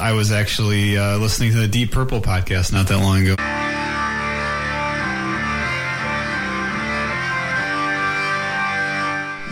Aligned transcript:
I 0.00 0.12
was 0.12 0.30
actually 0.30 0.96
uh, 0.96 1.18
listening 1.18 1.50
to 1.52 1.58
the 1.58 1.66
Deep 1.66 1.90
Purple 1.90 2.20
podcast 2.20 2.72
not 2.72 2.86
that 2.86 2.98
long 2.98 3.22
ago. 3.22 3.34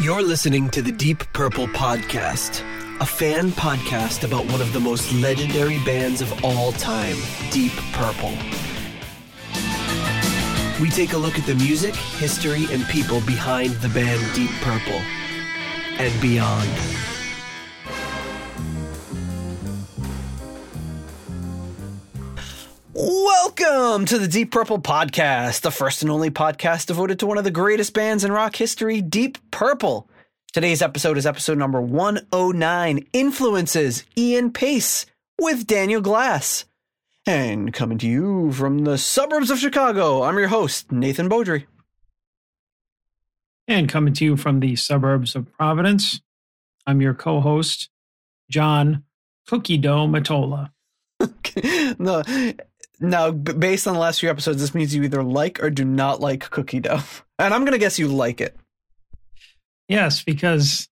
You're 0.01 0.23
listening 0.23 0.71
to 0.71 0.83
the 0.83 0.93
Deep 0.93 1.25
Purple 1.33 1.67
Podcast, 1.67 2.61
a 3.01 3.07
fan 3.07 3.51
podcast 3.51 4.23
about 4.23 4.45
one 4.53 4.61
of 4.61 4.73
the 4.73 4.79
most 4.79 5.13
legendary 5.15 5.79
bands 5.85 6.21
of 6.21 6.45
all 6.45 6.71
time, 6.73 7.17
Deep 7.51 7.73
Purple. 7.93 8.35
We 10.81 10.91
take 10.91 11.15
a 11.15 11.17
look 11.17 11.39
at 11.41 11.47
the 11.47 11.57
music, 11.57 11.97
history, 11.97 12.67
and 12.71 12.85
people 12.87 13.21
behind 13.23 13.73
the 13.77 13.89
band 13.89 14.23
Deep 14.35 14.51
Purple 14.61 15.01
and 15.99 16.21
beyond. 16.23 16.71
Welcome 22.99 24.07
to 24.07 24.19
the 24.19 24.27
Deep 24.27 24.51
Purple 24.51 24.81
Podcast, 24.81 25.61
the 25.61 25.71
first 25.71 26.01
and 26.01 26.11
only 26.11 26.31
podcast 26.31 26.87
devoted 26.87 27.19
to 27.19 27.27
one 27.27 27.37
of 27.37 27.45
the 27.45 27.51
greatest 27.51 27.93
bands 27.93 28.25
in 28.25 28.33
rock 28.33 28.57
history, 28.57 29.03
Deep 29.03 29.37
Purple. 29.51 30.09
Today's 30.55 30.81
episode 30.81 31.19
is 31.19 31.27
episode 31.27 31.59
number 31.59 31.79
109 31.79 33.07
Influences 33.13 34.05
Ian 34.17 34.51
Paice 34.51 35.05
with 35.39 35.67
Daniel 35.67 36.01
Glass. 36.01 36.65
And 37.27 37.71
coming 37.75 37.99
to 37.99 38.07
you 38.07 38.51
from 38.53 38.79
the 38.79 38.97
suburbs 38.97 39.51
of 39.51 39.59
Chicago, 39.59 40.23
I'm 40.23 40.39
your 40.39 40.49
host, 40.49 40.91
Nathan 40.91 41.29
Beaudry. 41.29 41.67
And 43.69 43.91
coming 43.91 44.15
to 44.15 44.25
you 44.25 44.39
from 44.39 44.61
the 44.61 44.75
suburbs 44.75 45.37
of 45.37 45.53
Providence, 45.53 46.23
I'm 46.87 47.03
your 47.03 47.13
co 47.13 47.43
host, 47.43 47.91
John 48.49 49.05
Cookie 49.47 49.77
Dough 49.77 50.07
Matola. 50.07 50.71
no, 51.99 52.23
now, 53.01 53.31
b- 53.31 53.53
based 53.53 53.87
on 53.87 53.95
the 53.95 54.01
last 54.01 54.21
few 54.21 54.31
episodes, 54.31 54.61
this 54.61 54.75
means 54.75 54.95
you 54.95 55.03
either 55.03 55.23
like 55.23 55.63
or 55.63 55.71
do 55.71 55.85
not 55.85 56.21
like 56.21 56.49
cookie 56.51 56.81
dough. 56.81 57.03
And 57.39 57.53
I'm 57.53 57.61
going 57.63 57.73
to 57.73 57.79
guess 57.79 57.99
you 57.99 58.09
like 58.09 58.41
it. 58.41 58.57
Yes, 59.89 60.23
because 60.25 60.89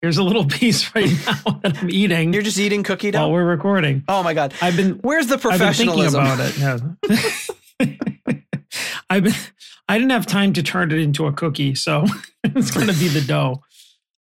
here's 0.00 0.16
a 0.16 0.22
little 0.22 0.46
piece 0.48 0.94
right 0.94 1.10
now 1.26 1.60
that 1.62 1.76
I'm 1.82 1.90
eating 1.90 2.32
You're 2.32 2.42
just 2.42 2.58
eating 2.58 2.82
cookie 2.82 3.10
dough? 3.10 3.18
while 3.20 3.32
we're 3.32 3.44
recording. 3.44 4.04
oh 4.08 4.22
my 4.22 4.32
God. 4.32 4.54
I've 4.62 4.74
been 4.76 4.92
Where's 5.02 5.26
the 5.26 5.34
I've 5.34 5.58
been 5.58 5.72
thinking 5.74 6.08
professionalism? 6.08 6.20
about 6.24 6.40
it. 6.40 6.58
Yeah. 6.58 7.88
I've 9.10 9.24
been 9.24 9.34
I 9.88 9.96
didn't 9.98 10.10
have 10.12 10.26
time 10.26 10.52
to 10.54 10.62
turn 10.62 10.92
it 10.92 10.98
into 10.98 11.26
a 11.26 11.32
cookie, 11.32 11.74
so 11.74 12.04
it's 12.44 12.70
gonna 12.70 12.92
be 12.92 13.08
the 13.08 13.20
dough. 13.22 13.62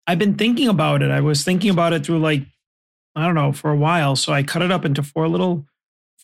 I've 0.06 0.18
been 0.18 0.34
thinking 0.36 0.68
about 0.68 1.02
it. 1.02 1.10
I 1.10 1.20
was 1.20 1.42
thinking 1.44 1.70
about 1.70 1.92
it 1.92 2.04
through 2.06 2.18
like 2.20 2.42
I 3.16 3.24
don't 3.26 3.34
know 3.34 3.52
for 3.52 3.70
a 3.70 3.76
while, 3.76 4.14
so 4.16 4.32
I 4.32 4.42
cut 4.42 4.62
it 4.62 4.70
up 4.70 4.84
into 4.84 5.02
four 5.02 5.28
little 5.28 5.66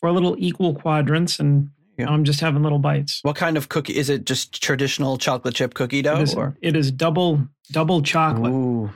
four 0.03 0.11
little 0.11 0.35
equal 0.37 0.73
quadrants, 0.75 1.39
and 1.39 1.69
Yeah. 1.97 2.09
I'm 2.09 2.25
just 2.25 2.41
having 2.41 2.61
little 2.61 2.77
bites. 2.79 3.21
What 3.23 3.37
kind 3.37 3.55
of 3.55 3.69
cookie? 3.69 3.95
Is 3.95 4.09
it 4.09 4.25
just 4.25 4.61
traditional 4.61 5.17
chocolate 5.17 5.55
chip 5.55 5.73
cookie 5.75 6.01
dough? 6.01 6.17
It 6.17 6.23
is, 6.23 6.35
or? 6.35 6.57
it 6.61 6.75
is 6.75 6.91
double 6.91 7.47
double 7.71 8.01
chocolate. 8.01 8.51
Ooh. 8.51 8.91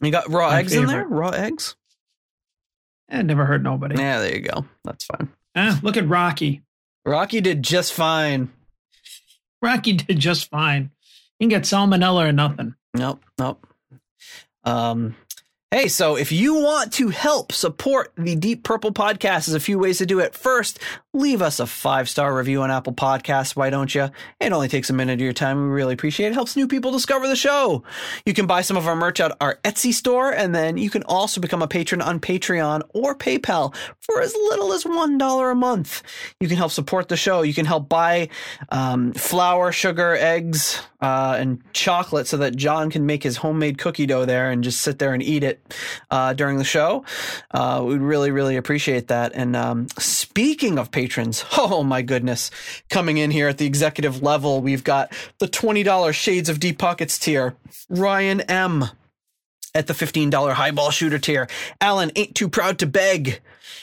You 0.00 0.10
got 0.10 0.28
raw 0.28 0.48
My 0.50 0.58
eggs 0.58 0.74
in 0.74 0.86
there? 0.86 1.06
Raw 1.06 1.28
eggs? 1.30 1.76
Eh, 3.08 3.22
never 3.22 3.44
hurt 3.44 3.62
nobody. 3.62 3.94
Yeah, 3.96 4.18
there 4.18 4.34
you 4.34 4.40
go. 4.40 4.64
That's 4.82 5.04
fine. 5.04 5.28
Ah, 5.54 5.78
look 5.84 5.96
at 5.96 6.08
Rocky. 6.08 6.62
Rocky 7.06 7.40
did 7.40 7.62
just 7.62 7.92
fine. 7.92 8.50
Rocky 9.62 9.92
did 9.92 10.18
just 10.18 10.50
fine. 10.50 10.90
You 11.38 11.44
can 11.44 11.48
get 11.50 11.62
salmonella 11.62 12.28
or 12.28 12.32
nothing. 12.32 12.74
Nope, 12.94 13.22
nope. 13.38 13.64
Um, 14.64 15.14
hey, 15.74 15.88
so 15.88 16.16
if 16.16 16.30
you 16.30 16.54
want 16.54 16.92
to 16.92 17.08
help 17.08 17.50
support 17.50 18.12
the 18.16 18.36
Deep 18.36 18.62
Purple 18.62 18.92
podcast, 18.92 19.46
there's 19.46 19.54
a 19.54 19.60
few 19.60 19.76
ways 19.76 19.98
to 19.98 20.06
do 20.06 20.20
it. 20.20 20.32
First, 20.32 20.78
leave 21.14 21.40
us 21.40 21.58
a 21.58 21.66
five 21.66 22.08
star 22.08 22.36
review 22.36 22.60
on 22.62 22.70
Apple 22.70 22.92
Podcasts. 22.92 23.56
Why 23.56 23.70
don't 23.70 23.94
you? 23.94 24.10
It 24.40 24.52
only 24.52 24.68
takes 24.68 24.90
a 24.90 24.92
minute 24.92 25.14
of 25.14 25.20
your 25.20 25.32
time. 25.32 25.56
We 25.56 25.72
really 25.72 25.94
appreciate 25.94 26.26
it. 26.26 26.34
it. 26.34 26.34
Helps 26.34 26.56
new 26.56 26.66
people 26.66 26.90
discover 26.90 27.28
the 27.28 27.36
show. 27.36 27.84
You 28.26 28.34
can 28.34 28.46
buy 28.46 28.60
some 28.60 28.76
of 28.76 28.86
our 28.86 28.96
merch 28.96 29.20
at 29.20 29.36
our 29.40 29.58
Etsy 29.64 29.92
store, 29.92 30.32
and 30.32 30.54
then 30.54 30.76
you 30.76 30.90
can 30.90 31.02
also 31.04 31.40
become 31.40 31.62
a 31.62 31.68
patron 31.68 32.02
on 32.02 32.20
Patreon 32.20 32.82
or 32.92 33.14
PayPal 33.14 33.74
for 34.00 34.20
as 34.20 34.34
little 34.34 34.72
as 34.72 34.84
one 34.84 35.16
dollar 35.16 35.50
a 35.50 35.54
month. 35.54 36.02
You 36.40 36.48
can 36.48 36.56
help 36.56 36.72
support 36.72 37.08
the 37.08 37.16
show. 37.16 37.42
You 37.42 37.54
can 37.54 37.66
help 37.66 37.88
buy 37.88 38.28
um, 38.70 39.12
flour, 39.12 39.72
sugar, 39.72 40.16
eggs, 40.16 40.82
uh, 41.00 41.36
and 41.38 41.62
chocolate 41.72 42.26
so 42.26 42.38
that 42.38 42.56
John 42.56 42.90
can 42.90 43.06
make 43.06 43.22
his 43.22 43.36
homemade 43.36 43.78
cookie 43.78 44.06
dough 44.06 44.24
there 44.24 44.50
and 44.50 44.64
just 44.64 44.80
sit 44.80 44.98
there 44.98 45.12
and 45.12 45.22
eat 45.22 45.44
it 45.44 45.74
uh, 46.10 46.32
during 46.32 46.56
the 46.56 46.64
show. 46.64 47.04
Uh, 47.50 47.84
we'd 47.86 48.00
really, 48.00 48.30
really 48.30 48.56
appreciate 48.56 49.08
that. 49.08 49.32
And 49.34 49.54
um, 49.54 49.86
speaking 49.98 50.78
of 50.78 50.90
patrons, 51.04 51.44
oh 51.58 51.82
my 51.82 52.00
goodness, 52.00 52.50
coming 52.88 53.18
in 53.18 53.30
here 53.30 53.46
at 53.46 53.58
the 53.58 53.66
executive 53.66 54.22
level, 54.22 54.62
we've 54.62 54.84
got 54.84 55.12
the 55.38 55.46
$20 55.46 56.14
Shades 56.14 56.48
of 56.48 56.58
Deep 56.58 56.78
Pockets 56.78 57.18
tier, 57.18 57.56
Ryan 57.90 58.40
M. 58.42 58.86
At 59.74 59.86
the 59.86 59.92
$15 59.92 60.52
highball 60.52 60.90
shooter 60.90 61.18
tier, 61.18 61.46
Alan 61.80 62.10
ain't 62.16 62.34
too 62.34 62.48
proud 62.48 62.78
to 62.78 62.86
beg. 62.86 63.40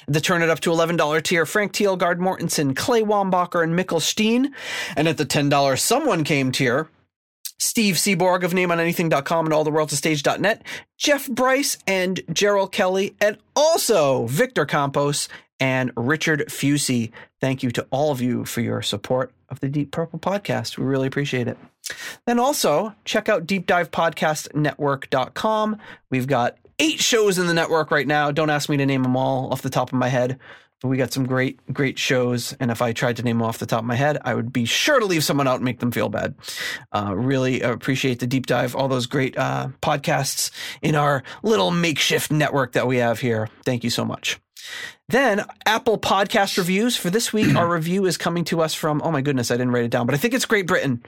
The 0.07 0.21
turn 0.21 0.41
it 0.41 0.49
up 0.49 0.61
to 0.61 0.71
$11 0.71 1.21
tier, 1.21 1.45
Frank 1.45 1.73
Thielgard 1.73 2.17
Mortensen, 2.17 2.75
Clay 2.75 3.03
Wambacher, 3.03 3.61
and 3.61 3.77
Mikkel 3.77 4.01
Steen. 4.01 4.55
And 4.95 5.07
at 5.07 5.17
the 5.17 5.25
$10 5.25 5.77
someone 5.77 6.23
came 6.23 6.51
tier, 6.51 6.89
Steve 7.59 7.95
Seaborg 7.95 8.43
of 8.43 8.53
NameOnAnything.com 8.53 9.45
and 9.45 9.53
AllTheWorldToStage.net, 9.53 10.63
Jeff 10.97 11.29
Bryce 11.29 11.77
and 11.85 12.21
Gerald 12.31 12.71
Kelly, 12.71 13.15
and 13.21 13.37
also 13.55 14.25
Victor 14.27 14.65
Campos 14.65 15.27
and 15.61 15.93
Richard 15.95 16.43
Fusey. 16.47 17.13
Thank 17.39 17.63
you 17.63 17.71
to 17.71 17.87
all 17.91 18.11
of 18.11 18.19
you 18.19 18.43
for 18.43 18.59
your 18.59 18.81
support 18.81 19.31
of 19.47 19.61
the 19.61 19.69
Deep 19.69 19.91
Purple 19.91 20.19
podcast. 20.19 20.77
We 20.77 20.83
really 20.83 21.07
appreciate 21.07 21.47
it. 21.47 21.57
Then 22.25 22.39
also 22.39 22.93
check 23.05 23.29
out 23.29 23.45
deepdivepodcastnetwork.com. 23.45 25.77
We've 26.09 26.27
got 26.27 26.57
eight 26.79 26.99
shows 26.99 27.37
in 27.37 27.47
the 27.47 27.53
network 27.53 27.91
right 27.91 28.07
now. 28.07 28.31
Don't 28.31 28.49
ask 28.49 28.67
me 28.69 28.77
to 28.77 28.85
name 28.85 29.03
them 29.03 29.15
all 29.15 29.53
off 29.53 29.61
the 29.61 29.69
top 29.69 29.89
of 29.89 29.99
my 29.99 30.09
head. 30.09 30.39
But 30.81 30.87
we 30.87 30.97
got 30.97 31.13
some 31.13 31.27
great, 31.27 31.59
great 31.71 31.99
shows. 31.99 32.53
And 32.59 32.71
if 32.71 32.81
I 32.81 32.91
tried 32.91 33.17
to 33.17 33.23
name 33.23 33.37
them 33.37 33.47
off 33.47 33.59
the 33.59 33.67
top 33.67 33.81
of 33.81 33.85
my 33.85 33.93
head, 33.93 34.17
I 34.25 34.33
would 34.33 34.51
be 34.51 34.65
sure 34.65 34.99
to 34.99 35.05
leave 35.05 35.23
someone 35.23 35.47
out 35.47 35.57
and 35.57 35.65
make 35.65 35.79
them 35.79 35.91
feel 35.91 36.09
bad. 36.09 36.33
Uh, 36.91 37.13
really 37.15 37.61
appreciate 37.61 38.19
the 38.19 38.25
deep 38.25 38.47
dive, 38.47 38.75
all 38.75 38.87
those 38.87 39.05
great 39.05 39.37
uh, 39.37 39.67
podcasts 39.83 40.49
in 40.81 40.95
our 40.95 41.21
little 41.43 41.69
makeshift 41.69 42.31
network 42.31 42.71
that 42.71 42.87
we 42.87 42.97
have 42.97 43.19
here. 43.19 43.47
Thank 43.63 43.83
you 43.83 43.91
so 43.91 44.03
much. 44.03 44.39
Then 45.11 45.43
Apple 45.65 45.97
Podcast 45.97 46.57
reviews 46.57 46.95
for 46.95 47.09
this 47.09 47.33
week. 47.33 47.53
Our 47.55 47.67
review 47.73 48.05
is 48.05 48.17
coming 48.17 48.45
to 48.45 48.61
us 48.61 48.73
from, 48.73 49.01
oh 49.03 49.11
my 49.11 49.19
goodness, 49.21 49.51
I 49.51 49.55
didn't 49.55 49.71
write 49.71 49.83
it 49.83 49.91
down, 49.91 50.05
but 50.05 50.15
I 50.15 50.17
think 50.17 50.33
it's 50.33 50.45
Great 50.45 50.67
Britain 50.67 51.03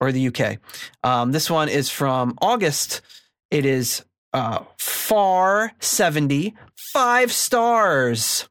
or 0.00 0.12
the 0.12 0.28
UK. 0.28 0.58
Um, 1.02 1.32
this 1.32 1.50
one 1.50 1.68
is 1.68 1.90
from 1.90 2.38
August. 2.40 3.02
It 3.50 3.66
is 3.66 4.02
uh, 4.32 4.64
Phar 4.78 5.72
70, 5.80 6.54
five 6.74 7.32
stars. 7.32 8.48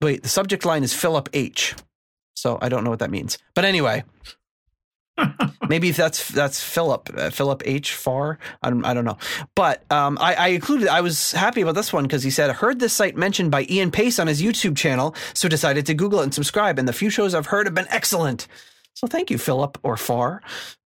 Wait, 0.00 0.22
the 0.22 0.30
subject 0.30 0.64
line 0.64 0.82
is 0.82 0.94
Philip 0.94 1.28
H. 1.34 1.74
So 2.34 2.58
I 2.62 2.70
don't 2.70 2.82
know 2.82 2.90
what 2.90 3.00
that 3.00 3.10
means. 3.10 3.36
But 3.54 3.66
anyway, 3.66 4.04
maybe 5.68 5.90
that's 5.90 6.28
that's 6.28 6.62
Philip 6.62 7.10
uh, 7.16 7.30
Philip 7.30 7.62
H. 7.64 7.94
Phar. 7.94 8.38
I 8.62 8.70
don't, 8.70 8.84
I 8.84 8.94
don't 8.94 9.04
know. 9.04 9.18
But 9.54 9.90
um, 9.90 10.18
I, 10.20 10.34
I 10.34 10.46
included. 10.48 10.88
I 10.88 11.00
was 11.00 11.32
happy 11.32 11.60
about 11.60 11.74
this 11.74 11.92
one 11.92 12.04
because 12.04 12.22
he 12.22 12.30
said 12.30 12.50
heard 12.50 12.80
this 12.80 12.92
site 12.92 13.16
mentioned 13.16 13.50
by 13.50 13.66
Ian 13.70 13.90
Paice 13.90 14.18
on 14.18 14.26
his 14.26 14.42
YouTube 14.42 14.76
channel, 14.76 15.14
so 15.34 15.48
decided 15.48 15.86
to 15.86 15.94
Google 15.94 16.20
it 16.20 16.24
and 16.24 16.34
subscribe. 16.34 16.78
And 16.78 16.88
the 16.88 16.92
few 16.92 17.10
shows 17.10 17.34
I've 17.34 17.46
heard 17.46 17.66
have 17.66 17.74
been 17.74 17.86
excellent. 17.90 18.46
So 18.94 19.06
thank 19.06 19.30
you, 19.30 19.38
Philip 19.38 19.78
or 19.82 19.96
Phar. 19.96 20.42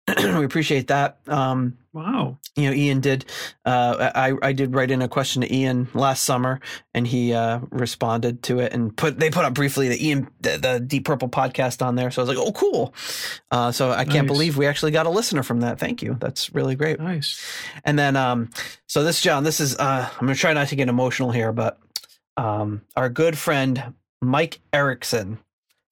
we 0.18 0.44
appreciate 0.44 0.88
that. 0.88 1.18
Um, 1.26 1.78
Wow. 1.94 2.38
you 2.56 2.68
know, 2.68 2.74
Ian 2.76 3.00
did. 3.00 3.24
Uh, 3.64 4.10
I 4.14 4.34
I 4.42 4.52
did 4.52 4.74
write 4.74 4.90
in 4.90 5.00
a 5.00 5.06
question 5.08 5.42
to 5.42 5.54
Ian 5.54 5.86
last 5.94 6.24
summer, 6.24 6.58
and 6.92 7.06
he 7.06 7.32
uh, 7.32 7.60
responded 7.70 8.42
to 8.44 8.58
it 8.58 8.72
and 8.72 8.94
put 8.96 9.18
they 9.20 9.30
put 9.30 9.44
up 9.44 9.54
briefly 9.54 9.88
the 9.88 10.04
Ian 10.04 10.28
the, 10.40 10.58
the 10.58 10.80
Deep 10.80 11.04
Purple 11.04 11.28
podcast 11.28 11.86
on 11.86 11.94
there. 11.94 12.10
So 12.10 12.20
I 12.20 12.26
was 12.26 12.36
like, 12.36 12.44
oh, 12.46 12.50
cool. 12.52 12.92
Uh, 13.52 13.70
so 13.70 13.92
I 13.92 14.04
can't 14.04 14.26
believe 14.26 14.56
we 14.56 14.66
actually 14.66 14.90
got 14.90 15.06
a 15.06 15.10
listener 15.10 15.44
from 15.44 15.60
that. 15.60 15.78
Thank 15.78 16.02
you. 16.02 16.16
That's 16.18 16.52
really 16.52 16.74
great. 16.74 16.98
Nice. 16.98 17.40
And 17.84 17.96
then, 17.96 18.16
um, 18.16 18.50
so 18.88 19.04
this 19.04 19.20
John, 19.20 19.44
this 19.44 19.60
is 19.60 19.76
uh, 19.76 20.08
I'm 20.12 20.18
gonna 20.26 20.34
try 20.34 20.52
not 20.52 20.66
to 20.68 20.76
get 20.76 20.88
emotional 20.88 21.30
here, 21.30 21.52
but 21.52 21.78
um, 22.36 22.82
our 22.96 23.08
good 23.08 23.38
friend 23.38 23.94
Mike 24.20 24.58
Erickson. 24.72 25.38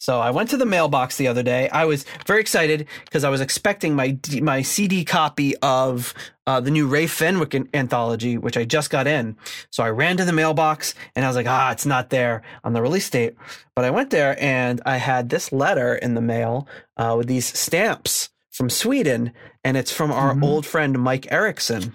So 0.02 0.18
I 0.20 0.30
went 0.32 0.50
to 0.50 0.56
the 0.56 0.66
mailbox 0.66 1.16
the 1.16 1.28
other 1.28 1.44
day. 1.44 1.68
I 1.68 1.84
was 1.84 2.04
very 2.26 2.40
excited 2.40 2.88
because 3.04 3.22
I 3.22 3.28
was 3.28 3.40
expecting 3.40 3.94
my 3.94 4.18
my 4.40 4.60
CD 4.60 5.04
copy 5.04 5.54
of 5.58 6.12
uh, 6.44 6.58
the 6.58 6.72
new 6.72 6.88
Ray 6.88 7.06
Fenwick 7.06 7.54
anthology, 7.72 8.36
which 8.36 8.56
I 8.56 8.64
just 8.64 8.90
got 8.90 9.06
in. 9.06 9.36
So 9.70 9.84
I 9.84 9.90
ran 9.90 10.16
to 10.16 10.24
the 10.24 10.32
mailbox 10.32 10.96
and 11.14 11.24
I 11.24 11.28
was 11.28 11.36
like, 11.36 11.46
ah, 11.46 11.70
it's 11.70 11.86
not 11.86 12.10
there 12.10 12.42
on 12.64 12.72
the 12.72 12.82
release 12.82 13.08
date. 13.08 13.36
But 13.76 13.84
I 13.84 13.90
went 13.90 14.10
there 14.10 14.36
and 14.42 14.80
I 14.84 14.96
had 14.96 15.28
this 15.28 15.52
letter 15.52 15.94
in 15.94 16.14
the 16.14 16.20
mail 16.20 16.66
uh, 16.96 17.14
with 17.16 17.28
these 17.28 17.56
stamps 17.56 18.28
from 18.50 18.70
Sweden, 18.70 19.32
and 19.62 19.76
it's 19.76 19.92
from 19.92 20.10
our 20.10 20.34
Mhm. 20.34 20.42
old 20.42 20.66
friend 20.66 20.98
Mike 20.98 21.30
Erickson. 21.30 21.94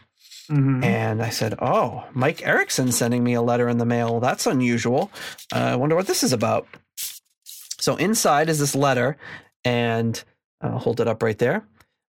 Mhm. 0.49 0.81
And 0.81 1.21
I 1.21 1.29
said, 1.29 1.55
"Oh, 1.61 2.05
Mike 2.13 2.41
Erickson 2.47 2.93
sending 2.93 3.21
me 3.21 3.33
a 3.33 3.41
letter 3.41 3.67
in 3.67 3.79
the 3.79 3.85
mail. 3.85 4.21
That's 4.21 4.47
unusual. 4.47 5.11
Uh, 5.53 5.71
I 5.73 5.75
wonder 5.75 5.97
what 5.97 6.07
this 6.07 6.23
is 6.23 6.31
about." 6.31 6.67
So 7.79 7.95
inside 7.95 8.49
is 8.49 8.59
this 8.59 8.75
letter, 8.75 9.17
and 9.63 10.21
I'll 10.61 10.79
hold 10.79 10.99
it 10.99 11.07
up 11.07 11.21
right 11.23 11.37
there. 11.37 11.63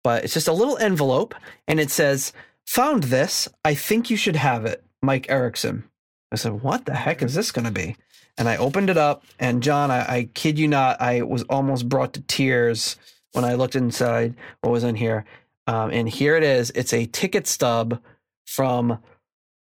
But 0.05 0.25
it's 0.25 0.35
just 0.35 0.49
a 0.49 0.53
little 0.53 0.77
envelope, 0.79 1.35
and 1.69 1.79
it 1.79 1.91
says, 1.91 2.33
"Found 2.67 3.05
this. 3.05 3.49
I 3.65 3.75
think 3.75 4.11
you 4.11 4.17
should 4.17 4.37
have 4.37 4.65
it, 4.65 4.85
Mike 5.01 5.31
Erickson." 5.31 5.85
I 6.33 6.37
said, 6.37 6.63
"What 6.63 6.87
the 6.87 6.95
heck 6.95 7.23
is 7.23 7.35
this 7.35 7.53
going 7.53 7.67
to 7.67 7.71
be?" 7.71 7.97
And 8.39 8.49
I 8.49 8.57
opened 8.57 8.91
it 8.91 8.97
up, 8.97 9.25
and 9.39 9.63
John, 9.63 9.91
I, 9.91 10.01
I 10.01 10.29
kid 10.35 10.59
you 10.59 10.67
not, 10.67 11.01
I 11.01 11.23
was 11.23 11.43
almost 11.45 11.89
brought 11.89 12.15
to 12.15 12.23
tears 12.23 12.97
when 13.33 13.45
I 13.45 13.55
looked 13.55 13.77
inside 13.77 14.35
what 14.63 14.73
was 14.73 14.85
in 14.85 14.95
here. 14.97 15.25
Um, 15.67 15.91
and 15.91 16.09
here 16.09 16.37
it 16.37 16.43
is. 16.43 16.73
It's 16.75 16.93
a 16.93 17.07
ticket 17.07 17.47
stub 17.47 18.01
from 18.47 18.99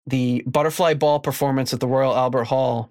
the 0.07 0.43
butterfly 0.47 0.95
ball 0.95 1.21
performance 1.21 1.73
at 1.73 1.81
the 1.81 1.87
Royal 1.87 2.15
Albert 2.15 2.45
Hall. 2.45 2.91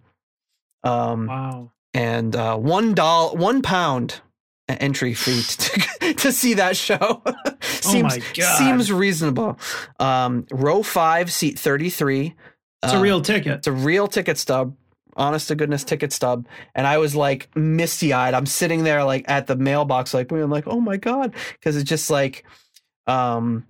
Um, 0.84 1.28
Wow. 1.28 1.72
And 1.96 2.36
uh, 2.36 2.58
one 2.58 2.94
doll, 2.94 3.36
one 3.38 3.62
pound 3.62 4.20
entry 4.68 5.14
fee 5.14 5.42
to, 5.44 6.14
to 6.14 6.32
see 6.34 6.56
that 6.56 6.76
show. 6.76 7.24
seems 7.62 8.14
Oh 8.14 8.18
my 8.20 8.24
God. 8.36 8.58
seems 8.58 8.92
reasonable. 8.92 9.58
Um, 10.00 10.46
row 10.52 10.84
five, 10.84 11.32
seat 11.32 11.58
thirty 11.58 11.90
three. 11.90 12.36
It's 12.84 12.94
a 12.94 13.00
real 13.00 13.22
ticket. 13.22 13.54
It's 13.54 13.68
a 13.68 13.72
real 13.72 14.08
ticket 14.08 14.38
stub, 14.38 14.76
honest 15.16 15.48
to 15.48 15.56
goodness 15.56 15.84
ticket 15.84 16.12
stub. 16.12 16.46
And 16.76 16.86
I 16.86 16.98
was 16.98 17.16
like 17.16 17.50
misty 17.56 18.14
eyed. 18.14 18.34
I'm 18.34 18.46
sitting 18.46 18.84
there 18.84 19.04
like 19.04 19.26
at 19.28 19.48
the 19.48 19.56
mailbox, 19.56 20.14
like 20.14 20.28
being 20.28 20.50
like, 20.50 20.68
oh 20.68 20.82
my 20.82 20.98
God. 20.98 21.34
Cause 21.64 21.78
it's 21.78 21.90
just 21.90 22.12
like, 22.12 22.46
um, 23.08 23.66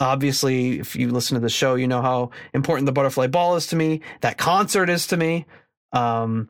obviously 0.00 0.78
if 0.78 0.96
you 0.96 1.10
listen 1.10 1.34
to 1.34 1.40
the 1.40 1.50
show, 1.50 1.74
you 1.74 1.86
know 1.86 2.00
how 2.00 2.30
important 2.54 2.86
the 2.86 2.92
butterfly 2.92 3.26
ball 3.26 3.56
is 3.56 3.66
to 3.66 3.76
me. 3.76 4.00
That 4.22 4.38
concert 4.38 4.88
is 4.88 5.08
to 5.08 5.16
me. 5.18 5.44
Um, 5.92 6.48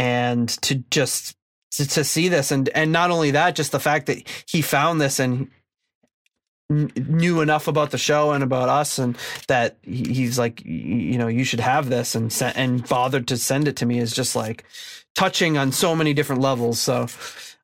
and 0.00 0.48
to 0.62 0.76
just 0.90 1.36
to, 1.72 1.86
to 1.86 2.04
see 2.04 2.28
this 2.28 2.50
and 2.50 2.70
and 2.70 2.90
not 2.90 3.10
only 3.10 3.32
that, 3.32 3.54
just 3.54 3.70
the 3.70 3.78
fact 3.78 4.06
that 4.06 4.26
he 4.48 4.62
found 4.62 4.98
this 4.98 5.20
and 5.20 5.50
kn- 6.70 6.90
knew 6.96 7.42
enough 7.42 7.68
about 7.68 7.90
the 7.90 7.98
show 7.98 8.32
and 8.32 8.42
about 8.42 8.70
us 8.70 8.98
and 8.98 9.14
that 9.48 9.76
he's 9.82 10.38
like 10.38 10.64
you 10.64 11.18
know 11.18 11.28
you 11.28 11.44
should 11.44 11.60
have 11.60 11.90
this 11.90 12.14
and 12.14 12.34
and 12.56 12.88
bothered 12.88 13.28
to 13.28 13.36
send 13.36 13.68
it 13.68 13.76
to 13.76 13.84
me 13.84 13.98
is 13.98 14.12
just 14.12 14.34
like 14.34 14.64
touching 15.14 15.58
on 15.58 15.70
so 15.70 15.94
many 15.94 16.14
different 16.14 16.40
levels 16.40 16.80
so 16.80 17.06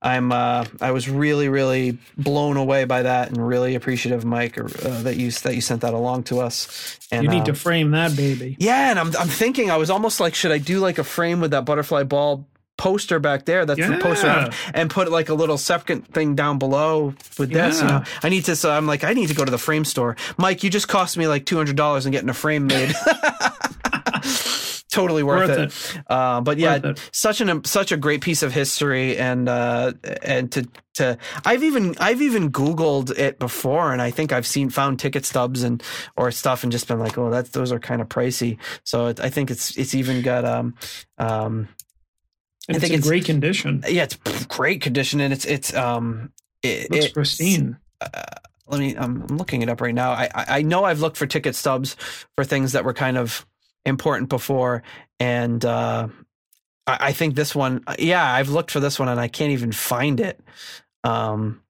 i'm 0.02 0.30
uh 0.30 0.64
i 0.80 0.90
was 0.90 1.08
really 1.08 1.48
really 1.48 1.96
blown 2.18 2.56
away 2.56 2.84
by 2.84 3.02
that 3.02 3.28
and 3.28 3.46
really 3.48 3.74
appreciative 3.74 4.24
mike 4.24 4.58
uh, 4.58 5.02
that 5.02 5.16
you 5.16 5.30
that 5.30 5.54
you 5.54 5.60
sent 5.60 5.80
that 5.80 5.94
along 5.94 6.22
to 6.22 6.38
us 6.38 6.98
and 7.10 7.24
you 7.24 7.30
need 7.30 7.42
uh, 7.42 7.46
to 7.46 7.54
frame 7.54 7.90
that 7.92 8.14
baby. 8.16 8.56
yeah 8.60 8.90
and 8.90 8.98
i'm 8.98 9.10
i'm 9.18 9.28
thinking 9.28 9.70
i 9.70 9.76
was 9.76 9.88
almost 9.90 10.20
like 10.20 10.34
should 10.34 10.52
i 10.52 10.58
do 10.58 10.80
like 10.80 10.98
a 10.98 11.04
frame 11.04 11.40
with 11.40 11.50
that 11.52 11.64
butterfly 11.64 12.02
ball 12.02 12.46
poster 12.76 13.18
back 13.18 13.46
there 13.46 13.64
that's 13.64 13.80
the 13.80 13.96
poster 13.96 14.26
Yeah. 14.26 14.52
and 14.74 14.90
put 14.90 15.10
like 15.10 15.30
a 15.30 15.34
little 15.34 15.56
second 15.56 16.06
thing 16.08 16.34
down 16.34 16.58
below 16.58 17.14
with 17.38 17.50
this 17.50 17.80
you 17.80 17.86
Yeah. 17.88 17.98
know 18.00 18.04
i 18.22 18.28
need 18.28 18.44
to 18.44 18.54
so 18.54 18.70
i'm 18.70 18.86
like 18.86 19.02
i 19.02 19.14
need 19.14 19.28
to 19.28 19.34
go 19.34 19.46
to 19.46 19.50
the 19.50 19.56
frame 19.56 19.86
store 19.86 20.14
mike 20.36 20.62
you 20.62 20.68
just 20.68 20.86
cost 20.86 21.16
me 21.16 21.26
like 21.26 21.46
$200 21.46 22.04
in 22.04 22.12
getting 22.12 22.28
a 22.28 22.34
frame 22.34 22.66
made 22.66 22.92
totally 24.96 25.22
worth, 25.22 25.48
Worth 25.48 25.94
it, 25.96 26.02
Uh, 26.08 26.40
but 26.40 26.58
yeah 26.58 26.78
Worth 26.78 27.10
such 27.12 27.40
an 27.40 27.62
such 27.64 27.92
a 27.92 27.96
great 27.96 28.20
piece 28.22 28.42
of 28.42 28.52
history 28.52 29.16
and 29.16 29.48
uh 29.48 29.92
and 30.22 30.50
to 30.52 30.66
to 30.94 31.18
i've 31.44 31.62
even 31.62 31.94
i've 32.00 32.22
even 32.22 32.50
googled 32.50 33.16
it 33.18 33.38
before 33.38 33.92
and 33.92 34.00
i 34.02 34.10
think 34.10 34.32
i've 34.32 34.46
seen 34.46 34.70
found 34.70 34.98
ticket 34.98 35.24
stubs 35.26 35.62
and 35.62 35.82
or 36.16 36.30
stuff 36.30 36.62
and 36.62 36.72
just 36.72 36.88
been 36.88 36.98
like 36.98 37.16
oh 37.18 37.30
that 37.30 37.52
those 37.52 37.70
are 37.72 37.78
kind 37.78 38.00
of 38.00 38.08
pricey 38.08 38.58
so 38.84 39.06
it, 39.08 39.20
i 39.20 39.28
think 39.30 39.50
it's 39.50 39.76
it's 39.76 39.94
even 39.94 40.22
got 40.22 40.44
um 40.44 40.74
um 41.18 41.68
And 42.68 42.76
I 42.76 42.80
think 42.80 42.94
it's 42.94 42.94
in 42.94 42.98
it's- 42.98 43.08
great 43.08 43.24
condition. 43.24 43.84
yeah, 43.86 44.02
it's 44.08 44.18
great 44.46 44.80
condition, 44.82 45.20
and 45.20 45.32
it's 45.32 45.44
it's 45.44 45.70
um 45.74 46.32
it, 46.62 46.90
Looks 46.90 47.04
it's- 47.06 47.12
pristine. 47.12 47.76
Let 48.68 48.80
me, 48.80 48.96
I'm, 48.96 49.22
I'm 49.22 49.36
looking 49.38 49.62
it 49.62 49.68
up 49.68 49.80
right 49.80 49.94
now. 49.94 50.10
I, 50.10 50.28
I 50.34 50.44
I 50.58 50.62
know 50.62 50.82
I've 50.82 50.98
looked 50.98 51.16
for 51.16 51.26
ticket 51.26 51.54
stubs 51.54 51.94
for 52.34 52.42
things 52.44 52.72
that 52.72 52.84
were 52.84 52.92
kind 52.94 53.16
of 53.16 53.46
important 53.86 54.28
before, 54.28 54.82
and 55.18 55.64
uh, 55.64 56.08
I, 56.86 56.98
I 57.00 57.12
think 57.12 57.34
this 57.34 57.54
one, 57.54 57.84
yeah, 57.98 58.30
I've 58.30 58.50
looked 58.50 58.70
for 58.70 58.80
this 58.80 58.98
one, 58.98 59.08
and 59.08 59.18
I 59.20 59.28
can't 59.28 59.52
even 59.52 59.72
find 59.72 60.20
it. 60.20 60.38
Um, 61.04 61.62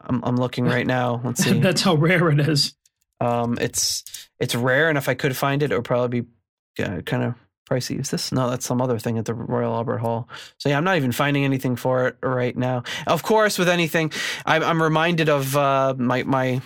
I'm 0.00 0.24
I'm 0.24 0.36
looking 0.36 0.64
right 0.64 0.86
now. 0.86 1.20
Let's 1.22 1.44
see. 1.44 1.60
That's 1.60 1.82
how 1.82 1.94
rare 1.94 2.30
it 2.30 2.40
is. 2.40 2.74
Um, 3.20 3.58
it's 3.60 4.28
it's 4.40 4.54
rare, 4.54 4.88
and 4.88 4.98
if 4.98 5.08
I 5.08 5.14
could 5.14 5.36
find 5.36 5.62
it, 5.62 5.70
it 5.70 5.76
would 5.76 5.84
probably 5.84 6.22
be 6.22 6.82
uh, 6.82 7.00
kind 7.02 7.22
of 7.22 7.34
pricey. 7.68 8.00
Is 8.00 8.10
this? 8.10 8.32
No, 8.32 8.48
that's 8.48 8.64
some 8.64 8.80
other 8.80 8.98
thing 8.98 9.18
at 9.18 9.24
the 9.26 9.34
Royal 9.34 9.74
Albert 9.74 9.98
Hall. 9.98 10.28
So 10.58 10.68
yeah, 10.68 10.78
I'm 10.78 10.84
not 10.84 10.96
even 10.96 11.12
finding 11.12 11.44
anything 11.44 11.76
for 11.76 12.08
it 12.08 12.16
right 12.22 12.56
now. 12.56 12.84
Of 13.06 13.22
course, 13.22 13.58
with 13.58 13.68
anything, 13.68 14.12
I'm, 14.46 14.62
I'm 14.62 14.82
reminded 14.82 15.28
of 15.28 15.56
uh, 15.56 15.94
my 15.98 16.22
my 16.22 16.60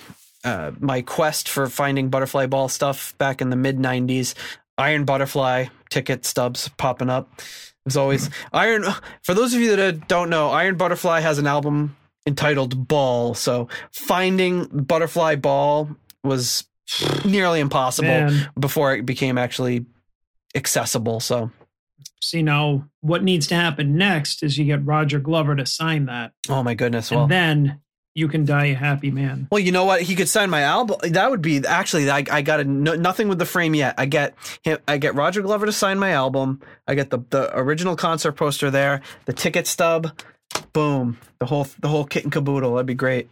uh, 0.44 0.72
my 0.80 1.02
quest 1.02 1.48
for 1.48 1.68
finding 1.68 2.08
butterfly 2.08 2.46
ball 2.46 2.68
stuff 2.68 3.16
back 3.18 3.40
in 3.40 3.50
the 3.50 3.56
mid 3.56 3.78
'90s. 3.78 4.34
Iron 4.78 5.04
Butterfly 5.04 5.66
ticket 5.90 6.24
stubs 6.24 6.68
popping 6.76 7.10
up. 7.10 7.30
It's 7.86 7.96
always 7.96 8.30
Iron. 8.52 8.84
For 9.22 9.34
those 9.34 9.54
of 9.54 9.60
you 9.60 9.76
that 9.76 10.08
don't 10.08 10.30
know, 10.30 10.50
Iron 10.50 10.76
Butterfly 10.76 11.20
has 11.20 11.38
an 11.38 11.46
album 11.46 11.96
entitled 12.26 12.88
Ball. 12.88 13.34
So 13.34 13.68
finding 13.92 14.66
Butterfly 14.66 15.36
Ball 15.36 15.90
was 16.24 16.64
nearly 17.24 17.60
impossible 17.60 18.08
Man, 18.08 18.50
before 18.58 18.94
it 18.94 19.06
became 19.06 19.38
actually 19.38 19.86
accessible. 20.54 21.20
So, 21.20 21.50
see 22.20 22.42
now 22.42 22.88
what 23.00 23.22
needs 23.22 23.46
to 23.48 23.54
happen 23.54 23.96
next 23.96 24.42
is 24.42 24.58
you 24.58 24.64
get 24.64 24.84
Roger 24.84 25.18
Glover 25.18 25.56
to 25.56 25.66
sign 25.66 26.06
that, 26.06 26.32
oh 26.48 26.62
my 26.62 26.74
goodness. 26.74 27.10
Well, 27.10 27.22
and 27.22 27.30
then 27.30 27.80
you 28.14 28.28
can 28.28 28.44
die 28.44 28.66
a 28.66 28.74
happy 28.74 29.10
man. 29.10 29.48
well, 29.50 29.58
you 29.58 29.72
know 29.72 29.84
what? 29.84 30.02
He 30.02 30.14
could 30.14 30.28
sign 30.28 30.50
my 30.50 30.62
album. 30.62 30.98
That 31.02 31.30
would 31.30 31.42
be 31.42 31.64
actually. 31.66 32.10
I, 32.10 32.24
I 32.30 32.42
got 32.42 32.60
a, 32.60 32.64
no, 32.64 32.94
nothing 32.94 33.28
with 33.28 33.38
the 33.38 33.46
frame 33.46 33.74
yet. 33.74 33.94
I 33.98 34.06
get 34.06 34.34
him. 34.62 34.78
I 34.86 34.98
get 34.98 35.14
Roger 35.14 35.40
Glover 35.42 35.66
to 35.66 35.72
sign 35.72 35.98
my 35.98 36.10
album. 36.10 36.60
I 36.86 36.94
get 36.94 37.10
the 37.10 37.20
the 37.30 37.50
original 37.58 37.96
concert 37.96 38.32
poster 38.32 38.70
there. 38.70 39.00
The 39.24 39.32
ticket 39.32 39.66
stub. 39.66 40.12
Boom. 40.72 41.18
The 41.38 41.46
whole 41.46 41.66
the 41.80 41.88
whole 41.88 42.04
kit 42.04 42.24
and 42.24 42.32
caboodle. 42.32 42.74
That'd 42.74 42.86
be 42.86 42.94
great. 42.94 43.28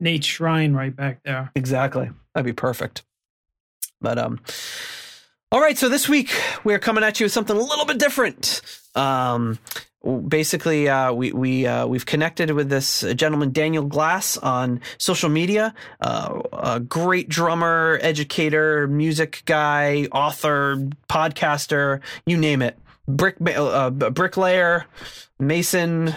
Nate's 0.00 0.26
shrine 0.26 0.72
right 0.72 0.94
back 0.94 1.20
there. 1.24 1.50
Exactly. 1.54 2.10
That'd 2.34 2.46
be 2.46 2.52
perfect. 2.52 3.02
But 4.00 4.18
um 4.18 4.40
all 5.52 5.60
right, 5.60 5.78
so 5.78 5.88
this 5.88 6.08
week 6.08 6.30
we're 6.64 6.80
coming 6.80 7.04
at 7.04 7.20
you 7.20 7.26
with 7.26 7.32
something 7.32 7.56
a 7.56 7.60
little 7.60 7.84
bit 7.84 7.98
different. 7.98 8.60
Um 8.94 9.58
basically 10.28 10.88
uh 10.88 11.12
we 11.12 11.32
we 11.32 11.66
uh 11.66 11.86
we've 11.86 12.06
connected 12.06 12.50
with 12.50 12.68
this 12.68 13.04
gentleman 13.14 13.52
Daniel 13.52 13.84
Glass 13.84 14.36
on 14.36 14.80
social 14.98 15.28
media. 15.28 15.74
Uh 16.00 16.42
a 16.52 16.80
great 16.80 17.28
drummer, 17.28 17.98
educator, 18.02 18.86
music 18.86 19.42
guy, 19.46 20.06
author, 20.12 20.76
podcaster, 21.08 22.00
you 22.26 22.36
name 22.36 22.62
it. 22.62 22.78
Brick 23.06 23.36
uh, 23.46 23.90
bricklayer, 23.90 24.86
mason, 25.38 26.14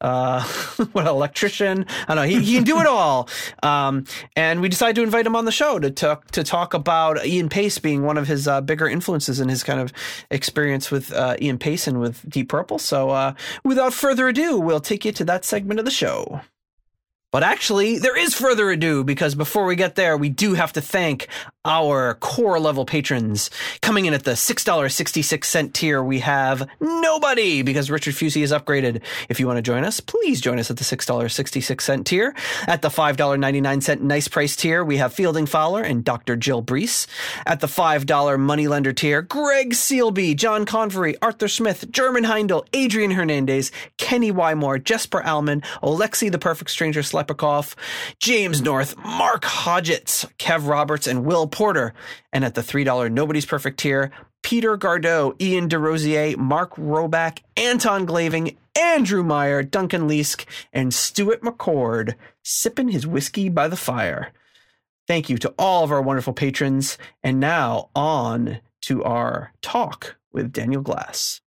uh, 0.00 0.42
what 0.92 1.06
electrician? 1.06 1.86
I 2.08 2.14
don't 2.14 2.24
know. 2.24 2.28
He, 2.28 2.44
he 2.44 2.54
can 2.54 2.64
do 2.64 2.80
it 2.80 2.86
all. 2.86 3.28
Um, 3.62 4.04
and 4.36 4.60
we 4.60 4.68
decided 4.68 4.96
to 4.96 5.02
invite 5.02 5.26
him 5.26 5.36
on 5.36 5.44
the 5.44 5.52
show 5.52 5.78
to 5.78 5.90
talk 5.90 6.30
to 6.32 6.42
talk 6.42 6.74
about 6.74 7.24
Ian 7.24 7.48
Paice 7.48 7.78
being 7.78 8.02
one 8.02 8.18
of 8.18 8.26
his 8.26 8.48
uh, 8.48 8.60
bigger 8.60 8.88
influences 8.88 9.40
in 9.40 9.48
his 9.48 9.62
kind 9.62 9.80
of 9.80 9.92
experience 10.30 10.90
with 10.90 11.12
uh, 11.12 11.36
Ian 11.40 11.58
Paice 11.58 11.86
and 11.86 12.00
with 12.00 12.28
Deep 12.28 12.48
Purple. 12.48 12.78
So, 12.78 13.10
uh, 13.10 13.34
without 13.64 13.92
further 13.92 14.28
ado, 14.28 14.58
we'll 14.58 14.80
take 14.80 15.04
you 15.04 15.12
to 15.12 15.24
that 15.24 15.44
segment 15.44 15.78
of 15.78 15.84
the 15.84 15.90
show. 15.90 16.40
But 17.32 17.44
actually, 17.44 17.98
there 17.98 18.16
is 18.16 18.34
further 18.34 18.70
ado 18.70 19.04
because 19.04 19.36
before 19.36 19.64
we 19.64 19.76
get 19.76 19.94
there, 19.94 20.16
we 20.16 20.28
do 20.28 20.54
have 20.54 20.72
to 20.72 20.80
thank 20.80 21.28
our 21.64 22.14
core 22.14 22.58
level 22.58 22.86
patrons. 22.86 23.50
Coming 23.82 24.06
in 24.06 24.14
at 24.14 24.24
the 24.24 24.30
$6.66 24.30 25.72
tier, 25.74 26.02
we 26.02 26.20
have 26.20 26.66
nobody 26.80 27.62
because 27.62 27.90
Richard 27.90 28.14
Fusey 28.14 28.42
is 28.42 28.50
upgraded. 28.50 29.02
If 29.28 29.38
you 29.38 29.46
want 29.46 29.58
to 29.58 29.62
join 29.62 29.84
us, 29.84 30.00
please 30.00 30.40
join 30.40 30.58
us 30.58 30.70
at 30.70 30.78
the 30.78 30.84
$6.66 30.84 32.04
tier. 32.04 32.34
At 32.66 32.80
the 32.80 32.88
$5.99 32.88 34.00
nice 34.00 34.28
price 34.28 34.56
tier, 34.56 34.82
we 34.82 34.96
have 34.96 35.12
Fielding 35.12 35.44
Fowler 35.44 35.82
and 35.82 36.02
Dr. 36.02 36.34
Jill 36.34 36.62
Brees. 36.62 37.06
At 37.44 37.60
the 37.60 37.66
$5 37.66 38.38
moneylender 38.40 38.94
tier, 38.94 39.20
Greg 39.20 39.74
Sealby, 39.74 40.34
John 40.34 40.64
Convery, 40.64 41.16
Arthur 41.20 41.48
Smith, 41.48 41.90
German 41.90 42.24
Heindel, 42.24 42.66
Adrian 42.72 43.10
Hernandez, 43.10 43.70
Kenny 43.98 44.32
Wymore, 44.32 44.82
Jesper 44.82 45.22
Alman, 45.22 45.60
Alexi 45.82 46.32
the 46.32 46.38
Perfect 46.38 46.70
Stranger 46.70 47.02
Slepikoff, 47.02 47.74
James 48.18 48.62
North, 48.62 48.96
Mark 48.96 49.42
Hodgetts, 49.42 50.26
Kev 50.38 50.66
Roberts, 50.66 51.06
and 51.06 51.26
Will 51.26 51.49
Porter. 51.50 51.94
And 52.32 52.44
at 52.44 52.54
the 52.54 52.60
$3 52.60 53.10
Nobody's 53.10 53.46
Perfect 53.46 53.80
tier, 53.80 54.10
Peter 54.42 54.76
Gardot, 54.78 55.40
Ian 55.40 55.68
DeRosier, 55.68 56.36
Mark 56.36 56.74
Roback, 56.76 57.40
Anton 57.56 58.06
Glaving, 58.06 58.56
Andrew 58.76 59.22
Meyer, 59.22 59.62
Duncan 59.62 60.08
Leask, 60.08 60.44
and 60.72 60.94
Stuart 60.94 61.42
McCord, 61.42 62.14
sipping 62.42 62.88
his 62.88 63.06
whiskey 63.06 63.48
by 63.48 63.68
the 63.68 63.76
fire. 63.76 64.32
Thank 65.06 65.28
you 65.28 65.38
to 65.38 65.54
all 65.58 65.84
of 65.84 65.90
our 65.92 66.00
wonderful 66.00 66.32
patrons. 66.32 66.96
And 67.22 67.40
now 67.40 67.90
on 67.94 68.60
to 68.82 69.02
our 69.04 69.52
talk 69.60 70.16
with 70.32 70.52
Daniel 70.52 70.82
Glass. 70.82 71.39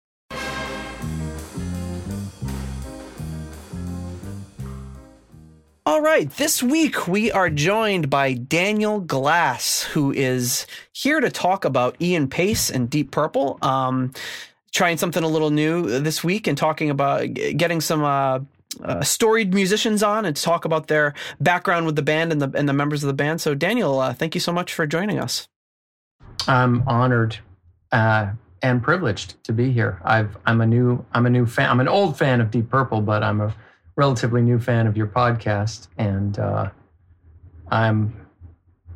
All 5.86 6.00
right, 6.00 6.32
this 6.38 6.64
week 6.64 7.10
we 7.10 7.30
are 7.30 7.50
joined 7.50 8.10
by 8.10 8.36
Daniel 8.36 9.02
Glass, 9.02 9.84
who 9.84 10.14
is 10.14 10.66
here 10.94 11.20
to 11.20 11.30
talk 11.30 11.66
about 11.66 11.98
Ian 12.02 12.30
Paice 12.30 12.70
and 12.70 12.90
Deep 12.90 13.12
Purple. 13.12 13.58
Um, 13.62 14.14
trying 14.72 14.96
something 14.96 15.26
a 15.26 15.28
little 15.28 15.50
new 15.50 16.00
this 16.00 16.24
week 16.24 16.48
and 16.48 16.58
talking 16.58 16.90
about 16.90 17.34
getting 17.34 17.82
some 17.82 18.02
uh, 18.02 18.40
uh, 18.82 19.02
storied 19.02 19.54
musicians 19.54 20.02
on 20.02 20.24
and 20.24 20.38
talk 20.38 20.64
about 20.64 20.88
their 20.88 21.14
background 21.42 21.86
with 21.86 21.98
the 21.98 22.02
band 22.02 22.32
and 22.32 22.42
the 22.42 22.50
and 22.58 22.70
the 22.70 22.74
members 22.74 23.04
of 23.04 23.08
the 23.08 23.14
band. 23.14 23.42
So, 23.42 23.54
Daniel, 23.54 24.00
uh, 24.00 24.14
thank 24.14 24.36
you 24.36 24.42
so 24.42 24.54
much 24.54 24.74
for 24.74 24.88
joining 24.88 25.20
us. 25.20 25.50
I'm 26.48 26.88
honored 26.88 27.38
uh, 27.92 28.32
and 28.62 28.82
privileged 28.82 29.44
to 29.44 29.52
be 29.52 29.70
here. 29.70 30.00
I've 30.06 30.38
I'm 30.46 30.62
a 30.62 30.66
new 30.66 31.06
I'm 31.12 31.26
a 31.26 31.30
new 31.30 31.46
fan. 31.46 31.70
I'm 31.70 31.82
an 31.82 31.90
old 31.90 32.18
fan 32.18 32.40
of 32.40 32.52
Deep 32.52 32.70
Purple, 32.70 33.02
but 33.02 33.22
I'm 33.22 33.42
a 33.42 33.54
relatively 33.96 34.42
new 34.42 34.60
fan 34.60 34.88
of 34.88 34.98
your 34.98 35.08
podcast, 35.08 35.88
and 35.98 36.38
uh, 36.40 36.70
I'm 37.70 38.28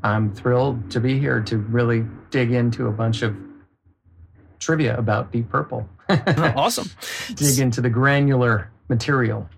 I'm 0.04 0.34
thrilled 0.34 0.92
to 0.92 1.00
be 1.00 1.20
here 1.20 1.42
to 1.42 1.58
really 1.58 2.06
dig 2.30 2.52
into 2.52 2.88
a 2.88 2.92
bunch 2.92 3.22
of 3.22 3.36
trivia 4.60 4.98
about 4.98 5.32
Deep 5.32 5.50
Purple. 5.50 5.88
awesome. 6.10 6.90
dig 7.36 7.60
into 7.60 7.82
the 7.82 7.90
granular 7.90 8.72
material. 8.90 9.50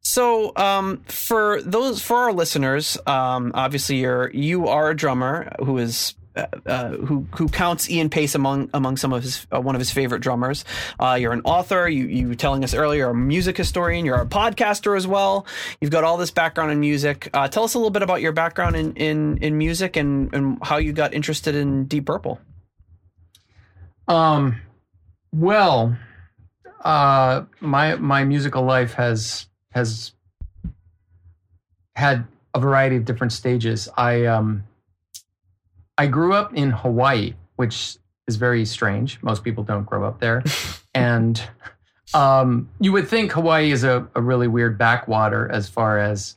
So, 0.00 0.52
um, 0.56 1.02
for 1.06 1.62
those 1.62 2.02
for 2.02 2.16
our 2.16 2.32
listeners, 2.32 2.98
um, 3.06 3.52
obviously 3.54 3.96
you're 3.96 4.30
you 4.30 4.68
are 4.68 4.90
a 4.90 4.96
drummer 4.96 5.50
who 5.60 5.78
is 5.78 6.14
uh, 6.36 6.46
uh, 6.66 6.88
who 6.90 7.26
who 7.36 7.48
counts 7.48 7.88
Ian 7.88 8.10
Paice 8.10 8.34
among 8.34 8.68
among 8.74 8.96
some 8.96 9.12
of 9.12 9.22
his 9.22 9.46
uh, 9.54 9.60
one 9.60 9.74
of 9.74 9.78
his 9.78 9.90
favorite 9.90 10.20
drummers. 10.20 10.64
Uh, 10.98 11.16
you're 11.20 11.32
an 11.32 11.42
author. 11.44 11.88
You 11.88 12.06
you 12.06 12.28
were 12.28 12.34
telling 12.34 12.64
us 12.64 12.74
earlier, 12.74 13.10
a 13.10 13.14
music 13.14 13.56
historian. 13.56 14.04
You're 14.04 14.20
a 14.20 14.26
podcaster 14.26 14.96
as 14.96 15.06
well. 15.06 15.46
You've 15.80 15.92
got 15.92 16.02
all 16.02 16.16
this 16.16 16.30
background 16.30 16.72
in 16.72 16.80
music. 16.80 17.30
Uh, 17.32 17.46
tell 17.48 17.62
us 17.62 17.74
a 17.74 17.78
little 17.78 17.90
bit 17.90 18.02
about 18.02 18.20
your 18.20 18.32
background 18.32 18.74
in 18.74 18.94
in, 18.94 19.38
in 19.38 19.58
music 19.58 19.96
and 19.96 20.34
and 20.34 20.58
how 20.62 20.78
you 20.78 20.92
got 20.92 21.14
interested 21.14 21.54
in 21.54 21.84
Deep 21.84 22.06
Purple. 22.06 22.40
Um, 24.08 24.60
well, 25.32 25.96
uh, 26.84 27.44
my 27.60 27.94
my 27.96 28.24
musical 28.24 28.64
life 28.64 28.94
has 28.94 29.46
has 29.70 30.12
had 31.96 32.26
a 32.54 32.60
variety 32.60 32.96
of 32.96 33.04
different 33.04 33.32
stages. 33.32 33.88
I 33.96 34.26
um 34.26 34.64
I 35.96 36.06
grew 36.06 36.32
up 36.32 36.54
in 36.54 36.70
Hawaii, 36.70 37.34
which 37.56 37.96
is 38.26 38.36
very 38.36 38.64
strange. 38.64 39.22
Most 39.22 39.44
people 39.44 39.64
don't 39.64 39.84
grow 39.84 40.04
up 40.04 40.20
there. 40.20 40.42
and 40.94 41.40
um, 42.12 42.68
you 42.80 42.92
would 42.92 43.08
think 43.08 43.32
Hawaii 43.32 43.70
is 43.70 43.84
a, 43.84 44.06
a, 44.14 44.20
really 44.20 44.48
weird 44.48 44.78
backwater 44.78 45.50
as 45.50 45.68
far 45.68 45.98
as 45.98 46.36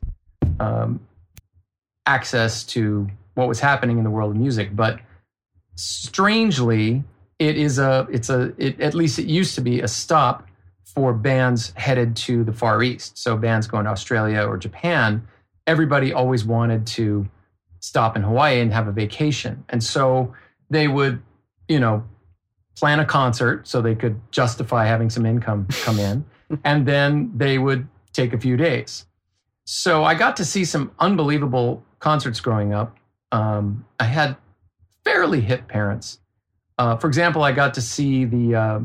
um, 0.59 0.99
access 2.05 2.63
to 2.65 3.07
what 3.35 3.47
was 3.47 3.59
happening 3.59 3.97
in 3.97 4.03
the 4.03 4.09
world 4.09 4.31
of 4.31 4.37
music. 4.37 4.75
But 4.75 4.99
strangely, 5.75 7.03
it 7.37 7.57
is 7.57 7.77
a, 7.77 8.07
it's 8.11 8.29
a, 8.29 8.53
it, 8.57 8.79
at 8.81 8.95
least 8.95 9.19
it 9.19 9.27
used 9.27 9.55
to 9.55 9.61
be 9.61 9.81
a 9.81 9.87
stop 9.87 10.47
for 10.83 11.13
bands 11.13 11.73
headed 11.75 12.15
to 12.15 12.43
the 12.43 12.53
Far 12.53 12.81
East. 12.81 13.17
So 13.17 13.37
bands 13.37 13.67
going 13.67 13.85
to 13.85 13.91
Australia 13.91 14.41
or 14.41 14.57
Japan, 14.57 15.27
everybody 15.67 16.11
always 16.11 16.43
wanted 16.43 16.87
to 16.87 17.29
stop 17.79 18.15
in 18.15 18.23
Hawaii 18.23 18.59
and 18.59 18.73
have 18.73 18.87
a 18.87 18.91
vacation. 18.91 19.63
And 19.69 19.83
so 19.83 20.33
they 20.69 20.87
would, 20.87 21.21
you 21.67 21.79
know, 21.79 22.03
plan 22.75 22.99
a 22.99 23.05
concert 23.05 23.67
so 23.67 23.81
they 23.81 23.95
could 23.95 24.19
justify 24.31 24.85
having 24.85 25.09
some 25.09 25.25
income 25.25 25.67
come 25.81 25.99
in. 25.99 26.25
and 26.63 26.87
then 26.87 27.31
they 27.35 27.57
would 27.57 27.87
take 28.13 28.33
a 28.33 28.37
few 28.37 28.57
days. 28.57 29.05
So 29.65 30.03
I 30.03 30.15
got 30.15 30.37
to 30.37 30.45
see 30.45 30.63
some 30.63 30.91
unbelievable 30.99 31.83
concerts 31.99 32.39
growing 32.39 32.73
up. 32.73 32.97
Um, 33.31 33.85
I 33.99 34.05
had 34.05 34.37
fairly 35.03 35.41
hip 35.41 35.67
parents. 35.67 36.19
Uh, 36.77 36.95
for 36.95 37.07
example, 37.07 37.43
I 37.43 37.51
got 37.51 37.73
to 37.73 37.81
see 37.81 38.23
the 38.25 38.55
uh, 38.55 38.79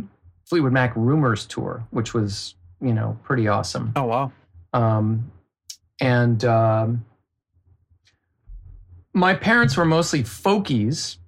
Fleetwood 0.46 0.72
Mac 0.72 0.94
Rumours 0.96 1.46
tour, 1.46 1.86
which 1.90 2.14
was, 2.14 2.54
you 2.80 2.92
know, 2.92 3.18
pretty 3.22 3.46
awesome. 3.48 3.92
Oh, 3.94 4.04
wow. 4.04 4.32
Um, 4.72 5.30
and 6.00 6.44
um, 6.44 7.04
my 9.14 9.34
parents 9.34 9.76
were 9.76 9.84
mostly 9.84 10.22
folkies. 10.22 11.18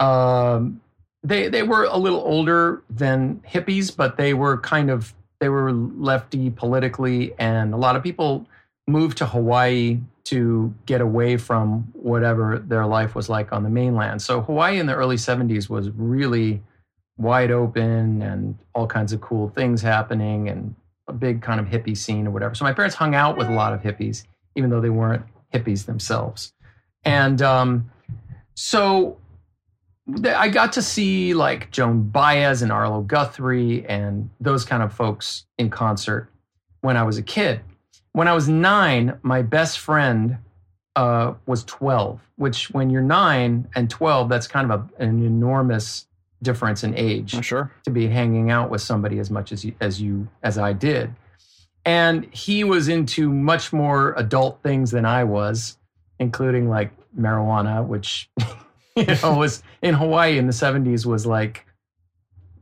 Um, 0.00 0.80
they 1.22 1.48
they 1.48 1.62
were 1.62 1.84
a 1.84 1.96
little 1.96 2.20
older 2.20 2.82
than 2.90 3.42
hippies, 3.48 3.94
but 3.94 4.16
they 4.16 4.34
were 4.34 4.58
kind 4.58 4.90
of 4.90 5.14
they 5.40 5.48
were 5.48 5.72
lefty 5.72 6.50
politically, 6.50 7.34
and 7.38 7.74
a 7.74 7.76
lot 7.76 7.96
of 7.96 8.02
people 8.02 8.46
moved 8.86 9.18
to 9.18 9.26
Hawaii 9.26 10.00
to 10.24 10.74
get 10.86 11.00
away 11.00 11.36
from 11.36 11.86
whatever 11.92 12.58
their 12.58 12.86
life 12.86 13.14
was 13.14 13.28
like 13.28 13.52
on 13.52 13.62
the 13.62 13.70
mainland. 13.70 14.22
So 14.22 14.40
Hawaii 14.40 14.78
in 14.78 14.86
the 14.86 14.94
early 14.94 15.16
70s 15.16 15.68
was 15.68 15.90
really 15.90 16.62
wide 17.18 17.50
open 17.50 18.22
and 18.22 18.58
all 18.74 18.86
kinds 18.86 19.12
of 19.12 19.20
cool 19.20 19.50
things 19.50 19.82
happening 19.82 20.48
and 20.48 20.74
a 21.08 21.12
big 21.12 21.42
kind 21.42 21.60
of 21.60 21.66
hippie 21.66 21.96
scene 21.96 22.26
or 22.26 22.30
whatever. 22.30 22.54
So 22.54 22.64
my 22.64 22.72
parents 22.72 22.96
hung 22.96 23.14
out 23.14 23.36
with 23.36 23.48
a 23.48 23.52
lot 23.52 23.74
of 23.74 23.82
hippies, 23.82 24.24
even 24.56 24.70
though 24.70 24.80
they 24.80 24.90
weren't 24.90 25.24
hippies 25.54 25.86
themselves. 25.86 26.52
And 27.04 27.40
um, 27.40 27.90
so 28.54 29.18
I 30.24 30.48
got 30.48 30.72
to 30.74 30.82
see 30.82 31.34
like 31.34 31.70
Joan 31.70 32.08
Baez 32.08 32.62
and 32.62 32.72
Arlo 32.72 33.02
Guthrie 33.02 33.86
and 33.86 34.28
those 34.40 34.64
kind 34.64 34.82
of 34.82 34.92
folks 34.92 35.46
in 35.58 35.70
concert 35.70 36.28
when 36.80 36.96
I 36.96 37.04
was 37.04 37.16
a 37.16 37.22
kid. 37.22 37.60
When 38.12 38.28
I 38.28 38.34
was 38.34 38.48
nine, 38.48 39.18
my 39.22 39.42
best 39.42 39.80
friend 39.80 40.38
uh, 40.94 41.34
was 41.46 41.64
12, 41.64 42.20
which 42.36 42.70
when 42.70 42.90
you're 42.90 43.02
nine 43.02 43.68
and 43.74 43.90
12, 43.90 44.28
that's 44.28 44.46
kind 44.46 44.70
of 44.70 44.90
a, 44.98 45.02
an 45.02 45.24
enormous 45.24 46.06
difference 46.42 46.84
in 46.84 46.94
age. 46.96 47.34
Oh, 47.34 47.40
sure. 47.40 47.72
To 47.84 47.90
be 47.90 48.06
hanging 48.06 48.50
out 48.50 48.70
with 48.70 48.82
somebody 48.82 49.18
as 49.18 49.30
much 49.30 49.50
as 49.50 49.64
you, 49.64 49.74
as 49.80 50.00
you 50.00 50.28
as 50.42 50.58
I 50.58 50.72
did. 50.72 51.12
And 51.84 52.26
he 52.32 52.64
was 52.64 52.88
into 52.88 53.30
much 53.30 53.72
more 53.72 54.14
adult 54.16 54.62
things 54.62 54.90
than 54.90 55.04
I 55.04 55.24
was 55.24 55.76
including 56.18 56.68
like 56.68 56.90
marijuana, 57.18 57.86
which 57.86 58.30
you 58.96 59.06
know 59.06 59.36
was 59.36 59.62
in 59.82 59.94
Hawaii 59.94 60.38
in 60.38 60.46
the 60.46 60.52
70s 60.52 61.06
was 61.06 61.26
like 61.26 61.66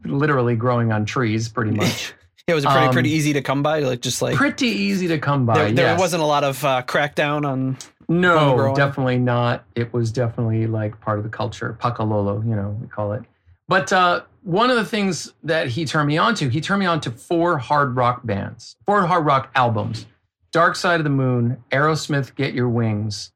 literally 0.04 0.56
growing 0.56 0.92
on 0.92 1.04
trees 1.04 1.48
pretty 1.48 1.72
much. 1.72 2.14
it 2.46 2.54
was 2.54 2.64
pretty 2.64 2.86
um, 2.86 2.92
pretty 2.92 3.10
easy 3.10 3.32
to 3.34 3.42
come 3.42 3.62
by, 3.62 3.80
like 3.80 4.00
just 4.00 4.22
like 4.22 4.34
pretty 4.34 4.68
easy 4.68 5.08
to 5.08 5.18
come 5.18 5.46
by. 5.46 5.54
There, 5.54 5.72
there 5.72 5.86
yes. 5.92 6.00
wasn't 6.00 6.22
a 6.22 6.26
lot 6.26 6.44
of 6.44 6.64
uh, 6.64 6.82
crackdown 6.82 7.46
on. 7.46 7.78
No, 8.08 8.74
definitely 8.74 9.18
not. 9.18 9.64
It 9.74 9.92
was 9.92 10.12
definitely 10.12 10.66
like 10.66 11.00
part 11.00 11.18
of 11.18 11.24
the 11.24 11.30
culture, 11.30 11.78
pakalolo, 11.80 12.46
you 12.46 12.54
know, 12.54 12.76
we 12.80 12.88
call 12.88 13.12
it. 13.12 13.22
But 13.68 13.90
uh, 13.92 14.22
one 14.42 14.70
of 14.70 14.76
the 14.76 14.84
things 14.84 15.32
that 15.44 15.68
he 15.68 15.84
turned 15.84 16.08
me 16.08 16.18
on 16.18 16.34
to, 16.36 16.48
he 16.48 16.60
turned 16.60 16.80
me 16.80 16.86
on 16.86 17.00
to 17.02 17.10
four 17.10 17.58
hard 17.58 17.96
rock 17.96 18.24
bands, 18.24 18.76
four 18.86 19.06
hard 19.06 19.24
rock 19.24 19.50
albums: 19.54 20.06
Dark 20.52 20.76
Side 20.76 21.00
of 21.00 21.04
the 21.04 21.10
Moon, 21.10 21.62
Aerosmith, 21.70 22.34
Get 22.34 22.54
Your 22.54 22.68
Wings, 22.68 23.32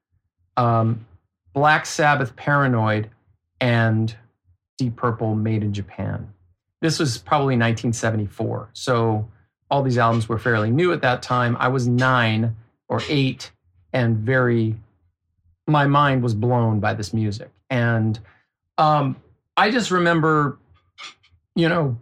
um, 0.57 1.07
Black 1.53 1.87
Sabbath 1.87 2.37
Paranoid 2.37 3.11
and 3.61 4.15
Deep 4.79 4.97
Purple 4.97 5.35
Made 5.35 5.63
in 5.63 5.73
Japan. 5.73 6.33
This 6.83 6.99
was 6.99 7.19
probably 7.19 7.55
1974. 7.55 8.71
So 8.75 9.29
all 9.71 9.83
these 9.83 9.99
albums 9.99 10.29
were 10.29 10.39
fairly 10.39 10.71
new 10.71 10.93
at 10.93 11.03
that 11.03 11.23
time. 11.23 11.57
I 11.59 11.69
was 11.69 11.89
nine 11.89 12.55
or 12.89 13.01
eight 13.09 13.51
and 13.93 14.19
very, 14.19 14.77
my 15.67 15.87
mind 15.87 16.23
was 16.23 16.35
blown 16.35 16.81
by 16.81 16.95
this 16.95 17.15
music. 17.15 17.51
And 17.71 18.19
um, 18.79 19.17
I 19.57 19.71
just 19.71 19.91
remember, 19.91 20.59
you 21.57 21.69
know, 21.69 21.99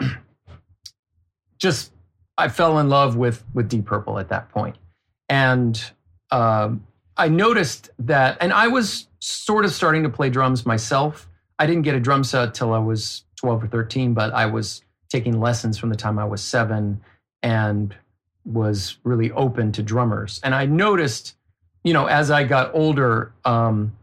just 1.58 1.90
I 2.36 2.48
fell 2.48 2.78
in 2.78 2.88
love 2.88 3.16
with 3.16 3.44
with 3.54 3.68
Deep 3.68 3.86
Purple 3.86 4.20
at 4.20 4.28
that. 4.28 4.48
And 5.28 5.82
um, 6.30 6.86
I 7.16 7.28
noticed 7.28 7.90
that, 7.98 8.38
and 8.40 8.52
I 8.52 8.68
was 8.68 9.08
sort 9.18 9.64
of 9.64 9.72
starting 9.72 10.04
to 10.04 10.08
play 10.08 10.30
drums 10.30 10.64
myself. 10.64 11.28
I 11.58 11.66
didn't 11.66 11.82
get 11.82 11.96
a 11.96 12.00
drum 12.00 12.22
set 12.22 12.54
till 12.54 12.72
I 12.72 12.78
was 12.78 13.24
12 13.36 13.64
or 13.64 13.66
13, 13.66 14.14
but 14.14 14.32
I 14.32 14.46
was 14.46 14.82
taking 15.08 15.40
lessons 15.40 15.76
from 15.76 15.88
the 15.90 15.96
time 15.96 16.18
I 16.18 16.24
was 16.24 16.40
seven 16.40 17.00
and 17.42 17.94
was 18.44 18.98
really 19.02 19.32
open 19.32 19.72
to 19.72 19.82
drummers. 19.82 20.40
And 20.44 20.54
I 20.54 20.66
noticed, 20.66 21.34
you 21.82 21.92
know, 21.92 22.06
as 22.06 22.30
I 22.30 22.44
got 22.44 22.74
older, 22.74 23.32
um, 23.44 23.96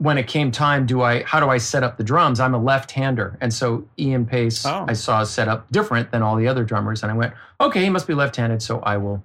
when 0.00 0.16
it 0.16 0.26
came 0.26 0.50
time, 0.50 0.86
do 0.86 1.02
I 1.02 1.22
how 1.24 1.40
do 1.40 1.50
I 1.50 1.58
set 1.58 1.82
up 1.82 1.98
the 1.98 2.04
drums? 2.04 2.40
I'm 2.40 2.54
a 2.54 2.58
left-hander, 2.58 3.36
and 3.42 3.52
so 3.52 3.86
Ian 3.98 4.24
Paice 4.24 4.64
oh. 4.64 4.86
I 4.88 4.94
saw 4.94 5.22
set 5.24 5.46
up 5.46 5.70
different 5.70 6.10
than 6.10 6.22
all 6.22 6.36
the 6.36 6.48
other 6.48 6.64
drummers, 6.64 7.02
and 7.02 7.12
I 7.12 7.14
went, 7.14 7.34
okay, 7.60 7.82
he 7.82 7.90
must 7.90 8.06
be 8.06 8.14
left-handed, 8.14 8.62
so 8.62 8.80
I 8.80 8.96
will, 8.96 9.22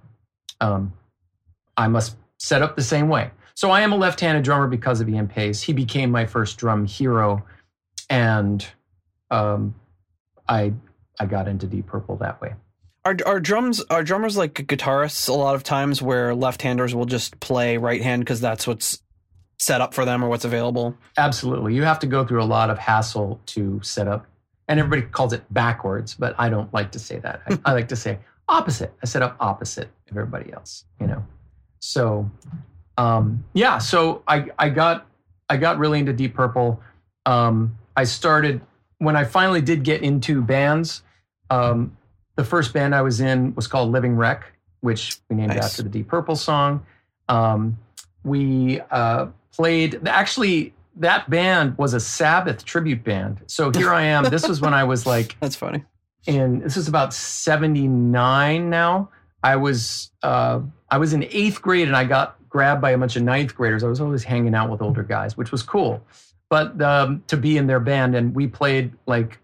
um, 0.60 0.91
I 1.77 1.88
must 1.88 2.17
set 2.39 2.62
up 2.62 2.75
the 2.75 2.84
same 2.84 3.08
way. 3.08 3.32
so 3.55 3.72
I 3.72 3.82
am 3.82 3.94
a 3.94 3.96
left-handed 3.96 4.44
drummer 4.44 4.67
because 4.67 5.00
of 5.00 5.08
Ian 5.08 5.29
Paice. 5.29 5.62
He 5.62 5.72
became 5.72 6.12
my 6.12 6.25
first 6.25 6.58
drum 6.58 6.86
hero, 6.86 7.46
and 8.10 8.67
um, 9.32 9.75
I 10.50 10.74
I 11.22 11.25
got 11.25 11.48
into 11.48 11.67
Deep 11.67 11.88
Purple 11.88 12.17
that 12.17 12.41
way. 12.41 12.53
Are 13.05 13.15
are 13.25 13.39
drums 13.39 13.82
are 13.89 14.03
drummers 14.03 14.36
like 14.36 14.55
guitarists 14.55 15.29
a 15.29 15.34
lot 15.34 15.55
of 15.55 15.63
times 15.63 16.01
where 16.01 16.36
left-handers 16.36 16.94
will 16.94 17.05
just 17.05 17.39
play 17.39 17.77
right 17.77 18.01
hand 18.01 18.24
because 18.24 18.41
that's 18.41 18.67
what's 18.67 19.00
set 19.59 19.81
up 19.81 19.93
for 19.93 20.05
them 20.05 20.24
or 20.24 20.29
what's 20.29 20.45
available? 20.45 20.95
Absolutely, 21.17 21.75
you 21.75 21.83
have 21.83 22.00
to 22.00 22.07
go 22.07 22.25
through 22.25 22.43
a 22.43 22.45
lot 22.45 22.69
of 22.69 22.77
hassle 22.77 23.39
to 23.47 23.79
set 23.83 24.07
up, 24.07 24.25
and 24.67 24.79
everybody 24.79 25.03
calls 25.03 25.33
it 25.33 25.43
backwards, 25.53 26.15
but 26.15 26.35
I 26.38 26.50
don't 26.50 26.74
like 26.74 26.91
to 26.93 27.00
say 27.00 27.19
that. 27.19 27.41
I, 27.47 27.59
I 27.65 27.74
like 27.74 27.88
to 27.89 27.95
say 27.95 28.19
opposite. 28.47 28.93
I 29.01 29.05
set 29.05 29.21
up 29.21 29.35
opposite 29.39 29.89
of 30.09 30.17
everybody 30.17 30.51
else. 30.53 30.85
You 31.00 31.07
know, 31.07 31.25
so 31.79 32.29
um, 32.97 33.45
yeah. 33.53 33.77
So 33.77 34.24
I 34.27 34.47
I 34.57 34.69
got 34.69 35.07
I 35.50 35.57
got 35.57 35.77
really 35.77 36.00
into 36.00 36.13
Deep 36.13 36.33
Purple. 36.33 36.81
Um, 37.25 37.77
I 37.95 38.03
started 38.03 38.62
when 38.97 39.15
I 39.15 39.24
finally 39.25 39.62
did 39.62 39.83
get 39.83 40.01
into 40.01 40.41
bands. 40.41 41.01
Um, 41.50 41.97
the 42.35 42.43
first 42.43 42.74
band 42.74 42.93
I 42.93 43.01
was 43.01 43.21
in 43.21 43.55
was 43.55 43.67
called 43.67 43.91
Living 43.91 44.15
Wreck, 44.15 44.51
which 44.81 45.19
we 45.29 45.35
named 45.38 45.50
Nice. 45.50 45.63
after 45.63 45.83
the 45.83 45.89
Deep 45.89 46.07
Purple 46.07 46.35
song. 46.35 46.85
Um, 47.29 47.77
we 48.25 48.82
uh, 48.91 49.27
played 49.53 50.05
actually 50.08 50.74
that 50.98 51.29
band 51.29 51.77
was 51.77 51.94
a 51.94 52.00
Sabbath 52.00 52.65
tribute 52.65 53.03
band. 53.03 53.41
So 53.48 53.72
here 53.72 53.94
I 53.94 54.03
am. 54.03 54.24
this 54.25 54.48
was 54.48 54.62
when 54.62 54.74
I 54.74 54.84
was 54.84 55.05
like 55.05 55.38
That's 55.41 55.55
funny. 55.55 55.84
And 56.27 56.62
this 56.62 56.75
is 56.75 56.88
about 56.88 57.13
79 57.13 58.70
now 58.70 59.10
i 59.46 59.55
was 59.55 60.12
uh, 60.24 60.60
i 60.89 60.98
was 60.98 61.13
in 61.13 61.24
eighth 61.25 61.62
grade 61.62 61.88
and 61.88 61.96
i 61.96 62.03
got 62.03 62.36
grabbed 62.50 62.82
by 62.82 62.91
a 62.91 62.98
bunch 62.98 63.15
of 63.15 63.24
ninth 63.24 63.55
graders 63.55 63.84
i 63.84 63.88
was 63.88 64.01
always 64.01 64.24
hanging 64.24 64.55
out 64.55 64.70
with 64.70 64.82
older 64.82 65.03
guys 65.03 65.38
which 65.38 65.51
was 65.51 65.62
cool 65.62 66.03
but 66.50 66.82
um, 66.82 67.24
to 67.27 67.38
be 67.38 67.58
in 67.58 67.67
their 67.67 67.79
band 67.79 68.15
and 68.15 68.36
we 68.36 68.48
played 68.48 68.91
like 69.05 69.39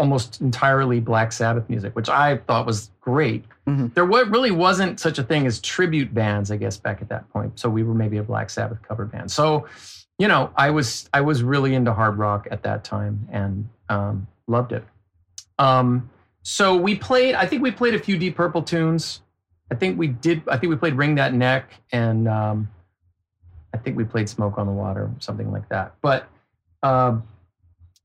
almost 0.00 0.40
entirely 0.40 0.98
black 0.98 1.30
sabbath 1.30 1.68
music 1.68 1.94
which 1.94 2.08
i 2.08 2.36
thought 2.48 2.66
was 2.66 2.90
great 3.00 3.44
Mhm. 3.68 3.92
there 3.94 4.04
really 4.06 4.50
wasn't 4.50 4.98
such 4.98 5.18
a 5.18 5.22
thing 5.22 5.46
as 5.46 5.60
tribute 5.60 6.12
bands 6.14 6.50
i 6.50 6.56
guess 6.56 6.76
back 6.78 7.02
at 7.02 7.08
that 7.10 7.28
point 7.30 7.58
so 7.60 7.68
we 7.68 7.82
were 7.82 7.94
maybe 7.94 8.16
a 8.16 8.22
black 8.22 8.48
sabbath 8.50 8.78
cover 8.82 9.04
band 9.04 9.30
so 9.30 9.66
you 10.18 10.26
know 10.26 10.50
i 10.56 10.70
was 10.70 11.08
i 11.12 11.20
was 11.20 11.42
really 11.42 11.74
into 11.74 11.92
hard 11.92 12.16
rock 12.16 12.48
at 12.50 12.62
that 12.62 12.82
time 12.82 13.28
and 13.30 13.68
um, 13.90 14.26
loved 14.48 14.72
it 14.72 14.84
um, 15.58 16.08
so 16.42 16.74
we 16.74 16.96
played. 16.96 17.34
I 17.34 17.44
think 17.44 17.62
we 17.62 17.70
played 17.70 17.94
a 17.94 17.98
few 17.98 18.16
Deep 18.16 18.34
Purple 18.34 18.62
tunes. 18.62 19.20
I 19.70 19.74
think 19.74 19.98
we 19.98 20.06
did. 20.08 20.42
I 20.48 20.56
think 20.56 20.70
we 20.70 20.76
played 20.76 20.94
"Wring 20.94 21.16
That 21.16 21.34
Neck" 21.34 21.70
and 21.92 22.26
um, 22.26 22.70
I 23.74 23.76
think 23.76 23.98
we 23.98 24.04
played 24.04 24.26
"Smoke 24.26 24.56
on 24.56 24.66
the 24.66 24.72
Water" 24.72 25.10
something 25.18 25.52
like 25.52 25.68
that. 25.68 25.96
But 26.00 26.28
um, 26.82 27.24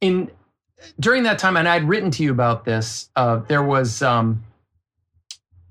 in 0.01 0.29
during 0.99 1.23
that 1.23 1.39
time, 1.39 1.57
and 1.57 1.67
I'd 1.67 1.83
written 1.83 2.11
to 2.11 2.23
you 2.23 2.31
about 2.31 2.65
this. 2.65 3.09
Uh, 3.15 3.37
there 3.47 3.63
was 3.63 4.01
um, 4.01 4.43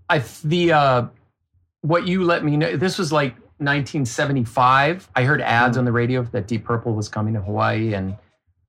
I 0.09 0.23
the 0.45 0.73
uh, 0.73 1.07
what 1.83 2.07
you 2.07 2.25
let 2.25 2.45
me 2.45 2.57
know. 2.57 2.77
This 2.77 2.99
was 2.99 3.13
like 3.13 3.33
1975. 3.59 5.09
I 5.15 5.25
heard 5.25 5.41
ads 5.41 5.77
on 5.77 5.85
the 5.85 5.93
radio 5.93 6.23
that 6.23 6.47
Deep 6.47 6.65
Purple 6.65 6.95
was 6.95 7.09
coming 7.09 7.35
to 7.35 7.41
Hawaii, 7.41 7.95
and 7.95 8.17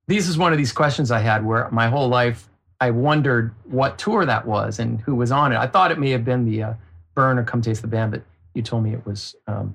this 0.06 0.28
is 0.28 0.38
one 0.38 0.52
of 0.52 0.58
these 0.58 0.72
questions 0.72 1.10
I 1.10 1.20
had 1.20 1.44
where 1.44 1.68
my 1.70 1.88
whole 1.88 2.08
life 2.08 2.48
I 2.80 2.90
wondered 2.90 3.54
what 3.64 3.98
tour 3.98 4.24
that 4.26 4.46
was 4.46 4.78
and 4.78 5.00
who 5.00 5.14
was 5.14 5.32
on 5.32 5.52
it. 5.52 5.56
I 5.56 5.66
thought 5.66 5.90
it 5.90 5.98
may 5.98 6.10
have 6.10 6.24
been 6.24 6.44
the 6.44 6.62
uh, 6.62 6.74
Burn 7.14 7.38
or 7.38 7.44
Come 7.44 7.62
Taste 7.62 7.82
the 7.82 7.88
Band, 7.88 8.12
but 8.12 8.22
you 8.54 8.62
told 8.62 8.84
me 8.84 8.92
it 8.92 9.04
was 9.06 9.34
um, 9.46 9.74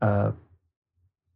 uh, 0.00 0.32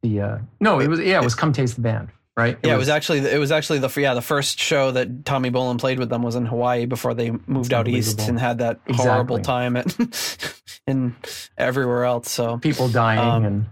the 0.02 0.21
uh, 0.21 0.38
no, 0.61 0.80
it 0.80 0.88
was 0.88 1.00
yeah, 1.00 1.21
it 1.21 1.25
was 1.25 1.35
Come 1.35 1.52
Taste 1.52 1.76
the 1.76 1.83
Band, 1.83 2.09
right? 2.37 2.59
Yeah, 2.62 2.75
it 2.75 2.78
was 2.78 2.88
actually 2.88 3.21
it 3.21 3.38
was 3.38 3.50
actually 3.52 3.78
the 3.81 3.93
yeah 4.00 4.14
the 4.14 4.23
first 4.23 4.59
show 4.59 4.90
that 4.93 5.25
Tommy 5.25 5.50
Bolin 5.50 5.78
played 5.78 5.99
with 5.99 6.09
them 6.11 6.23
was 6.23 6.35
in 6.35 6.47
Hawaii 6.47 6.87
before 6.87 7.14
they 7.14 7.31
moved 7.47 7.73
out 7.73 7.88
east 7.88 8.21
and 8.28 8.38
had 8.38 8.59
that 8.59 8.81
Exactly. 8.87 9.11
horrible 9.11 9.39
time 9.41 9.76
at 9.76 9.97
in 10.87 11.17
everywhere 11.58 12.04
else. 12.04 12.30
So 12.30 12.58
people 12.58 12.89
dying 12.89 13.19
Um, 13.19 13.45
and 13.45 13.67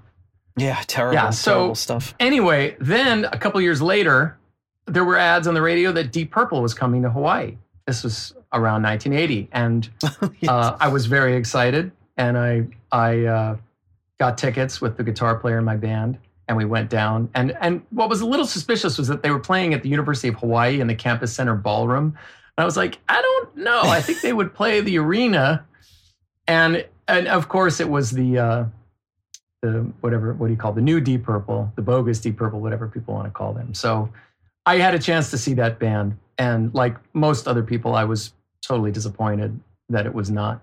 yeah, 0.57 0.81
terrible, 0.87 1.15
Yeah, 1.15 1.31
so- 1.31 1.53
terrible 1.55 1.75
stuff. 1.75 2.15
anyway. 2.21 2.77
Then 2.81 3.25
a 3.27 3.39
couple 3.39 3.61
years 3.61 3.83
later, 3.83 4.39
there 4.87 5.05
were 5.05 5.17
ads 5.19 5.47
on 5.47 5.55
the 5.55 5.63
radio 5.63 5.93
that 5.93 6.13
Deep 6.13 6.31
Purple 6.31 6.63
was 6.63 6.75
coming 6.75 7.03
to 7.03 7.11
Hawaii. 7.11 7.57
This 7.87 8.03
was 8.05 8.35
around 8.53 8.83
1980, 8.85 9.49
and 9.53 9.91
uh, 10.49 10.77
I 10.81 10.89
was 10.89 11.07
very 11.07 11.37
excited, 11.37 11.91
and 12.17 12.39
I 12.39 12.67
I 12.93 13.25
uh, 13.25 13.57
got 14.19 14.39
tickets 14.39 14.81
with 14.81 14.97
the 14.97 15.03
guitar 15.05 15.35
player 15.37 15.59
in 15.59 15.65
my 15.65 15.77
band, 15.77 16.17
and 16.49 16.57
we 16.57 16.65
went 16.65 16.91
down. 16.91 17.31
and 17.35 17.57
And 17.61 17.83
what 17.91 18.09
was 18.09 18.21
a 18.21 18.27
little 18.27 18.47
suspicious 18.47 18.99
was 18.99 19.09
that 19.09 19.23
they 19.23 19.31
were 19.31 19.41
playing 19.41 19.75
at 19.75 19.83
the 19.83 19.89
University 19.89 20.29
of 20.29 20.37
Hawaii 20.37 20.81
in 20.81 20.87
the 20.87 20.95
Campus 20.95 21.33
Center 21.33 21.55
ballroom. 21.55 22.17
And 22.57 22.63
I 22.63 22.65
was 22.65 22.77
like, 22.77 22.99
I 23.09 23.21
don't 23.21 23.57
know. 23.57 23.83
I 23.83 24.01
think 24.01 24.21
they 24.21 24.33
would 24.33 24.55
play 24.55 24.81
the 24.81 24.99
arena, 24.99 25.65
and 26.47 26.87
and 27.09 27.27
of 27.27 27.49
course 27.49 27.81
it 27.81 27.89
was 27.89 28.13
the 28.13 28.39
uh, 28.39 28.65
the 29.63 29.93
whatever 30.01 30.35
what 30.35 30.47
do 30.47 30.53
you 30.53 30.59
call 30.59 30.73
it? 30.73 30.77
the 30.77 30.83
new 30.83 31.01
Deep 31.01 31.25
Purple, 31.25 31.73
the 31.75 31.83
bogus 31.83 32.21
Deep 32.21 32.37
Purple, 32.37 32.61
whatever 32.61 32.87
people 32.87 33.15
want 33.15 33.27
to 33.27 33.33
call 33.33 33.53
them. 33.53 33.75
So 33.75 34.09
I 34.67 34.77
had 34.77 34.95
a 34.95 35.01
chance 35.01 35.31
to 35.33 35.39
see 35.39 35.55
that 35.55 35.81
band, 35.81 36.17
and 36.39 36.73
like 36.75 36.97
most 37.13 37.49
other 37.49 37.63
people, 37.63 37.97
I 37.97 38.05
was 38.05 38.33
totally 38.63 38.93
disappointed 38.93 39.59
that 39.89 40.07
it 40.07 40.15
was 40.15 40.31
not 40.31 40.63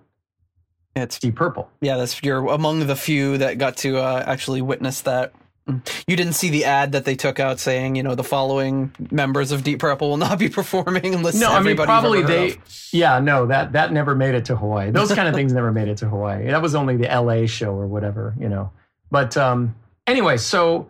it's 0.96 1.20
Deep 1.20 1.36
Purple. 1.36 1.70
yeah, 1.82 1.98
that's 1.98 2.22
you're 2.24 2.46
among 2.48 2.88
the 2.88 2.96
few 2.96 3.38
that 3.38 3.58
got 3.58 3.78
to 3.78 3.98
uh, 3.98 4.24
actually 4.26 4.62
witness 4.62 5.02
that. 5.02 5.34
You 5.68 6.16
didn't 6.16 6.34
see 6.34 6.50
the 6.50 6.66
ad 6.66 6.94
that 6.94 7.06
they 7.06 7.16
took 7.16 7.40
out 7.40 7.60
saying, 7.60 7.96
you 7.96 8.04
know, 8.04 8.16
the 8.16 8.24
following 8.24 8.94
members 9.12 9.52
of 9.52 9.64
Deep 9.64 9.80
Purple 9.80 10.10
will 10.10 10.18
not 10.18 10.40
be 10.40 10.50
performing 10.60 11.14
unless 11.14 11.36
No, 11.36 11.52
I 11.52 11.62
mean 11.62 11.78
probably 11.78 12.24
they. 12.24 12.56
Yeah, 12.92 13.20
no, 13.20 13.46
that 13.46 13.74
that 13.74 13.94
never 13.94 14.16
made 14.16 14.36
it 14.36 14.46
to 14.46 14.56
Hawaii. 14.56 14.92
Those 14.92 15.14
kind 15.14 15.28
of 15.28 15.36
things 15.36 15.54
never 15.54 15.72
made 15.72 15.88
it 15.88 15.98
to 15.98 16.10
Hawaii. 16.10 16.48
That 16.52 16.62
was 16.62 16.76
only 16.76 16.98
the 16.98 17.10
L.A. 17.10 17.48
show 17.48 17.74
or 17.74 17.88
whatever, 17.88 18.36
you 18.40 18.50
know. 18.50 18.72
But 19.10 19.38
um, 19.38 19.76
anyway, 20.08 20.38
so 20.38 20.90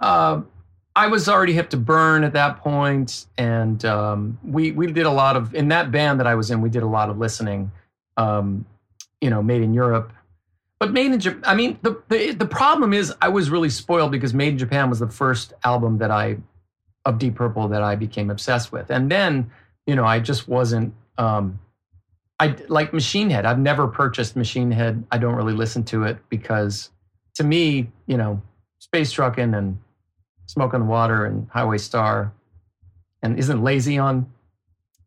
uh, 0.00 0.42
I 0.94 1.08
was 1.08 1.28
already 1.28 1.52
hip 1.52 1.70
to 1.70 1.76
Burn 1.76 2.22
at 2.22 2.34
that 2.34 2.58
point, 2.58 3.26
and 3.36 3.84
um, 3.84 4.38
we 4.44 4.70
we 4.72 4.86
did 4.92 5.06
a 5.06 5.10
lot 5.10 5.36
of 5.36 5.54
in 5.54 5.68
that 5.68 5.90
band 5.90 6.20
that 6.20 6.26
I 6.26 6.34
was 6.34 6.50
in. 6.50 6.60
We 6.60 6.68
did 6.68 6.82
a 6.82 6.88
lot 6.88 7.10
of 7.10 7.18
listening, 7.18 7.72
um, 8.16 8.64
you 9.20 9.30
know, 9.30 9.42
made 9.42 9.62
in 9.62 9.74
Europe. 9.74 10.12
But 10.84 10.92
Made 10.92 11.12
in 11.12 11.18
Japan, 11.18 11.42
I 11.46 11.54
mean, 11.54 11.78
the, 11.80 12.02
the 12.10 12.32
the 12.32 12.44
problem 12.44 12.92
is 12.92 13.10
I 13.22 13.30
was 13.30 13.48
really 13.48 13.70
spoiled 13.70 14.12
because 14.12 14.34
Made 14.34 14.48
in 14.48 14.58
Japan 14.58 14.90
was 14.90 14.98
the 14.98 15.08
first 15.08 15.54
album 15.64 15.96
that 15.96 16.10
I 16.10 16.36
of 17.06 17.18
Deep 17.18 17.36
Purple 17.36 17.68
that 17.68 17.82
I 17.82 17.96
became 17.96 18.28
obsessed 18.28 18.70
with, 18.70 18.90
and 18.90 19.10
then 19.10 19.50
you 19.86 19.96
know 19.96 20.04
I 20.04 20.20
just 20.20 20.46
wasn't. 20.46 20.92
Um, 21.16 21.58
I 22.38 22.54
like 22.68 22.92
Machine 22.92 23.30
Head. 23.30 23.46
I've 23.46 23.58
never 23.58 23.88
purchased 23.88 24.36
Machine 24.36 24.70
Head. 24.70 25.02
I 25.10 25.16
don't 25.16 25.36
really 25.36 25.54
listen 25.54 25.84
to 25.84 26.02
it 26.04 26.18
because 26.28 26.90
to 27.36 27.44
me, 27.44 27.90
you 28.06 28.18
know, 28.18 28.42
Space 28.78 29.10
Truckin' 29.10 29.56
and 29.56 29.78
Smoke 30.44 30.74
on 30.74 30.80
the 30.80 30.86
Water 30.86 31.24
and 31.24 31.48
Highway 31.48 31.78
Star, 31.78 32.30
and 33.22 33.38
isn't 33.38 33.64
Lazy 33.64 33.96
on 33.96 34.30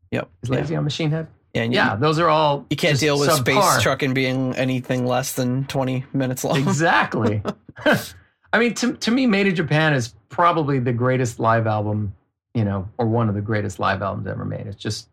Yep. 0.09 0.27
is 0.41 0.49
Yeah. 0.49 0.55
Lazy 0.55 0.75
on 0.75 0.83
Machine 0.85 1.11
Head? 1.11 1.27
Yeah, 1.57 1.63
and 1.63 1.73
Yeah, 1.73 1.95
those 1.95 2.19
are 2.19 2.29
all 2.29 2.65
You 2.69 2.77
can't 2.77 2.99
deal 2.99 3.19
with 3.19 3.31
space 3.31 3.55
subpar. 3.57 3.81
trucking 3.81 4.13
being 4.13 4.55
anything 4.55 5.05
less 5.05 5.33
than 5.33 5.65
20 5.65 6.05
minutes 6.13 6.43
long. 6.43 6.57
exactly. 6.57 7.41
I 8.53 8.59
mean, 8.59 8.73
to, 8.75 8.93
to 8.93 9.11
me, 9.11 9.25
Made 9.25 9.47
in 9.47 9.55
Japan 9.55 9.93
is 9.93 10.13
probably 10.29 10.79
the 10.79 10.93
greatest 10.93 11.39
live 11.39 11.67
album, 11.67 12.13
you 12.53 12.63
know, 12.63 12.89
or 12.97 13.05
one 13.07 13.29
of 13.29 13.35
the 13.35 13.41
greatest 13.41 13.79
live 13.79 14.01
albums 14.01 14.27
ever 14.27 14.45
made. 14.45 14.67
It's 14.67 14.81
just, 14.81 15.09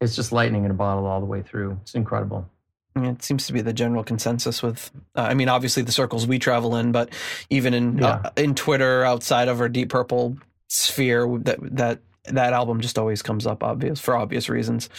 it's 0.00 0.16
just 0.16 0.32
lightning 0.32 0.64
in 0.64 0.70
a 0.70 0.74
bottle 0.74 1.06
all 1.06 1.20
the 1.20 1.26
way 1.26 1.42
through. 1.42 1.78
It's 1.82 1.94
incredible. 1.94 2.48
It 2.94 3.22
seems 3.22 3.46
to 3.46 3.52
be 3.54 3.62
the 3.62 3.72
general 3.72 4.04
consensus 4.04 4.62
with, 4.62 4.90
uh, 5.16 5.22
I 5.22 5.34
mean, 5.34 5.48
obviously 5.48 5.82
the 5.82 5.92
circles 5.92 6.26
we 6.26 6.38
travel 6.38 6.76
in, 6.76 6.92
but 6.92 7.10
even 7.48 7.72
in 7.72 8.02
uh, 8.02 8.30
in 8.36 8.54
Twitter 8.54 9.02
outside 9.02 9.48
of 9.48 9.62
our 9.62 9.68
Deep 9.70 9.88
Purple 9.88 10.36
sphere, 10.68 11.26
that 11.38 11.58
that 11.76 12.00
that 12.26 12.52
album 12.52 12.80
just 12.82 12.98
always 12.98 13.22
comes 13.22 13.46
up 13.46 13.62
obvious 13.62 13.98
for 13.98 14.14
obvious 14.14 14.50
reasons. 14.50 14.90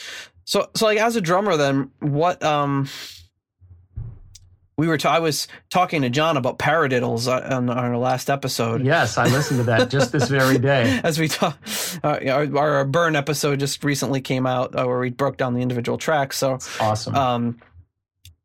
So 0.45 0.69
so 0.75 0.85
like 0.85 0.97
as 0.99 1.15
a 1.15 1.21
drummer, 1.21 1.57
then 1.57 1.91
what? 1.99 2.41
um 2.43 2.87
we 4.75 4.87
were. 4.87 4.97
ta- 4.97 5.13
I 5.13 5.19
was 5.19 5.47
talking 5.69 6.01
to 6.01 6.09
John 6.09 6.35
about 6.35 6.57
paradiddles 6.57 7.27
uh, 7.27 7.55
on, 7.55 7.69
our 7.69 7.95
last 7.95 8.29
episode. 8.29 8.83
Yes, 8.83 9.19
I 9.19 9.25
listened 9.27 9.59
to 9.59 9.63
that 9.65 9.91
just 9.91 10.11
this 10.11 10.27
very 10.27 10.57
day. 10.57 10.99
As 11.03 11.19
we 11.19 11.27
talk, 11.27 11.57
uh, 12.03 12.19
our, 12.27 12.57
our 12.57 12.83
burn 12.85 13.15
episode 13.15 13.59
just 13.59 13.83
recently 13.83 14.19
came 14.19 14.47
out 14.47 14.73
uh, 14.75 14.85
where 14.85 14.99
we 14.99 15.11
broke 15.11 15.37
down 15.37 15.53
the 15.53 15.61
individual 15.61 15.99
tracks. 15.99 16.37
So 16.37 16.57
Awesome. 16.79 17.15
um 17.15 17.61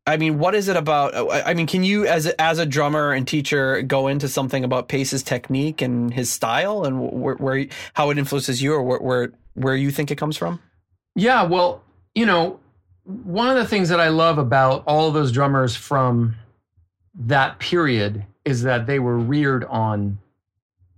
i 0.07 0.17
mean 0.17 0.39
what 0.39 0.55
is 0.55 0.69
it 0.69 0.75
about 0.77 1.13
i 1.45 1.53
mean 1.53 1.67
can 1.67 1.83
you 1.83 2.07
as 2.07 2.25
a, 2.25 2.41
as 2.41 2.57
a 2.57 2.65
drummer 2.65 3.11
and 3.11 3.27
teacher 3.27 3.81
go 3.83 4.07
into 4.07 4.27
something 4.27 4.63
about 4.63 4.87
Paice's 4.87 5.21
technique 5.21 5.81
and 5.83 6.11
his 6.13 6.31
style 6.31 6.83
and 6.85 6.99
where, 6.99 7.35
where 7.35 7.65
how 7.93 8.09
it 8.09 8.17
influences 8.17 8.61
you 8.61 8.73
or 8.73 8.81
where, 8.81 8.99
where 8.99 9.31
where 9.55 9.75
you 9.75 9.91
think 9.91 10.09
it 10.09 10.15
comes 10.15 10.37
from 10.37 10.59
Yeah, 11.15 11.43
well, 11.43 11.83
you 12.15 12.25
know, 12.25 12.59
one 13.03 13.49
of 13.49 13.55
the 13.55 13.65
things 13.65 13.89
that 13.89 13.99
I 13.99 14.09
love 14.09 14.37
about 14.37 14.83
all 14.85 15.11
those 15.11 15.31
drummers 15.31 15.75
from 15.75 16.35
that 17.15 17.59
period 17.59 18.25
is 18.45 18.63
that 18.63 18.87
they 18.87 18.99
were 18.99 19.17
reared 19.17 19.65
on 19.65 20.19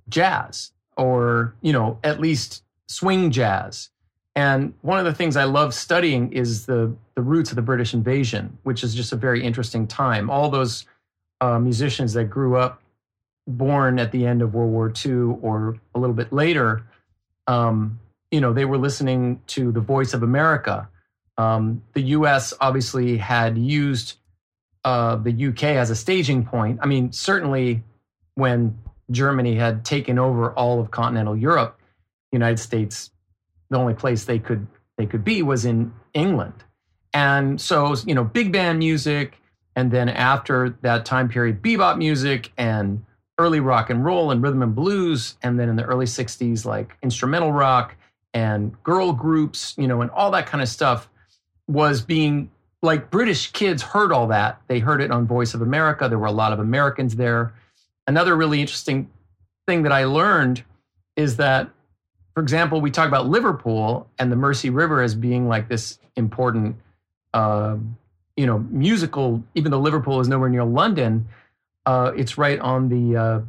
jazz 0.10 0.72
or, 0.98 1.56
you 1.62 1.74
know, 1.74 2.00
at 2.04 2.20
least 2.20 2.64
swing 2.88 3.32
jazz. 3.32 3.90
And 4.36 4.74
one 4.82 5.00
of 5.00 5.06
the 5.06 5.14
things 5.14 5.36
I 5.36 5.44
love 5.44 5.74
studying 5.74 6.32
is 6.32 6.66
the, 6.66 6.94
the 7.16 7.22
roots 7.22 7.52
of 7.52 7.56
the 7.56 7.62
British 7.62 7.94
invasion, 7.94 8.58
which 8.64 8.84
is 8.84 8.96
just 8.96 9.12
a 9.12 9.18
very 9.18 9.44
interesting 9.44 9.88
time. 9.88 10.30
All 10.30 10.50
those 10.50 10.86
uh, 11.42 11.60
musicians 11.60 12.14
that 12.14 12.26
grew 12.26 12.56
up 12.56 12.82
born 13.48 14.00
at 14.00 14.12
the 14.12 14.26
end 14.26 14.42
of 14.42 14.54
World 14.54 14.72
War 14.72 14.94
II 15.06 15.38
or 15.42 15.78
a 15.96 16.00
little 16.00 16.16
bit 16.16 16.32
later, 16.32 16.84
um, 17.48 18.00
you 18.30 18.40
know, 18.40 18.54
they 18.54 18.66
were 18.66 18.78
listening 18.78 19.42
to 19.48 19.72
the 19.72 19.82
voice 19.82 20.14
of 20.14 20.24
America. 20.24 20.88
Um, 21.38 21.82
the 21.94 22.02
US 22.02 22.54
obviously 22.60 23.18
had 23.18 23.58
used 23.58 24.18
uh, 24.84 25.16
the 25.16 25.48
UK 25.48 25.64
as 25.64 25.90
a 25.90 25.96
staging 25.96 26.46
point. 26.46 26.80
I 26.82 26.86
mean, 26.86 27.12
certainly 27.12 27.84
when 28.36 28.78
Germany 29.12 29.56
had 29.56 29.86
taken 29.86 30.18
over 30.18 30.52
all 30.54 30.80
of 30.80 30.92
continental 30.92 31.36
Europe, 31.36 31.80
United 32.32 32.60
States, 32.60 33.12
the 33.70 33.78
only 33.78 33.94
place 33.94 34.26
they 34.26 34.40
could 34.40 34.68
they 34.98 35.06
could 35.06 35.24
be 35.24 35.42
was 35.42 35.66
in 35.66 35.94
England. 36.14 36.64
And 37.14 37.60
so, 37.60 37.96
you 38.06 38.16
know, 38.16 38.24
big 38.24 38.52
band 38.52 38.80
music, 38.80 39.40
and 39.76 39.92
then 39.92 40.10
after 40.10 40.78
that 40.82 41.06
time 41.06 41.28
period, 41.28 41.62
bebop 41.62 41.98
music 41.98 42.52
and 42.58 43.04
early 43.38 43.60
rock 43.60 43.90
and 43.90 44.06
roll 44.06 44.32
and 44.32 44.42
rhythm 44.42 44.62
and 44.62 44.76
blues, 44.76 45.38
and 45.42 45.60
then 45.60 45.70
in 45.70 45.76
the 45.76 45.84
early 45.84 46.06
'60s, 46.06 46.66
like 46.66 46.98
instrumental 47.02 47.52
rock 47.52 47.96
and 48.34 48.82
girl 48.84 49.12
groups, 49.12 49.76
you 49.78 49.88
know, 49.88 50.02
and 50.02 50.12
all 50.12 50.32
that 50.32 50.46
kind 50.46 50.62
of 50.62 50.70
stuff 50.70 51.10
was 51.68 52.02
being 52.02 52.50
like 52.82 53.12
British 53.12 53.52
kids 53.52 53.82
heard 53.82 54.12
all 54.12 54.28
that. 54.28 54.62
They 54.68 54.80
heard 54.80 55.02
it 55.02 55.12
on 55.12 55.28
Voice 55.28 55.54
of 55.54 55.62
America. 55.62 56.10
There 56.10 56.18
were 56.18 56.26
a 56.26 56.32
lot 56.32 56.54
of 56.54 56.60
Americans 56.60 57.16
there. 57.16 57.54
Another 58.08 58.36
really 58.36 58.60
interesting 58.60 59.10
thing 59.68 59.84
that 59.84 59.92
I 59.92 60.06
learned 60.06 60.64
is 61.16 61.38
that, 61.38 61.70
for 62.34 62.42
example, 62.42 62.82
we 62.82 62.90
talk 62.90 63.08
about 63.08 63.28
Liverpool 63.28 64.10
and 64.18 64.32
the 64.32 64.36
Mersey 64.36 64.70
River 64.70 65.02
as 65.02 65.14
being 65.14 65.48
like 65.48 65.70
this 65.70 66.00
important, 66.16 66.76
uh, 67.34 67.78
you 68.36 68.48
know, 68.48 68.60
musical. 68.70 69.44
Even 69.54 69.72
though 69.72 69.80
Liverpool 69.80 70.20
is 70.20 70.28
nowhere 70.28 70.50
near 70.50 70.64
London, 70.64 71.28
uh, 71.86 72.12
it's 72.16 72.38
right 72.38 72.60
on 72.60 72.90
the, 72.90 73.18
uh, 73.18 73.42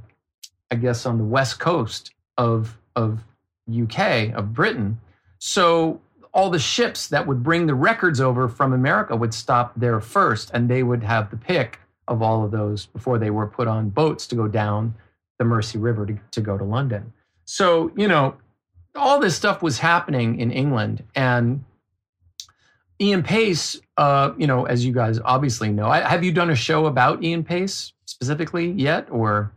I 0.70 0.74
guess, 0.74 1.06
on 1.06 1.16
the 1.16 1.24
west 1.24 1.58
coast 1.58 2.12
of 2.36 2.76
of 2.94 3.24
UK 3.72 4.34
of 4.34 4.52
Britain. 4.52 5.00
So 5.38 6.01
all 6.34 6.50
the 6.50 6.58
ships 6.58 7.08
that 7.08 7.26
would 7.26 7.42
bring 7.42 7.66
the 7.66 7.74
records 7.74 8.20
over 8.20 8.48
from 8.48 8.72
America 8.72 9.14
would 9.14 9.34
stop 9.34 9.72
there 9.76 10.00
first, 10.00 10.50
and 10.54 10.68
they 10.68 10.82
would 10.82 11.02
have 11.02 11.30
the 11.30 11.36
pick 11.36 11.78
of 12.08 12.22
all 12.22 12.44
of 12.44 12.50
those 12.50 12.86
before 12.86 13.18
they 13.18 13.30
were 13.30 13.46
put 13.46 13.68
on 13.68 13.90
boats 13.90 14.26
to 14.26 14.34
go 14.34 14.48
down 14.48 14.94
the 15.38 15.44
Mersey 15.44 15.78
River 15.78 16.06
to, 16.06 16.18
to 16.30 16.40
go 16.40 16.56
to 16.56 16.64
London. 16.64 17.12
So, 17.44 17.92
you 17.96 18.08
know, 18.08 18.36
all 18.94 19.20
this 19.20 19.36
stuff 19.36 19.62
was 19.62 19.78
happening 19.78 20.38
in 20.40 20.50
England. 20.50 21.04
And 21.14 21.64
Ian 23.00 23.22
Paice, 23.22 23.80
uh, 23.96 24.32
you 24.36 24.46
know, 24.46 24.64
as 24.64 24.84
you 24.84 24.92
guys 24.92 25.18
obviously 25.24 25.70
know, 25.70 25.86
I, 25.86 26.00
have 26.00 26.24
you 26.24 26.32
done 26.32 26.50
a 26.50 26.54
show 26.54 26.86
about 26.86 27.22
Ian 27.22 27.44
Paice 27.44 27.92
specifically 28.06 28.70
yet? 28.70 29.08
Or 29.10 29.52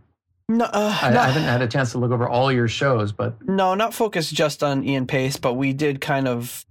no, 0.47 0.65
uh, 0.65 0.97
I, 1.01 1.08
I, 1.08 1.27
haven't 1.27 1.43
had 1.43 1.62
a 1.62 1.67
chance 1.67 1.91
to 1.93 1.97
look 1.97 2.12
over 2.12 2.27
all 2.27 2.51
your 2.51 2.67
shows, 2.67 3.12
but 3.12 3.47
no, 3.47 3.73
not 3.73 3.93
focused 3.93 4.34
just 4.34 4.63
on 4.63 4.84
Ian 4.84 5.08
Paice, 5.08 5.38
but 5.38 5.53
we 5.53 5.73
did 5.73 6.01
kind 6.01 6.27
of 6.27 6.65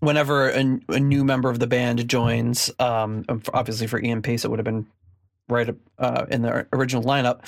whenever 0.00 0.50
a, 0.50 0.80
a 0.88 1.00
new 1.00 1.24
member 1.24 1.48
of 1.50 1.58
the 1.58 1.66
band 1.66 2.06
joins. 2.08 2.70
Um, 2.78 3.24
obviously 3.52 3.86
for 3.86 4.00
Ian 4.00 4.22
Paice, 4.22 4.44
it 4.44 4.50
would 4.50 4.58
have 4.58 4.64
been 4.64 4.86
right 5.48 5.74
uh, 5.98 6.26
in 6.30 6.42
the 6.42 6.66
original 6.72 7.02
lineup. 7.02 7.40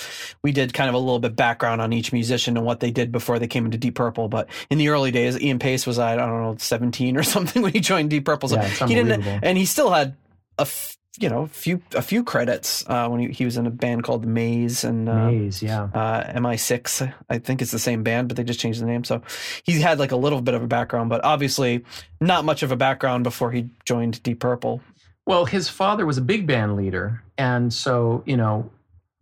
We 0.43 0.53
did 0.53 0.75
kind 0.75 0.89
of 0.89 0.95
a 0.95 0.99
little 0.99 1.19
bit 1.19 1.37
background 1.37 1.81
on 1.81 1.93
each 1.93 2.13
musician 2.13 2.57
and 2.57 2.67
what 2.67 2.81
they 2.81 2.91
did 2.91 3.13
before 3.13 3.39
they 3.39 3.47
came 3.47 3.65
into 3.65 3.79
Deep 3.79 3.95
Purple. 3.95 4.29
But 4.29 4.49
in 4.71 4.79
the 4.79 4.89
early 4.89 5.11
days, 5.11 5.41
Ian 5.41 5.59
Paice 5.59 5.87
was 5.87 5.99
I 5.99 6.17
don't 6.17 6.29
know 6.29 6.57
seventeen 6.59 7.17
or 7.17 7.23
something 7.25 7.63
when 7.63 7.73
he 7.73 7.81
joined 7.81 8.11
Deep 8.11 8.25
Purple. 8.25 8.49
So 8.49 8.57
yeah, 8.57 8.69
he 8.69 8.95
didn't, 8.95 9.23
and 9.25 9.59
he 9.59 9.65
still 9.65 9.91
had 9.91 10.17
a. 10.59 10.63
F- 10.63 10.99
you 11.19 11.29
know, 11.29 11.43
a 11.43 11.47
few 11.47 11.81
a 11.95 12.03
few 12.03 12.25
credits 12.25 12.85
uh, 12.89 13.09
when 13.09 13.21
he, 13.21 13.29
he 13.29 13.45
was 13.45 13.57
in 13.57 13.67
a 13.67 13.71
band 13.71 14.03
called 14.03 14.27
Maze 14.27 14.83
and 14.83 15.09
uh, 15.09 15.31
Maze, 15.31 15.63
yeah, 15.63 15.85
uh, 15.95 16.33
MI6. 16.33 17.13
I 17.31 17.39
think 17.39 17.63
it's 17.63 17.71
the 17.71 17.79
same 17.79 18.03
band, 18.03 18.29
but 18.29 18.37
they 18.37 18.43
just 18.43 18.59
changed 18.59 18.81
the 18.81 18.87
name. 18.87 19.05
So 19.05 19.23
he 19.63 19.81
had 19.81 19.99
like 19.99 20.11
a 20.11 20.17
little 20.17 20.41
bit 20.41 20.55
of 20.55 20.63
a 20.63 20.67
background, 20.67 21.11
but 21.11 21.25
obviously 21.25 21.85
not 22.21 22.45
much 22.45 22.63
of 22.63 22.73
a 22.73 22.77
background 22.77 23.23
before 23.23 23.53
he 23.53 23.69
joined 23.85 24.23
Deep 24.23 24.41
Purple. 24.41 24.81
Well, 25.27 25.45
his 25.45 25.69
father 25.69 26.05
was 26.05 26.19
a 26.19 26.23
big 26.23 26.47
band 26.47 26.77
leader, 26.77 27.23
and 27.39 27.73
so 27.73 28.25
you 28.27 28.37
know, 28.37 28.71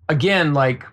again, 0.09 0.55
like 0.55 0.85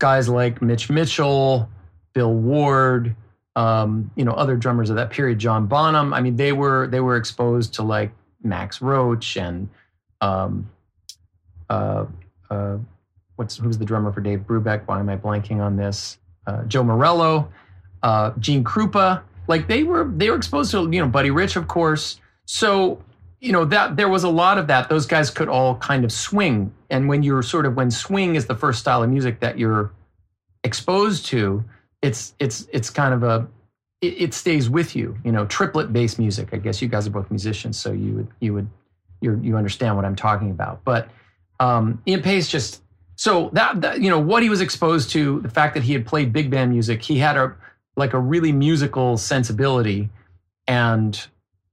guys 0.00 0.28
like 0.28 0.60
Mitch 0.60 0.90
Mitchell, 0.90 1.68
Bill 2.12 2.34
Ward, 2.34 3.14
um, 3.54 4.10
you 4.16 4.24
know, 4.24 4.32
other 4.32 4.56
drummers 4.56 4.90
of 4.90 4.96
that 4.96 5.10
period, 5.10 5.38
John 5.38 5.66
Bonham. 5.66 6.12
I 6.12 6.20
mean, 6.20 6.34
they 6.36 6.52
were 6.52 6.88
they 6.88 7.00
were 7.00 7.16
exposed 7.16 7.74
to 7.74 7.84
like 7.84 8.10
Max 8.42 8.82
Roach 8.82 9.36
and 9.36 9.68
um, 10.24 10.70
uh, 11.68 12.06
uh, 12.50 12.78
what's 13.36 13.56
who's 13.58 13.78
the 13.78 13.84
drummer 13.84 14.12
for 14.12 14.20
Dave 14.20 14.40
Brubeck? 14.40 14.82
Why 14.86 14.98
am 14.98 15.08
I 15.08 15.16
blanking 15.16 15.60
on 15.60 15.76
this? 15.76 16.18
Uh, 16.46 16.64
Joe 16.64 16.82
Morello, 16.82 17.52
uh, 18.02 18.32
Gene 18.38 18.64
Krupa. 18.64 19.22
Like 19.48 19.68
they 19.68 19.82
were 19.82 20.10
they 20.16 20.30
were 20.30 20.36
exposed 20.36 20.70
to 20.70 20.90
you 20.90 21.00
know 21.00 21.08
Buddy 21.08 21.30
Rich, 21.30 21.56
of 21.56 21.68
course. 21.68 22.20
So 22.46 23.02
you 23.40 23.52
know 23.52 23.66
that 23.66 23.96
there 23.96 24.08
was 24.08 24.24
a 24.24 24.30
lot 24.30 24.56
of 24.56 24.66
that. 24.68 24.88
Those 24.88 25.06
guys 25.06 25.30
could 25.30 25.48
all 25.48 25.76
kind 25.76 26.04
of 26.04 26.12
swing, 26.12 26.72
and 26.88 27.08
when 27.08 27.22
you're 27.22 27.42
sort 27.42 27.66
of 27.66 27.74
when 27.76 27.90
swing 27.90 28.34
is 28.34 28.46
the 28.46 28.54
first 28.54 28.80
style 28.80 29.02
of 29.02 29.10
music 29.10 29.40
that 29.40 29.58
you're 29.58 29.92
exposed 30.62 31.26
to, 31.26 31.64
it's 32.00 32.34
it's 32.38 32.66
it's 32.72 32.88
kind 32.88 33.12
of 33.12 33.22
a 33.22 33.46
it, 34.00 34.22
it 34.22 34.34
stays 34.34 34.70
with 34.70 34.96
you. 34.96 35.18
You 35.22 35.32
know, 35.32 35.44
triplet 35.44 35.92
bass 35.92 36.18
music. 36.18 36.48
I 36.52 36.56
guess 36.56 36.80
you 36.80 36.88
guys 36.88 37.06
are 37.06 37.10
both 37.10 37.30
musicians, 37.30 37.78
so 37.78 37.92
you 37.92 38.14
would 38.14 38.28
you 38.40 38.54
would 38.54 38.70
you 39.24 39.40
you 39.42 39.56
understand 39.56 39.96
what 39.96 40.04
I'm 40.04 40.16
talking 40.16 40.50
about. 40.50 40.84
But 40.84 41.08
um, 41.58 42.02
Ian 42.06 42.22
Paice 42.22 42.48
just 42.48 42.82
so 43.16 43.50
that, 43.52 43.80
that 43.80 44.00
you 44.00 44.10
know 44.10 44.20
what 44.20 44.42
he 44.42 44.48
was 44.48 44.60
exposed 44.60 45.10
to, 45.10 45.40
the 45.40 45.48
fact 45.48 45.74
that 45.74 45.82
he 45.82 45.92
had 45.92 46.06
played 46.06 46.32
big 46.32 46.50
band 46.50 46.70
music, 46.70 47.02
he 47.02 47.18
had 47.18 47.36
a 47.36 47.54
like 47.96 48.12
a 48.12 48.18
really 48.18 48.52
musical 48.52 49.16
sensibility, 49.16 50.10
and 50.66 51.26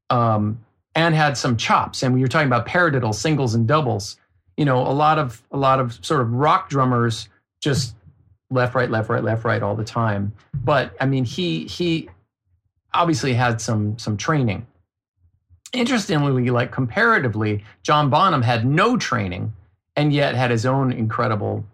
um, 0.10 0.60
and 0.96 1.16
had 1.16 1.38
some 1.38 1.58
chops. 1.58 2.04
And 2.04 2.14
when 2.14 2.20
you're 2.20 2.30
talking 2.30 2.48
about 2.48 2.68
paradiddle 2.68 3.14
singles 3.14 3.54
and 3.56 3.68
doubles, 3.68 4.18
you 4.58 4.66
know 4.66 4.80
a 4.80 4.94
lot 4.94 5.20
of 5.20 5.42
a 5.52 5.58
lot 5.58 5.80
of 5.80 6.04
sort 6.06 6.22
of 6.22 6.32
rock 6.32 6.70
drummers 6.70 7.28
just 7.62 7.96
left 8.50 8.76
right 8.76 8.90
left 8.90 9.10
right 9.10 9.24
left 9.24 9.44
right 9.44 9.64
all 9.64 9.76
the 9.76 9.84
time. 9.84 10.34
But 10.54 10.96
I 11.00 11.06
mean 11.06 11.26
he 11.26 11.66
he 11.66 12.10
obviously 12.94 13.34
had 13.34 13.62
some 13.62 13.98
some 13.98 14.18
training 14.18 14.68
Interestingly, 15.74 16.50
like 16.50 16.72
comparatively, 16.72 17.64
John 17.84 18.10
Bonham 18.10 18.42
had 18.42 18.66
no 18.66 18.98
training 18.98 19.54
and 19.96 20.12
yet 20.12 20.36
had 20.36 20.52
his 20.52 20.66
own 20.66 20.92
incredible, 20.92 21.66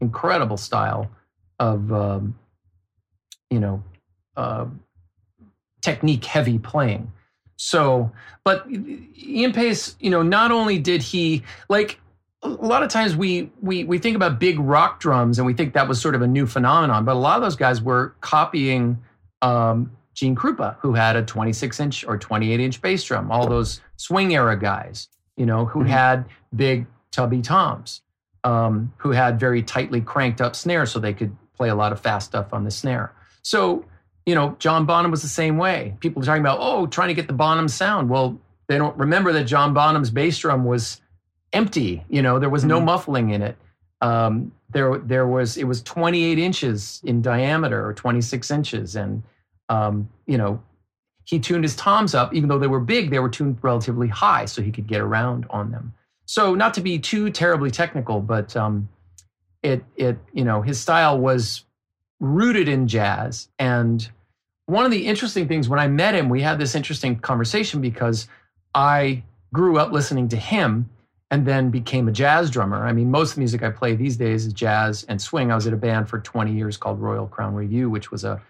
incredible 0.00 0.56
style 0.56 1.10
of, 1.58 1.92
um, 1.92 2.38
you 3.50 3.60
know, 3.60 3.82
uh, 4.36 4.66
technique 5.82 6.24
heavy 6.24 6.58
playing. 6.58 7.12
So, 7.56 8.10
but 8.44 8.66
Ian 8.70 9.52
Paice, 9.52 9.96
you 10.00 10.10
know, 10.10 10.22
not 10.22 10.50
only 10.50 10.78
did 10.78 11.02
he 11.02 11.42
like 11.68 12.00
a 12.42 12.48
lot 12.48 12.82
of 12.82 12.88
times 12.88 13.14
we 13.14 13.50
we 13.60 13.84
we 13.84 13.98
think 13.98 14.16
about 14.16 14.40
big 14.40 14.58
rock 14.58 14.98
drums 14.98 15.38
and 15.38 15.46
we 15.46 15.54
think 15.54 15.74
that 15.74 15.86
was 15.86 16.00
sort 16.00 16.14
of 16.14 16.22
a 16.22 16.26
new 16.26 16.46
phenomenon, 16.46 17.04
but 17.04 17.12
a 17.12 17.18
lot 17.18 17.36
of 17.36 17.42
those 17.42 17.56
guys 17.56 17.80
were 17.80 18.14
copying 18.20 19.02
um, 19.42 19.92
Gene 20.14 20.36
Krupa, 20.36 20.76
who 20.80 20.92
had 20.92 21.16
a 21.16 21.22
26 21.22 21.80
inch 21.80 22.04
or 22.04 22.18
28 22.18 22.60
inch 22.60 22.82
bass 22.82 23.04
drum, 23.04 23.30
all 23.30 23.46
those 23.46 23.80
swing 23.96 24.34
era 24.34 24.58
guys, 24.58 25.08
you 25.36 25.46
know, 25.46 25.64
who 25.64 25.80
mm-hmm. 25.80 25.88
had 25.88 26.26
big 26.54 26.86
tubby 27.10 27.40
toms, 27.40 28.02
um, 28.44 28.92
who 28.98 29.10
had 29.10 29.40
very 29.40 29.62
tightly 29.62 30.00
cranked 30.00 30.40
up 30.40 30.54
snares 30.54 30.90
so 30.90 30.98
they 30.98 31.14
could 31.14 31.34
play 31.56 31.68
a 31.68 31.74
lot 31.74 31.92
of 31.92 32.00
fast 32.00 32.26
stuff 32.26 32.52
on 32.52 32.64
the 32.64 32.70
snare. 32.70 33.12
So, 33.42 33.84
you 34.26 34.34
know, 34.34 34.56
John 34.58 34.86
Bonham 34.86 35.10
was 35.10 35.22
the 35.22 35.28
same 35.28 35.56
way. 35.56 35.96
People 36.00 36.22
are 36.22 36.26
talking 36.26 36.42
about, 36.42 36.58
oh, 36.60 36.86
trying 36.86 37.08
to 37.08 37.14
get 37.14 37.26
the 37.26 37.32
Bonham 37.32 37.68
sound. 37.68 38.08
Well, 38.08 38.38
they 38.68 38.78
don't 38.78 38.96
remember 38.96 39.32
that 39.32 39.44
John 39.44 39.74
Bonham's 39.74 40.10
bass 40.10 40.38
drum 40.38 40.64
was 40.64 41.00
empty. 41.52 42.04
You 42.08 42.22
know, 42.22 42.38
there 42.38 42.50
was 42.50 42.64
no 42.64 42.76
mm-hmm. 42.76 42.86
muffling 42.86 43.30
in 43.30 43.42
it. 43.42 43.56
Um, 44.00 44.52
there, 44.70 44.98
there 44.98 45.26
was 45.26 45.56
it 45.56 45.64
was 45.64 45.82
28 45.82 46.38
inches 46.38 47.00
in 47.04 47.22
diameter 47.22 47.86
or 47.86 47.92
26 47.92 48.50
inches, 48.50 48.96
and 48.96 49.22
um, 49.72 50.08
you 50.26 50.36
know, 50.36 50.62
he 51.24 51.38
tuned 51.38 51.64
his 51.64 51.74
toms 51.74 52.14
up, 52.14 52.34
even 52.34 52.48
though 52.48 52.58
they 52.58 52.66
were 52.66 52.80
big, 52.80 53.10
they 53.10 53.18
were 53.18 53.30
tuned 53.30 53.58
relatively 53.62 54.08
high 54.08 54.44
so 54.44 54.60
he 54.60 54.70
could 54.70 54.86
get 54.86 55.00
around 55.00 55.46
on 55.48 55.70
them. 55.70 55.94
So 56.26 56.54
not 56.54 56.74
to 56.74 56.80
be 56.80 56.98
too 56.98 57.30
terribly 57.30 57.70
technical, 57.70 58.20
but 58.20 58.54
um, 58.56 58.88
it 59.62 59.82
it 59.96 60.18
you 60.32 60.44
know 60.44 60.60
his 60.60 60.78
style 60.78 61.18
was 61.18 61.64
rooted 62.20 62.68
in 62.68 62.86
jazz. 62.86 63.48
And 63.58 64.06
one 64.66 64.84
of 64.84 64.90
the 64.90 65.06
interesting 65.06 65.48
things 65.48 65.68
when 65.68 65.80
I 65.80 65.88
met 65.88 66.14
him, 66.14 66.28
we 66.28 66.42
had 66.42 66.58
this 66.58 66.74
interesting 66.74 67.18
conversation 67.18 67.80
because 67.80 68.28
I 68.74 69.22
grew 69.54 69.78
up 69.78 69.90
listening 69.90 70.28
to 70.28 70.36
him, 70.36 70.90
and 71.30 71.46
then 71.46 71.70
became 71.70 72.08
a 72.08 72.12
jazz 72.12 72.50
drummer. 72.50 72.84
I 72.86 72.92
mean, 72.92 73.10
most 73.10 73.30
of 73.30 73.34
the 73.36 73.40
music 73.40 73.62
I 73.62 73.70
play 73.70 73.94
these 73.94 74.18
days 74.18 74.46
is 74.46 74.52
jazz 74.52 75.04
and 75.04 75.20
swing. 75.20 75.50
I 75.50 75.54
was 75.54 75.66
at 75.66 75.72
a 75.72 75.78
band 75.78 76.08
for 76.10 76.18
20 76.18 76.52
years 76.52 76.76
called 76.76 77.00
Royal 77.00 77.26
Crown 77.26 77.54
Revue, 77.54 77.88
which 77.88 78.10
was 78.10 78.24
a 78.24 78.40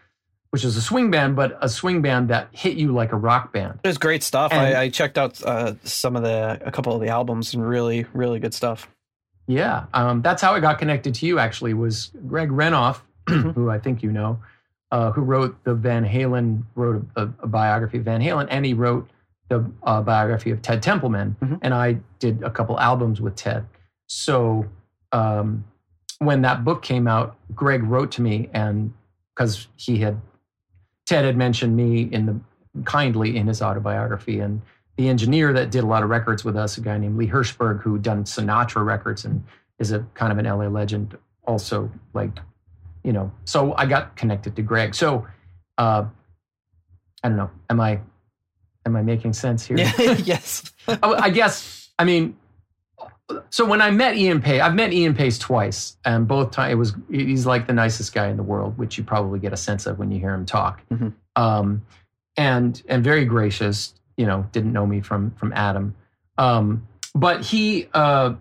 which 0.53 0.65
is 0.65 0.77
a 0.77 0.83
swing 0.83 1.11
band, 1.11 1.35
but 1.35 1.57
a 1.63 1.69
swing 1.69 2.03
band 2.03 2.29
that 2.29 2.47
hit 2.53 2.77
you 2.77 2.93
like 2.93 3.13
a 3.13 3.17
rock 3.17 3.53
band. 3.55 3.81
It 3.83 3.89
was 3.89 3.97
great 3.97 4.23
stuff. 4.23 4.53
I, 4.53 4.75
I 4.83 4.89
checked 4.91 5.17
out 5.17 5.43
uh, 5.43 5.75
some 5.83 6.15
of 6.15 6.23
the 6.23 6.61
a 6.63 6.71
couple 6.71 6.95
of 6.95 7.01
the 7.01 7.09
albums 7.09 7.55
and 7.55 7.67
really 7.67 8.05
really 8.13 8.39
good 8.39 8.53
stuff. 8.53 8.87
Yeah, 9.47 9.87
um, 9.95 10.21
that's 10.21 10.43
how 10.43 10.53
I 10.55 10.61
got 10.61 10.79
connected 10.79 11.15
to 11.17 11.27
you. 11.27 11.39
Actually, 11.39 11.73
was 11.75 12.11
Greg 12.29 12.51
Renoff, 12.51 13.01
Mhm. 13.29 13.55
who 13.55 13.71
I 13.71 13.79
think 13.79 14.03
you 14.03 14.13
know, 14.13 14.41
uh, 14.91 15.11
who 15.13 15.23
wrote 15.23 15.57
the 15.65 15.75
Van 15.75 16.05
Halen 16.05 16.65
wrote 16.75 17.07
a, 17.17 17.23
a 17.41 17.47
biography 17.47 17.97
of 17.99 18.05
Van 18.05 18.21
Halen, 18.21 18.47
and 18.51 18.67
he 18.67 18.75
wrote 18.75 19.09
the 19.49 19.65
uh, 19.85 20.03
biography 20.03 20.51
of 20.51 20.61
Ted 20.61 20.83
Templeman. 20.83 21.35
Mhm. 21.43 21.59
And 21.63 21.73
I 21.73 21.99
did 22.19 22.43
a 22.43 22.51
couple 22.51 22.79
albums 22.79 23.23
with 23.23 23.37
Ted. 23.37 23.65
So 24.07 24.67
um, 25.13 25.65
when 26.19 26.43
that 26.43 26.63
book 26.63 26.83
came 26.83 27.09
out, 27.09 27.37
Greg 27.55 27.83
wrote 27.85 28.13
to 28.13 28.23
me, 28.23 28.51
and 28.53 28.93
because 29.35 29.67
he 29.77 29.97
had 29.99 30.21
Ted 31.07 31.25
had 31.25 31.37
mentioned 31.37 31.77
me 31.77 32.03
in 32.03 32.27
the 32.27 32.41
kindly 32.85 33.37
in 33.37 33.47
his 33.47 33.61
autobiography, 33.61 34.41
and 34.41 34.63
the 34.97 35.09
engineer 35.09 35.53
that 35.53 35.71
did 35.71 35.85
a 35.85 35.87
lot 35.87 36.03
of 36.03 36.11
records 36.11 36.45
with 36.45 36.57
us, 36.57 36.77
a 36.79 36.81
guy 36.81 36.99
named 36.99 37.17
Lee 37.17 37.29
Hirschberg, 37.29 37.83
who 37.83 37.99
done 37.99 38.25
Sinatra 38.25 38.85
records 38.85 39.25
and 39.25 39.45
is 39.79 39.93
a 39.93 40.07
kind 40.15 40.33
of 40.33 40.39
an 40.39 40.45
LA 40.45 40.69
legend, 40.69 41.17
also 41.47 41.91
like, 42.15 42.31
you 43.03 43.13
know. 43.13 43.33
So 43.45 43.75
I 43.77 43.87
got 43.87 44.17
connected 44.17 44.55
to 44.57 44.63
Greg. 44.63 44.95
So 44.95 45.27
uh, 45.79 46.05
I 47.23 47.29
don't 47.29 47.37
know. 47.37 47.51
Am 47.71 47.81
I 47.81 48.01
am 48.87 48.97
I 48.97 49.03
making 49.03 49.33
sense 49.33 49.65
here? 49.67 49.79
yes. 50.25 50.71
Oh, 50.89 51.15
I 51.15 51.31
guess. 51.31 51.91
I 51.97 52.05
mean, 52.05 52.37
so 53.51 53.65
when 53.65 53.81
I 53.81 53.91
met 53.91 54.17
Ian 54.17 54.41
Paice, 54.41 54.61
I've 54.61 54.75
met 54.75 54.93
Ian 54.93 55.15
Paice 55.15 55.39
twice, 55.39 55.97
and 56.05 56.27
both 56.29 56.51
times 56.51 56.73
it 56.73 56.77
was 56.77 56.95
he's 57.11 57.47
like 57.47 57.67
the 57.67 57.73
nicest 57.73 58.13
guy 58.15 58.29
in 58.29 58.37
the 58.37 58.43
world, 58.43 58.77
which 58.79 58.99
you 58.99 59.05
probably 59.05 59.39
get 59.39 59.53
a 59.53 59.57
sense 59.57 59.87
of 59.87 59.99
when 59.99 60.11
you 60.11 60.19
hear 60.21 60.35
him 60.35 60.45
talk, 60.47 60.81
Mhm. 60.91 61.13
um, 61.37 61.83
and 62.37 62.83
and 62.89 63.03
very 63.05 63.25
gracious. 63.25 63.95
You 64.17 64.27
know, 64.27 64.47
didn't 64.53 64.73
know 64.73 64.87
me 64.87 65.01
from 65.01 65.31
from 65.33 65.53
Adam, 65.55 65.95
um, 66.39 66.87
but 67.15 67.43
he. 67.45 67.89
Uh, 67.95 68.35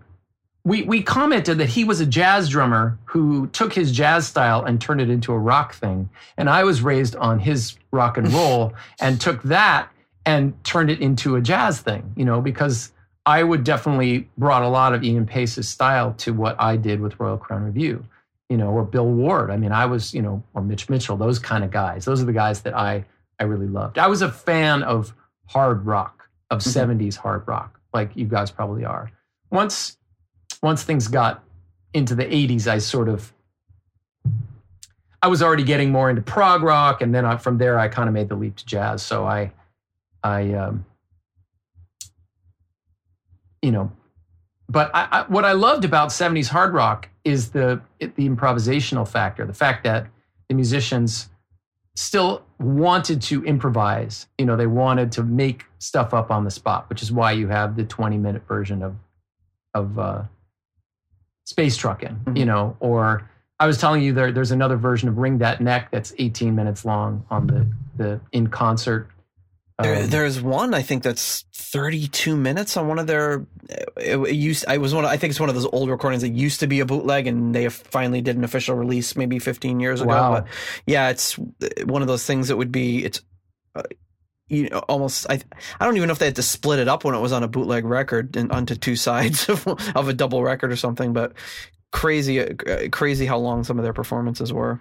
we, 0.64 0.84
we 0.84 1.02
commented 1.02 1.58
that 1.58 1.68
he 1.70 1.82
was 1.82 2.00
a 2.00 2.06
jazz 2.06 2.48
drummer 2.48 2.96
who 3.06 3.48
took 3.48 3.72
his 3.72 3.90
jazz 3.90 4.28
style 4.28 4.62
and 4.64 4.80
turned 4.80 5.00
it 5.00 5.10
into 5.10 5.32
a 5.32 5.36
rock 5.38 5.74
thing. 5.74 6.08
And 6.36 6.48
I 6.48 6.62
was 6.62 6.82
raised 6.82 7.16
on 7.16 7.40
his 7.40 7.76
rock 7.90 8.16
and 8.16 8.32
roll 8.32 8.72
and 9.00 9.20
took 9.20 9.42
that 9.42 9.88
and 10.24 10.54
turned 10.62 10.88
it 10.88 11.00
into 11.00 11.34
a 11.34 11.40
jazz 11.40 11.80
thing, 11.80 12.12
you 12.16 12.24
know, 12.24 12.40
because 12.40 12.92
I 13.24 13.42
would 13.42 13.62
definitely 13.64 14.28
brought 14.36 14.62
a 14.62 14.68
lot 14.68 14.94
of 14.94 15.04
Ian 15.04 15.26
Paice's 15.26 15.68
style 15.68 16.12
to 16.18 16.32
what 16.32 16.60
I 16.60 16.76
did 16.76 17.00
with 17.00 17.18
Royal 17.20 17.38
Crown 17.38 17.62
Revue, 17.64 18.04
you 18.48 18.56
know, 18.56 18.70
or 18.70 18.84
Bill 18.84 19.06
Ward. 19.08 19.50
I 19.50 19.56
mean, 19.56 19.70
I 19.72 19.86
was, 19.86 20.12
you 20.12 20.22
know, 20.22 20.42
or 20.54 20.62
Mitch 20.62 20.88
Mitchell, 20.88 21.16
those 21.16 21.38
kind 21.38 21.62
of 21.62 21.70
guys. 21.70 22.04
Those 22.04 22.20
are 22.20 22.26
the 22.26 22.32
guys 22.32 22.62
that 22.62 22.76
I 22.76 23.04
I 23.38 23.44
really 23.44 23.66
loved. 23.68 23.98
I 23.98 24.06
was 24.08 24.22
a 24.22 24.30
fan 24.30 24.82
of 24.82 25.14
hard 25.46 25.84
rock, 25.86 26.28
of 26.50 26.60
Mhm. 26.60 26.68
70s 26.72 27.16
hard 27.16 27.46
rock, 27.46 27.80
like 27.94 28.10
you 28.14 28.26
guys 28.26 28.50
probably 28.50 28.84
are. 28.84 29.10
Once 29.50 29.96
once 30.62 30.82
things 30.84 31.08
got 31.08 31.42
into 31.94 32.14
the 32.14 32.24
80s, 32.24 32.66
I 32.68 32.78
sort 32.78 33.08
of 33.08 33.32
I 35.24 35.28
was 35.28 35.42
already 35.42 35.62
getting 35.62 35.92
more 35.92 36.10
into 36.10 36.22
prog 36.22 36.62
rock, 36.62 37.00
and 37.00 37.14
then 37.14 37.24
I, 37.24 37.36
from 37.36 37.58
there 37.58 37.78
I 37.78 37.86
kind 37.86 38.08
of 38.08 38.14
made 38.14 38.28
the 38.28 38.34
leap 38.34 38.56
to 38.56 38.66
jazz. 38.66 39.02
So 39.02 39.24
I, 39.24 39.52
I, 40.24 40.52
um, 40.54 40.84
you 43.62 43.70
know, 43.72 43.90
but 44.68 44.90
I, 44.94 45.08
I, 45.10 45.22
what 45.28 45.44
I 45.44 45.52
loved 45.52 45.84
about 45.84 46.08
70s 46.10 46.48
hard 46.48 46.74
rock 46.74 47.08
is 47.24 47.50
the 47.50 47.80
it- 48.00 48.16
the 48.16 48.28
improvisational 48.28 49.06
factor, 49.08 49.46
the 49.46 49.54
fact 49.54 49.84
that 49.84 50.06
the 50.48 50.54
musicians 50.54 51.28
still 51.94 52.42
wanted 52.58 53.20
to 53.22 53.44
improvise. 53.44 54.26
You 54.38 54.46
know, 54.46 54.56
they 54.56 54.66
wanted 54.66 55.12
to 55.12 55.22
make 55.22 55.64
stuff 55.78 56.12
up 56.14 56.30
on 56.30 56.44
the 56.44 56.50
spot, 56.50 56.88
which 56.88 57.02
is 57.02 57.12
why 57.12 57.32
you 57.32 57.48
have 57.48 57.76
the 57.76 57.84
20 57.84 58.18
minute 58.18 58.46
version 58.46 58.82
of 58.82 58.96
of 59.74 59.98
uh, 59.98 60.22
Space 61.46 61.76
Truckin', 61.78 62.18
Mhm. 62.24 62.36
you 62.38 62.44
know, 62.44 62.76
or 62.80 63.28
I 63.58 63.66
was 63.66 63.78
telling 63.78 64.02
you 64.02 64.12
there, 64.12 64.32
there's 64.32 64.50
another 64.50 64.76
version 64.76 65.08
of 65.08 65.18
Wring 65.18 65.38
That 65.38 65.60
Neck 65.60 65.90
that's 65.90 66.12
18 66.18 66.54
minutes 66.54 66.84
long 66.84 67.24
on 67.30 67.46
the 67.46 67.66
the 67.96 68.20
in 68.32 68.48
concert. 68.48 69.08
There, 69.80 70.02
um, 70.02 70.10
there's 70.10 70.40
one 70.40 70.74
I 70.74 70.82
think 70.82 71.02
that's 71.02 71.44
32 71.54 72.36
minutes 72.36 72.76
on 72.76 72.88
one 72.88 72.98
of 72.98 73.06
their. 73.06 73.46
It, 73.96 74.18
it 74.18 74.34
used. 74.34 74.66
I 74.68 74.78
was 74.78 74.94
one. 74.94 75.04
Of, 75.04 75.10
I 75.10 75.16
think 75.16 75.30
it's 75.30 75.40
one 75.40 75.48
of 75.48 75.54
those 75.54 75.66
old 75.66 75.88
recordings 75.88 76.22
that 76.22 76.30
used 76.30 76.60
to 76.60 76.66
be 76.66 76.80
a 76.80 76.86
bootleg, 76.86 77.26
and 77.26 77.54
they 77.54 77.68
finally 77.68 78.20
did 78.20 78.36
an 78.36 78.44
official 78.44 78.76
release 78.76 79.16
maybe 79.16 79.38
15 79.38 79.80
years 79.80 80.00
ago. 80.02 80.10
Wow. 80.10 80.32
But 80.32 80.46
yeah, 80.86 81.08
it's 81.08 81.38
one 81.84 82.02
of 82.02 82.08
those 82.08 82.26
things 82.26 82.48
that 82.48 82.56
would 82.56 82.72
be. 82.72 83.04
It's. 83.04 83.22
Uh, 83.74 83.82
you 84.48 84.68
know, 84.68 84.80
almost. 84.80 85.26
I. 85.30 85.40
I 85.80 85.84
don't 85.86 85.96
even 85.96 86.08
know 86.08 86.12
if 86.12 86.18
they 86.18 86.26
had 86.26 86.36
to 86.36 86.42
split 86.42 86.78
it 86.78 86.88
up 86.88 87.04
when 87.04 87.14
it 87.14 87.20
was 87.20 87.32
on 87.32 87.42
a 87.42 87.48
bootleg 87.48 87.86
record 87.86 88.36
and 88.36 88.52
onto 88.52 88.74
two 88.74 88.96
sides 89.08 89.48
of, 89.48 89.66
of 89.66 90.08
a 90.08 90.12
double 90.12 90.42
record 90.42 90.70
or 90.70 90.76
something. 90.76 91.14
But 91.14 91.32
crazy, 91.92 92.40
uh, 92.40 92.88
crazy 92.90 93.24
how 93.24 93.38
long 93.38 93.64
some 93.64 93.78
of 93.78 93.82
their 93.84 93.94
performances 93.94 94.52
were. 94.52 94.78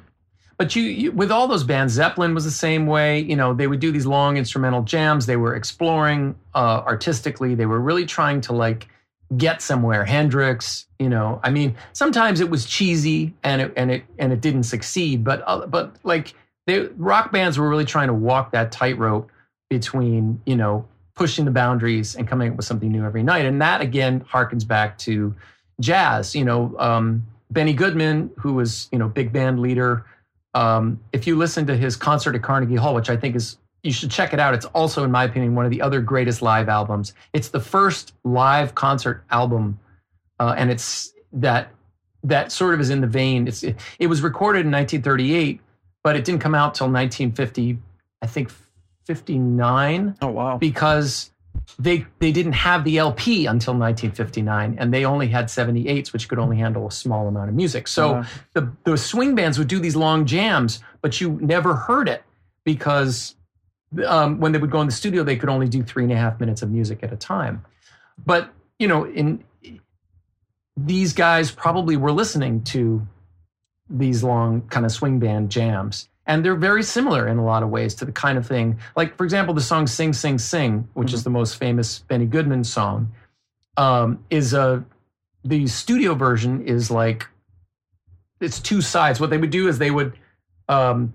But 0.62 0.76
you, 0.76 0.84
you, 0.84 1.12
with 1.12 1.32
all 1.32 1.48
those 1.48 1.64
bands, 1.64 1.94
Zeppelin 1.94 2.36
was 2.36 2.44
the 2.44 2.52
same 2.52 2.86
way. 2.86 3.20
You 3.22 3.36
know, 3.36 3.52
they 3.52 3.66
would 3.66 3.80
do 3.80 3.92
these 3.92 4.06
long 4.06 4.38
instrumental 4.38 4.84
jams. 4.84 5.26
They 5.26 5.36
were 5.36 5.56
exploring 5.56 6.36
uh, 6.54 6.84
artistically. 6.86 7.56
They 7.56 7.66
were 7.66 7.80
really 7.80 8.06
trying 8.06 8.42
to 8.42 8.54
like 8.54 8.88
get 9.36 9.64
somewhere. 9.64 10.06
Hendrix, 10.06 10.86
you 11.00 11.10
know, 11.10 11.40
I 11.44 11.50
mean, 11.50 11.76
sometimes 11.94 12.42
it 12.42 12.52
was 12.52 12.66
cheesy 12.66 13.34
and 13.42 13.60
it 13.60 13.74
and 13.76 13.90
it 13.90 14.04
and 14.20 14.32
it 14.32 14.42
didn't 14.42 14.66
succeed. 14.66 15.24
But 15.24 15.44
uh, 15.48 15.66
but 15.66 15.96
like 16.04 16.36
they 16.68 16.82
rock 16.96 17.32
bands 17.32 17.58
were 17.58 17.68
really 17.68 17.84
trying 17.84 18.10
to 18.10 18.14
walk 18.14 18.52
that 18.52 18.72
tightrope 18.72 19.32
between 19.68 20.40
you 20.46 20.56
know 20.56 20.86
pushing 21.16 21.46
the 21.46 21.50
boundaries 21.50 22.14
and 22.14 22.28
coming 22.28 22.52
up 22.52 22.58
with 22.58 22.68
something 22.68 22.92
new 22.92 23.04
every 23.04 23.24
night. 23.24 23.48
And 23.48 23.60
that 23.64 23.82
again 23.82 24.24
harkens 24.32 24.68
back 24.68 25.00
to 25.00 25.34
jazz. 25.80 26.36
You 26.36 26.46
know, 26.46 26.76
um, 26.78 27.26
Benny 27.50 27.74
Goodman, 27.74 28.30
who 28.38 28.54
was 28.54 28.90
you 28.92 29.00
know 29.00 29.10
big 29.10 29.34
band 29.34 29.60
leader. 29.60 30.06
Um, 30.54 31.00
if 31.14 31.28
you 31.28 31.38
listen 31.38 31.66
to 31.68 31.78
his 31.78 31.96
concert 31.96 32.36
at 32.36 32.42
Carnegie 32.42 32.76
Hall, 32.76 32.94
which 32.94 33.10
I 33.10 33.16
think 33.16 33.36
is 33.36 33.58
you 33.84 33.92
should 33.92 34.12
check 34.12 34.34
it 34.34 34.40
out. 34.40 34.54
It's 34.54 34.66
also, 34.66 35.04
in 35.04 35.12
my 35.12 35.24
opinion, 35.24 35.56
one 35.56 35.66
of 35.66 35.72
the 35.72 35.82
other 35.82 36.02
greatest 36.02 36.42
live 36.42 36.70
albums. 36.70 37.14
It's 37.34 37.50
the 37.50 37.60
first 37.60 38.14
live 38.24 38.76
concert 38.76 39.24
album, 39.32 39.80
uh, 40.40 40.54
and 40.58 40.70
it's 40.70 41.14
that 41.34 41.72
that 42.24 42.52
sort 42.52 42.76
of 42.76 42.80
is 42.80 42.90
in 42.90 43.02
the 43.02 43.08
vein. 43.08 43.48
It's 43.48 43.64
it, 43.64 43.78
it 43.98 44.08
was 44.08 44.22
recorded 44.22 44.66
in 44.66 44.72
1938, 44.72 45.60
but 46.04 46.16
it 46.16 46.26
didn't 46.26 46.42
come 46.42 46.54
out 46.54 46.76
till 46.76 46.88
1950, 46.88 47.80
I 48.22 48.28
think 48.28 48.52
59 49.08 50.16
Oh 50.22 50.28
wow! 50.28 50.58
because 50.58 51.32
they 51.80 52.06
they 52.20 52.32
didn't 52.32 52.54
have 52.54 52.84
the 52.84 52.98
LP 52.98 53.46
until 53.46 53.74
1959, 53.74 54.76
and 54.78 54.94
they 54.94 55.06
only 55.06 55.28
had 55.28 55.46
78s, 55.46 56.14
which 56.14 56.28
could 56.28 56.40
only 56.40 56.58
handle 56.58 56.88
a 56.88 56.92
small 56.92 57.28
amount 57.28 57.50
of 57.50 57.56
music. 57.56 57.88
So 57.88 58.16
Uh, 58.16 58.26
the 58.54 58.72
the 58.84 58.98
swing 58.98 59.36
bands 59.36 59.58
would 59.58 59.68
do 59.68 59.80
these 59.80 59.96
long 59.96 60.26
jams, 60.26 60.84
but 61.02 61.20
you 61.22 61.38
never 61.42 61.76
heard 61.76 62.08
it 62.08 62.24
because 62.64 63.36
um, 64.06 64.40
when 64.40 64.52
they 64.52 64.60
would 64.60 64.72
go 64.72 64.82
in 64.82 64.88
the 64.88 64.94
studio, 64.94 65.24
they 65.24 65.36
could 65.36 65.50
only 65.50 65.68
do 65.68 65.84
three 65.84 66.04
and 66.04 66.12
a 66.12 66.18
half 66.18 66.40
minutes 66.40 66.62
of 66.62 66.72
music 66.72 67.04
at 67.04 67.12
a 67.12 67.18
time. 67.18 67.64
But 68.26 68.54
you 68.80 68.88
know, 68.88 69.06
in 69.06 69.44
these 70.78 71.14
guys 71.14 71.52
probably 71.52 71.98
were 71.98 72.12
listening 72.12 72.64
to 72.64 73.06
these 73.90 74.24
long 74.24 74.62
kind 74.70 74.86
of 74.86 74.92
swing 74.92 75.20
band 75.20 75.52
jams. 75.52 76.08
And 76.32 76.46
they're 76.46 76.56
very 76.56 76.82
similar 76.82 77.28
in 77.28 77.40
a 77.40 77.44
lot 77.44 77.62
of 77.62 77.68
ways 77.72 77.94
to 77.96 78.06
the 78.06 78.14
kind 78.14 78.38
of 78.38 78.48
thing, 78.48 78.80
like, 78.96 79.18
for 79.18 79.26
example, 79.26 79.54
the 79.54 79.60
song 79.60 79.86
Sing, 79.86 80.14
Sing, 80.14 80.40
Sing, 80.40 80.88
which 80.94 81.12
is 81.12 81.26
the 81.26 81.30
most 81.30 81.58
famous 81.58 82.00
Benny 82.00 82.26
Goodman 82.26 82.64
song, 82.64 83.12
um, 83.76 84.24
is 84.30 84.54
a, 84.54 84.86
the 85.44 85.68
studio 85.68 86.16
version 86.16 86.66
is 86.66 86.90
like, 86.90 87.28
it's 88.40 88.62
two 88.62 88.80
sides. 88.80 89.20
What 89.20 89.30
they 89.30 89.38
would 89.38 89.50
do 89.50 89.68
is 89.68 89.78
they 89.78 89.92
would, 89.92 90.14
um, 90.70 91.14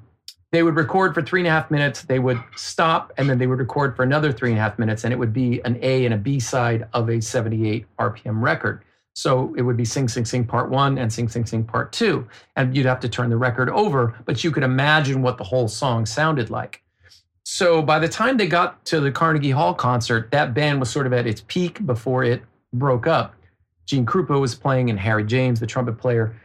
they 0.52 0.62
would 0.62 0.76
record 0.76 1.14
for 1.14 1.22
three 1.22 1.40
and 1.40 1.46
a 1.46 1.50
half 1.50 1.70
minutes, 1.70 2.02
they 2.02 2.18
would 2.18 2.38
stop, 2.54 3.10
and 3.16 3.30
then 3.30 3.38
they 3.38 3.46
would 3.46 3.58
record 3.58 3.96
for 3.96 4.02
another 4.02 4.32
three 4.32 4.50
and 4.50 4.58
a 4.58 4.62
half 4.62 4.78
minutes, 4.78 5.02
and 5.02 5.14
it 5.14 5.16
would 5.16 5.32
be 5.32 5.62
an 5.64 5.78
A 5.80 6.04
and 6.04 6.12
a 6.12 6.18
B 6.18 6.38
side 6.38 6.88
of 6.92 7.08
a 7.08 7.22
78 7.22 7.86
RPM 7.98 8.42
record. 8.42 8.84
So 9.16 9.54
it 9.56 9.62
would 9.62 9.78
be 9.78 9.86
Sing 9.86 10.08
Sing 10.08 10.26
Sing 10.26 10.44
Part 10.44 10.68
One 10.68 10.98
and 10.98 11.10
Sing 11.10 11.26
Sing 11.26 11.46
Sing 11.46 11.64
Part 11.64 11.90
Two, 11.90 12.28
and 12.54 12.76
you'd 12.76 12.84
have 12.84 13.00
to 13.00 13.08
turn 13.08 13.30
the 13.30 13.38
record 13.38 13.70
over, 13.70 14.14
but 14.26 14.44
you 14.44 14.50
could 14.50 14.62
imagine 14.62 15.22
what 15.22 15.38
the 15.38 15.44
whole 15.44 15.68
song 15.68 16.04
sounded 16.04 16.50
like. 16.50 16.82
So 17.42 17.80
by 17.80 17.98
the 17.98 18.08
time 18.08 18.36
they 18.36 18.46
got 18.46 18.84
to 18.86 19.00
the 19.00 19.10
Carnegie 19.10 19.52
Hall 19.52 19.72
concert, 19.72 20.30
that 20.32 20.52
band 20.52 20.80
was 20.80 20.90
sort 20.90 21.06
of 21.06 21.14
at 21.14 21.26
its 21.26 21.42
peak 21.48 21.86
before 21.86 22.24
it 22.24 22.42
broke 22.74 23.06
up. 23.06 23.34
Gene 23.86 24.04
Krupa 24.04 24.38
was 24.38 24.54
playing, 24.54 24.90
and 24.90 25.00
Harry 25.00 25.24
James, 25.24 25.60
the 25.60 25.66
trumpet 25.66 25.96
player. 25.96 26.38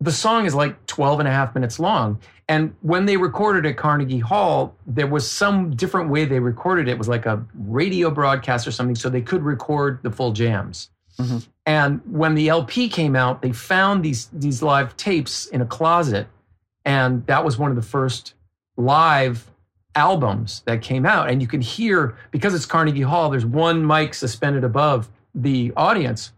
The 0.00 0.12
song 0.12 0.44
is 0.44 0.54
like 0.54 0.84
12 0.84 1.20
and 1.20 1.28
a 1.28 1.32
half 1.32 1.54
minutes 1.54 1.80
long. 1.80 2.20
And 2.46 2.74
when 2.82 3.06
they 3.06 3.16
recorded 3.16 3.64
at 3.64 3.78
Carnegie 3.78 4.18
Hall, 4.18 4.76
there 4.86 5.06
was 5.06 5.30
some 5.30 5.74
different 5.74 6.10
way 6.10 6.26
they 6.26 6.40
recorded 6.40 6.88
it. 6.88 6.92
It 6.92 6.98
was 6.98 7.08
like 7.08 7.24
a 7.24 7.42
radio 7.54 8.10
broadcast 8.10 8.66
or 8.66 8.70
something, 8.70 8.96
so 8.96 9.08
they 9.08 9.22
could 9.22 9.42
record 9.42 10.00
the 10.02 10.10
full 10.10 10.32
jams. 10.32 10.90
Mhm. 11.20 11.46
And 11.66 12.00
when 12.06 12.34
the 12.34 12.48
LP 12.48 12.88
came 12.88 13.16
out, 13.16 13.42
they 13.42 13.52
found 13.52 14.04
these 14.04 14.28
these 14.32 14.62
live 14.62 14.96
tapes 14.96 15.46
in 15.46 15.60
a 15.60 15.66
closet, 15.66 16.28
and 16.84 17.26
that 17.26 17.44
was 17.44 17.58
one 17.58 17.70
of 17.70 17.76
the 17.76 17.82
first 17.82 18.34
live 18.76 19.50
albums 19.94 20.62
that 20.66 20.80
came 20.80 21.04
out. 21.04 21.28
And 21.28 21.42
you 21.42 21.48
can 21.48 21.60
hear 21.60 22.16
because 22.30 22.54
it's 22.54 22.66
Carnegie 22.66 23.02
Hall. 23.02 23.30
There's 23.30 23.44
one 23.46 23.84
mic 23.86 24.14
suspended 24.14 24.62
above 24.62 25.08
the 25.34 25.72
audience. 25.76 26.32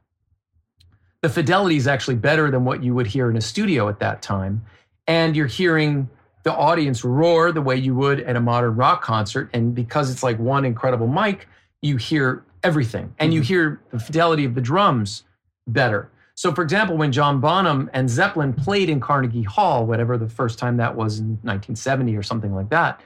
The 1.23 1.29
fidelity 1.29 1.77
is 1.77 1.87
actually 1.87 2.17
better 2.17 2.51
than 2.51 2.65
what 2.65 2.83
you 2.83 2.95
would 2.95 3.07
hear 3.07 3.29
in 3.29 3.37
a 3.37 3.43
studio 3.43 3.89
at 3.89 3.99
that 4.01 4.23
time, 4.23 4.65
and 5.07 5.37
you're 5.37 5.47
hearing 5.47 6.09
the 6.43 6.55
audience 6.55 7.05
roar 7.05 7.53
the 7.53 7.61
way 7.61 7.77
you 7.77 7.95
would 7.95 8.21
at 8.21 8.35
a 8.35 8.41
modern 8.41 8.75
rock 8.75 9.03
concert. 9.03 9.51
And 9.53 9.75
because 9.75 10.11
it's 10.11 10.23
like 10.23 10.39
one 10.39 10.65
incredible 10.65 11.07
mic, 11.07 11.47
you 11.83 11.99
hear 11.99 12.43
everything 12.63 13.15
and 13.19 13.33
you 13.33 13.41
hear 13.41 13.81
the 13.91 13.99
fidelity 13.99 14.45
of 14.45 14.55
the 14.55 14.61
drums 14.61 15.25
better. 15.67 16.11
So, 16.35 16.53
for 16.55 16.63
example, 16.63 16.97
when 16.97 17.13
John 17.13 17.41
Bonham 17.41 17.91
and 17.93 18.09
Zeppelin 18.09 18.55
played 18.55 18.89
in 18.89 18.99
Carnegie 18.99 19.43
Hall, 19.43 19.85
whatever 19.87 20.17
the 20.17 20.29
first 20.29 20.59
time 20.59 20.79
that 20.79 20.97
was 20.97 21.19
in 21.19 21.33
1970 21.43 22.17
or 22.17 22.23
something 22.23 22.55
like 22.55 22.71
that, 22.71 23.03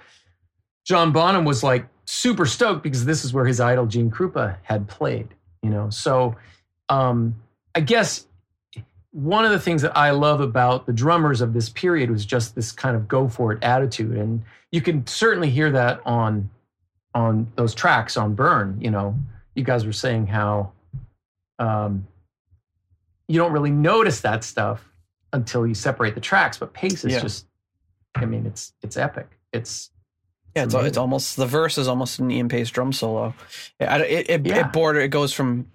John 0.85 1.13
Bonham 1.13 1.45
was 1.45 1.65
like 1.65 1.87
super 2.05 2.47
stoked 2.47 2.83
because 2.83 3.05
this 3.05 3.25
is 3.25 3.33
where 3.33 3.45
his 3.45 3.59
idol 3.59 3.87
Gene 3.87 4.11
Krupa 4.11 4.59
had 4.63 4.87
played, 4.87 5.35
you 5.63 5.71
know. 5.71 5.91
So, 5.91 6.37
um, 6.89 7.35
I 7.75 7.81
guess 7.81 8.27
one 9.11 9.45
of 9.45 9.51
the 9.51 9.59
things 9.59 9.83
that 9.83 9.97
I 9.97 10.11
love 10.11 10.41
about 10.41 10.87
the 10.87 10.93
drummers 10.93 11.41
of 11.41 11.55
this 11.55 11.69
period 11.69 12.11
was 12.11 12.25
just 12.27 12.55
this 12.55 12.73
kind 12.73 12.97
of 12.97 13.09
go 13.09 13.29
for 13.29 13.53
it 13.53 13.63
attitude, 13.63 14.17
and 14.17 14.43
you 14.71 14.81
can 14.81 15.07
certainly 15.07 15.51
hear 15.51 15.73
that 15.73 16.01
on 16.05 16.51
on 17.15 17.51
those 17.57 17.75
tracks 17.75 18.17
on 18.17 18.35
Burn. 18.35 18.81
You 18.81 18.91
know, 18.91 19.17
you 19.55 19.63
guys 19.65 19.87
were 19.87 19.93
saying 19.93 20.27
how 20.27 20.73
um, 21.59 22.07
you 23.29 23.39
don't 23.39 23.53
really 23.53 23.71
notice 23.71 24.21
that 24.23 24.45
stuff 24.45 24.85
until 25.33 25.67
you 25.67 25.75
separate 25.75 26.15
the 26.15 26.21
tracks, 26.21 26.59
but 26.59 26.73
Paice 26.75 27.05
is 27.05 27.13
Yeah. 27.13 27.21
just, 27.21 27.47
I 28.15 28.25
mean, 28.27 28.47
it's 28.47 28.73
it's 28.83 28.97
epic. 28.97 29.29
It's 29.53 29.91
Yeah, 30.57 30.65
it's, 30.65 30.75
it's 30.75 30.99
almost 30.99 31.37
the 31.37 31.47
verse 31.47 31.79
is 31.79 31.89
almost 31.89 32.19
an 32.19 32.31
Ian 32.31 32.49
Paice 32.49 32.71
drum 32.71 32.93
solo. 32.93 33.35
Yeah, 33.81 33.95
I- 33.95 33.99
It 34.03 34.31
it, 34.31 34.47
Yeah. 34.47 34.67
it 34.69 34.73
border 34.73 35.01
it 35.01 35.09
goes 35.09 35.33
from 35.33 35.67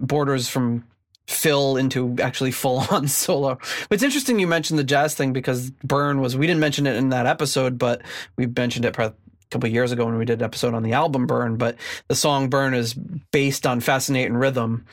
borders 0.00 0.48
from 0.48 0.84
fill 1.28 1.76
into 1.76 2.16
actually 2.20 2.50
full 2.50 2.78
on 2.90 3.08
solo. 3.22 3.54
But 3.88 3.94
it's 3.94 4.02
interesting 4.02 4.38
you 4.38 4.46
mentioned 4.46 4.78
the 4.78 4.84
jazz 4.84 5.14
thing 5.14 5.32
because 5.32 5.70
Burn 5.70 6.20
was 6.20 6.36
we 6.36 6.46
didn't 6.46 6.60
mention 6.60 6.86
it 6.86 6.96
in 6.96 7.08
that 7.10 7.26
episode, 7.26 7.78
but 7.78 8.02
we 8.36 8.46
mentioned 8.46 8.84
it 8.84 8.92
couple 9.52 9.68
of 9.68 9.72
years 9.72 9.92
ago 9.92 10.04
when 10.06 10.16
we 10.18 10.24
did 10.24 10.40
an 10.40 10.44
episode 10.44 10.74
on 10.74 10.82
the 10.82 10.92
album 10.94 11.26
Burn. 11.26 11.56
But 11.56 11.76
the 12.08 12.14
song 12.16 12.48
Burn 12.48 12.74
is 12.74 12.94
based 12.94 13.66
on 13.66 13.80
Fascinating 13.80 14.34
Rhythm, 14.34 14.86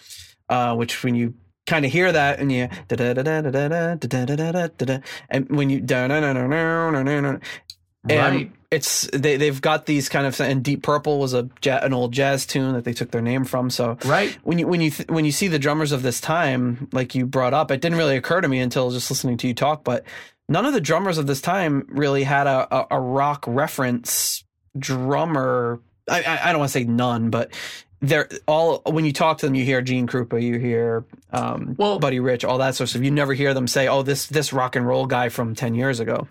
uh, 0.49 0.75
which 0.75 1.03
when 1.03 1.15
you 1.15 1.33
kind 1.67 1.85
of 1.85 1.91
hear 1.91 2.11
that 2.11 2.39
and 2.39 2.51
you 2.51 2.67
da 2.87 2.95
da 2.95 3.13
da 3.13 3.21
da 3.21 3.41
da 3.41 3.51
da 3.51 3.95
da 3.95 4.25
da 4.25 4.35
da 4.35 4.67
da 4.67 4.85
da 4.85 4.97
and 5.29 5.47
when 5.49 5.69
you 5.69 5.79
da 5.79 6.07
da 6.07 6.19
da 6.19 6.33
da 6.33 6.47
da 6.47 7.03
da 7.03 7.31
da 7.31 7.37
and 8.09 8.53
it's 8.71 9.09
they 9.13 9.37
they've 9.37 9.61
got 9.61 9.85
these 9.85 10.09
kind 10.09 10.25
of 10.25 10.39
and 10.39 10.63
Deep 10.63 10.83
Purple 10.83 11.19
was 11.19 11.33
a 11.33 11.49
an 11.65 11.93
old 11.93 12.11
jazz 12.11 12.45
tune 12.45 12.73
that 12.73 12.85
they 12.85 12.93
took 12.93 13.11
their 13.11 13.21
name 13.21 13.43
from. 13.43 13.69
So 13.69 13.97
Right. 14.05 14.37
when 14.43 14.57
you 14.59 14.67
when 14.67 14.81
you 14.81 14.91
th- 14.91 15.09
when 15.09 15.25
you 15.25 15.31
see 15.31 15.47
the 15.47 15.59
drummers 15.59 15.91
of 15.91 16.01
this 16.01 16.21
time, 16.21 16.87
like 16.91 17.13
you 17.15 17.25
brought 17.25 17.53
up, 17.53 17.71
it 17.71 17.81
didn't 17.81 17.97
really 17.97 18.15
occur 18.15 18.41
to 18.41 18.47
me 18.47 18.59
until 18.59 18.89
just 18.91 19.09
listening 19.09 19.37
to 19.37 19.47
you 19.47 19.53
talk. 19.53 19.83
But 19.83 20.05
none 20.47 20.65
of 20.65 20.73
the 20.73 20.81
drummers 20.81 21.17
of 21.17 21.27
this 21.27 21.41
time 21.41 21.85
really 21.89 22.23
had 22.23 22.47
a 22.47 22.67
a, 22.73 22.87
a 22.91 23.01
rock 23.01 23.43
reference 23.47 24.43
drummer. 24.79 25.79
I, 26.09 26.23
I 26.23 26.49
I 26.49 26.51
don't 26.51 26.59
want 26.59 26.69
to 26.71 26.79
say 26.79 26.83
none, 26.85 27.29
but 27.29 27.51
they're 28.01 28.29
all 28.47 28.81
when 28.85 29.05
you 29.05 29.13
talk 29.13 29.39
to 29.39 29.45
them, 29.45 29.55
you 29.55 29.65
hear 29.65 29.81
Gene 29.81 30.07
Krupa, 30.07 30.41
you 30.41 30.57
hear 30.57 31.03
um, 31.31 31.75
Well- 31.77 31.99
Buddy 31.99 32.19
Rich, 32.19 32.43
all 32.45 32.57
that 32.59 32.75
sort 32.75 32.85
of 32.85 32.89
stuff. 32.91 33.01
You 33.03 33.11
never 33.11 33.33
hear 33.33 33.53
them 33.53 33.67
say, 33.67 33.87
"Oh, 33.87 34.01
this 34.03 34.27
this 34.27 34.53
rock 34.53 34.75
and 34.75 34.87
roll 34.87 35.05
guy 35.05 35.29
from 35.29 35.53
ten 35.55 35.75
years 35.75 35.99
ago." 35.99 36.27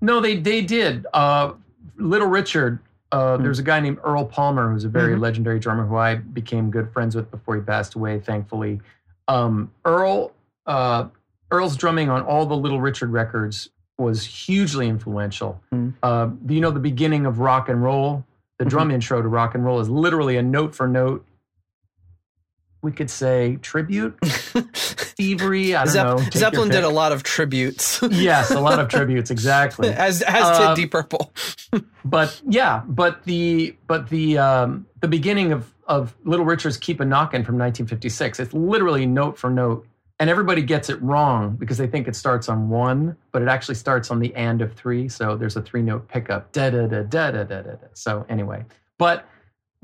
No, 0.00 0.20
they 0.20 0.36
they 0.36 0.62
did. 0.62 1.06
Uh, 1.12 1.52
Little 1.98 2.28
Richard. 2.28 2.80
Uh, 3.12 3.36
There's 3.36 3.60
a 3.60 3.62
guy 3.62 3.78
named 3.80 3.98
Earl 4.04 4.24
Palmer 4.24 4.70
who's 4.72 4.84
a 4.84 4.88
very 4.88 5.14
Mhm. 5.14 5.20
legendary 5.20 5.58
drummer 5.60 5.86
who 5.86 5.96
I 5.96 6.16
became 6.16 6.70
good 6.70 6.92
friends 6.92 7.14
with 7.14 7.30
before 7.30 7.54
he 7.54 7.60
passed 7.62 7.94
away. 7.94 8.18
Thankfully, 8.18 8.80
um, 9.28 9.70
Earl 9.84 10.32
uh, 10.66 11.06
Earl's 11.52 11.76
drumming 11.76 12.10
on 12.10 12.22
all 12.22 12.44
the 12.46 12.56
Little 12.56 12.80
Richard 12.80 13.10
records 13.12 13.70
was 13.98 14.24
hugely 14.26 14.88
influential. 14.88 15.60
Mhm. 15.72 15.94
Uh, 16.02 16.26
do 16.44 16.54
you 16.54 16.60
know 16.60 16.70
the 16.70 16.80
beginning 16.80 17.24
of 17.26 17.38
rock 17.38 17.68
and 17.68 17.82
roll? 17.82 18.24
The 18.58 18.64
drum 18.64 18.90
intro 18.90 19.20
to 19.22 19.28
rock 19.28 19.54
and 19.54 19.64
roll 19.64 19.80
is 19.80 19.88
literally 19.88 20.36
a 20.36 20.42
note 20.42 20.74
for 20.74 20.86
note. 20.88 21.26
We 22.82 22.92
could 22.92 23.10
say 23.10 23.56
tribute, 23.62 24.16
thievery. 24.74 25.74
I 25.74 25.84
don't 25.84 25.92
Zepp- 25.92 26.06
know. 26.06 26.18
take 26.18 26.32
Zeppelin 26.34 26.68
did 26.68 26.84
a 26.84 26.88
lot 26.88 27.10
of 27.12 27.22
tributes. 27.22 28.00
yes, 28.10 28.50
a 28.50 28.60
lot 28.60 28.78
of 28.78 28.88
tributes. 28.88 29.30
Exactly. 29.30 29.88
as 29.92 30.22
as 30.22 30.42
Uh, 30.44 30.68
did 30.74 30.82
Deep 30.82 30.92
Purple. 30.92 31.32
but 32.04 32.40
yeah, 32.48 32.82
but 32.86 33.24
the 33.24 33.74
but 33.88 34.08
the 34.10 34.38
um, 34.38 34.86
the 35.00 35.08
beginning 35.08 35.52
of 35.52 35.72
of 35.88 36.14
Little 36.24 36.44
Richard's 36.44 36.76
"Keep 36.76 37.00
a 37.00 37.04
Knockin'" 37.04 37.44
from 37.44 37.56
1956. 37.58 38.38
It's 38.40 38.52
literally 38.54 39.04
note 39.06 39.36
for 39.38 39.50
note, 39.50 39.86
and 40.18 40.30
everybody 40.30 40.62
gets 40.62 40.88
it 40.88 41.00
wrong 41.02 41.56
because 41.56 41.76
they 41.78 41.86
think 41.86 42.08
it 42.08 42.16
starts 42.16 42.48
on 42.48 42.68
one, 42.68 43.16
but 43.32 43.42
it 43.42 43.48
actually 43.48 43.74
starts 43.74 44.10
on 44.10 44.18
the 44.18 44.34
and 44.34 44.62
of 44.62 44.72
three. 44.74 45.08
So 45.08 45.36
there's 45.36 45.56
a 45.56 45.62
three 45.62 45.82
note 45.82 46.08
pickup. 46.08 46.52
Da 46.52 46.70
da 46.70 46.86
da 46.86 47.02
da 47.02 47.30
da 47.30 47.44
da. 47.44 47.62
da. 47.62 47.76
So 47.92 48.24
anyway, 48.28 48.64
but 48.98 49.28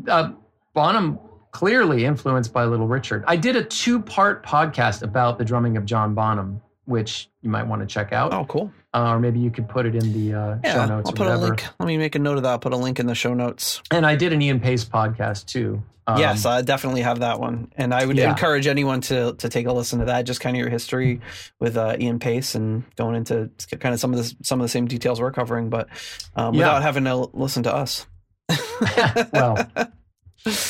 uh, 0.09 0.33
Bonham 0.75 1.18
clearly 1.51 2.07
influenced 2.07 2.53
by 2.53 2.64
Little 2.64 2.88
Richard. 2.88 3.25
I 3.27 3.37
did 3.37 3.57
a 3.57 3.62
two 3.64 4.01
part 4.01 4.45
podcast 4.45 5.03
about 5.03 5.38
the 5.38 5.45
drumming 5.45 5.77
of 5.77 5.85
John 5.85 6.14
Bonham, 6.14 6.62
which 6.87 7.29
you 7.42 7.51
might 7.51 7.64
want 7.66 7.83
to 7.83 7.87
check 7.87 8.12
out, 8.12 8.33
Oh, 8.33 8.47
cool. 8.47 8.73
Uh, 8.95 9.13
or 9.13 9.19
maybe 9.19 9.39
you 9.41 9.51
could 9.51 9.69
put 9.69 9.87
it 9.87 9.95
in 9.95 10.13
the 10.13 10.39
uh, 10.39 10.59
Yeah, 10.63 10.75
show 10.75 10.87
notes 10.87 11.07
I'll 11.09 11.13
put 11.15 11.27
a 11.27 11.37
link. 11.37 11.65
Let 11.81 11.87
me 11.87 11.97
make 11.97 12.15
a 12.15 12.19
note 12.19 12.37
of 12.37 12.43
that. 12.43 12.51
I'll 12.51 12.59
put 12.59 12.73
a 12.75 12.77
link 12.77 13.01
in 13.01 13.07
the 13.07 13.15
show 13.15 13.33
notes. 13.33 13.83
And 13.91 14.05
I 14.05 14.17
did 14.17 14.33
an 14.35 14.43
Ian 14.43 14.61
Paice 14.61 14.85
podcast 14.85 15.47
too. 15.47 15.83
Um, 16.07 16.19
yes, 16.19 16.45
I 16.45 16.63
definitely 16.63 17.03
have 17.03 17.21
that 17.21 17.39
one, 17.39 17.71
and 17.77 17.95
I 17.95 18.05
would 18.05 18.17
Yeah. 18.19 18.29
encourage 18.31 18.67
anyone 18.67 19.01
to 19.03 19.35
to 19.35 19.49
take 19.49 19.67
a 19.67 19.73
listen 19.73 20.01
to 20.01 20.07
that. 20.07 20.23
Just 20.23 20.41
kind 20.41 20.57
of 20.57 20.61
your 20.61 20.69
history 20.69 21.21
with 21.61 21.77
uh, 21.77 21.97
Ian 21.99 22.19
Paice 22.19 22.55
and 22.57 22.83
going 22.97 23.15
into 23.15 23.51
kind 23.79 23.95
of 23.95 24.01
some 24.01 24.13
of 24.13 24.19
the 24.19 24.35
some 24.43 24.61
of 24.61 24.65
the 24.65 24.69
same 24.69 24.87
details 24.87 25.21
we're 25.21 25.31
covering, 25.31 25.71
but 25.71 25.89
um, 26.35 26.55
Yeah. 26.55 26.59
without 26.59 26.83
having 26.83 27.05
to 27.05 27.15
listen 27.33 27.63
to 27.63 27.73
us. 27.75 28.07
well, 29.33 29.71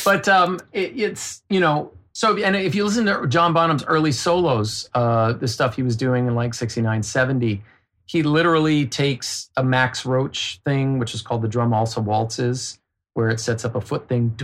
but 0.05 0.29
um, 0.29 0.61
it, 0.73 0.93
it's 1.01 1.43
you 1.49 1.61
know 1.61 1.93
so 2.13 2.37
and 2.37 2.55
if 2.55 2.75
you 2.75 2.85
listen 2.85 3.07
to 3.07 3.27
John 3.27 3.55
Bonham's 3.55 3.85
early 3.85 4.13
solos, 4.13 4.91
uh, 4.95 5.33
the 5.33 5.49
stuff 5.49 5.77
he 5.77 5.83
was 5.83 5.97
doing 5.97 6.27
in 6.27 6.35
like 6.35 6.53
69, 6.53 7.03
70, 7.03 7.63
he 8.07 8.23
literally 8.23 8.87
takes 8.87 9.51
a 9.57 9.65
Max 9.65 10.05
Roach 10.05 10.61
thing, 10.65 10.99
which 10.99 11.15
is 11.15 11.23
called 11.23 11.43
the 11.43 11.49
drum 11.49 11.73
also 11.73 12.01
waltzes, 12.01 12.79
where 13.15 13.29
it 13.31 13.41
sets 13.41 13.65
up 13.65 13.75
a 13.75 13.81
foot 13.81 14.09
thing. 14.09 14.37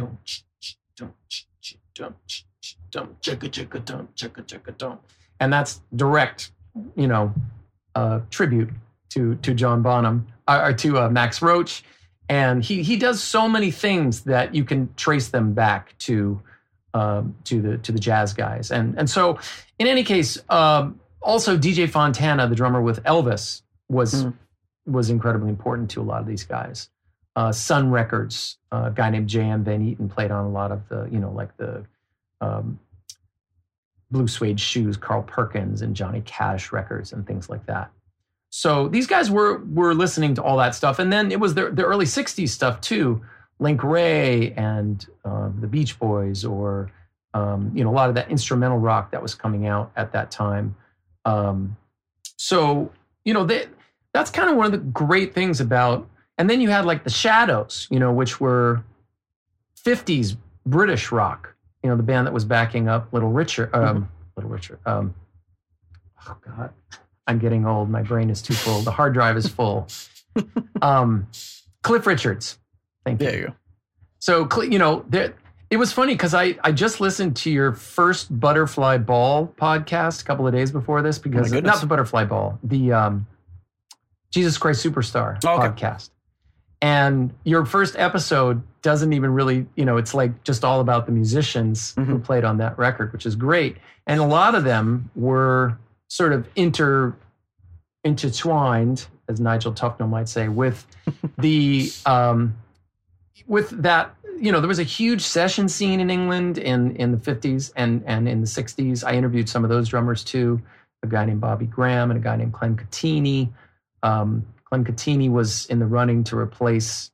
And 5.41 5.53
that's 5.53 5.81
direct, 5.95 6.53
you 6.97 7.07
know, 7.07 7.35
uh, 7.95 8.21
tribute 8.31 8.71
to 9.11 9.35
to 9.37 9.55
John 9.55 9.83
Bonham 9.83 10.27
or, 10.47 10.67
or 10.67 10.73
to 10.73 10.99
uh, 10.99 11.09
Max 11.11 11.43
Roach. 11.43 11.85
And 12.29 12.63
he 12.63 12.83
he 12.83 12.97
does 12.97 13.23
so 13.23 13.49
many 13.49 13.71
things 13.71 14.23
that 14.25 14.55
you 14.55 14.65
can 14.65 14.93
trace 14.97 15.29
them 15.29 15.55
back 15.55 15.97
to 16.01 16.41
um, 16.95 17.35
to 17.45 17.61
the 17.61 17.79
to 17.79 17.93
the 17.93 17.99
jazz 17.99 18.33
guys. 18.33 18.71
And 18.71 18.99
and 18.99 19.09
so 19.09 19.39
in 19.79 19.87
any 19.87 20.05
case 20.05 20.39
um, 20.49 21.01
also 21.23 21.57
DJ 21.59 21.89
Fontana 21.89 22.49
the 22.49 22.55
drummer 22.55 22.81
with 22.83 23.03
Elvis 23.05 23.63
was 23.89 24.25
Mm. 24.25 24.35
was 24.87 25.11
incredibly 25.11 25.49
important 25.51 25.91
to 25.91 26.01
a 26.01 26.05
lot 26.05 26.21
of 26.21 26.27
these 26.27 26.45
guys 26.45 26.91
uh, 27.37 27.53
Sun 27.53 27.91
Records 27.91 28.59
uh, 28.73 28.85
a 28.87 28.91
guy 28.91 29.11
named 29.11 29.29
J.M. 29.29 29.65
Van 29.65 29.83
Eaton 29.83 30.09
played 30.09 30.31
on 30.31 30.45
a 30.45 30.51
lot 30.51 30.73
of 30.73 30.89
the 30.89 31.09
you 31.11 31.19
know 31.19 31.31
like 31.31 31.57
the 31.57 31.85
um, 32.41 32.79
Blue 34.11 34.27
Suede 34.29 34.59
Shoes 34.61 34.97
Carl 34.97 35.23
Perkins 35.23 35.83
and 35.83 35.95
Johnny 35.95 36.23
Cash 36.25 36.73
records 36.73 37.13
and 37.13 37.27
things 37.27 37.49
like 37.51 37.67
that 37.67 37.91
so 38.51 38.89
these 38.89 39.07
guys 39.07 39.31
were 39.31 39.59
were 39.65 39.95
listening 39.95 40.35
to 40.37 40.43
all 40.43 40.57
that 40.57 40.75
stuff, 40.75 40.99
and 40.99 41.13
then 41.13 41.31
it 41.31 41.39
was 41.39 41.53
the 41.55 41.69
the 41.71 41.85
early 41.85 42.07
'60s 42.07 42.49
stuff 42.49 42.81
too, 42.81 43.21
Link 43.59 43.83
Wray 43.85 44.53
and 44.53 45.05
um, 45.23 45.59
the 45.61 45.67
Beach 45.67 45.99
Boys, 45.99 46.47
or 46.47 46.91
um, 47.35 47.71
you 47.75 47.85
know 47.85 47.91
a 47.91 47.93
lot 47.93 48.09
of 48.09 48.15
that 48.15 48.31
instrumental 48.31 48.79
rock 48.79 49.11
that 49.11 49.21
was 49.21 49.35
coming 49.35 49.67
out 49.67 49.93
at 49.97 50.13
that 50.13 50.31
time. 50.31 50.75
Um, 51.25 51.77
so 52.37 52.91
you 53.25 53.35
know 53.35 53.45
they, 53.45 53.67
that's 54.13 54.31
kind 54.31 54.51
of 54.51 54.57
one 54.57 54.67
of 54.67 54.73
the 54.73 54.79
great 54.79 55.35
things 55.35 55.61
about. 55.61 56.09
And 56.37 56.49
then 56.49 56.61
you 56.61 56.71
had 56.71 56.85
like 56.85 57.03
the 57.03 57.11
Shadows, 57.11 57.89
you 57.91 57.99
know, 57.99 58.13
which 58.13 58.41
were 58.41 58.85
'50s 59.85 60.37
British 60.67 61.11
rock. 61.11 61.55
You 61.83 61.91
know, 61.91 61.97
the 61.97 62.03
band 62.03 62.27
that 62.27 62.33
was 62.33 62.45
backing 62.45 62.89
up 62.89 63.13
Little 63.13 63.31
Richard, 63.31 63.75
um, 63.75 64.09
Little 64.37 64.51
Richard. 64.51 64.79
Um, 64.87 65.15
oh 66.29 66.37
God. 66.45 66.73
I'm 67.29 67.39
getting 67.39 67.67
old. 67.67 67.91
My 67.91 68.03
brain 68.03 68.31
is 68.31 68.41
too 68.41 68.55
full. 68.55 68.81
The 68.81 68.91
hard 68.91 69.13
drive 69.13 69.37
is 69.37 69.47
full. 69.47 69.87
um, 70.83 71.29
Cliff 71.83 72.07
Richards. 72.07 72.59
Thank 73.05 73.21
you. 73.21 73.27
There 73.27 73.39
you 73.39 73.47
go. 73.49 73.55
So, 74.19 74.63
you 74.63 74.79
know, 74.79 75.05
there, 75.09 75.35
It 75.71 75.77
was 75.77 75.93
funny 75.93 76.15
because 76.15 76.33
I, 76.35 76.57
I 76.65 76.73
just 76.73 77.01
listened 77.01 77.37
to 77.37 77.51
your 77.51 77.73
first 77.75 78.39
Butterfly 78.41 78.99
Ball 78.99 79.47
podcast 79.61 80.23
a 80.23 80.25
couple 80.25 80.47
of 80.47 80.55
days 80.55 80.71
before 80.73 81.03
this 81.03 81.19
because 81.19 81.51
goodness. 81.51 81.75
not 81.75 81.81
the 81.81 81.87
Butterfly 81.87 82.25
Ball, 82.25 82.59
the 82.63 82.93
um, 82.93 83.27
Jesus 84.33 84.57
Christ 84.57 84.85
Superstar 84.85 85.39
Oh, 85.45 85.61
Okay. 85.63 85.69
podcast. 85.69 86.11
And 86.81 87.35
your 87.45 87.67
first 87.67 87.97
episode 87.99 88.63
doesn't 88.83 89.13
even 89.13 89.33
really, 89.35 89.67
you 89.75 89.85
know, 89.85 89.97
it's 89.99 90.15
like 90.15 90.43
just 90.45 90.65
all 90.65 90.81
about 90.81 91.07
the 91.07 91.13
musicians 91.13 91.93
who 91.97 92.05
Mhm. 92.05 92.25
played 92.25 92.45
on 92.45 92.59
that 92.59 92.79
record, 92.79 93.13
which 93.13 93.27
is 93.27 93.35
great. 93.35 93.77
And 94.07 94.21
a 94.21 94.25
lot 94.27 94.55
of 94.55 94.65
them 94.65 95.11
were 95.17 95.77
sort 96.09 96.33
of 96.33 96.49
inter 96.57 97.15
intertwined, 98.05 99.07
as 99.29 99.41
Nigel 99.41 99.73
Tufnel 99.73 100.09
might 100.09 100.29
say, 100.29 100.49
with 100.49 100.87
the 101.39 101.91
um, 102.07 102.57
with 103.47 103.71
that. 103.83 104.15
You 104.41 104.53
know, 104.53 104.61
there 104.61 104.69
was 104.69 104.79
a 104.79 104.85
huge 104.85 105.23
session 105.23 105.69
scene 105.69 105.99
in 106.01 106.11
England 106.11 106.59
in 106.59 106.95
in 106.97 107.11
the 107.13 107.19
fifties 107.19 107.73
and 107.77 108.03
and 108.07 108.29
in 108.29 108.41
the 108.41 108.47
sixties. 108.47 109.03
I 109.05 109.13
interviewed 109.13 109.49
some 109.49 109.65
of 109.65 109.71
those 109.71 109.89
drummers 109.89 110.23
too. 110.23 110.61
A 111.03 111.07
guy 111.07 111.25
named 111.25 111.41
Bobby 111.41 111.67
Graham 111.67 112.11
and 112.11 112.19
a 112.19 112.23
guy 112.23 112.37
named 112.37 112.53
Clem 112.53 112.77
Cattini. 112.77 113.51
Um, 114.03 114.47
Clem 114.65 114.85
Cattini 114.85 115.31
was 115.31 115.67
in 115.67 115.79
the 115.81 115.87
running 115.87 116.23
to 116.25 116.39
replace 116.39 117.11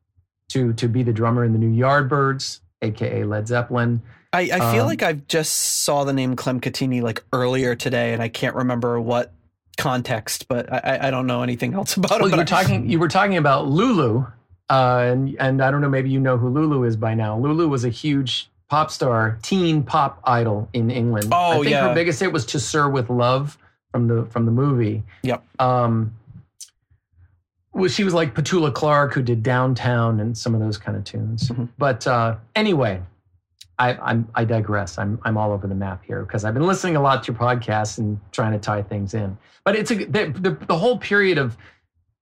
to 0.51 0.73
to 0.75 0.89
be 0.89 1.03
the 1.03 1.13
drummer 1.15 1.45
in 1.45 1.53
the 1.53 1.59
new 1.59 1.71
Yardbirds, 1.83 2.61
aka 2.83 3.25
Led 3.25 3.49
Zeppelin. 3.49 4.03
I, 4.33 4.41
I 4.53 4.73
feel 4.73 4.83
Um, 4.83 4.89
like 4.89 5.03
I 5.03 5.13
just 5.15 5.53
saw 5.85 6.05
the 6.05 6.13
name 6.13 6.35
Clem 6.37 6.61
Cattini 6.61 7.01
like 7.01 7.25
earlier 7.33 7.75
today, 7.75 8.13
and 8.13 8.21
I 8.23 8.29
can't 8.29 8.57
remember 8.57 9.01
what 9.01 9.33
context, 9.79 10.47
but 10.49 10.73
I, 10.73 10.99
I- 11.09 11.11
don't 11.11 11.27
know 11.27 11.43
anything 11.43 11.75
else 11.75 11.97
about 11.97 12.11
Well, 12.11 12.19
him. 12.21 12.25
you 12.27 12.31
but 12.33 12.37
were 12.51 12.57
I- 12.57 12.63
talking 12.63 12.91
you 12.91 12.99
were 12.99 13.09
talking 13.09 13.37
about 13.37 13.67
Lulu, 13.69 14.27
uh, 14.71 15.05
and 15.07 15.37
and 15.39 15.63
I 15.63 15.71
don't 15.71 15.81
know 15.81 15.89
maybe 15.89 16.11
you 16.11 16.21
know 16.21 16.37
who 16.37 16.49
Lulu 16.49 16.85
is 16.85 16.97
by 16.97 17.15
now. 17.15 17.39
Lulu 17.39 17.69
was 17.69 17.85
a 17.85 17.91
huge 17.91 18.49
pop 18.69 18.91
star, 18.91 19.39
teen 19.43 19.83
pop 19.83 20.21
idol 20.25 20.69
in 20.73 20.91
England. 20.91 21.29
Oh, 21.33 21.53
I 21.53 21.55
think 21.55 21.69
yeah. 21.69 21.89
her 21.89 21.95
biggest 21.95 22.21
hit 22.21 22.33
was 22.33 22.47
"To 22.47 22.61
Sir 22.61 22.89
with 22.89 23.11
Love" 23.11 23.59
from 23.93 24.09
the 24.09 24.27
from 24.27 24.47
the 24.47 24.53
movie. 24.53 25.03
Yep. 25.23 25.45
Um, 25.61 26.15
well, 27.73 27.89
she 27.89 28.05
was 28.05 28.15
like 28.15 28.35
Petula 28.35 28.73
Clark, 28.73 29.15
who 29.15 29.23
did 29.23 29.43
Downtown 29.43 30.21
and 30.21 30.37
some 30.37 30.55
of 30.55 30.61
those 30.61 30.79
kind 30.79 30.97
of 30.97 31.05
tunes. 31.05 31.49
Mhm. 31.49 31.69
But 31.77 32.07
uh, 32.07 32.37
anyway, 32.55 33.03
I, 33.79 33.95
I'm 33.95 34.29
I 34.35 34.45
digress. 34.45 34.99
I'm 34.99 35.19
I'm 35.25 35.37
all 35.37 35.53
over 35.53 35.67
the 35.67 35.75
map 35.75 36.05
here 36.05 36.23
because 36.23 36.45
I've 36.45 36.55
been 36.55 36.67
listening 36.67 36.97
a 36.97 37.03
lot 37.03 37.25
to 37.25 37.33
your 37.33 37.41
podcast 37.41 37.99
and 37.99 38.21
trying 38.33 38.53
to 38.53 38.59
tie 38.59 38.83
things 38.83 39.15
in. 39.15 39.37
But 39.65 39.77
it's 39.77 39.91
a 39.91 39.97
the 39.97 40.27
the, 40.27 40.51
the 40.67 40.79
whole 40.79 40.99
period 40.99 41.39
of 41.39 41.57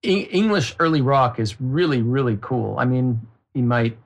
E- 0.03 0.27
English 0.31 0.75
early 0.79 1.01
rock 1.01 1.39
is 1.39 1.59
really 1.61 2.01
really 2.01 2.37
cool. 2.41 2.77
I 2.77 2.85
mean, 2.85 3.21
you 3.53 3.63
might. 3.63 3.97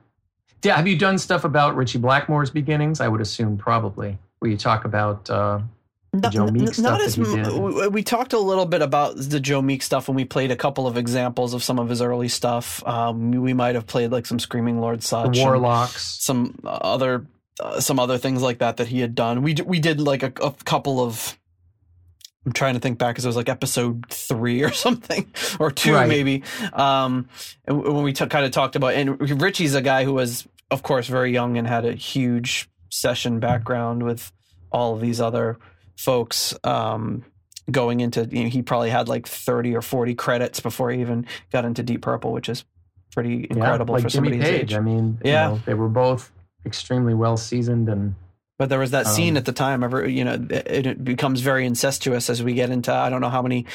Yeah, 0.62 0.76
have 0.76 0.88
you 0.88 0.96
done 0.98 1.18
stuff 1.18 1.44
about 1.44 1.76
Ritchie 1.76 1.98
Blackmore's 2.00 2.50
beginnings? 2.50 3.00
I 3.00 3.08
would 3.08 3.20
assume 3.20 3.56
probably. 3.58 4.18
Where 4.40 4.50
you 4.50 4.56
talk 4.56 4.84
about 4.84 5.28
uh, 5.30 5.60
Not- 6.12 6.32
Joe 6.32 6.46
Meek 6.48 6.74
stuff 6.74 7.00
as 7.00 7.14
did. 7.16 7.52
we- 7.56 7.88
we 7.88 8.02
talked 8.02 8.32
a 8.32 8.38
little 8.38 8.66
bit 8.66 8.82
about 8.82 9.16
the 9.16 9.38
Joe 9.40 9.62
Meek 9.62 9.82
stuff 9.82 10.08
when 10.08 10.16
we 10.16 10.24
played 10.24 10.50
a 10.50 10.56
couple 10.56 10.86
of 10.88 10.96
examples 10.96 11.54
of 11.54 11.62
some 11.62 11.78
of 11.78 11.88
his 11.88 12.02
early 12.02 12.28
stuff. 12.28 12.84
Um, 12.86 13.30
we 13.30 13.52
might 13.54 13.76
have 13.76 13.86
played 13.86 14.10
like 14.10 14.26
some 14.26 14.38
Screaming 14.40 14.80
Lord 14.80 15.02
Sutch, 15.04 15.26
and 15.26 15.46
Warlocks? 15.46 16.16
some 16.20 16.58
other 16.64 17.26
uh, 17.60 17.80
some 17.80 17.98
other 18.00 18.18
things 18.18 18.42
like 18.42 18.58
that 18.58 18.76
that 18.78 18.88
he 18.88 19.00
had 19.00 19.14
done. 19.14 19.42
We 19.42 19.54
d- 19.54 19.62
we 19.62 19.78
did 19.80 20.00
like 20.00 20.22
a, 20.24 20.32
a 20.42 20.52
couple 20.64 21.00
of. 21.00 21.37
I'm 22.46 22.52
trying 22.52 22.74
to 22.74 22.80
think 22.80 22.98
back 22.98 23.14
because 23.14 23.24
it 23.24 23.28
was 23.28 23.36
like 23.36 23.48
episode 23.48 24.06
three 24.08 24.62
or 24.62 24.72
something, 24.72 25.30
or 25.58 25.70
two 25.70 25.94
Right. 25.94 26.08
maybe. 26.08 26.42
Um, 26.72 27.28
when 27.66 28.02
we 28.02 28.12
t- 28.12 28.26
kind 28.26 28.44
of 28.46 28.52
talked 28.52 28.76
about, 28.76 28.94
and 28.94 29.20
Ritchie's 29.42 29.74
a 29.74 29.82
guy 29.82 30.04
who 30.04 30.14
was, 30.14 30.46
of 30.70 30.82
course, 30.82 31.06
very 31.08 31.32
young 31.32 31.58
and 31.58 31.66
had 31.66 31.84
a 31.84 31.92
huge 31.92 32.68
session 32.90 33.38
background 33.40 34.02
with 34.02 34.32
all 34.70 34.94
of 34.94 35.00
these 35.00 35.20
other 35.20 35.58
folks. 35.96 36.54
Um, 36.64 37.24
going 37.70 38.00
into, 38.00 38.26
you 38.30 38.44
know, 38.44 38.48
he 38.48 38.62
probably 38.62 38.88
had 38.88 39.08
like 39.08 39.26
30 39.28 39.76
or 39.76 39.82
40 39.82 40.14
credits 40.14 40.58
before 40.60 40.90
he 40.90 41.02
even 41.02 41.26
got 41.52 41.66
into 41.66 41.82
Deep 41.82 42.00
Purple, 42.00 42.32
which 42.32 42.48
is 42.48 42.64
pretty 43.12 43.46
incredible 43.50 43.92
yeah, 43.92 43.96
like 43.96 44.02
for 44.04 44.08
Jimmy 44.08 44.28
somebody 44.30 44.50
his 44.52 44.60
age. 44.62 44.74
I 44.74 44.80
mean, 44.80 45.18
you 45.22 45.32
Yeah. 45.32 45.48
know, 45.48 45.60
they 45.66 45.74
were 45.74 45.88
both 45.90 46.32
extremely 46.64 47.12
well 47.12 47.36
seasoned 47.36 47.90
and 47.90 48.14
But 48.58 48.68
there 48.68 48.78
was 48.78 48.90
that 48.90 49.06
scene 49.06 49.34
Um, 49.34 49.38
at 49.38 49.44
the 49.44 49.52
time. 49.52 49.84
Ever, 49.84 50.06
you 50.06 50.24
know, 50.24 50.34
it, 50.50 50.86
it 50.86 51.04
becomes 51.04 51.40
very 51.40 51.64
incestuous 51.64 52.28
as 52.28 52.42
we 52.42 52.54
get 52.54 52.70
into. 52.70 52.92
I 52.92 53.08
don't 53.08 53.20
know 53.20 53.30
how 53.30 53.42
many 53.42 53.66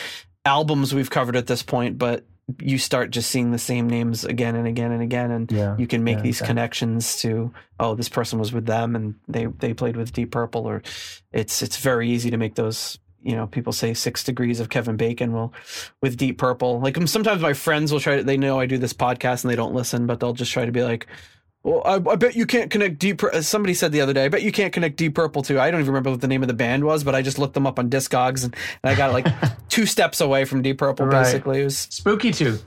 albums 0.46 0.94
we've 0.94 1.10
covered 1.10 1.36
at 1.38 1.48
this 1.48 1.64
point, 1.64 1.98
but 1.98 2.26
you 2.60 2.78
start 2.78 3.10
just 3.10 3.32
seeing 3.32 3.52
the 3.52 3.58
same 3.58 3.90
names 3.90 4.26
again 4.26 4.56
and 4.56 4.68
again 4.68 4.92
and 4.92 5.02
again, 5.02 5.32
and 5.32 5.52
yeah. 5.52 5.78
you 5.78 5.88
can 5.88 6.04
make 6.04 6.18
yeah, 6.18 6.24
these 6.24 6.36
exactly. 6.36 6.48
connections 6.48 7.18
to 7.22 7.54
oh, 7.80 7.96
this 7.96 8.10
person 8.10 8.40
was 8.40 8.52
with 8.52 8.66
them 8.66 8.96
and 8.96 9.16
they 9.28 9.46
they 9.46 9.74
played 9.74 9.96
with 9.96 10.12
Deep 10.12 10.32
Purple, 10.32 10.68
or 10.68 10.82
it's 11.32 11.62
it's 11.62 11.78
very 11.78 12.10
easy 12.10 12.30
to 12.32 12.38
make 12.38 12.56
those. 12.56 13.00
You 13.22 13.38
know, 13.38 13.48
people 13.48 13.72
say 13.72 13.94
six 13.94 14.22
degrees 14.22 14.60
of 14.60 14.68
Kevin 14.68 14.98
Bacon. 14.98 15.32
Well, 15.32 15.54
with 16.02 16.18
Deep 16.18 16.38
Purple, 16.38 16.82
like 16.82 16.98
sometimes 17.08 17.42
my 17.42 17.54
friends 17.54 17.94
will 17.94 18.02
try 18.02 18.18
to. 18.18 18.24
They 18.24 18.36
know 18.36 18.60
I 18.60 18.66
do 18.66 18.78
this 18.78 18.92
podcast 18.92 19.46
and 19.46 19.52
they 19.52 19.56
don't 19.56 19.74
listen, 19.74 20.06
but 20.08 20.20
they'll 20.20 20.34
just 20.34 20.52
try 20.52 20.66
to 20.66 20.74
be 20.74 20.84
like, 20.84 21.08
well, 21.64 21.82
I, 21.86 21.96
I 21.96 22.16
bet 22.16 22.36
you 22.36 22.46
can't 22.46 22.70
connect 22.70 23.00
Deep. 23.00 23.20
Pur- 23.20 23.32
uh, 23.34 23.42
Somebody 23.42 23.74
said 23.74 23.92
the 23.92 24.02
other 24.02 24.14
day, 24.14 24.26
I 24.26 24.30
bet 24.30 24.44
you 24.44 24.52
can't 24.52 24.74
connect 24.74 24.98
Deep 24.98 25.16
Purple 25.16 25.42
to. 25.44 25.60
I 25.62 25.72
don't 25.72 25.80
even 25.80 25.92
remember 25.92 26.12
what 26.12 26.22
the 26.22 26.28
name 26.28 26.42
of 26.42 26.48
the 26.48 26.54
band 26.54 26.84
was, 26.84 27.04
but 27.04 27.16
I 27.16 27.22
just 27.22 27.40
looked 27.40 27.54
them 27.54 27.66
up 27.66 27.80
on 27.80 27.90
Discogs 27.90 28.44
and, 28.44 28.56
and 28.84 28.92
I 28.92 28.96
got 28.96 29.14
like 29.14 29.28
two 29.70 29.86
steps 29.86 30.20
away 30.22 30.46
from 30.46 30.62
Deep 30.62 30.78
Purple. 30.78 31.06
Right. 31.06 31.24
Basically, 31.24 31.62
it 31.62 31.66
was. 31.66 31.78
Spooky 31.78 32.32
Tooth. 32.32 32.66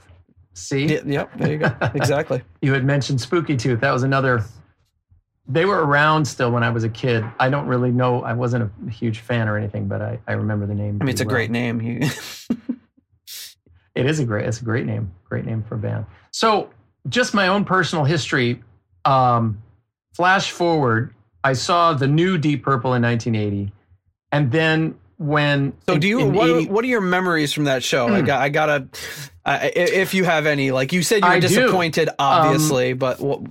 See, 0.53 0.85
yep, 1.05 1.29
there 1.37 1.51
you 1.51 1.57
go. 1.59 1.71
Exactly. 1.93 2.41
you 2.63 2.73
had 2.73 2.83
mentioned 2.83 3.21
Spooky 3.21 3.55
Tooth. 3.55 3.79
That 3.81 3.91
was 3.91 4.01
another. 4.01 4.43
They 5.47 5.65
were 5.65 5.85
around 5.85 6.25
still 6.25 6.51
when 6.51 6.63
I 6.63 6.71
was 6.71 6.83
a 6.83 6.89
kid. 6.89 7.23
I 7.39 7.49
don't 7.49 7.67
really 7.67 7.91
know. 7.91 8.23
I 8.23 8.33
wasn't 8.33 8.63
a 8.85 8.89
huge 8.89 9.19
fan 9.19 9.47
or 9.47 9.57
anything, 9.57 9.87
but 9.87 10.01
I, 10.01 10.19
I 10.27 10.33
remember 10.33 10.65
the 10.65 10.73
name. 10.73 10.97
I 10.99 11.05
mean, 11.05 11.13
it's 11.13 11.21
a 11.21 11.25
well. 11.25 11.35
great 11.35 11.51
name. 11.51 12.01
It 13.97 14.05
is 14.05 14.19
a 14.19 14.25
great. 14.25 14.45
It's 14.45 14.61
a 14.61 14.63
great 14.63 14.85
name. 14.85 15.11
Great 15.27 15.43
name 15.45 15.63
for 15.67 15.73
a 15.73 15.79
band. 15.79 16.05
So, 16.29 16.69
just 17.09 17.33
my 17.33 17.47
own 17.47 17.65
personal 17.65 18.05
history. 18.05 18.61
Um, 19.05 19.61
flash 20.13 20.51
forward, 20.51 21.13
I 21.43 21.53
saw 21.53 21.93
the 21.93 22.07
new 22.07 22.37
Deep 22.37 22.63
Purple 22.63 22.93
in 22.93 23.01
1980, 23.03 23.71
and 24.31 24.51
then 24.51 24.95
when 25.17 25.73
so, 25.87 25.93
in- 25.95 25.99
do 25.99 26.07
you? 26.07 26.25
What, 26.25 26.49
80 26.49 26.67
what 26.69 26.83
are 26.83 26.87
your 26.87 27.01
memories 27.01 27.53
from 27.53 27.63
that 27.65 27.83
show? 27.83 28.07
I 28.07 28.19
Hmm. 28.19 28.25
got. 28.25 28.41
I 28.41 28.49
gotta. 28.49 28.87
I 29.45 29.71
if 29.75 30.13
you 30.13 30.25
have 30.25 30.45
any, 30.45 30.71
like 30.71 30.91
you 30.93 31.01
said, 31.03 31.23
you 31.23 31.29
were 31.29 31.39
do. 31.39 31.47
Um, 31.47 31.53
disappointed, 31.53 32.09
obviously, 32.19 32.93
but 32.93 33.19
what? 33.19 33.41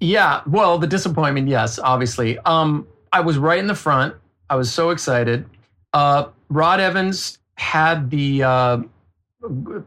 Yeah, 0.00 0.42
well, 0.46 0.76
the 0.78 0.86
disappointment, 0.88 1.48
yes, 1.48 1.78
obviously. 1.78 2.36
Um, 2.40 2.86
I 3.12 3.20
was 3.20 3.38
right 3.38 3.58
in 3.60 3.68
the 3.68 3.74
front. 3.76 4.14
I 4.50 4.56
was 4.56 4.70
so 4.72 4.90
excited. 4.90 5.46
Uh, 5.94 6.26
Rod 6.50 6.80
Evans 6.80 7.38
had 7.54 8.10
the 8.10 8.42
uh, 8.42 8.78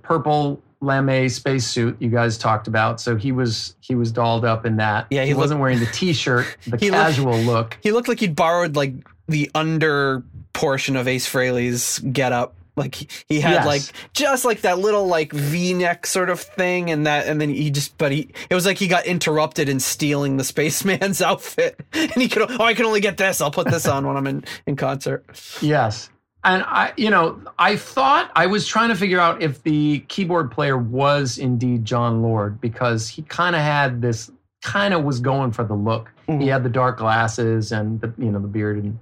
purple 0.01 0.61
lame 0.82 1.28
spacesuit 1.30 1.97
you 2.01 2.09
guys 2.09 2.38
talked 2.38 2.67
about, 2.67 3.01
so 3.01 3.15
he 3.15 3.32
was 3.32 3.75
he 3.82 3.95
was 3.95 4.11
dolled 4.11 4.45
up 4.45 4.65
in 4.65 4.78
that. 4.78 5.07
Yeah, 5.09 5.21
he 5.21 5.30
he, 5.30 5.34
looked- 5.34 5.41
wasn't 5.43 5.59
wearing 5.61 5.80
the 5.80 5.86
T-shirt, 5.88 6.45
the 6.67 6.78
He 6.78 6.91
looked- 6.91 7.01
casual 7.03 7.38
look. 7.39 7.78
He 7.82 7.91
looked 7.91 8.07
like 8.07 8.19
he'd 8.19 8.36
borrowed 8.36 8.75
like 8.75 8.93
the 9.28 9.49
under 9.55 10.23
portion 10.53 10.95
of 10.95 11.07
Ace 11.07 11.28
Frehley's 11.32 11.99
get 11.99 12.32
up. 12.32 12.53
Like 12.75 12.93
he, 12.93 13.07
he 13.28 13.39
had 13.41 13.53
Yes. 13.53 13.65
like 13.65 13.82
just 14.13 14.45
like 14.45 14.61
that 14.61 14.78
little 14.78 15.07
like 15.07 15.32
V 15.34 15.73
neck 15.73 16.05
sort 16.05 16.30
of 16.30 16.39
thing, 16.39 16.91
and 16.91 17.07
that, 17.07 17.25
and 17.25 17.41
then 17.41 17.49
he 17.49 17.71
just, 17.71 17.97
but 17.97 18.11
he, 18.11 18.30
it 18.51 18.53
was 18.53 18.67
like 18.67 18.78
he 18.78 18.88
got 18.88 19.07
interrupted 19.07 19.67
in 19.67 19.80
stealing 19.80 20.38
the 20.38 20.43
spaceman's 20.43 21.19
outfit, 21.23 21.80
and 21.91 22.11
he 22.11 22.30
could, 22.30 22.43
oh, 22.51 22.63
I 22.63 22.75
can 22.75 22.86
only 22.86 23.01
get 23.01 23.17
this. 23.17 23.41
I'll 23.41 23.49
put 23.49 23.67
this 23.67 23.88
on 23.88 24.05
when 24.05 24.15
I'm 24.15 24.28
in 24.28 24.43
in 24.67 24.75
concert. 24.75 25.25
Yes. 25.59 26.11
And 26.47 26.63
I, 26.63 26.93
you 26.95 27.09
know, 27.09 27.41
I 27.59 27.75
thought 27.75 28.31
I 28.33 28.45
was 28.45 28.65
trying 28.65 28.87
to 28.87 28.95
figure 28.95 29.19
out 29.19 29.41
if 29.41 29.63
the 29.63 29.99
keyboard 30.07 30.49
player 30.49 30.77
was 30.77 31.37
indeed 31.37 31.83
Jon 31.83 32.21
Lord 32.21 32.61
because 32.61 33.09
he 33.09 33.21
kind 33.23 33.53
of 33.53 33.61
had 33.61 34.01
this, 34.01 34.31
kind 34.63 34.93
of 34.93 35.03
was 35.03 35.19
going 35.19 35.51
for 35.51 35.65
the 35.65 35.73
look. 35.73 36.09
Mhm. 36.29 36.41
He 36.41 36.47
had 36.47 36.63
the 36.63 36.69
dark 36.69 36.97
glasses 36.99 37.73
and 37.73 37.99
the, 37.99 38.13
you 38.17 38.31
know, 38.31 38.39
the 38.39 38.47
beard 38.47 38.81
and, 38.81 38.97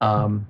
um, 0.00 0.46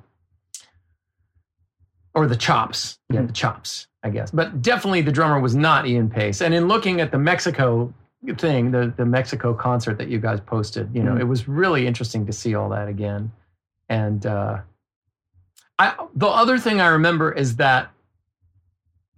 or 2.15 2.27
the 2.29 2.37
chops. 2.37 2.99
Yeah, 3.11 3.23
the 3.23 3.33
chops, 3.33 3.89
I 4.05 4.11
guess. 4.11 4.31
But 4.31 4.63
definitely 4.63 5.03
the 5.03 5.13
drummer 5.13 5.41
was 5.41 5.57
not 5.57 5.87
Ian 5.87 6.09
Paice. 6.09 6.41
And 6.41 6.55
in 6.55 6.69
looking 6.69 7.01
at 7.01 7.11
the 7.11 7.19
Mexico 7.19 7.93
thing, 8.39 8.71
the 8.71 8.93
the 8.97 9.05
Mexico 9.05 9.53
concert 9.53 9.99
that 9.99 10.09
you 10.09 10.19
guys 10.21 10.41
posted, 10.41 10.95
you 10.95 11.03
know, 11.03 11.15
Mhm. 11.15 11.21
it 11.21 11.25
was 11.25 11.49
really 11.49 11.87
interesting 11.89 12.25
to 12.27 12.33
see 12.33 12.55
all 12.55 12.69
that 12.71 12.87
again. 12.89 13.33
And 13.89 14.25
uh 14.27 14.59
I 15.79 15.95
the 16.15 16.27
other 16.29 16.59
thing 16.59 16.81
I 16.81 16.89
remember 16.89 17.33
is 17.33 17.57
that 17.57 17.91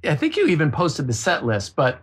I 0.05 0.15
think 0.17 0.37
you 0.37 0.47
even 0.47 0.71
posted 0.71 1.07
the 1.07 1.13
set 1.13 1.45
list, 1.45 1.77
but 1.77 2.01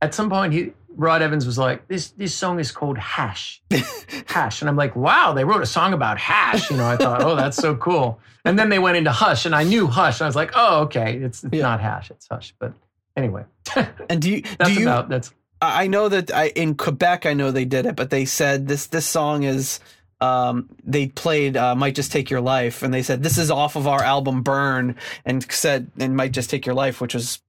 at 0.00 0.14
some 0.14 0.30
point 0.30 0.52
he 0.52 0.72
Rod 0.94 1.22
Evans 1.22 1.46
was 1.46 1.56
like, 1.58 1.88
"This 1.88 2.10
this 2.10 2.34
song 2.34 2.58
is 2.60 2.70
called 2.70 2.98
Hash, 2.98 3.62
Hash," 4.26 4.60
and 4.60 4.68
I'm 4.68 4.76
like, 4.76 4.94
"Wow, 4.94 5.32
they 5.32 5.44
wrote 5.44 5.62
a 5.62 5.66
song 5.66 5.92
about 5.94 6.18
hash." 6.18 6.70
You 6.70 6.76
know, 6.76 6.86
I 6.86 6.96
thought, 6.96 7.22
"Oh, 7.22 7.34
that's 7.34 7.56
so 7.56 7.74
cool." 7.76 8.20
And 8.44 8.58
then 8.58 8.68
they 8.68 8.78
went 8.78 8.96
into 8.96 9.12
Hush, 9.12 9.46
and 9.46 9.54
I 9.54 9.62
knew 9.62 9.86
Hush, 9.86 10.20
I 10.20 10.26
was 10.26 10.36
like, 10.36 10.50
"Oh, 10.54 10.80
okay, 10.82 11.16
it's, 11.16 11.44
it's 11.44 11.54
Yeah. 11.54 11.62
not 11.62 11.80
Hash, 11.80 12.10
it's 12.10 12.26
Hush." 12.30 12.54
But 12.58 12.74
anyway, 13.16 13.44
And 14.10 14.20
do 14.20 14.30
you 14.30 14.42
that's 14.58 14.70
do 14.74 14.80
you 14.80 14.82
about 14.86 15.08
that's 15.08 15.32
I 15.62 15.84
I 15.84 15.86
know 15.86 16.08
that 16.08 16.30
I, 16.32 16.48
in 16.48 16.74
Quebec, 16.74 17.24
I 17.24 17.32
know 17.34 17.50
they 17.50 17.64
did 17.64 17.86
it, 17.86 17.96
but 17.96 18.10
they 18.10 18.24
said 18.24 18.68
this 18.68 18.86
this 18.86 19.06
song 19.06 19.44
is. 19.44 19.80
Um, 20.22 20.68
they 20.84 21.08
played 21.08 21.56
uh, 21.56 21.74
"Might 21.74 21.94
Just 21.96 22.12
Take 22.12 22.30
Your 22.30 22.40
Life," 22.40 22.82
and 22.82 22.94
they 22.94 23.02
said 23.02 23.22
this 23.22 23.38
is 23.38 23.50
off 23.50 23.74
of 23.76 23.86
our 23.88 24.02
album 24.02 24.42
"Burn," 24.42 24.94
and 25.24 25.42
said 25.52 25.90
"and 25.98 26.16
Might 26.16 26.32
Just 26.32 26.48
Take 26.50 26.64
Your 26.66 26.74
Life," 26.76 27.00
which 27.00 27.14
was 27.14 27.40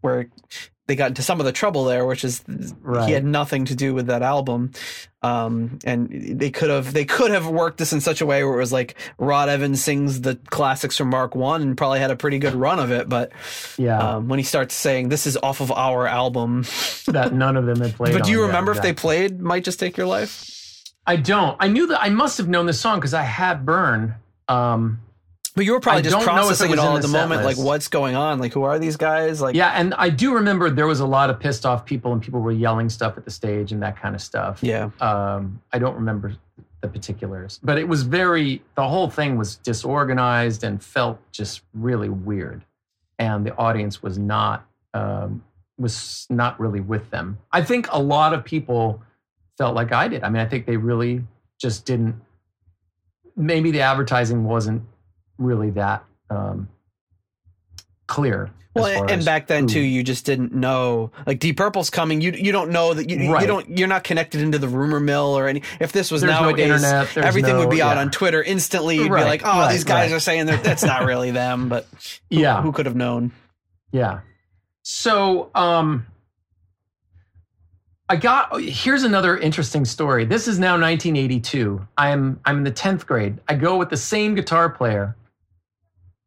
where 0.00 0.28
they 0.88 0.96
got 0.96 1.08
into 1.10 1.22
some 1.22 1.38
of 1.38 1.46
the 1.46 1.52
trouble 1.52 1.84
there, 1.84 2.04
which 2.06 2.24
is 2.24 2.42
Right. 2.80 3.06
he 3.06 3.12
had 3.12 3.24
nothing 3.24 3.66
to 3.66 3.74
do 3.76 3.94
with 3.94 4.06
that 4.06 4.22
album. 4.22 4.72
Um, 5.22 5.78
and 5.84 6.08
they 6.40 6.50
could 6.50 6.70
have 6.70 6.92
they 6.92 7.04
could 7.04 7.30
have 7.30 7.46
worked 7.46 7.78
this 7.78 7.92
in 7.92 8.00
such 8.00 8.20
a 8.20 8.26
way 8.26 8.42
where 8.42 8.54
it 8.54 8.58
was 8.58 8.72
like 8.72 8.96
Rod 9.18 9.48
Evans 9.48 9.84
sings 9.84 10.22
the 10.22 10.36
classics 10.50 10.96
from 10.96 11.10
Mark 11.10 11.36
One 11.36 11.62
and 11.62 11.76
probably 11.76 12.00
had 12.00 12.10
a 12.10 12.16
pretty 12.16 12.38
good 12.40 12.54
run 12.54 12.80
of 12.80 12.90
it, 12.90 13.08
but 13.08 13.30
Yeah, 13.78 13.98
um, 14.16 14.28
when 14.28 14.40
he 14.40 14.44
starts 14.44 14.74
saying 14.74 15.08
this 15.10 15.26
is 15.26 15.36
off 15.40 15.60
of 15.60 15.70
our 15.70 16.06
album. 16.08 16.64
that 17.06 17.32
none 17.32 17.56
of 17.56 17.66
them 17.66 17.80
had 17.80 17.94
played. 17.96 18.12
but 18.14 18.24
do 18.24 18.32
you 18.32 18.42
remember 18.46 18.72
if 18.72 18.82
they 18.82 18.92
played 18.92 19.40
"Might 19.40 19.62
Just 19.64 19.78
Take 19.78 19.96
Your 19.96 20.06
Life"? 20.08 20.48
I 21.06 21.16
don't. 21.16 21.56
I 21.58 21.68
knew 21.68 21.86
that. 21.88 22.02
I 22.02 22.08
must 22.10 22.38
have 22.38 22.48
known 22.48 22.66
this 22.66 22.80
song 22.80 22.98
because 22.98 23.14
I 23.14 23.22
had 23.22 23.66
Burn. 23.66 24.14
Um, 24.48 25.00
But 25.54 25.64
you 25.64 25.72
were 25.72 25.80
probably 25.80 25.98
I 26.00 26.02
just 26.02 26.16
if 26.16 26.22
it 26.22 26.24
processing 26.24 26.70
it, 26.72 26.78
all 26.78 26.96
at 26.96 27.02
the 27.02 27.08
the 27.08 27.12
moment, 27.12 27.44
like 27.44 27.58
what's 27.58 27.88
going 27.88 28.14
on, 28.14 28.38
like 28.38 28.52
who 28.52 28.62
are 28.62 28.78
these 28.78 28.96
guys? 28.96 29.40
Like, 29.40 29.54
yeah, 29.54 29.72
and 29.74 29.94
I 29.94 30.08
do 30.10 30.34
remember 30.34 30.70
there 30.70 30.86
was 30.86 31.00
a 31.00 31.06
lot 31.06 31.28
of 31.30 31.40
pissed 31.40 31.66
off 31.66 31.84
people, 31.84 32.12
and 32.12 32.22
people 32.22 32.40
were 32.40 32.52
yelling 32.52 32.88
stuff 32.88 33.18
at 33.18 33.24
the 33.24 33.30
stage 33.30 33.72
and 33.72 33.82
that 33.82 33.96
kind 34.00 34.14
of 34.14 34.20
stuff. 34.20 34.60
yeah, 34.62 34.90
Um, 35.00 35.60
I 35.72 35.78
don't 35.78 35.94
remember 35.96 36.36
the 36.80 36.88
particulars, 36.88 37.60
but 37.62 37.78
it 37.78 37.86
was 37.88 38.02
very. 38.02 38.62
The 38.76 38.86
whole 38.88 39.10
thing 39.10 39.36
was 39.36 39.56
disorganized 39.56 40.64
and 40.64 40.82
felt 40.82 41.18
just 41.32 41.62
really 41.74 42.08
weird, 42.08 42.64
and 43.18 43.44
the 43.44 43.54
audience 43.56 44.02
was 44.02 44.18
not 44.18 44.64
um, 44.94 45.42
was 45.78 46.26
not 46.30 46.58
really 46.60 46.80
with 46.80 47.10
them. 47.10 47.38
I 47.50 47.62
think 47.62 47.88
a 47.90 48.00
lot 48.00 48.32
of 48.34 48.44
people 48.44 49.02
felt 49.58 49.74
like 49.74 49.92
I 49.92 50.08
did. 50.08 50.22
I 50.24 50.28
mean, 50.30 50.40
I 50.42 50.46
think 50.46 50.66
they 50.66 50.76
really 50.76 51.24
just 51.60 51.84
didn't. 51.86 52.16
Maybe 53.36 53.70
the 53.70 53.80
advertising 53.80 54.44
wasn't 54.44 54.82
really 55.38 55.70
that 55.70 56.04
um, 56.30 56.68
clear. 58.06 58.50
Well, 58.74 59.10
and 59.10 59.22
back 59.22 59.48
then 59.48 59.64
who- 59.64 59.68
too, 59.68 59.80
you 59.80 60.02
just 60.02 60.24
didn't 60.24 60.54
know. 60.54 61.10
Like 61.26 61.38
Deep 61.40 61.58
Purple's 61.58 61.90
coming, 61.90 62.22
you 62.22 62.32
you 62.32 62.52
don't 62.52 62.70
know 62.70 62.94
that 62.94 63.10
you 63.10 63.18
you 63.18 63.32
Right. 63.32 63.46
don't 63.46 63.76
you're 63.76 63.86
not 63.88 64.02
connected 64.02 64.40
into 64.40 64.58
the 64.58 64.68
rumor 64.68 64.98
mill 64.98 65.36
or 65.36 65.46
any. 65.46 65.62
If 65.78 65.92
this 65.92 66.10
was 66.10 66.22
There's 66.22 66.32
no 66.32 66.40
nowadays, 66.44 66.64
internet, 66.70 67.08
there's 67.14 67.26
everything 67.26 67.58
would 67.58 67.68
be 67.68 67.82
out 67.82 67.96
yeah. 67.96 68.00
on 68.00 68.10
Twitter 68.10 68.42
instantly. 68.42 68.96
You'd 68.96 69.10
Right, 69.10 69.24
be 69.24 69.28
like, 69.28 69.42
oh, 69.44 69.48
right, 69.60 69.72
these 69.72 69.84
guys 69.84 70.10
are 70.10 70.20
saying 70.20 70.46
that 70.46 70.64
that's 70.64 70.82
not 70.82 71.04
really 71.06 71.30
them, 71.32 71.68
but 71.68 71.86
who, 72.30 72.38
Yeah. 72.40 72.62
who 72.62 72.72
could 72.72 72.86
have 72.86 72.96
known? 72.96 73.32
Yeah. 73.92 74.20
So, 74.84 75.50
um, 75.54 76.06
I 78.08 78.16
got 78.16 78.60
here's 78.60 79.04
another 79.04 79.38
interesting 79.38 79.84
story. 79.84 80.24
This 80.24 80.48
is 80.48 80.58
now 80.58 80.72
1982. 80.72 81.86
I'm 81.96 82.40
I'm 82.44 82.58
in 82.58 82.64
the 82.64 82.72
10th 82.72 83.06
grade. 83.06 83.38
I 83.48 83.54
go 83.54 83.76
with 83.76 83.90
the 83.90 83.96
same 83.96 84.34
guitar 84.34 84.68
player. 84.68 85.16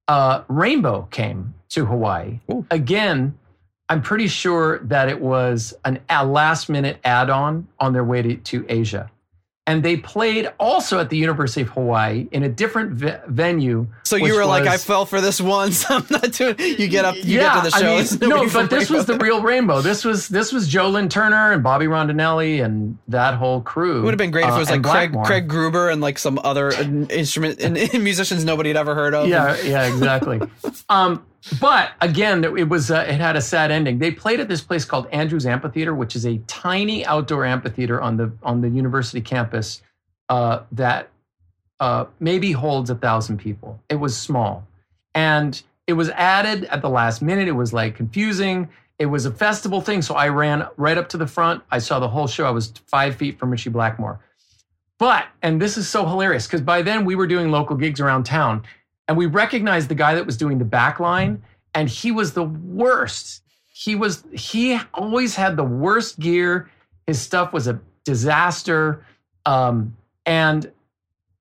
Uh, 0.08 0.44
Rainbow 0.48 1.08
came 1.12 1.54
to 1.70 1.86
Hawaii 1.86 2.40
Ooh. 2.52 2.66
again. 2.72 3.38
I'm 3.88 4.02
pretty 4.02 4.28
sure 4.28 4.80
that 4.80 5.10
it 5.10 5.20
was 5.20 5.74
an, 5.84 6.00
a 6.10 6.26
last 6.26 6.70
minute 6.70 6.98
add 7.04 7.30
on 7.30 7.68
on 7.80 7.94
their 7.94 8.04
way 8.04 8.22
to, 8.22 8.36
to 8.36 8.66
Asia. 8.68 9.12
And 9.68 9.82
they 9.82 9.97
played 9.97 10.47
also 10.59 10.99
at 10.99 11.09
the 11.09 11.18
University 11.18 11.61
of 11.61 11.70
Hawaii 11.70 12.28
in 12.32 12.43
a 12.43 12.49
different 12.49 12.91
ve- 12.91 13.16
venue. 13.28 13.88
So 14.03 14.16
you 14.16 14.36
were 14.36 14.45
like, 14.45 14.68
I 14.68 14.78
fell 14.78 15.07
for 15.07 15.22
this 15.22 15.41
once. 15.41 15.86
I'm 15.89 16.05
not 16.11 16.32
doing. 16.34 16.55
You 16.59 16.88
get 16.88 17.03
up, 17.03 17.16
you 17.16 17.39
get 17.39 17.55
to 17.63 17.72
the 17.72 17.72
show. 17.72 17.95
I 17.97 18.01
mean, 18.03 18.30
no, 18.30 18.47
but 18.53 18.70
this 18.70 18.91
was 18.91 19.07
the 19.07 19.18
real 19.18 19.41
Rainbow. 19.41 19.82
This 19.82 20.05
was 20.05 20.28
this 20.28 20.51
was 20.51 20.68
Joe 20.68 20.89
Lynn 20.89 21.09
Turner 21.09 21.51
and 21.51 21.63
Bobby 21.63 21.88
Rondinelli 21.88 22.63
and 22.63 22.99
that 23.07 23.34
whole 23.36 23.61
crew. 23.61 24.01
It 24.01 24.03
would 24.03 24.13
have 24.13 24.20
been 24.20 24.30
great 24.30 24.43
if 24.43 24.49
it 24.51 24.53
Uh, 24.53 24.59
was 24.59 24.70
like 24.70 24.84
Craig 24.84 25.16
Craig 25.26 25.47
Gruber 25.47 25.89
and 25.89 25.99
like 25.99 26.20
some 26.20 26.39
other 26.43 26.72
uh, 26.72 26.84
instrument 27.09 27.59
and, 27.59 27.76
and 27.93 28.03
musicians 28.03 28.45
nobody 28.45 28.70
had 28.70 28.78
ever 28.78 28.93
heard 28.93 29.16
of. 29.16 29.28
Yeah, 29.28 29.57
yeah, 29.63 29.88
exactly. 29.88 30.41
um, 30.89 31.26
but 31.60 31.91
again, 32.02 32.43
it 32.43 32.70
was 32.70 32.89
uh, 32.89 33.06
it 33.08 33.20
had 33.20 33.36
a 33.36 33.41
sad 33.41 33.72
ending. 33.72 34.00
They 34.00 34.12
played 34.12 34.39
at 34.39 34.48
this 34.48 34.62
place 34.62 34.84
called 34.84 35.08
Andrews 35.12 35.46
Amphitheater, 35.46 35.93
which 35.93 36.16
is 36.16 36.26
a 36.26 36.38
tiny 36.48 37.06
outdoor 37.06 37.46
amphitheater 37.46 38.02
on 38.02 38.18
the 38.18 38.32
on 38.41 38.62
the 38.62 38.70
university 38.70 39.22
campus 39.22 39.82
uh, 40.30 40.64
that 40.72 41.10
uh, 41.80 42.06
maybe 42.20 42.52
holds 42.52 42.89
a 42.89 42.96
thousand 42.96 43.38
people. 43.38 43.80
It 43.89 43.96
was 43.96 44.18
small, 44.18 44.66
and 45.14 45.62
it 45.86 45.93
was 45.93 46.10
added 46.12 46.66
at 46.66 46.82
the 46.82 46.89
last 46.89 47.22
minute. 47.22 47.48
It 47.48 47.54
was 47.54 47.74
like 47.74 47.96
confusing. 47.96 48.70
It 48.98 49.08
was 49.08 49.26
a 49.26 49.32
festival 49.32 49.82
thing, 49.82 50.02
so 50.02 50.16
I 50.16 50.30
ran 50.30 50.68
right 50.78 50.98
up 50.98 51.10
to 51.10 51.18
the 51.18 51.28
front. 51.28 51.62
I 51.70 51.80
saw 51.80 52.00
the 52.00 52.08
whole 52.08 52.28
show. 52.28 52.46
I 52.46 52.52
was 52.52 52.74
five 52.88 53.16
feet 53.16 53.38
from 53.38 53.52
Ritchie 53.52 53.70
Blackmore. 53.70 54.20
But, 54.98 55.26
and 55.41 55.62
this 55.62 55.78
is 55.78 55.89
so 55.89 56.06
hilarious 56.06 56.48
because 56.48 56.62
by 56.62 56.82
then 56.82 57.04
we 57.04 57.16
were 57.16 57.28
doing 57.28 57.52
local 57.52 57.76
gigs 57.76 58.00
around 58.00 58.24
town 58.24 58.64
and 59.08 59.18
we 59.18 59.26
recognized 59.26 59.89
the 59.89 59.95
guy 59.95 60.16
that 60.16 60.26
was 60.26 60.38
doing 60.38 60.58
the 60.58 60.66
back 60.66 60.99
line 60.99 61.43
and 61.76 61.89
he 61.89 62.12
was 62.12 62.34
the 62.34 62.43
worst. 62.43 63.43
He 63.72 63.93
was, 63.95 64.24
he 64.34 64.80
always 64.93 65.36
had 65.36 65.58
the 65.58 65.64
worst 65.64 66.18
gear. 66.20 66.72
His 67.06 67.22
stuff 67.22 67.53
was 67.53 67.68
a 67.68 67.80
disaster. 68.06 69.06
Um, 69.45 69.95
and 70.26 70.72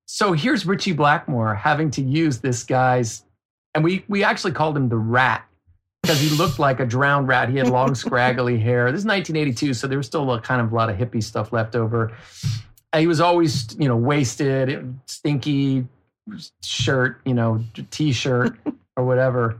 so 0.06 0.32
here's 0.32 0.66
Ritchie 0.66 0.92
Blackmore 0.92 1.54
having 1.54 1.90
to 1.92 2.02
use 2.02 2.40
this 2.40 2.64
guy's, 2.64 3.22
and 3.74 3.82
we, 3.82 4.04
we 4.08 4.24
actually 4.24 4.52
called 4.52 4.76
him 4.76 4.88
the 4.88 4.96
rat 4.96 5.46
because 6.02 6.20
he 6.20 6.28
looked 6.36 6.58
like 6.58 6.80
a 6.80 6.84
drowned 6.84 7.28
rat. 7.28 7.48
He 7.48 7.56
had 7.56 7.68
long, 7.68 7.94
scraggly 7.94 8.58
hair. 8.58 8.90
This 8.92 9.00
is 9.00 9.06
1982, 9.06 9.72
so 9.72 9.86
there 9.86 9.96
was 9.96 10.06
still 10.06 10.30
a 10.32 10.40
kind 10.40 10.60
of 10.60 10.72
a 10.72 10.74
lot 10.74 10.90
of 10.90 10.96
hippie 10.96 11.22
stuff 11.22 11.52
left 11.52 11.74
over. 11.74 12.12
And 12.92 13.00
he 13.00 13.06
was 13.06 13.20
always, 13.20 13.74
you 13.78 13.88
know, 13.88 13.96
wasted, 13.96 14.98
stinky 15.06 15.86
shirt, 16.62 17.20
you 17.24 17.34
know, 17.34 17.62
t-shirt 17.90 18.56
or 18.96 19.04
whatever. 19.04 19.58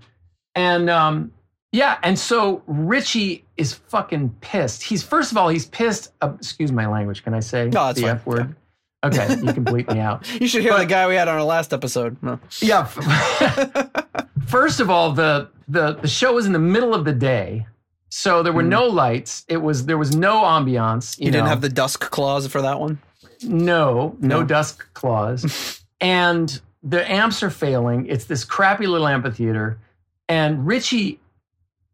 And 0.55 0.89
um, 0.91 1.33
yeah, 1.73 1.99
and 2.03 2.19
so 2.19 2.63
Ritchie 2.67 3.45
is 3.57 3.75
fucking 3.75 4.31
pissed. 4.41 4.83
He's 4.83 5.03
first 5.03 5.33
of 5.33 5.39
all, 5.39 5.49
he's 5.49 5.67
pissed. 5.67 6.13
Uh, 6.21 6.33
excuse 6.37 6.71
my 6.73 6.87
language. 6.87 7.23
Can 7.25 7.35
I 7.35 7.41
say 7.41 7.69
No, 7.69 7.93
the 7.93 8.03
fine. 8.03 8.11
F 8.11 8.27
word? 8.27 8.57
Okay, 9.05 9.29
you 9.35 9.53
can 9.53 9.65
bleep 9.67 9.93
me 9.93 10.01
out. 10.01 10.27
You 10.41 10.47
should 10.49 10.63
hear 10.63 10.73
But- 10.73 10.79
the 10.79 10.87
guy 10.87 11.07
we 11.07 11.15
had 11.15 11.29
on 11.29 11.35
our 11.35 11.45
last 11.45 11.73
episode. 11.75 12.17
No. 12.23 12.41
Yeah. 12.63 12.85
First 14.47 14.81
of 14.81 14.91
all, 14.91 15.13
the 15.13 15.49
the 15.69 15.95
the 15.95 16.09
show 16.09 16.35
was 16.35 16.47
in 16.47 16.53
the 16.53 16.59
middle 16.59 16.95
of 16.95 17.05
the 17.05 17.13
day, 17.13 17.67
so 18.09 18.43
there 18.43 18.53
were 18.53 18.63
Hmm. 18.63 18.69
no 18.71 18.87
lights. 18.87 19.45
It 19.49 19.57
was 19.59 19.87
there 19.87 19.99
was 19.99 20.15
no 20.15 20.43
ambiance. 20.43 21.19
You, 21.19 21.27
You, 21.27 21.33
didn't 21.33 21.45
know. 21.45 21.51
have 21.51 21.61
the 21.61 21.69
dusk 21.69 22.11
clause 22.11 22.47
for 22.47 22.63
that 22.63 22.79
one. 22.81 22.99
no 23.43 24.17
no, 24.21 24.41
No. 24.41 24.45
dusk 24.45 24.93
clause, 24.95 25.83
and 26.05 26.61
the 26.83 27.11
amps 27.11 27.43
are 27.43 27.49
failing. 27.49 28.07
It's 28.07 28.27
this 28.27 28.45
crappy 28.45 28.87
little 28.87 29.09
amphitheater, 29.09 29.79
and 30.29 30.67
Ritchie, 30.67 31.19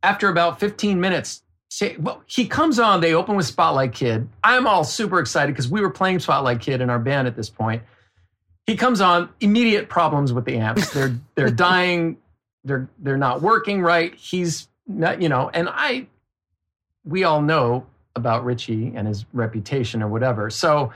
after 0.02 0.28
about 0.28 0.58
fifteen 0.58 1.00
minutes. 1.00 1.42
Say, 1.72 1.94
well, 2.00 2.20
he 2.26 2.48
comes 2.48 2.80
on. 2.80 3.00
They 3.00 3.14
open 3.14 3.36
with 3.36 3.46
Spotlight 3.46 3.92
Kid. 3.92 4.28
I'm 4.42 4.66
all 4.66 4.82
super 4.82 5.20
excited 5.20 5.52
because 5.52 5.68
we 5.68 5.80
were 5.80 5.90
playing 5.90 6.18
Spotlight 6.18 6.60
Kid 6.60 6.80
in 6.80 6.90
our 6.90 6.98
band 6.98 7.28
at 7.28 7.36
this 7.36 7.48
point. 7.48 7.84
He 8.66 8.76
comes 8.76 9.00
on. 9.00 9.28
Immediate 9.40 9.88
problems 9.88 10.32
with 10.32 10.44
the 10.44 10.56
amps. 10.56 10.90
They're 10.92 11.14
they're 11.36 11.50
dying. 11.68 12.16
They're 12.64 12.90
they're 12.98 13.16
not 13.16 13.40
working 13.40 13.80
right. 13.82 14.12
He's 14.16 14.66
not, 14.88 15.22
you 15.22 15.28
know, 15.28 15.48
and 15.54 15.68
I, 15.70 16.08
we 17.04 17.22
all 17.22 17.40
know 17.40 17.86
about 18.16 18.44
Ritchie 18.44 18.92
and 18.96 19.06
his 19.06 19.24
reputation 19.32 20.02
or 20.02 20.08
whatever. 20.08 20.50
So 20.50 20.92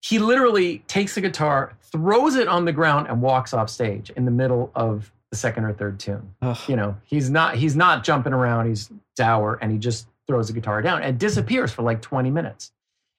he 0.00 0.20
literally 0.20 0.78
takes 0.86 1.16
the 1.16 1.20
guitar, 1.20 1.75
throws 1.92 2.36
it 2.36 2.48
on 2.48 2.64
the 2.64 2.72
ground, 2.72 3.08
and 3.08 3.22
walks 3.22 3.52
off 3.54 3.70
stage 3.70 4.10
in 4.10 4.24
the 4.24 4.30
middle 4.30 4.70
of 4.74 5.12
the 5.30 5.36
second 5.36 5.64
or 5.64 5.72
third 5.72 5.98
tune. 5.98 6.34
Ugh. 6.42 6.58
You 6.68 6.76
know, 6.76 6.96
he's 7.04 7.30
not 7.30 7.56
he's 7.56 7.76
not 7.76 8.04
jumping 8.04 8.32
around. 8.32 8.68
He's 8.68 8.90
dour, 9.16 9.58
and 9.60 9.72
he 9.72 9.78
just 9.78 10.06
throws 10.26 10.48
the 10.48 10.52
guitar 10.52 10.82
down 10.82 11.02
and 11.02 11.18
disappears 11.18 11.72
for 11.72 11.82
like 11.82 12.02
20 12.02 12.30
minutes. 12.30 12.72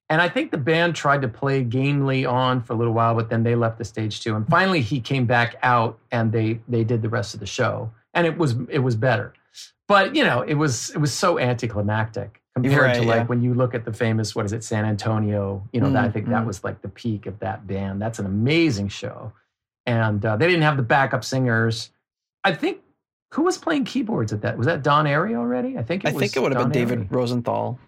And 0.09 0.21
I 0.21 0.29
think 0.29 0.51
the 0.51 0.57
band 0.57 0.95
tried 0.95 1.21
to 1.23 1.27
play 1.27 1.63
gamely 1.63 2.25
on 2.25 2.61
for 2.61 2.73
a 2.73 2.75
little 2.75 2.93
while, 2.93 3.13
but 3.13 3.29
then 3.29 3.43
they 3.43 3.55
left 3.55 3.77
the 3.77 3.85
stage 3.85 4.21
too. 4.21 4.35
And 4.35 4.47
finally, 4.47 4.81
he 4.81 5.01
came 5.01 5.25
back 5.25 5.55
out, 5.63 5.99
and 6.11 6.31
they 6.31 6.59
they 6.67 6.83
did 6.83 7.01
the 7.01 7.09
rest 7.09 7.33
of 7.33 7.39
the 7.39 7.45
show, 7.45 7.91
and 8.13 8.25
it 8.25 8.37
was 8.37 8.55
it 8.69 8.79
was 8.79 8.95
better. 8.95 9.33
But 9.87 10.15
you 10.15 10.23
know, 10.23 10.41
it 10.41 10.55
was 10.55 10.91
it 10.91 10.97
was 10.97 11.13
so 11.13 11.39
anticlimactic 11.39 12.41
compared 12.63 12.81
Right, 12.81 12.95
to 12.95 13.01
like 13.03 13.15
yeah. 13.21 13.25
when 13.25 13.41
you 13.41 13.53
look 13.53 13.73
at 13.75 13.85
the 13.85 13.93
famous 13.93 14.35
what 14.35 14.45
is 14.45 14.53
it 14.53 14.63
San 14.63 14.85
Antonio? 14.85 15.67
You 15.73 15.81
know, 15.81 15.91
that, 15.91 16.05
I 16.05 16.09
think 16.09 16.27
that 16.27 16.41
Mm, 16.41 16.43
mm. 16.43 16.47
was 16.47 16.63
like 16.63 16.81
the 16.81 16.89
peak 16.89 17.25
of 17.25 17.39
that 17.39 17.65
band. 17.67 18.01
That's 18.01 18.19
an 18.19 18.25
amazing 18.25 18.89
show, 18.89 19.31
and 19.85 20.23
uh, 20.25 20.35
they 20.37 20.47
didn't 20.47 20.63
have 20.63 20.77
the 20.77 20.83
backup 20.83 21.23
singers. 21.23 21.91
I 22.43 22.53
think 22.53 22.81
who 23.33 23.43
was 23.43 23.57
playing 23.57 23.85
keyboards 23.85 24.31
at 24.33 24.41
that? 24.41 24.57
Was 24.57 24.67
that 24.67 24.83
Don 24.83 25.05
Airey 25.05 25.35
already? 25.35 25.77
I 25.77 25.83
think 25.83 26.03
it 26.05 26.09
I 26.09 26.11
was 26.13 26.21
think 26.21 26.35
it 26.37 26.39
would 26.41 26.53
have 26.53 26.63
been 26.63 26.71
David 26.71 26.99
Airey. 27.01 27.11
Rosenthal 27.11 27.79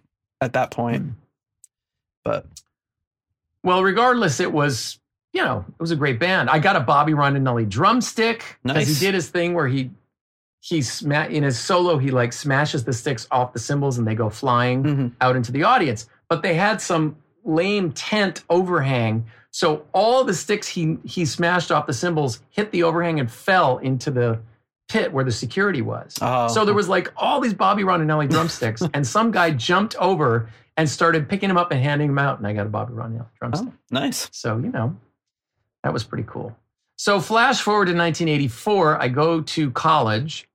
at 0.42 0.54
that 0.54 0.72
point. 0.72 1.04
Hmm. 1.04 1.10
But 2.26 2.46
Well, 3.64 3.84
regardless, 3.84 4.40
it 4.40 4.52
was 4.52 5.00
you 5.34 5.44
know 5.44 5.64
it 5.68 5.80
was 5.82 5.92
a 5.92 5.96
great 5.96 6.20
band. 6.20 6.50
I 6.50 6.60
got 6.60 6.76
a 6.76 6.80
Bobby 6.80 7.14
Rondinelli 7.14 7.68
drumstick 7.70 8.44
because 8.64 8.88
Nice. 8.88 9.00
he 9.00 9.06
did 9.06 9.14
his 9.14 9.30
thing 9.30 9.54
where 9.54 9.68
he 9.68 9.92
he 10.62 10.82
sma- 10.82 11.28
in 11.28 11.44
his 11.44 11.58
solo 11.60 11.98
he 11.98 12.12
like 12.12 12.34
smashes 12.34 12.84
the 12.84 12.94
sticks 12.94 13.28
off 13.32 13.54
the 13.54 13.60
cymbals 13.60 13.98
and 13.98 14.06
they 14.08 14.16
go 14.16 14.30
flying 14.30 14.84
Mhm. 14.84 15.12
out 15.22 15.36
into 15.36 15.52
the 15.52 15.64
audience. 15.64 16.08
But 16.28 16.42
they 16.44 16.54
had 16.56 16.82
some 16.82 17.16
lame 17.46 17.92
tent 17.94 18.44
overhang, 18.50 19.26
so 19.52 19.86
all 19.94 20.24
the 20.26 20.34
sticks 20.34 20.68
he 20.68 20.98
he 21.06 21.26
smashed 21.26 21.72
off 21.72 21.88
the 21.88 21.94
cymbals 21.94 22.42
hit 22.50 22.72
the 22.72 22.84
overhang 22.84 23.20
and 23.20 23.32
fell 23.32 23.78
into 23.78 24.12
the 24.12 24.40
pit 24.90 25.14
where 25.14 25.24
the 25.24 25.32
security 25.32 25.82
was. 25.82 26.16
Oh. 26.22 26.48
So 26.48 26.66
there 26.66 26.74
was 26.74 26.90
like 26.90 27.12
all 27.16 27.40
these 27.40 27.54
Bobby 27.54 27.84
Rondinelli 27.84 28.28
drumsticks, 28.36 28.82
and 28.94 29.06
some 29.08 29.32
guy 29.32 29.52
jumped 29.52 29.96
over 29.96 30.50
and 30.76 30.90
started 30.90 31.30
picking 31.30 31.48
them 31.50 31.58
up 31.58 31.72
and 31.72 31.82
handing 31.82 32.08
them 32.08 32.20
out, 32.20 32.38
and 32.40 32.48
I 32.48 32.54
got 32.54 32.66
a 32.66 32.70
Bobby 32.70 32.94
Rondinelli 32.94 33.26
drumstick. 33.40 33.70
Oh, 33.70 33.74
nice. 33.92 34.30
So, 34.32 34.58
you 34.58 34.70
know, 34.72 34.96
that 35.84 35.94
was 35.94 36.04
pretty 36.04 36.24
cool. 36.28 36.56
So, 36.98 37.20
flash 37.22 37.62
forward 37.62 37.86
to 37.86 37.94
1984, 37.94 39.02
I 39.02 39.08
go 39.10 39.42
to 39.42 39.72
college, 39.72 40.49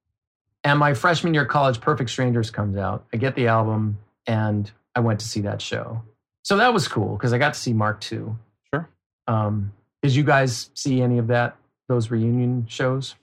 and 0.65 0.79
my 0.79 0.95
freshman 0.95 1.35
year 1.35 1.45
of 1.45 1.49
college, 1.49 1.81
Perfect 1.81 2.11
Strangers 2.11 2.51
comes 2.51 2.77
out. 2.77 3.05
I 3.12 3.19
get 3.19 3.35
the 3.35 3.47
album, 3.47 3.99
and 4.27 4.71
I 4.95 5.01
went 5.01 5.21
to 5.21 5.27
see 5.27 5.41
that 5.43 5.61
show. 5.61 6.03
So, 6.43 6.57
that 6.57 6.73
was 6.75 6.89
cool 6.89 7.17
because 7.17 7.33
I 7.33 7.39
got 7.39 7.55
to 7.55 7.61
see 7.61 7.73
Mark 7.73 8.01
too. 8.01 8.37
Sure. 8.73 8.89
Um, 9.29 9.73
did 10.03 10.15
you 10.15 10.25
guys 10.25 10.71
see 10.75 11.01
any 11.01 11.19
of 11.19 11.29
that, 11.29 11.57
those 11.89 12.11
reunion 12.11 12.67
shows? 12.69 13.15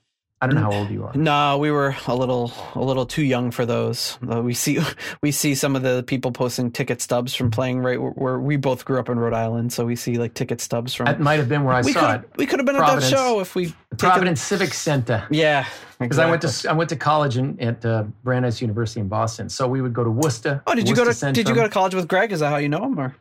I 0.42 0.48
don't 0.48 0.56
know 0.56 0.62
how 0.64 0.72
old 0.80 0.90
you 0.90 1.06
are. 1.06 1.14
No, 1.14 1.58
we 1.60 1.70
were 1.72 1.96
a 2.08 2.16
little 2.16 2.52
a 2.76 2.82
little 2.82 3.06
too 3.06 3.24
young 3.24 3.52
for 3.52 3.66
those. 3.66 4.18
Uh, 4.30 4.42
we 4.42 4.54
see 4.54 4.80
we 5.22 5.32
see 5.32 5.54
some 5.56 5.76
of 5.76 5.84
the 5.84 6.04
people 6.04 6.32
posting 6.32 6.72
ticket 6.72 7.02
stubs 7.02 7.36
from 7.36 7.52
playing 7.52 7.80
right 7.80 8.02
where, 8.02 8.12
where 8.12 8.40
we 8.40 8.58
both 8.58 8.84
grew 8.86 9.00
up 9.00 9.10
in 9.10 9.20
Rhode 9.20 9.34
Island, 9.34 9.72
so 9.72 9.86
we 9.86 9.96
see 9.96 10.16
like 10.16 10.34
ticket 10.34 10.60
stubs 10.62 10.94
from. 10.94 11.06
That 11.06 11.20
might 11.20 11.40
have 11.40 11.48
been 11.50 11.64
where 11.64 11.76
I 11.76 11.82
we 11.82 11.94
saw 11.94 12.16
it. 12.16 12.30
we 12.38 12.46
could 12.46 12.60
have 12.60 12.66
been 12.66 12.76
at 12.76 12.86
that 13.00 13.04
show 13.04 13.40
if 13.40 13.56
we 13.56 13.66
taken- 13.66 13.78
Providence 13.98 14.42
Civic 14.42 14.74
Center. 14.74 15.28
Yeah, 15.30 15.66
Because 16.00 16.18
I 16.18 16.30
went 16.30 16.42
to 16.42 16.70
I 16.70 16.74
went 16.74 16.90
to 16.90 16.96
college 16.96 17.38
in, 17.38 17.60
at 17.62 17.86
uh, 17.86 18.04
Brandeis 18.24 18.62
University 18.62 19.00
in 19.00 19.08
Boston, 19.08 19.48
so 19.50 19.68
we 19.68 19.82
would 19.82 19.94
go 19.94 20.04
to 20.04 20.10
Worcester. 20.12 20.64
Oh, 20.66 20.74
did 20.74 20.90
you 20.90 20.96
go 20.96 21.04
to 21.04 21.10
Worcester 21.10 21.32
Did 21.32 21.48
you 21.48 21.56
go 21.56 21.64
to 21.64 21.70
college 21.70 21.94
with 21.94 22.08
Greg? 22.08 22.32
Is 22.32 22.40
that 22.40 22.50
how 22.50 22.58
you 22.58 22.70
know 22.70 22.84
him? 22.86 23.00
Or 23.00 23.16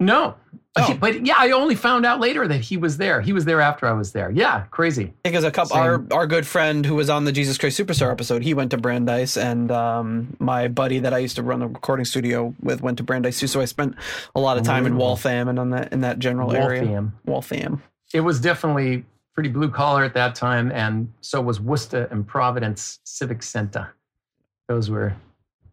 No, 0.00 0.36
Oh. 0.76 0.96
but 1.00 1.26
yeah, 1.26 1.34
I 1.38 1.50
only 1.50 1.74
found 1.74 2.06
out 2.06 2.20
later 2.20 2.46
that 2.46 2.60
he 2.60 2.76
was 2.76 2.98
there. 2.98 3.20
He 3.20 3.32
was 3.32 3.44
there 3.44 3.60
after 3.60 3.84
I 3.86 3.92
was 3.92 4.12
there. 4.12 4.30
Yeah, 4.30 4.60
crazy. 4.70 5.12
because 5.24 5.42
a 5.42 5.50
couple 5.50 5.70
Same. 5.74 5.82
our 5.82 6.04
our 6.12 6.26
good 6.28 6.46
friend 6.46 6.86
who 6.86 6.94
was 6.94 7.10
on 7.10 7.24
the 7.24 7.32
Jesus 7.32 7.58
Christ 7.58 7.80
Superstar 7.80 8.12
episode, 8.12 8.42
he 8.44 8.54
went 8.54 8.70
to 8.70 8.76
Brandeis, 8.76 9.36
and 9.36 9.72
um, 9.72 10.36
my 10.38 10.68
buddy 10.68 11.00
that 11.00 11.12
I 11.12 11.18
used 11.18 11.34
to 11.36 11.42
run 11.42 11.58
the 11.60 11.66
recording 11.66 12.04
studio 12.04 12.54
with 12.62 12.80
went 12.80 12.98
to 12.98 13.02
Brandeis 13.04 13.40
too. 13.40 13.48
So 13.48 13.60
I 13.60 13.64
spent 13.64 13.96
a 14.36 14.40
lot 14.40 14.56
of 14.56 14.62
time 14.62 14.86
in 14.86 14.92
Mm. 14.94 14.98
Waltham 14.98 15.48
and 15.48 15.58
on 15.58 15.70
that 15.70 15.92
in 15.92 16.02
that 16.02 16.20
general 16.20 16.54
area. 16.54 16.82
Waltham. 16.84 17.12
Waltham. 17.26 17.82
It 18.14 18.20
was 18.20 18.40
definitely 18.40 19.04
pretty 19.34 19.48
blue 19.48 19.70
collar 19.70 20.04
at 20.04 20.14
that 20.14 20.36
time, 20.36 20.70
and 20.70 21.12
so 21.22 21.40
was 21.40 21.60
Worcester 21.60 22.06
and 22.12 22.24
Providence 22.24 23.00
Civic 23.02 23.42
Center. 23.42 23.94
Those 24.68 24.90
were 24.90 25.12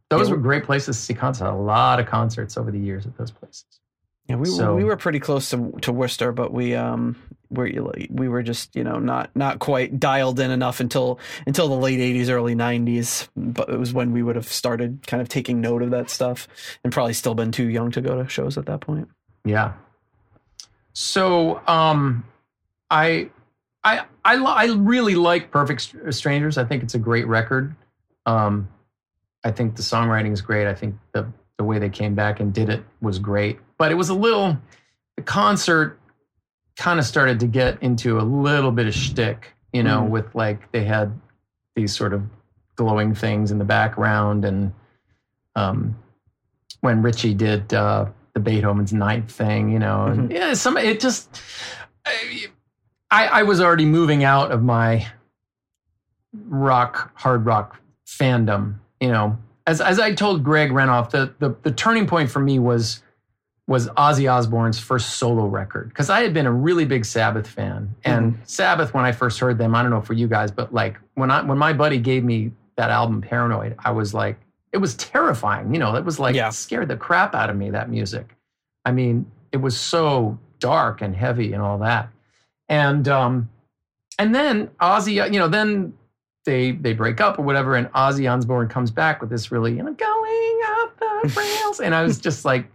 those 0.10 0.30
Yeah, 0.30 0.36
were 0.36 0.42
great 0.42 0.64
places 0.64 0.98
to 0.98 1.02
see 1.04 1.14
concerts. 1.14 1.48
A 1.48 1.54
lot 1.54 2.00
of 2.00 2.08
concerts 2.08 2.58
over 2.58 2.72
the 2.72 2.80
years 2.80 3.06
at 3.06 3.16
those 3.18 3.30
places. 3.30 3.66
Yeah, 4.28 4.38
we 4.38 4.46
So- 4.48 4.76
we 4.76 4.84
were 4.84 4.98
pretty 4.98 5.20
close 5.20 5.50
to 5.52 5.72
to 5.82 5.92
Worcester, 5.92 6.32
but 6.32 6.52
we 6.54 6.74
um 6.76 7.16
we 7.52 7.80
we 8.10 8.28
were 8.28 8.42
just 8.42 8.76
you 8.76 8.84
know 8.84 8.98
not 8.98 9.30
not 9.36 9.60
quite 9.60 10.00
dialed 10.00 10.40
in 10.40 10.50
enough 10.52 10.80
until 10.80 11.20
until 11.46 11.68
the 11.68 11.76
late 11.76 12.00
'80s, 12.00 12.30
early 12.30 12.56
'90s. 12.56 13.30
But 13.36 13.70
it 13.70 13.78
was 13.78 13.94
when 13.94 14.12
we 14.14 14.24
would 14.24 14.36
have 14.36 14.48
started 14.48 15.06
kind 15.06 15.22
of 15.22 15.30
taking 15.30 15.62
note 15.62 15.84
of 15.84 15.92
that 15.92 16.10
stuff, 16.10 16.48
and 16.84 16.92
probably 16.92 17.14
still 17.14 17.36
been 17.36 17.52
too 17.52 17.68
young 17.70 17.92
to 17.92 18.02
go 18.02 18.22
to 18.22 18.28
shows 18.28 18.58
at 18.58 18.66
that 18.66 18.82
point. 18.82 19.08
Yeah. 19.44 19.74
So, 20.94 21.62
um, 21.68 22.24
I, 22.90 23.30
I, 23.84 24.06
I, 24.24 24.36
li- 24.38 24.46
I 24.48 24.66
really 24.78 25.16
like 25.16 25.52
Perfect 25.52 25.94
Strangers. 26.12 26.58
I 26.58 26.64
think 26.64 26.84
it's 26.84 26.96
a 26.96 27.00
great 27.00 27.28
record. 27.28 27.76
Um, 28.26 28.70
I 29.44 29.52
think 29.52 29.76
the 29.76 29.82
songwriting 29.82 30.32
is 30.32 30.42
great. 30.42 30.68
I 30.68 30.74
think 30.74 30.96
the 31.12 31.32
the 31.58 31.64
way 31.64 31.80
they 31.80 31.90
came 31.90 32.16
back 32.16 32.40
and 32.40 32.54
did 32.54 32.70
it 32.70 32.84
was 33.02 33.20
great. 33.20 33.60
But 33.78 33.92
it 33.92 33.96
was 33.96 34.10
a 34.10 34.14
little, 34.14 34.58
the 35.18 35.22
concert 35.24 36.00
kind 36.78 37.00
of 37.00 37.06
started 37.06 37.40
to 37.42 37.48
get 37.48 37.82
into 37.82 38.20
a 38.20 38.24
little 38.24 38.72
bit 38.72 38.88
of 38.88 38.94
shtick, 38.94 39.54
you 39.74 39.84
know, 39.84 40.02
Mm. 40.02 40.10
with 40.10 40.34
like 40.36 40.72
they 40.72 40.84
had 40.84 41.20
these 41.76 41.96
sort 41.96 42.14
of 42.14 42.24
glowing 42.76 43.14
things 43.16 43.52
in 43.52 43.58
the 43.58 43.66
background 43.66 44.44
and 44.46 44.74
um, 45.56 45.98
when 46.82 47.02
Ritchie 47.02 47.34
did 47.34 47.74
uh, 47.74 48.06
the 48.34 48.40
Beethoven's 48.42 48.92
Ninth 48.94 49.32
thing, 49.32 49.72
you 49.72 49.80
know, 49.80 50.06
and 50.08 50.30
yeah, 50.32 50.54
some 50.54 50.76
it 50.78 51.00
just 51.00 51.42
I, 53.12 53.28
I 53.28 53.44
was 53.44 53.62
already 53.62 53.86
moving 53.86 54.24
out 54.26 54.52
of 54.52 54.62
my 54.64 55.08
rock 56.48 57.12
hard 57.16 57.46
rock 57.46 57.80
fandom, 58.06 58.76
you 59.00 59.10
know. 59.10 59.38
As 59.68 59.82
as 59.82 60.00
I 60.00 60.14
told 60.14 60.44
Greg 60.44 60.72
Renoff, 60.72 61.10
the 61.12 61.34
the, 61.40 61.56
the 61.64 61.72
turning 61.72 62.06
point 62.08 62.30
for 62.30 62.40
me 62.40 62.60
was 62.60 63.02
was 63.68 63.88
Ozzy 63.90 64.32
Osbourne's 64.32 64.80
first 64.80 65.16
solo 65.16 65.46
record 65.48 65.90
because 65.90 66.10
I 66.10 66.22
had 66.22 66.34
been 66.34 66.46
a 66.46 66.52
really 66.52 66.86
big 66.86 67.04
Sabbath 67.06 67.48
fan, 67.48 67.94
and 68.04 68.38
Sabbath 68.46 68.94
when 68.94 69.06
I 69.06 69.12
first 69.12 69.40
heard 69.40 69.58
them, 69.58 69.74
I 69.76 69.82
don't 69.82 69.92
know 69.92 70.02
for 70.02 70.14
you 70.14 70.28
guys, 70.28 70.52
but 70.52 70.74
like 70.74 70.98
when 71.16 71.32
I 71.32 71.42
when 71.42 71.58
my 71.58 71.74
buddy 71.74 71.98
gave 71.98 72.24
me 72.24 72.52
that 72.78 72.92
album 72.92 73.22
Paranoid, 73.22 73.76
I 73.80 73.92
was 73.92 74.14
like, 74.14 74.38
it 74.72 74.78
was 74.78 74.96
terrifying. 74.96 75.74
You 75.74 75.80
know, 75.80 75.96
it 75.96 76.06
was 76.06 76.20
like 76.20 76.36
Yeah. 76.36 76.50
scared 76.50 76.90
the 76.90 76.98
crap 76.98 77.34
out 77.34 77.50
of 77.50 77.56
me. 77.56 77.72
That 77.72 77.90
music, 77.90 78.36
I 78.86 78.92
mean, 78.92 79.30
it 79.52 79.58
was 79.58 79.76
so 79.80 80.38
dark 80.60 81.02
and 81.02 81.16
heavy 81.16 81.54
and 81.54 81.62
all 81.64 81.80
that, 81.80 82.10
and 82.70 83.08
um, 83.08 83.50
and 84.20 84.34
then 84.36 84.68
Ozzy, 84.80 85.14
you 85.34 85.40
know, 85.40 85.48
then 85.48 85.94
they 86.46 86.72
they 86.74 86.94
break 86.94 87.20
up 87.20 87.40
or 87.40 87.42
whatever, 87.42 87.76
and 87.76 87.88
Ozzy 87.94 88.32
Osbourne 88.32 88.68
comes 88.68 88.92
back 88.92 89.22
with 89.22 89.32
this 89.32 89.52
really, 89.52 89.72
you 89.76 89.82
know, 89.82 89.92
going 89.94 90.60
up 90.78 91.00
the 91.00 91.34
rails, 91.40 91.80
and 91.80 91.96
I 91.96 92.04
was 92.04 92.20
just 92.20 92.46
like, 92.46 92.68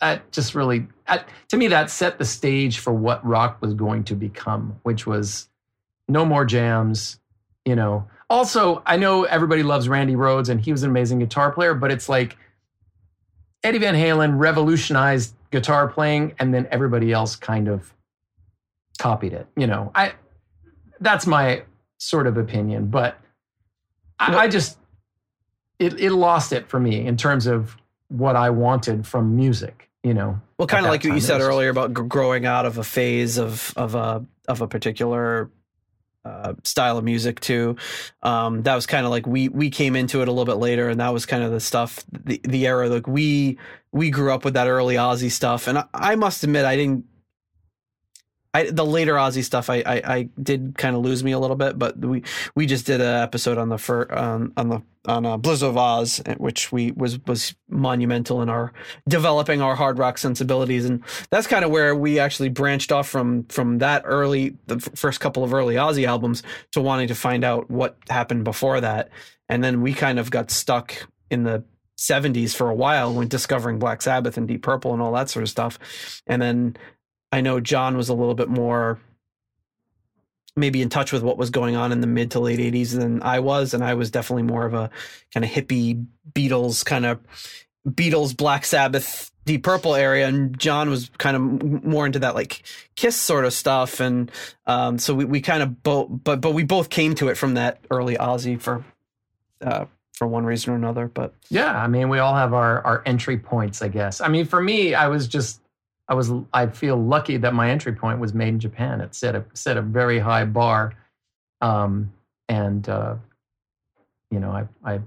that 0.00 0.30
just 0.32 0.54
really, 0.54 0.86
that, 1.06 1.28
to 1.48 1.56
me, 1.56 1.68
that 1.68 1.90
set 1.90 2.18
the 2.18 2.24
stage 2.24 2.78
for 2.78 2.92
what 2.92 3.24
rock 3.26 3.58
was 3.60 3.74
going 3.74 4.04
to 4.04 4.14
become, 4.14 4.78
which 4.82 5.06
was 5.06 5.48
no 6.08 6.24
more 6.24 6.44
jams, 6.44 7.18
you 7.64 7.76
know. 7.76 8.06
Also, 8.30 8.82
I 8.86 8.96
know 8.96 9.24
everybody 9.24 9.62
loves 9.62 9.88
Randy 9.88 10.14
Rhoads, 10.14 10.48
and 10.48 10.60
he 10.60 10.72
was 10.72 10.82
an 10.82 10.90
amazing 10.90 11.18
guitar 11.18 11.50
player, 11.50 11.74
but 11.74 11.90
it's 11.90 12.08
like 12.08 12.36
Eddie 13.64 13.78
Van 13.78 13.94
Halen 13.94 14.38
revolutionized 14.38 15.34
guitar 15.50 15.88
playing, 15.88 16.34
and 16.38 16.52
then 16.52 16.68
everybody 16.70 17.12
else 17.12 17.36
kind 17.36 17.68
of 17.68 17.92
copied 18.98 19.32
it. 19.32 19.46
You 19.56 19.66
know, 19.66 19.90
I 19.94 20.12
that's 21.00 21.26
my 21.26 21.62
sort 21.98 22.26
of 22.26 22.36
opinion, 22.36 22.88
but 22.88 23.18
I, 24.18 24.36
I 24.36 24.48
just 24.48 24.78
it 25.78 25.98
it 25.98 26.12
lost 26.12 26.52
it 26.52 26.68
for 26.68 26.78
me 26.78 27.06
in 27.06 27.16
terms 27.16 27.46
of 27.46 27.76
what 28.08 28.36
I 28.36 28.50
wanted 28.50 29.06
from 29.06 29.36
music. 29.36 29.87
You 30.04 30.14
know, 30.14 30.40
Well, 30.58 30.68
kind 30.68 30.86
of 30.86 30.90
like 30.90 31.04
what 31.04 31.14
you 31.14 31.20
said 31.20 31.40
earlier 31.40 31.70
about 31.70 31.94
g- 31.94 32.02
growing 32.06 32.46
out 32.46 32.66
of 32.66 32.78
a 32.78 32.84
phase 32.84 33.36
of 33.36 33.72
of 33.76 33.94
a 33.94 34.24
of 34.46 34.60
a 34.60 34.68
particular 34.68 35.50
uh, 36.24 36.54
style 36.62 36.98
of 36.98 37.04
music 37.04 37.40
too. 37.40 37.76
Um, 38.22 38.62
that 38.62 38.74
was 38.74 38.86
kind 38.86 39.04
of 39.04 39.10
like 39.10 39.26
we 39.26 39.48
we 39.48 39.70
came 39.70 39.96
into 39.96 40.22
it 40.22 40.28
a 40.28 40.30
little 40.30 40.44
bit 40.44 40.60
later, 40.60 40.88
and 40.88 41.00
that 41.00 41.12
was 41.12 41.26
kind 41.26 41.42
of 41.42 41.50
the 41.50 41.60
stuff 41.60 42.04
the 42.12 42.40
the 42.44 42.66
era 42.66 42.88
like 42.88 43.08
we 43.08 43.58
we 43.90 44.10
grew 44.10 44.32
up 44.32 44.44
with 44.44 44.54
that 44.54 44.68
early 44.68 44.94
Ozzy 44.94 45.30
stuff, 45.30 45.66
and 45.66 45.78
I, 45.78 45.84
I 45.92 46.14
must 46.14 46.44
admit 46.44 46.64
I 46.64 46.76
didn't. 46.76 47.04
I, 48.58 48.70
the 48.70 48.84
later 48.84 49.14
Ozzy 49.14 49.44
stuff, 49.44 49.70
I, 49.70 49.84
I, 49.86 50.02
I 50.04 50.28
did 50.42 50.74
kind 50.76 50.96
of 50.96 51.02
lose 51.02 51.22
me 51.22 51.30
a 51.30 51.38
little 51.38 51.54
bit, 51.54 51.78
but 51.78 51.96
we 51.98 52.24
we 52.56 52.66
just 52.66 52.86
did 52.86 53.00
an 53.00 53.22
episode 53.22 53.56
on 53.56 53.68
the 53.68 53.78
fir, 53.78 54.08
on 54.10 54.52
the 54.56 54.82
on 55.06 55.24
uh, 55.24 55.36
Blizzard 55.36 55.68
of 55.68 55.74
Ozz, 55.76 56.38
which 56.38 56.72
we 56.72 56.90
was 56.90 57.24
was 57.24 57.54
monumental 57.68 58.42
in 58.42 58.48
our 58.48 58.72
developing 59.08 59.62
our 59.62 59.76
hard 59.76 59.98
rock 59.98 60.18
sensibilities, 60.18 60.86
and 60.86 61.04
that's 61.30 61.46
kind 61.46 61.64
of 61.64 61.70
where 61.70 61.94
we 61.94 62.18
actually 62.18 62.48
branched 62.48 62.90
off 62.90 63.08
from 63.08 63.44
from 63.44 63.78
that 63.78 64.02
early 64.04 64.56
the 64.66 64.76
f- 64.76 64.88
first 64.96 65.20
couple 65.20 65.44
of 65.44 65.54
early 65.54 65.76
Ozzy 65.76 66.04
albums 66.04 66.42
to 66.72 66.80
wanting 66.80 67.06
to 67.08 67.14
find 67.14 67.44
out 67.44 67.70
what 67.70 67.96
happened 68.10 68.42
before 68.42 68.80
that, 68.80 69.10
and 69.48 69.62
then 69.62 69.82
we 69.82 69.94
kind 69.94 70.18
of 70.18 70.32
got 70.32 70.50
stuck 70.50 71.08
in 71.30 71.44
the 71.44 71.62
70s 71.96 72.56
for 72.56 72.70
a 72.70 72.74
while 72.74 73.12
when 73.12 73.28
discovering 73.28 73.78
Black 73.78 74.02
Sabbath 74.02 74.36
and 74.36 74.48
Deep 74.48 74.62
Purple 74.62 74.92
and 74.92 75.02
all 75.02 75.12
that 75.12 75.30
sort 75.30 75.44
of 75.44 75.48
stuff, 75.48 75.78
and 76.26 76.42
then 76.42 76.76
I 77.32 77.40
know 77.40 77.60
John 77.60 77.96
was 77.96 78.08
a 78.08 78.14
little 78.14 78.34
bit 78.34 78.48
more 78.48 78.98
maybe 80.56 80.82
in 80.82 80.88
touch 80.88 81.12
with 81.12 81.22
what 81.22 81.38
was 81.38 81.50
going 81.50 81.76
on 81.76 81.92
in 81.92 82.00
the 82.00 82.06
mid 82.06 82.32
to 82.32 82.40
late 82.40 82.58
80s 82.58 82.98
than 82.98 83.22
I 83.22 83.38
was 83.40 83.74
and 83.74 83.84
I 83.84 83.94
was 83.94 84.10
definitely 84.10 84.42
more 84.42 84.66
of 84.66 84.74
a 84.74 84.90
kind 85.32 85.44
of 85.44 85.50
hippie 85.50 86.04
Beatles 86.32 86.84
kind 86.84 87.06
of 87.06 87.20
Beatles 87.86 88.36
Black 88.36 88.64
Sabbath 88.64 89.30
Deep 89.44 89.62
Purple 89.62 89.94
area 89.94 90.26
and 90.26 90.58
John 90.58 90.90
was 90.90 91.10
kind 91.18 91.36
of 91.36 91.84
more 91.84 92.06
into 92.06 92.18
that 92.18 92.34
like 92.34 92.62
Kiss 92.96 93.16
sort 93.16 93.44
of 93.44 93.52
stuff 93.52 94.00
and 94.00 94.30
um, 94.66 94.98
so 94.98 95.14
we, 95.14 95.24
we 95.24 95.40
kind 95.40 95.62
of 95.62 95.82
both 95.82 96.08
but 96.10 96.40
but 96.40 96.52
we 96.52 96.64
both 96.64 96.90
came 96.90 97.14
to 97.14 97.28
it 97.28 97.36
from 97.36 97.54
that 97.54 97.78
early 97.90 98.16
Ozzy 98.16 98.60
for 98.60 98.84
uh, 99.62 99.86
for 100.14 100.26
one 100.26 100.44
reason 100.44 100.72
or 100.72 100.76
another 100.76 101.06
but 101.06 101.32
Yeah, 101.48 101.80
I 101.80 101.86
mean, 101.86 102.08
we 102.08 102.18
all 102.18 102.34
have 102.34 102.52
our 102.52 102.84
our 102.84 103.02
entry 103.06 103.38
points, 103.38 103.80
I 103.80 103.88
guess. 103.88 104.20
I 104.20 104.28
mean, 104.28 104.44
for 104.44 104.60
me, 104.60 104.94
I 104.94 105.06
was 105.06 105.28
just 105.28 105.60
I 106.08 106.14
was 106.14 106.32
I 106.52 106.66
feel 106.66 106.96
lucky 106.96 107.36
that 107.38 107.54
my 107.54 107.70
entry 107.70 107.92
point 107.92 108.18
was 108.18 108.32
made 108.34 108.48
in 108.48 108.60
Japan. 108.60 109.00
It 109.00 109.14
set 109.14 109.34
a 109.34 109.44
set 109.54 109.76
a 109.76 109.82
very 109.82 110.18
high 110.18 110.44
bar. 110.44 110.94
Um 111.60 112.12
and 112.48 112.88
uh, 112.88 113.16
you 114.30 114.40
know, 114.40 114.50
I 114.50 114.66
I 114.84 115.00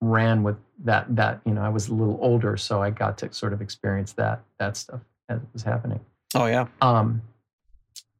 ran 0.00 0.42
with 0.42 0.56
that 0.84 1.14
that 1.14 1.40
you 1.44 1.54
know 1.54 1.62
I 1.62 1.68
was 1.68 1.88
a 1.88 1.94
little 1.94 2.18
older, 2.20 2.56
so 2.56 2.82
I 2.82 2.90
got 2.90 3.18
to 3.18 3.32
sort 3.32 3.52
of 3.52 3.60
experience 3.60 4.12
that 4.14 4.42
that 4.58 4.76
stuff 4.76 5.00
as 5.28 5.40
it 5.40 5.48
was 5.52 5.62
happening. 5.62 6.00
Oh 6.34 6.46
yeah. 6.46 6.66
Um, 6.80 7.22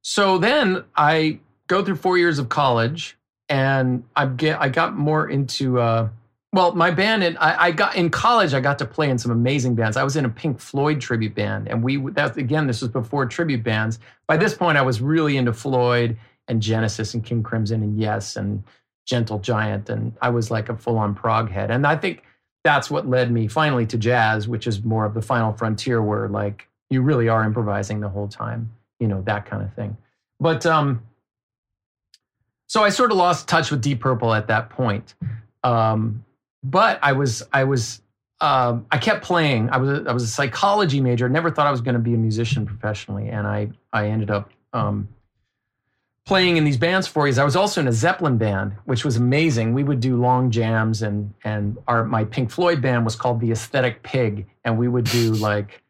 so 0.03 0.39
then 0.39 0.85
I 0.97 1.41
go 1.67 1.85
through 1.85 1.97
four 1.97 2.19
years 2.19 2.39
of 2.39 2.49
college, 2.49 3.17
and 3.49 4.05
I 4.15 4.27
get 4.27 4.61
I 4.61 4.69
got 4.69 4.97
more 4.97 5.29
into 5.29 5.81
uh, 5.81 6.09
well, 6.53 6.75
my 6.75 6.91
band 6.91 7.25
and 7.25 7.39
I, 7.39 7.67
I 7.67 7.71
got 7.71 7.97
in 7.97 8.11
college. 8.11 8.53
I 8.53 8.61
got 8.61 8.79
to 8.81 8.85
play 8.85 9.09
in 9.09 9.17
some 9.17 9.33
amazing 9.33 9.75
bands. 9.75 9.97
I 9.97 10.05
was 10.05 10.17
in 10.17 10.27
a 10.27 10.29
Pink 10.29 10.61
Floyd 10.61 11.01
tribute 11.01 11.35
band, 11.35 11.67
and 11.67 11.83
we 11.83 11.97
that 12.13 12.37
again 12.37 12.67
this 12.67 12.83
was 12.83 12.91
before 12.91 13.25
tribute 13.25 13.63
bands. 13.63 13.99
By 14.27 14.37
this 14.37 14.55
point, 14.55 14.77
I 14.77 14.83
was 14.83 15.01
really 15.01 15.39
into 15.39 15.55
Floyd 15.55 16.19
and 16.49 16.61
Genesis 16.61 17.15
and 17.15 17.25
King 17.25 17.43
Crimson 17.43 17.83
and 17.83 17.99
Yes 17.99 18.37
and 18.37 18.63
Gentle 19.07 19.39
Giant, 19.39 19.89
and 19.89 20.13
I 20.21 20.29
was 20.29 20.51
like 20.51 20.69
a 20.69 20.77
full 20.77 20.99
on 20.99 21.15
prog 21.15 21.51
head. 21.51 21.71
And 21.71 21.87
I 21.87 21.97
think 21.97 22.23
that's 22.65 22.91
what 22.91 23.09
led 23.09 23.33
me 23.33 23.49
finally 23.49 23.87
to 23.87 23.97
jazz, 23.97 24.47
which 24.47 24.67
is 24.67 24.85
more 24.85 25.07
of 25.07 25.15
the 25.15 25.23
final 25.23 25.55
frontier, 25.55 26.03
where 26.03 26.29
like 26.29 26.69
you 26.91 27.01
really 27.01 27.29
are 27.29 27.45
improvising 27.45 28.01
the 28.01 28.11
whole 28.11 28.29
time, 28.29 28.71
you 29.01 29.09
know 29.09 29.23
that 29.23 29.47
kind 29.47 29.63
of 29.63 29.73
thing. 29.73 29.97
But 30.39 30.67
um, 30.67 31.03
so 32.67 32.85
I 32.85 32.91
sort 32.91 33.11
of 33.11 33.17
lost 33.17 33.49
touch 33.49 33.71
with 33.71 33.81
Deep 33.81 34.01
Purple 34.01 34.35
at 34.35 34.49
that 34.49 34.69
point. 34.69 35.15
Um, 35.65 36.25
but 36.63 36.99
I 37.03 37.13
was 37.13 37.43
I 37.53 37.65
was 37.65 38.01
um, 38.41 38.87
I 38.91 38.99
kept 38.99 39.25
playing. 39.25 39.71
I 39.71 39.77
was 39.77 40.01
a, 40.01 40.05
I 40.09 40.13
was 40.13 40.25
a 40.25 40.29
psychology 40.29 41.01
major. 41.01 41.29
Never 41.29 41.51
thought 41.51 41.67
I 41.67 41.71
was 41.71 41.81
going 41.81 41.95
to 41.95 42.01
be 42.01 42.15
a 42.15 42.19
musician 42.19 42.67
professionally, 42.67 43.29
and 43.29 43.47
I 43.47 43.71
I 43.93 44.09
ended 44.09 44.31
up 44.31 44.51
um, 44.73 45.09
playing 46.27 46.57
in 46.57 46.65
these 46.65 46.77
bands 46.77 47.07
for 47.07 47.27
years. 47.27 47.39
I 47.39 47.45
was 47.45 47.57
also 47.57 47.81
in 47.81 47.89
a 47.89 47.93
Zeppelin 47.93 48.39
band, 48.39 48.73
which 48.85 49.05
was 49.05 49.17
amazing. 49.17 49.75
We 49.75 49.85
would 49.85 50.01
do 50.01 50.17
long 50.17 50.51
jams, 50.51 51.03
and 51.03 51.33
and 51.45 51.79
our 51.87 52.05
my 52.05 52.25
Pink 52.25 52.51
Floyd 52.51 52.83
band 52.83 53.05
was 53.05 53.15
called 53.15 53.41
the 53.41 53.53
Aesthetic 53.53 54.03
Pig, 54.03 54.47
and 54.65 54.77
we 54.77 54.89
would 54.89 55.05
do 55.05 55.33
like 55.35 55.83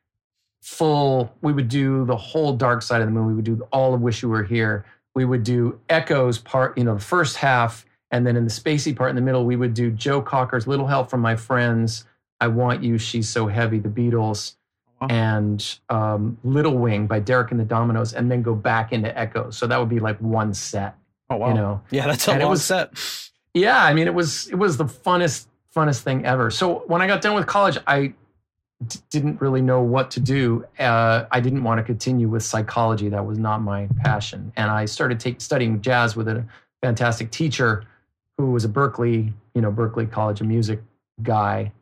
full. 0.61 1.35
We 1.41 1.55
would 1.55 1.68
do 1.68 2.05
the 2.05 2.16
whole 2.16 2.55
Dark 2.55 2.83
Side 2.83 3.01
of 3.01 3.07
the 3.07 3.12
Moon. 3.12 3.27
We 3.27 3.35
would 3.35 3.47
do 3.47 3.66
all 3.73 3.95
of 3.95 4.03
Wish 4.03 4.23
You 4.23 4.29
Were 4.29 4.45
Here. 4.45 4.85
We 5.14 5.25
would 5.25 5.43
do 5.43 5.79
Echoes 5.89 6.39
part, 6.39 6.77
you 6.79 6.85
know, 6.85 6.95
the 6.95 7.01
first 7.01 7.37
half 7.37 7.85
and 8.12 8.26
then 8.26 8.36
in 8.36 8.44
the 8.44 8.50
spacey 8.50 8.94
part 8.94 9.10
in 9.10 9.16
the 9.16 9.22
middle, 9.22 9.44
we 9.44 9.56
would 9.56 9.74
do 9.74 9.90
Joe 9.90 10.22
Cocker's 10.22 10.66
Little 10.66 10.86
Help 10.86 11.10
from 11.10 11.20
My 11.20 11.34
Friends, 11.34 12.04
I 12.40 12.48
Want 12.48 12.82
You, 12.82 12.98
She's 12.98 13.28
So 13.28 13.46
Heavy, 13.48 13.78
The 13.78 13.88
Beatles, 13.88 14.54
Wow. 15.00 15.08
and 15.10 15.78
um, 15.88 16.38
Little 16.44 16.78
Wing 16.78 17.08
by 17.08 17.18
Derek 17.18 17.50
and 17.50 17.58
the 17.58 17.64
Dominos, 17.64 18.14
and 18.14 18.30
then 18.30 18.40
go 18.42 18.54
back 18.54 18.92
into 18.92 19.16
Echoes. 19.18 19.56
So 19.58 19.66
that 19.66 19.76
would 19.80 19.88
be 19.88 19.98
like 19.98 20.16
one 20.18 20.54
set, 20.54 20.94
Oh 21.28 21.36
wow. 21.36 21.48
you 21.48 21.54
know. 21.54 21.80
yeah, 21.90 22.06
that's 22.06 22.28
a 22.28 22.32
and 22.32 22.40
it 22.40 22.44
long 22.44 22.50
was- 22.52 22.64
set. 22.64 22.92
Yeah, 23.54 23.82
I 23.84 23.92
mean, 23.94 24.06
it 24.06 24.14
was 24.14 24.48
it 24.48 24.54
was 24.54 24.76
the 24.76 24.84
funnest 24.84 25.46
funnest 25.74 26.02
thing 26.02 26.24
ever. 26.24 26.50
So 26.50 26.84
when 26.86 27.02
I 27.02 27.06
got 27.08 27.20
done 27.20 27.34
with 27.34 27.46
college, 27.46 27.76
I 27.86 28.14
d- 28.86 28.98
didn't 29.10 29.40
really 29.40 29.60
know 29.60 29.82
what 29.82 30.10
to 30.12 30.20
do. 30.20 30.64
Uh, 30.78 31.24
I 31.30 31.40
didn't 31.40 31.62
want 31.64 31.78
to 31.78 31.82
continue 31.82 32.28
with 32.28 32.42
psychology; 32.44 33.08
that 33.10 33.26
was 33.26 33.38
not 33.38 33.60
my 33.60 33.88
passion. 34.04 34.52
And 34.56 34.70
I 34.70 34.84
started 34.86 35.18
take, 35.20 35.40
studying 35.40 35.80
jazz 35.82 36.14
with 36.16 36.28
a 36.28 36.44
fantastic 36.82 37.30
teacher 37.30 37.84
who 38.47 38.53
was 38.53 38.64
a 38.64 38.68
Berklee, 38.68 39.32
you 39.55 39.61
know, 39.61 39.72
Berklee 39.72 40.11
College 40.11 40.40
of 40.40 40.47
Music 40.47 40.80
guy, 41.22 41.72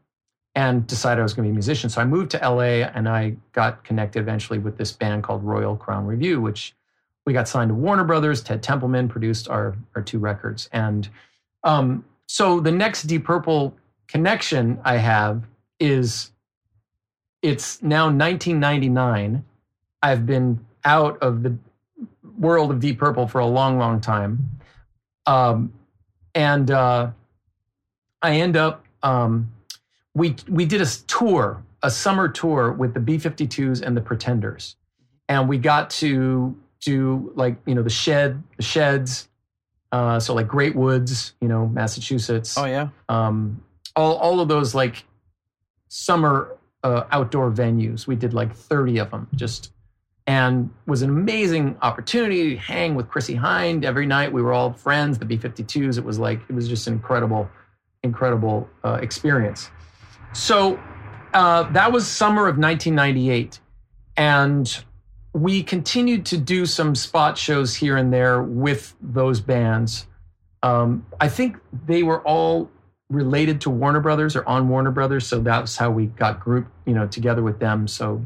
and 0.55 0.87
decided 0.87 1.21
I 1.21 1.23
was 1.23 1.33
going 1.33 1.45
to 1.45 1.49
be 1.49 1.53
a 1.53 1.55
musician. 1.55 1.91
So 1.91 2.01
I 2.01 2.05
moved 2.05 2.31
to 2.33 2.39
LA, 2.39 2.87
and 2.95 3.09
I 3.09 3.37
got 3.53 3.85
connected 3.85 4.21
eventually 4.21 4.59
with 4.59 4.77
this 4.77 4.93
band 4.93 5.23
called 5.23 5.45
Royal 5.45 5.77
Crown 5.77 6.07
Revue, 6.07 6.41
which 6.41 6.75
we 7.27 7.33
got 7.33 7.49
signed 7.49 7.69
to 7.71 7.75
Warner 7.75 8.05
Brothers. 8.05 8.43
Ted 8.43 8.63
Templeman 8.63 9.09
produced 9.09 9.49
our 9.49 9.77
our 9.95 10.03
two 10.03 10.19
records, 10.19 10.69
and 10.73 11.09
um, 11.65 12.05
so 12.27 12.61
the 12.61 12.73
next 12.73 13.05
Deep 13.05 13.25
Purple 13.25 13.75
connection 14.07 14.81
I 14.85 14.97
have 14.97 15.45
is 15.79 16.33
it's 17.43 17.83
now 17.83 18.05
1999. 18.05 19.45
I've 20.03 20.27
been 20.27 20.65
out 20.85 21.19
of 21.23 21.43
the 21.43 21.57
world 22.39 22.71
of 22.71 22.81
Deep 22.81 22.99
Purple 22.99 23.27
for 23.27 23.39
a 23.39 23.47
long, 23.47 23.79
long 23.79 24.01
time. 24.01 24.51
Um, 25.27 25.73
and 26.35 26.71
uh, 26.71 27.11
I 28.23 28.37
end 28.37 28.57
up, 28.57 28.85
um, 29.03 29.53
we, 30.15 30.37
we 30.49 30.67
did 30.67 30.81
a 30.81 30.87
tour, 30.87 31.63
a 31.83 31.91
summer 31.91 32.29
tour 32.29 32.73
with 32.73 32.95
the 32.95 33.01
B 33.01 33.17
52s 33.17 33.83
and 33.83 33.97
the 33.97 34.01
Pretenders. 34.01 34.77
And 35.29 35.49
we 35.49 35.59
got 35.59 35.91
to 35.91 36.57
do 36.81 37.33
like, 37.37 37.57
you 37.67 37.75
know, 37.75 37.83
the 37.83 37.91
shed, 37.91 38.43
the 38.57 38.63
sheds, 38.63 39.29
uh, 39.93 40.21
so 40.21 40.35
like 40.35 40.49
Great 40.49 40.77
Woods, 40.77 41.35
you 41.41 41.49
know, 41.49 41.67
Massachusetts. 41.67 42.57
Oh 42.57 42.65
yeah. 42.65 42.89
Um, 43.09 43.63
all 43.97 44.17
all 44.17 44.41
of 44.41 44.49
those 44.49 44.75
like 44.75 45.05
summer 45.89 46.57
uh, 46.85 47.05
outdoor 47.11 47.51
venues. 47.51 48.07
We 48.07 48.17
did 48.17 48.33
like 48.33 48.55
thirty 48.55 48.99
of 48.99 49.11
them, 49.11 49.29
just 49.35 49.73
and 50.31 50.71
was 50.87 51.03
an 51.03 51.11
amazing 51.11 51.77
opportunity 51.83 52.51
to 52.51 52.57
hang 52.57 52.95
with 52.95 53.09
Chrissie 53.09 53.35
Hynde 53.35 53.85
every 53.85 54.07
night. 54.07 54.33
We 54.33 54.43
were 54.43 54.53
all 54.53 54.73
friends, 54.73 55.19
the 55.19 55.25
B52s. 55.25 55.99
It 55.99 56.05
was 56.05 56.21
like 56.21 56.41
it 56.49 56.53
was 56.53 56.69
just 56.69 56.87
an 56.87 56.93
incredible, 56.93 57.51
incredible 58.05 58.69
uh, 58.85 59.01
experience. 59.03 59.71
So 60.33 60.79
uh, 61.35 61.65
that 61.73 61.91
was 61.91 62.07
summer 62.07 62.43
of 62.43 62.59
1998, 62.59 63.59
and 64.17 64.85
we 65.33 65.65
continued 65.65 66.25
to 66.27 66.39
do 66.39 66.65
some 66.65 66.95
spot 66.95 67.37
shows 67.37 67.75
here 67.75 67.97
and 67.97 68.13
there 68.13 68.41
with 68.41 68.95
those 69.01 69.41
bands. 69.41 70.07
Um, 70.63 71.05
I 71.21 71.29
think 71.29 71.57
they 71.87 72.05
were 72.05 72.21
all 72.21 72.71
related 73.09 73.61
to 73.63 73.71
Warner 73.71 73.99
Brothers 73.99 74.37
or 74.37 74.47
on 74.49 74.69
Warner 74.69 74.93
Brothers, 74.93 75.27
so 75.27 75.41
that's 75.41 75.77
how 75.77 75.91
we 75.91 76.07
got 76.07 76.39
grouped, 76.39 76.71
you 76.87 76.95
know, 76.95 77.09
together 77.09 77.43
with 77.43 77.59
them. 77.59 77.89
So, 77.89 78.25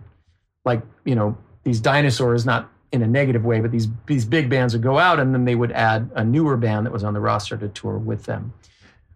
like, 0.67 0.83
you 1.07 1.15
know, 1.15 1.39
these 1.65 1.81
dinosaurs, 1.81 2.47
not 2.47 2.71
in 2.93 3.03
a 3.03 3.07
negative 3.07 3.45
way, 3.45 3.61
but 3.61 3.71
these 3.73 3.89
these 4.07 4.25
big 4.25 4.49
bands 4.49 4.73
would 4.75 4.83
go 4.83 4.99
out, 4.99 5.19
and 5.19 5.35
then 5.35 5.45
they 5.45 5.55
would 5.55 5.73
add 5.73 6.11
a 6.15 6.25
newer 6.25 6.57
band 6.57 6.87
that 6.87 6.93
was 6.93 7.03
on 7.03 7.13
the 7.15 7.21
roster 7.21 7.57
to 7.57 7.69
tour 7.69 7.99
with 7.99 8.25
them. 8.25 8.53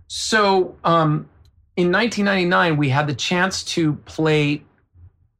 So, 0.08 0.76
um, 0.84 1.28
in 1.76 1.92
1999, 1.92 2.76
we 2.76 2.88
had 2.88 3.06
the 3.06 3.14
chance 3.14 3.62
to 3.64 3.94
play 4.04 4.64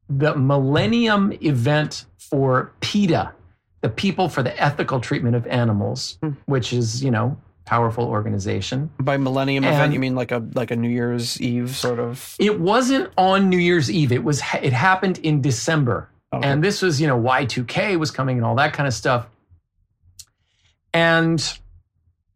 the 0.09 0.37
Millennium 0.37 1.33
event 1.43 2.05
for 2.19 2.73
PETA, 2.81 3.33
the 3.81 3.89
People 3.89 4.29
for 4.29 4.43
the 4.43 4.59
Ethical 4.63 5.01
Treatment 5.01 5.35
of 5.37 5.47
Animals, 5.47 6.19
Hmm. 6.23 6.31
which 6.47 6.73
is, 6.73 7.03
you 7.03 7.11
know, 7.11 7.37
powerful 7.65 8.05
organization. 8.05 8.91
By 9.01 9.17
Millennium 9.17 9.65
event, 9.65 9.93
you 9.93 9.99
mean 10.01 10.15
like 10.15 10.33
a 10.33 10.43
like 10.55 10.71
a 10.71 10.77
New 10.77 10.89
Year's 10.89 11.41
Eve 11.41 11.75
sort 11.77 11.99
of? 11.99 12.37
It 12.39 12.61
wasn't 12.61 13.11
on 13.19 13.49
New 13.49 13.59
Year's 13.59 13.91
Eve. 13.91 14.13
It 14.13 14.23
was 14.25 14.43
it 14.63 14.73
happened 14.73 15.19
in 15.19 15.41
December. 15.43 16.09
Okay. 16.33 16.47
And 16.47 16.63
this 16.63 16.83
was, 16.83 17.01
you 17.01 17.07
know, 17.07 17.19
Y2K 17.19 17.99
was 17.99 18.11
coming 18.11 18.37
and 18.37 18.45
all 18.45 18.57
that 18.57 18.73
kind 18.73 18.87
of 18.87 18.93
stuff. 18.93 19.27
And 20.93 21.43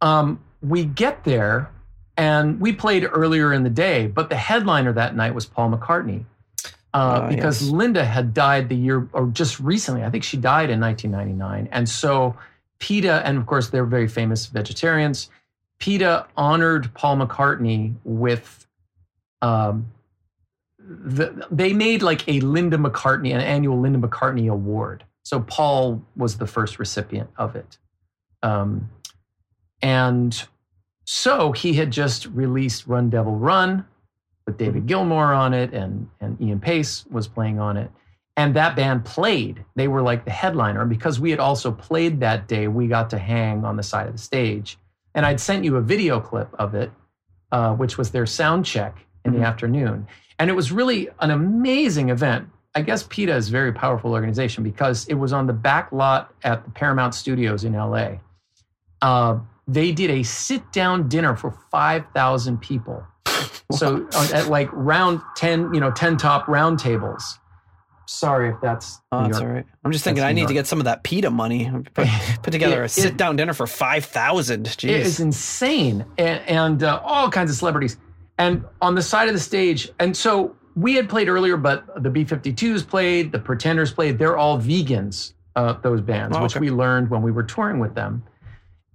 um, 0.01 0.43
we 0.61 0.85
get 0.85 1.23
there 1.23 1.69
and 2.17 2.59
we 2.59 2.73
played 2.73 3.07
earlier 3.11 3.53
in 3.53 3.63
the 3.63 3.69
day, 3.69 4.07
but 4.07 4.29
the 4.29 4.35
headliner 4.35 4.93
that 4.93 5.15
night 5.15 5.33
was 5.35 5.45
Paul 5.45 5.71
McCartney. 5.71 6.25
Uh, 6.93 7.21
Ah, 7.23 7.27
because 7.27 7.63
yes. 7.63 7.71
Linda 7.71 8.05
had 8.05 8.35
died 8.35 8.69
the 8.69 8.75
year 8.75 9.07
or 9.13 9.27
just 9.27 9.59
recently. 9.59 10.03
I 10.03 10.11
think 10.11 10.23
she 10.23 10.37
died 10.37 10.69
in 10.69 10.79
1999. 10.79 11.67
And 11.71 11.89
so 11.89 12.37
PETA, 12.77 13.25
and 13.25 13.37
of 13.37 13.47
course, 13.47 13.69
they're 13.69 13.85
very 13.85 14.07
famous 14.07 14.45
vegetarians. 14.45 15.29
PETA 15.79 16.27
honored 16.37 16.93
Paul 16.93 17.17
McCartney 17.17 17.95
with 18.03 18.67
um, 19.41 19.91
the, 20.85 21.47
they 21.49 21.73
made 21.73 22.01
like 22.01 22.27
a 22.27 22.39
Linda 22.41 22.77
McCartney, 22.77 23.33
an 23.33 23.41
annual 23.41 23.79
Linda 23.79 23.99
McCartney 24.05 24.51
award. 24.51 25.03
So 25.23 25.39
Paul 25.39 26.03
was 26.17 26.37
the 26.37 26.47
first 26.47 26.79
recipient 26.79 27.29
of 27.37 27.55
it. 27.55 27.77
Um, 28.41 28.89
and 29.81 30.45
so 31.05 31.51
he 31.51 31.73
had 31.73 31.91
just 31.91 32.25
released 32.27 32.87
Run 32.87 33.09
Devil 33.09 33.35
Run 33.35 33.85
with 34.45 34.57
David 34.57 34.87
Gilmour 34.87 35.33
on 35.33 35.53
it, 35.53 35.73
and, 35.73 36.09
and 36.19 36.39
Ian 36.41 36.59
Paice 36.59 37.05
was 37.09 37.27
playing 37.27 37.59
on 37.59 37.77
it. 37.77 37.89
And 38.35 38.55
that 38.55 38.75
band 38.75 39.05
played. 39.05 39.63
They 39.75 39.87
were 39.87 40.01
like 40.01 40.25
the 40.25 40.31
headliner. 40.31 40.81
And 40.81 40.89
because 40.89 41.19
we 41.19 41.29
had 41.29 41.39
also 41.39 41.71
played 41.71 42.19
that 42.21 42.47
day, 42.47 42.67
we 42.67 42.87
got 42.87 43.09
to 43.11 43.17
hang 43.17 43.63
on 43.63 43.77
the 43.77 43.83
side 43.83 44.07
of 44.07 44.13
the 44.13 44.19
stage. 44.19 44.77
And 45.15 45.25
I'd 45.25 45.39
sent 45.39 45.63
you 45.63 45.75
a 45.77 45.81
video 45.81 46.19
clip 46.19 46.49
of 46.57 46.73
it, 46.73 46.91
uh, 47.51 47.75
which 47.75 47.97
was 47.97 48.09
their 48.11 48.25
sound 48.25 48.65
check 48.65 49.05
in 49.23 49.33
Mhm. 49.33 49.37
the 49.37 49.43
afternoon. 49.43 50.07
And 50.39 50.49
it 50.49 50.53
was 50.53 50.71
really 50.71 51.09
an 51.19 51.31
amazing 51.31 52.09
event. 52.09 52.49
I 52.75 52.81
guess 52.81 53.03
PETA 53.03 53.35
is 53.35 53.49
a 53.49 53.51
very 53.51 53.71
powerful 53.71 54.11
organization 54.11 54.63
because 54.63 55.07
it 55.07 55.13
was 55.13 55.31
on 55.31 55.45
the 55.45 55.53
back 55.53 55.91
lot 55.91 56.33
at 56.43 56.63
the 56.65 56.71
Paramount 56.71 57.13
Studios 57.13 57.63
in 57.63 57.73
LA. 57.73 58.15
Uh, 59.01 59.39
they 59.67 59.91
did 59.91 60.09
a 60.09 60.23
sit 60.23 60.71
down 60.71 61.07
dinner 61.07 61.35
for 61.35 61.51
5,000 61.71 62.57
people. 62.59 63.05
So 63.71 64.07
uh, 64.13 64.29
at 64.33 64.47
like 64.47 64.69
round 64.71 65.21
10, 65.35 65.73
you 65.73 65.79
know, 65.79 65.91
10 65.91 66.17
top 66.17 66.47
round 66.47 66.79
tables. 66.79 67.39
sorry 68.07 68.49
if 68.49 68.55
that's. 68.61 68.99
Oh, 69.11 69.23
that's 69.23 69.39
all 69.39 69.47
right. 69.47 69.65
I'm 69.83 69.91
just 69.91 70.03
thinking 70.03 70.21
That's 70.21 70.29
I 70.29 70.33
need 70.33 70.47
to 70.47 70.53
get 70.53 70.67
some 70.67 70.79
of 70.79 70.85
that 70.85 71.03
PETA 71.03 71.29
money. 71.29 71.71
Put, 71.93 72.07
put 72.43 72.51
together 72.51 72.81
It- 72.83 72.85
a 72.85 72.89
sit 72.89 73.17
down 73.17 73.35
dinner 73.35 73.53
for 73.53 73.67
5,000. 73.67 74.67
It 74.67 74.83
is 74.83 75.19
insane, 75.19 76.05
and, 76.17 76.41
and 76.47 76.83
uh, 76.83 77.01
all 77.03 77.29
kinds 77.29 77.51
of 77.51 77.57
celebrities. 77.57 77.97
And 78.37 78.65
on 78.81 78.95
the 78.95 79.01
side 79.01 79.27
of 79.27 79.33
the 79.33 79.39
stage, 79.39 79.89
and 79.99 80.15
so 80.15 80.55
we 80.75 80.95
had 80.95 81.07
played 81.07 81.29
earlier, 81.29 81.57
but 81.57 82.01
the 82.01 82.09
B52s 82.09 82.87
played, 82.87 83.31
the 83.31 83.39
Pretenders 83.39 83.93
played. 83.93 84.17
They're 84.17 84.37
all 84.37 84.59
vegans, 84.59 85.33
uh, 85.55 85.73
those 85.73 86.01
bands, 86.01 86.35
Oh, 86.35 86.43
which 86.43 86.55
we 86.55 86.71
learned 86.71 87.09
when 87.09 87.21
we 87.21 87.31
were 87.31 87.43
touring 87.43 87.79
with 87.79 87.93
them. 87.93 88.23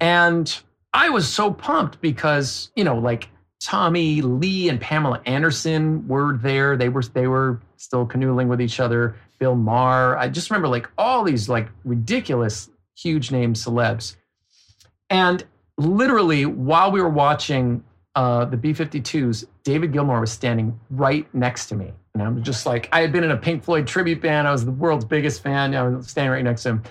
And 0.01 0.59
I 0.93 1.09
was 1.11 1.29
so 1.29 1.53
pumped 1.53 2.01
because 2.01 2.71
you 2.75 2.85
know, 2.85 2.99
like 2.99 3.29
Tommy 3.61 4.23
Lee 4.23 4.69
and 4.69 4.81
Pamela 4.81 5.21
Anderson 5.27 6.07
were 6.09 6.37
there. 6.37 6.77
They 6.77 6.89
were 6.89 7.03
they 7.03 7.27
were 7.27 7.61
still 7.77 8.07
canoodling 8.07 8.49
with 8.49 8.61
each 8.61 8.81
other. 8.81 9.17
Bill 9.39 9.55
Maher. 9.55 10.17
I 10.17 10.29
just 10.29 10.51
remember 10.51 10.69
like 10.69 10.89
all 10.99 11.23
these 11.25 11.49
like 11.49 11.69
ridiculous, 11.85 12.71
huge 12.97 13.31
name 13.31 13.55
celebs. 13.55 14.17
And 15.11 15.45
literally, 15.77 16.45
while 16.45 16.91
we 16.91 17.01
were 17.01 17.09
watching 17.09 17.85
uh, 18.19 18.45
the 18.45 18.57
B 18.57 18.75
52s, 18.75 19.45
David 19.63 19.93
Gilmour 19.93 20.19
was 20.19 20.33
standing 20.33 20.79
right 20.91 21.33
next 21.33 21.67
to 21.67 21.77
me. 21.77 21.93
And 22.15 22.23
I'm 22.25 22.43
just 22.43 22.67
like, 22.67 22.89
I 22.91 23.01
had 23.01 23.13
been 23.13 23.23
in 23.23 23.31
a 23.31 23.37
Pink 23.37 23.63
Floyd 23.63 23.87
tribute 23.87 24.21
band. 24.21 24.49
I 24.49 24.51
was 24.51 24.65
the 24.65 24.73
world's 24.73 25.05
biggest 25.05 25.41
fan. 25.41 25.73
I 25.73 25.87
was 25.87 26.09
standing 26.09 26.33
right 26.33 26.43
next 26.43 26.65
to 26.65 26.71
him. 26.71 26.83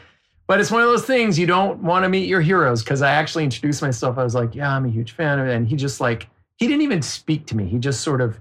But 0.48 0.62
it's 0.62 0.72
one 0.72 0.82
of 0.82 0.88
those 0.88 1.04
things 1.04 1.38
you 1.38 1.46
don't 1.46 1.84
want 1.84 2.06
to 2.06 2.10
meet 2.10 2.30
your 2.30 2.40
heroes 2.40 2.82
because 2.82 3.02
I 3.02 3.12
actually 3.12 3.44
introduced 3.44 3.82
myself. 3.82 4.18
I 4.18 4.24
was 4.24 4.36
like, 4.36 4.56
yeah, 4.56 4.74
I'm 4.74 4.86
a 4.86 4.90
huge 4.90 5.12
fan. 5.12 5.40
And 5.40 5.68
he 5.68 5.76
just 5.76 6.00
like, 6.00 6.30
he 6.56 6.66
didn't 6.66 6.84
even 6.84 7.02
speak 7.02 7.46
to 7.48 7.58
me. 7.58 7.66
He 7.66 7.78
just 7.78 8.00
sort 8.00 8.22
of 8.22 8.40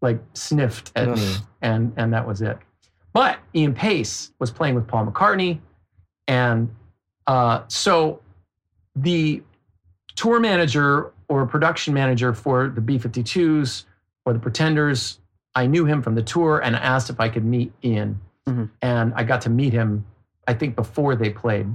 like 0.00 0.22
sniffed 0.32 0.92
at 0.96 1.10
me. 1.10 1.34
And, 1.60 1.92
and 1.98 2.14
that 2.14 2.26
was 2.26 2.40
it. 2.40 2.56
But 3.12 3.40
Ian 3.54 3.74
Paice 3.74 4.32
was 4.38 4.50
playing 4.50 4.74
with 4.74 4.88
Paul 4.88 5.04
McCartney. 5.04 5.60
And 6.26 6.74
uh, 7.26 7.64
so 7.68 8.22
the 8.96 9.42
tour 10.16 10.40
manager 10.40 11.12
or 11.30 11.42
a 11.42 11.46
production 11.46 11.94
manager 11.94 12.34
for 12.34 12.68
the 12.68 12.80
B 12.80 12.98
52s 12.98 13.84
or 14.26 14.32
the 14.32 14.38
Pretenders, 14.40 15.20
I 15.54 15.66
knew 15.66 15.84
him 15.86 16.02
from 16.02 16.16
the 16.16 16.22
tour 16.22 16.58
and 16.58 16.74
asked 16.74 17.08
if 17.08 17.20
I 17.20 17.28
could 17.28 17.44
meet 17.44 17.72
Ian. 17.84 18.20
Mhm. 18.48 18.68
And 18.82 19.14
I 19.14 19.22
got 19.22 19.40
to 19.42 19.50
meet 19.50 19.72
him, 19.72 20.04
I 20.48 20.54
think, 20.54 20.74
before 20.74 21.14
they 21.14 21.30
played. 21.30 21.68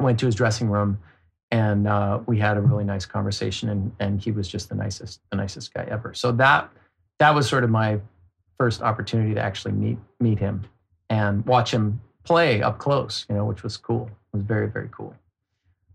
Went 0.00 0.18
to 0.18 0.26
his 0.26 0.34
dressing 0.34 0.68
room 0.68 0.98
and 1.52 1.86
uh, 1.86 2.18
we 2.26 2.38
had 2.38 2.56
a 2.56 2.60
really 2.60 2.84
nice 2.84 3.06
conversation 3.06 3.68
and, 3.68 3.92
and 4.00 4.20
he 4.20 4.32
was 4.32 4.48
just 4.48 4.68
the 4.68 4.74
nicest, 4.74 5.20
the 5.30 5.36
nicest 5.36 5.72
guy 5.72 5.86
ever. 5.88 6.12
So 6.12 6.32
that 6.32 6.68
that 7.18 7.34
was 7.34 7.48
sort 7.48 7.64
of 7.64 7.70
my 7.70 8.00
first 8.58 8.82
opportunity 8.82 9.32
to 9.34 9.40
actually 9.40 9.72
meet 9.72 9.98
meet 10.20 10.38
him 10.38 10.64
and 11.08 11.46
watch 11.46 11.70
him 11.72 12.00
play 12.24 12.62
up 12.62 12.78
close, 12.78 13.24
you 13.30 13.36
know, 13.36 13.44
which 13.44 13.62
was 13.62 13.76
cool. 13.76 14.10
It 14.34 14.36
was 14.38 14.42
very, 14.42 14.66
very 14.66 14.88
cool. 14.90 15.14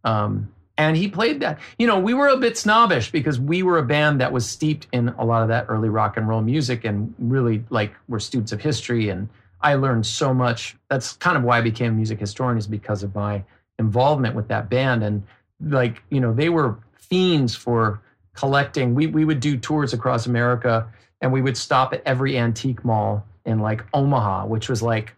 Um, 0.03 0.51
and 0.81 0.97
he 0.97 1.07
played 1.07 1.41
that. 1.41 1.59
You 1.77 1.85
know, 1.85 1.99
we 1.99 2.15
were 2.15 2.27
a 2.27 2.37
bit 2.37 2.57
snobbish 2.57 3.11
because 3.11 3.39
we 3.39 3.61
were 3.61 3.77
a 3.77 3.83
band 3.83 4.19
that 4.19 4.31
was 4.31 4.49
steeped 4.49 4.87
in 4.91 5.09
a 5.09 5.23
lot 5.23 5.43
of 5.43 5.47
that 5.49 5.67
early 5.69 5.89
rock 5.89 6.17
and 6.17 6.27
roll 6.27 6.41
music 6.41 6.83
and 6.83 7.13
really 7.19 7.63
like 7.69 7.93
we're 8.07 8.17
students 8.17 8.51
of 8.51 8.61
history. 8.61 9.09
And 9.09 9.29
I 9.61 9.75
learned 9.75 10.07
so 10.07 10.33
much. 10.33 10.75
That's 10.89 11.13
kind 11.13 11.37
of 11.37 11.43
why 11.43 11.59
I 11.59 11.61
became 11.61 11.91
a 11.91 11.95
music 11.95 12.19
historian 12.19 12.57
is 12.57 12.65
because 12.65 13.03
of 13.03 13.13
my 13.13 13.43
involvement 13.77 14.35
with 14.35 14.47
that 14.47 14.71
band. 14.71 15.03
And 15.03 15.21
like, 15.63 16.01
you 16.09 16.19
know, 16.19 16.33
they 16.33 16.49
were 16.49 16.79
fiends 16.95 17.53
for 17.53 18.01
collecting. 18.33 18.95
We 18.95 19.05
we 19.05 19.23
would 19.23 19.39
do 19.39 19.57
tours 19.57 19.93
across 19.93 20.25
America 20.25 20.91
and 21.21 21.31
we 21.31 21.43
would 21.43 21.57
stop 21.57 21.93
at 21.93 22.01
every 22.07 22.39
antique 22.39 22.83
mall 22.83 23.23
in 23.45 23.59
like 23.59 23.85
Omaha, 23.93 24.47
which 24.47 24.67
was 24.67 24.81
like 24.81 25.13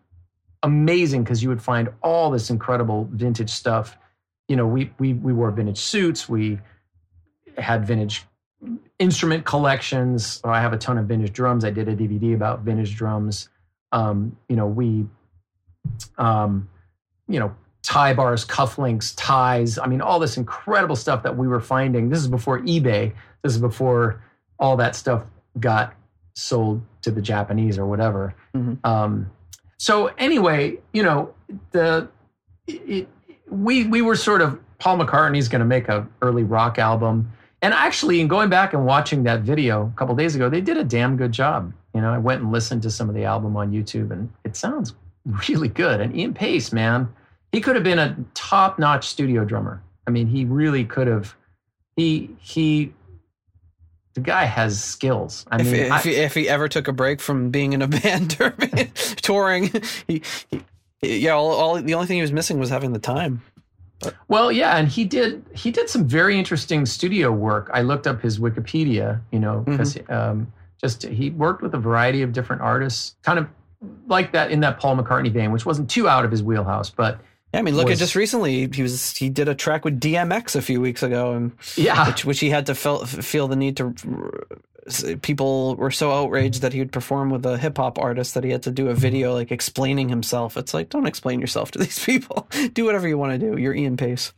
amazing 0.61 1.23
because 1.23 1.41
you 1.41 1.47
would 1.47 1.61
find 1.61 1.87
all 2.01 2.31
this 2.31 2.49
incredible 2.49 3.07
vintage 3.13 3.49
stuff. 3.49 3.97
You 4.53 4.57
know, 4.57 4.67
we 4.67 4.91
we 4.99 5.13
we 5.13 5.33
wore 5.33 5.49
vintage 5.49 5.79
suits. 5.79 6.29
We 6.29 6.59
had 7.57 7.87
vintage 7.87 8.23
instrument 8.99 9.45
collections. 9.45 10.39
I 10.43 10.61
have 10.61 10.73
a 10.73 10.77
ton 10.77 10.99
of 10.99 11.07
vintage 11.07 11.33
drums. 11.33 11.65
I 11.65 11.71
did 11.71 11.87
a 11.89 11.95
DVD 11.95 12.35
about 12.35 12.59
vintage 12.59 12.95
drums. 12.95 13.49
Um, 13.91 14.37
you 14.47 14.55
know, 14.55 14.67
we, 14.67 15.07
um, 16.19 16.69
you 17.27 17.39
know, 17.39 17.55
tie 17.81 18.13
bars, 18.13 18.45
cufflinks, 18.45 19.15
ties. 19.17 19.79
I 19.79 19.87
mean, 19.87 20.01
all 20.01 20.19
this 20.19 20.37
incredible 20.37 20.95
stuff 20.95 21.23
that 21.23 21.35
we 21.35 21.47
were 21.47 21.59
finding. 21.59 22.09
This 22.09 22.19
is 22.19 22.27
before 22.27 22.59
eBay. 22.59 23.11
This 23.41 23.53
is 23.53 23.59
before 23.59 24.23
all 24.59 24.77
that 24.77 24.95
stuff 24.95 25.23
got 25.59 25.95
sold 26.35 26.83
to 27.01 27.09
the 27.09 27.23
Japanese 27.23 27.79
or 27.79 27.87
whatever. 27.87 28.35
Mhm. 28.55 28.77
Um, 28.85 29.31
so 29.79 30.11
anyway, 30.19 30.77
you 30.93 31.01
know, 31.01 31.33
the 31.71 32.07
it, 32.67 33.09
we 33.49 33.85
we 33.85 34.01
were 34.01 34.15
sort 34.15 34.41
of 34.41 34.59
Paul 34.79 34.97
McCartney's 34.97 35.47
going 35.47 35.59
to 35.59 35.65
make 35.65 35.87
a 35.89 36.07
early 36.21 36.43
rock 36.43 36.77
album, 36.79 37.31
and 37.61 37.73
actually, 37.73 38.19
in 38.21 38.27
going 38.27 38.49
back 38.49 38.73
and 38.73 38.85
watching 38.85 39.23
that 39.23 39.41
video 39.41 39.91
a 39.93 39.97
couple 39.97 40.15
days 40.15 40.35
ago, 40.35 40.49
they 40.49 40.61
did 40.61 40.77
a 40.77 40.83
damn 40.83 41.15
good 41.17 41.31
job. 41.31 41.73
You 41.93 42.01
know, 42.01 42.11
I 42.11 42.17
went 42.17 42.41
and 42.41 42.51
listened 42.51 42.81
to 42.83 42.89
some 42.91 43.07
of 43.09 43.15
the 43.15 43.23
album 43.25 43.55
on 43.55 43.71
YouTube, 43.71 44.11
and 44.11 44.29
it 44.43 44.55
sounds 44.55 44.93
really 45.47 45.69
good. 45.69 46.01
And 46.01 46.15
Ian 46.15 46.33
Paice, 46.33 46.73
man, 46.73 47.07
he 47.51 47.61
could 47.61 47.75
have 47.75 47.83
been 47.83 47.99
a 47.99 48.17
top-notch 48.33 49.07
studio 49.07 49.45
drummer. 49.45 49.81
I 50.07 50.11
mean, 50.11 50.27
he 50.27 50.43
really 50.45 50.83
could 50.85 51.07
have. 51.07 51.35
He 51.95 52.29
he. 52.39 52.93
The 54.15 54.21
guy 54.21 54.45
has 54.45 54.83
skills. 54.83 55.43
I 55.49 55.59
if, 55.61 55.65
mean, 55.71 55.75
if, 55.75 55.91
I- 55.91 55.99
he, 56.01 56.09
if 56.15 56.33
he 56.35 56.47
ever 56.49 56.67
took 56.67 56.87
a 56.87 56.93
break 56.93 57.19
from 57.19 57.49
being 57.49 57.73
in 57.73 57.81
a 57.81 57.87
band 58.03 58.37
or 58.39 58.51
touring, 59.17 59.71
he, 60.07 60.21
he, 60.51 60.61
yeah, 61.03 61.31
all, 61.31 61.51
all 61.51 61.81
the 61.81 61.93
only 61.93 62.07
thing 62.07 62.17
he 62.17 62.21
was 62.21 62.31
missing 62.31 62.59
was 62.59 62.69
having 62.69 62.93
the 62.93 62.99
time. 62.99 63.41
Well, 64.27 64.51
yeah, 64.51 64.77
and 64.77 64.87
he 64.87 65.05
did 65.05 65.45
he 65.55 65.71
did 65.71 65.89
some 65.89 66.07
very 66.07 66.37
interesting 66.37 66.85
studio 66.85 67.31
work. 67.31 67.69
I 67.73 67.81
looked 67.81 68.07
up 68.07 68.21
his 68.21 68.39
Wikipedia, 68.39 69.21
you 69.31 69.39
know, 69.39 69.59
because 69.65 69.97
um, 70.09 70.51
just 70.81 71.03
he 71.03 71.29
worked 71.29 71.61
with 71.61 71.73
a 71.73 71.77
variety 71.77 72.21
of 72.21 72.33
different 72.33 72.61
artists, 72.61 73.15
kind 73.23 73.39
of 73.39 73.47
like 74.07 74.31
that 74.33 74.51
in 74.51 74.59
that 74.61 74.79
Paul 74.79 74.97
McCartney 74.97 75.31
vein, 75.31 75.51
which 75.51 75.65
wasn't 75.65 75.89
too 75.89 76.07
out 76.09 76.25
of 76.25 76.31
his 76.31 76.43
wheelhouse, 76.43 76.89
but 76.89 77.19
Yeah, 77.53 77.59
I 77.59 77.63
mean, 77.63 77.75
look 77.75 77.87
Was- 77.87 77.93
at 77.93 77.99
just 77.99 78.15
recently 78.15 78.69
he 78.73 78.81
was 78.81 79.15
he 79.15 79.29
did 79.29 79.47
a 79.47 79.55
track 79.55 79.85
with 79.85 79.99
DMX 79.99 80.55
a 80.55 80.61
few 80.61 80.81
weeks 80.81 81.01
ago, 81.03 81.33
and 81.33 81.53
yeah, 81.77 82.07
which 82.07 82.25
which 82.25 82.39
he 82.39 82.49
had 82.49 82.65
to 82.65 82.75
feel 82.75 83.05
feel 83.05 83.47
the 83.47 83.55
need 83.55 83.77
to. 83.77 83.93
People 85.21 85.75
were 85.75 85.91
so 85.91 86.11
outraged 86.11 86.61
that 86.61 86.73
he 86.73 86.79
would 86.79 86.91
perform 86.91 87.29
with 87.29 87.45
a 87.45 87.57
hip 87.57 87.77
hop 87.77 87.97
artist 87.97 88.33
that 88.33 88.43
he 88.43 88.49
had 88.49 88.63
to 88.63 88.71
do 88.71 88.89
a 88.89 88.93
video 88.93 89.33
like 89.33 89.51
explaining 89.51 90.09
himself. 90.09 90.57
It's 90.57 90.73
like 90.73 90.89
don't 90.89 91.07
explain 91.07 91.39
yourself 91.39 91.71
to 91.71 91.79
these 91.85 92.03
people. 92.03 92.47
do 92.73 92.85
whatever 92.85 93.07
you 93.07 93.17
want 93.17 93.31
to 93.33 93.37
do. 93.37 93.57
You're 93.61 93.73
Ian 93.73 93.97
Paice. 93.97 94.33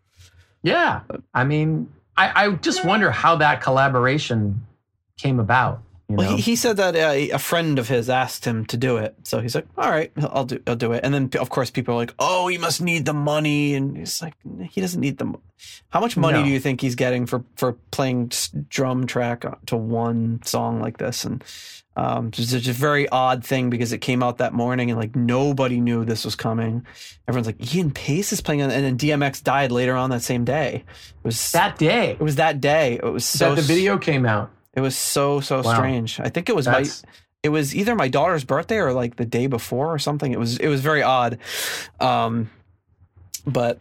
yeah. 0.64 1.02
I 1.34 1.44
mean, 1.44 1.92
I, 2.18 2.46
I 2.46 2.50
just 2.52 2.86
wonder 2.86 3.12
how 3.12 3.36
that 3.38 3.62
collaboration 3.62 4.66
came 5.18 5.40
about. 5.40 5.82
You 6.08 6.18
know, 6.18 6.24
Well, 6.24 6.36
he, 6.36 6.42
he 6.42 6.56
said 6.56 6.78
that 6.78 6.96
uh, 6.96 7.34
a 7.36 7.40
friend 7.40 7.80
of 7.80 7.88
his 7.88 8.10
asked 8.12 8.46
him 8.46 8.66
to 8.68 8.78
do 8.78 8.98
it, 8.98 9.16
so 9.24 9.40
he's 9.42 9.56
like, 9.56 9.66
"All 9.76 9.90
right, 9.90 10.12
I'll 10.18 10.46
do, 10.46 10.60
I'll 10.68 10.76
do 10.76 10.92
it." 10.94 11.02
And 11.04 11.12
then, 11.14 11.32
of 11.40 11.50
course, 11.50 11.72
people 11.72 11.96
are 11.96 11.98
like, 11.98 12.14
"Oh, 12.20 12.48
he 12.48 12.60
must 12.60 12.80
need 12.80 13.06
the 13.06 13.14
money," 13.14 13.74
and 13.74 13.98
he's 13.98 14.22
like, 14.22 14.36
"He 14.70 14.82
doesn't 14.82 15.02
need 15.02 15.18
the. 15.18 15.26
mo- 15.26 15.42
How 15.90 16.00
much 16.00 16.16
money 16.16 16.38
No. 16.40 16.44
do 16.46 16.52
you 16.52 16.60
think 16.60 16.82
he's 16.82 16.94
getting 16.94 17.26
for 17.26 17.44
for 17.56 17.74
playing 17.90 18.32
drum 18.70 19.08
track 19.08 19.46
to 19.66 19.76
one 19.76 20.42
song 20.44 20.80
like 20.80 20.98
this?" 21.00 21.26
And 21.26 21.44
um, 21.98 22.28
it's 22.28 22.52
just 22.52 22.68
a 22.68 22.72
very 22.74 23.10
odd 23.10 23.44
thing 23.44 23.72
because 23.72 23.92
it 23.92 24.00
came 24.00 24.22
out 24.22 24.38
that 24.38 24.54
morning 24.54 24.92
and 24.92 25.00
like 25.00 25.16
nobody 25.16 25.80
knew 25.80 26.06
this 26.06 26.24
was 26.24 26.36
coming. 26.36 26.86
Everyone's 27.28 27.48
like, 27.48 27.74
"Ian 27.76 27.90
Paice 27.90 28.32
is 28.32 28.42
playing," 28.42 28.62
on-" 28.62 28.70
and 28.70 28.86
then 28.86 28.96
DMX 28.96 29.42
died 29.44 29.72
later 29.72 29.96
on 29.96 30.12
that 30.12 30.22
same 30.22 30.46
day. 30.46 30.84
It 30.86 31.24
was 31.26 31.52
that 31.54 31.80
day 31.80 32.12
It 32.12 32.20
was 32.20 32.36
that 32.36 32.62
day. 32.62 33.00
It 33.02 33.04
was 33.12 33.26
so 33.26 33.56
that 33.56 33.62
the 33.62 33.68
video 33.68 33.98
came 33.98 34.28
out. 34.28 34.52
It 34.76 34.82
was 34.82 34.96
so 34.96 35.40
so 35.40 35.62
Wow. 35.62 35.74
strange. 35.74 36.20
I 36.20 36.30
think 36.30 36.50
it 36.50 36.56
was 36.56 36.68
my 36.68 36.82
it 37.44 37.50
was 37.50 37.76
either 37.76 37.96
my 37.96 38.08
daughter's 38.08 38.44
birthday 38.44 38.78
or 38.78 38.92
like 38.94 39.16
the 39.18 39.26
day 39.26 39.48
before 39.48 39.94
or 39.94 40.00
something. 40.00 40.32
It 40.32 40.40
was 40.40 40.58
it 40.58 40.68
was 40.68 40.82
very 40.82 41.02
odd. 41.04 41.38
Um 42.00 42.50
but 43.46 43.80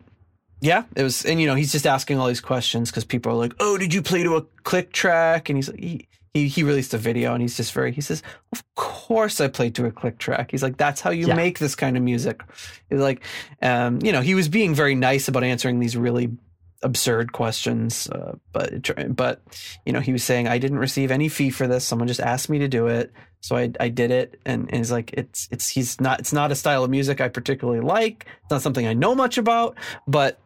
yeah, 0.60 0.84
it 0.96 1.02
was 1.02 1.24
and 1.24 1.40
you 1.40 1.46
know, 1.46 1.54
he's 1.54 1.72
just 1.72 1.86
asking 1.86 2.18
all 2.18 2.28
these 2.28 2.40
questions 2.40 2.90
cuz 2.90 3.04
people 3.04 3.32
are 3.32 3.36
like, 3.36 3.54
"Oh, 3.60 3.76
did 3.78 3.92
you 3.92 4.02
play 4.02 4.22
to 4.22 4.36
a 4.36 4.42
click 4.62 4.92
track?" 4.92 5.48
and 5.48 5.58
he's 5.58 5.68
like 5.68 5.80
he, 5.80 6.08
he 6.32 6.48
he 6.48 6.62
released 6.62 6.94
a 6.94 6.98
video 6.98 7.32
and 7.34 7.42
he's 7.42 7.56
just 7.56 7.72
very 7.72 7.92
he 7.92 8.00
says, 8.00 8.22
"Of 8.52 8.62
course 8.74 9.40
I 9.40 9.48
played 9.48 9.74
to 9.76 9.86
a 9.86 9.90
click 9.90 10.18
track." 10.18 10.50
He's 10.50 10.62
like, 10.62 10.76
"That's 10.76 11.00
how 11.00 11.10
you 11.10 11.28
Yeah. 11.28 11.34
make 11.34 11.58
this 11.58 11.74
kind 11.74 11.96
of 11.96 12.02
music." 12.02 12.42
He's 12.90 13.00
like 13.00 13.20
um 13.62 13.98
you 14.02 14.12
know, 14.12 14.20
he 14.20 14.34
was 14.34 14.48
being 14.48 14.74
very 14.74 14.94
nice 14.94 15.28
about 15.28 15.44
answering 15.44 15.80
these 15.80 15.96
really 15.96 16.28
absurd 16.84 17.32
questions 17.32 18.08
uh, 18.10 18.34
but 18.52 18.90
but 19.16 19.42
you 19.86 19.92
know 19.92 20.00
he 20.00 20.12
was 20.12 20.22
saying 20.22 20.46
i 20.46 20.58
didn't 20.58 20.78
receive 20.78 21.10
any 21.10 21.28
fee 21.28 21.50
for 21.50 21.66
this. 21.66 21.84
Someone 21.84 22.06
just 22.08 22.20
asked 22.20 22.48
me 22.48 22.58
to 22.60 22.68
do 22.68 22.86
it. 22.86 23.12
So 23.40 23.56
i 23.56 23.72
i 23.80 23.88
did 23.88 24.10
it 24.10 24.38
and, 24.46 24.68
and 24.68 24.76
he's 24.76 24.92
like 24.92 25.12
it's 25.14 25.48
it's 25.50 25.68
he's 25.68 26.00
not 26.00 26.20
it's 26.20 26.32
not 26.32 26.52
a 26.52 26.54
style 26.54 26.84
of 26.84 26.90
music 26.90 27.20
i 27.20 27.28
particularly 27.28 27.80
like. 27.80 28.26
It's 28.42 28.50
not 28.50 28.62
something 28.62 28.86
i 28.86 28.92
know 28.94 29.14
much 29.14 29.38
about 29.38 29.76
but 30.06 30.38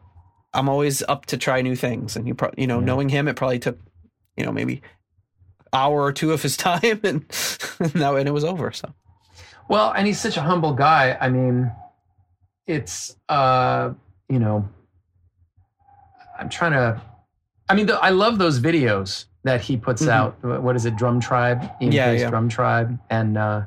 i'm 0.55 0.69
always 0.69 1.03
up 1.03 1.27
to 1.27 1.37
try 1.37 1.61
new 1.61 1.77
things. 1.77 2.17
And 2.17 2.27
you 2.27 2.35
pro- 2.35 2.55
you 2.57 2.67
know 2.67 2.79
Yeah. 2.79 2.87
knowing 2.87 3.09
him 3.11 3.29
it 3.29 3.37
probably 3.37 3.59
took 3.59 3.79
you 4.37 4.45
know 4.45 4.53
maybe 4.53 4.81
hour 5.73 6.01
or 6.03 6.13
two 6.13 6.33
of 6.33 6.41
his 6.43 6.57
time 6.69 7.01
and 7.05 7.25
and 7.81 7.91
that 7.93 8.15
and 8.15 8.29
it 8.29 8.33
was 8.33 8.45
over 8.45 8.73
so. 8.73 8.95
Well, 9.69 9.93
and 9.93 10.07
he's 10.07 10.19
such 10.19 10.39
a 10.39 10.41
humble 10.41 10.73
guy. 10.73 11.19
I 11.21 11.29
mean, 11.29 11.71
it's 12.67 13.15
uh, 13.29 13.93
you 14.31 14.39
know, 14.39 14.67
I'm 16.39 16.49
trying 16.49 16.73
to. 16.73 17.01
I 17.69 17.75
mean, 17.75 17.91
I 18.01 18.11
love 18.11 18.39
those 18.39 18.61
videos 18.61 19.27
that 19.45 19.61
he 19.61 19.77
puts 19.77 20.03
Mhm. 20.05 20.09
out. 20.09 20.43
What 20.63 20.77
is 20.77 20.87
it, 20.87 20.97
Drum 20.97 21.21
Tribe? 21.21 21.69
Ian 21.83 21.93
Yeah, 21.93 22.13
yeah. 22.13 22.31
Drum 22.31 22.49
Tribe. 22.49 22.99
And 23.11 23.37
uh, 23.37 23.63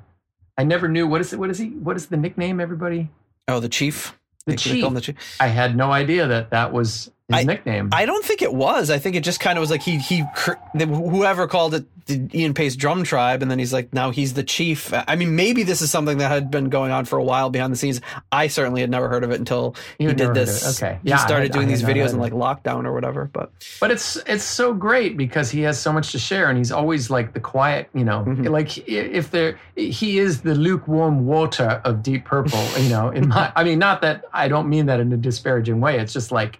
I 0.58 0.64
never 0.64 0.88
knew 0.88 1.08
what 1.08 1.22
is 1.22 1.34
it. 1.34 1.40
What 1.40 1.50
is 1.50 1.58
he? 1.58 1.70
What 1.70 1.96
is 1.98 2.08
the 2.08 2.18
nickname? 2.18 2.60
Everybody. 2.60 3.10
Oh, 3.48 3.60
the 3.60 3.70
chief. 3.70 4.18
The 4.48 4.56
They 4.56 4.80
call 4.82 4.90
him 4.90 4.96
chief. 4.96 5.06
the 5.06 5.14
chief. 5.14 5.38
I 5.40 5.48
had 5.48 5.76
no 5.76 5.92
idea 5.92 6.28
that 6.28 6.50
that 6.50 6.74
was 6.74 7.12
his 7.34 7.46
nickname. 7.46 7.90
I 7.92 8.06
don't 8.06 8.24
think 8.26 8.42
it 8.42 8.54
was. 8.54 8.90
I 8.90 9.00
think 9.00 9.16
it 9.16 9.24
just 9.24 9.40
kind 9.40 9.58
of 9.58 9.62
was 9.62 9.72
like 9.72 9.82
he 9.82 9.98
he 10.00 10.24
cr- 10.36 10.54
whoever 10.78 11.48
called 11.48 11.74
it 11.76 11.86
the 12.08 12.28
Ian 12.34 12.56
Paice 12.56 12.76
Drum 12.76 13.04
Tribe, 13.04 13.42
and 13.44 13.52
then 13.52 13.60
he's 13.60 13.72
like 13.72 13.94
now 13.94 14.10
he's 14.10 14.34
the 14.34 14.44
chief. 14.44 14.92
I 14.94 15.16
mean, 15.16 15.36
maybe 15.36 15.62
this 15.64 15.82
is 15.84 15.92
something 15.92 16.18
that 16.18 16.30
had 16.30 16.50
been 16.50 16.70
going 16.70 16.92
on 16.92 17.06
for 17.06 17.18
a 17.20 17.24
while 17.24 17.50
behind 17.52 17.72
the 17.72 17.78
scenes. 17.78 18.02
I 18.32 18.48
certainly 18.48 18.82
had 18.82 18.90
never 18.90 19.08
heard 19.08 19.24
of 19.24 19.30
it 19.32 19.40
until 19.40 19.76
You 20.00 20.10
he 20.10 20.16
did 20.16 20.18
never 20.18 20.30
heard 20.30 20.38
of 20.40 20.46
this. 20.48 20.82
Okay. 20.82 21.00
he 21.04 21.10
Yeah, 21.10 21.18
I 21.18 21.26
started 21.26 21.52
I 21.52 21.54
doing 21.54 21.68
these 21.68 21.84
videos 21.84 22.12
in 22.12 22.20
like 22.20 22.34
lockdown 22.34 22.86
or 22.86 22.94
whatever. 22.94 23.30
But 23.32 23.52
But 23.80 23.92
it's 23.92 24.16
it's 24.26 24.44
so 24.44 24.74
great 24.74 25.16
because 25.16 25.52
he 25.52 25.62
has 25.62 25.80
so 25.80 25.94
much 25.94 26.12
to 26.14 26.20
share, 26.20 26.50
and 26.50 26.58
he's 26.58 26.72
always 26.72 27.10
like 27.12 27.34
the 27.34 27.40
quiet, 27.40 27.88
you 27.94 28.04
know, 28.04 28.24
Mhm. 28.28 28.50
like 28.50 28.78
if 28.90 29.30
there 29.32 29.60
he 29.76 30.18
is 30.18 30.42
the 30.42 30.56
lukewarm 30.56 31.28
water 31.28 31.82
of 31.86 32.02
Deep 32.02 32.26
Purple, 32.26 32.64
you 32.80 32.90
know. 32.90 33.10
In 33.10 33.28
my, 33.30 33.52
I 33.56 33.64
mean, 33.64 33.78
not 33.78 34.02
that 34.02 34.26
I 34.34 34.48
don't 34.48 34.68
mean 34.70 34.88
that 34.88 35.00
in 35.00 35.14
a 35.14 35.18
disparaging 35.18 35.80
way. 35.82 36.00
It's 36.00 36.14
just 36.14 36.32
like 36.32 36.60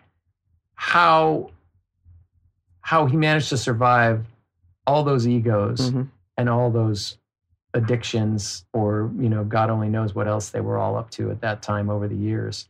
how 0.84 1.52
how 2.82 3.06
he 3.06 3.16
managed 3.16 3.50
to 3.50 3.58
survive 3.58 4.26
all 4.88 5.04
those 5.04 5.28
egos 5.28 5.92
Mhm. 5.92 6.08
and 6.38 6.50
all 6.50 6.72
those 6.72 7.20
addictions, 7.76 8.66
or 8.74 9.12
you 9.20 9.30
know, 9.30 9.44
God 9.44 9.70
only 9.70 9.90
knows 9.90 10.16
what 10.16 10.28
else 10.28 10.50
they 10.50 10.60
were 10.60 10.80
all 10.80 10.98
up 10.98 11.12
to 11.12 11.30
at 11.30 11.42
that 11.42 11.62
time 11.62 11.88
over 11.92 12.08
the 12.08 12.16
years, 12.16 12.68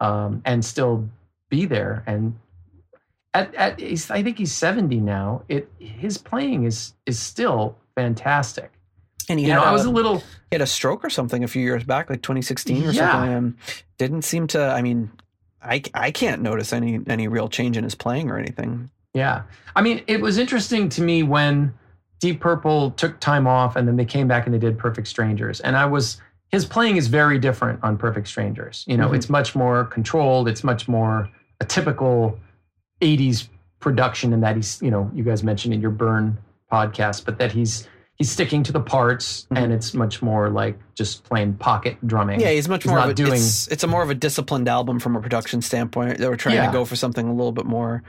um, 0.00 0.42
and 0.44 0.62
still 0.62 1.08
be 1.48 1.64
there 1.64 2.02
and 2.06 2.38
at, 3.32 3.52
at 3.54 3.80
he's, 3.80 4.10
I 4.10 4.22
think 4.22 4.36
he's 4.38 4.52
70 4.52 5.00
now. 5.00 5.42
It 5.48 5.72
his 5.78 6.18
playing 6.18 6.64
is 6.64 6.92
is 7.06 7.18
still 7.18 7.76
fantastic. 7.96 8.72
and 9.30 9.38
he 9.40 9.46
You 9.46 9.52
had 9.52 9.58
know, 9.60 9.64
a, 9.64 9.68
I 9.68 9.72
was 9.72 9.86
a 9.86 9.90
little 9.90 10.18
he 10.18 10.24
had 10.52 10.60
a 10.60 10.66
stroke 10.66 11.02
or 11.02 11.08
something 11.10 11.42
a 11.42 11.48
few 11.48 11.62
years 11.62 11.82
back, 11.84 12.10
like 12.10 12.20
2016 12.20 12.84
or 12.84 12.92
Yeah. 12.92 13.10
something. 13.10 13.32
And 13.32 13.54
didn't 13.96 14.22
seem 14.22 14.46
to. 14.48 14.60
I 14.60 14.82
mean, 14.82 15.10
I 15.64 15.82
I 15.94 16.10
can't 16.10 16.42
notice 16.42 16.72
any 16.72 17.00
any 17.06 17.28
real 17.28 17.48
change 17.48 17.76
in 17.76 17.84
his 17.84 17.94
playing 17.94 18.30
or 18.30 18.38
anything. 18.38 18.90
yeah. 19.14 19.42
I 19.76 19.82
mean, 19.82 20.02
it 20.06 20.20
was 20.20 20.38
interesting 20.38 20.88
to 20.90 21.02
me 21.02 21.22
when 21.22 21.74
Deep 22.20 22.40
Purple 22.40 22.90
took 22.92 23.18
time 23.20 23.46
off 23.46 23.76
and 23.76 23.86
then 23.88 23.96
they 23.96 24.04
came 24.04 24.28
back 24.28 24.46
and 24.46 24.54
they 24.54 24.58
did 24.58 24.78
Perfect 24.78 25.08
Strangers. 25.08 25.60
And 25.60 25.76
I 25.76 25.84
was 25.86 26.20
his 26.50 26.64
playing 26.64 26.96
is 26.96 27.08
very 27.08 27.38
different 27.38 27.82
on 27.82 27.96
Perfect 27.98 28.28
Strangers. 28.28 28.84
You 28.86 28.96
know, 28.96 29.08
Mhm. 29.10 29.16
it's 29.16 29.28
much 29.28 29.56
more 29.56 29.84
controlled, 29.84 30.48
it's 30.48 30.62
much 30.62 30.86
more 30.88 31.28
a 31.60 31.64
typical 31.64 32.38
80s 33.00 33.48
production 33.80 34.32
in 34.32 34.40
that 34.40 34.56
he's, 34.56 34.80
you 34.80 34.90
know, 34.90 35.10
you 35.14 35.24
guys 35.24 35.42
mentioned 35.42 35.74
in 35.74 35.80
your 35.80 35.90
Burn 35.90 36.38
podcast, 36.72 37.24
but 37.24 37.38
that 37.38 37.52
he's 37.52 37.88
he's 38.16 38.30
sticking 38.30 38.62
to 38.62 38.72
the 38.72 38.80
parts 38.80 39.46
Mhm. 39.50 39.58
and 39.58 39.72
it's 39.72 39.92
much 39.94 40.22
more 40.22 40.48
like 40.50 40.78
just 40.94 41.24
plain 41.24 41.54
pocket 41.54 41.96
drumming. 42.06 42.40
Yeah, 42.40 42.50
he's 42.50 42.68
much 42.68 42.84
He's 42.84 42.90
more 42.90 42.98
not 42.98 43.06
of 43.08 43.12
a, 43.12 43.14
doing- 43.14 43.32
it's, 43.34 43.66
it's 43.68 43.82
a 43.82 43.88
more 43.88 44.02
of 44.02 44.10
a 44.10 44.14
disciplined 44.14 44.68
album 44.68 45.00
from 45.00 45.16
a 45.16 45.20
production 45.20 45.60
standpoint. 45.62 46.18
They 46.18 46.28
were 46.28 46.36
trying 46.36 46.56
Yeah. 46.56 46.66
to 46.66 46.72
go 46.72 46.84
for 46.84 46.94
something 46.96 47.26
a 47.26 47.32
little 47.32 47.52
bit 47.52 47.66
more 47.66 48.02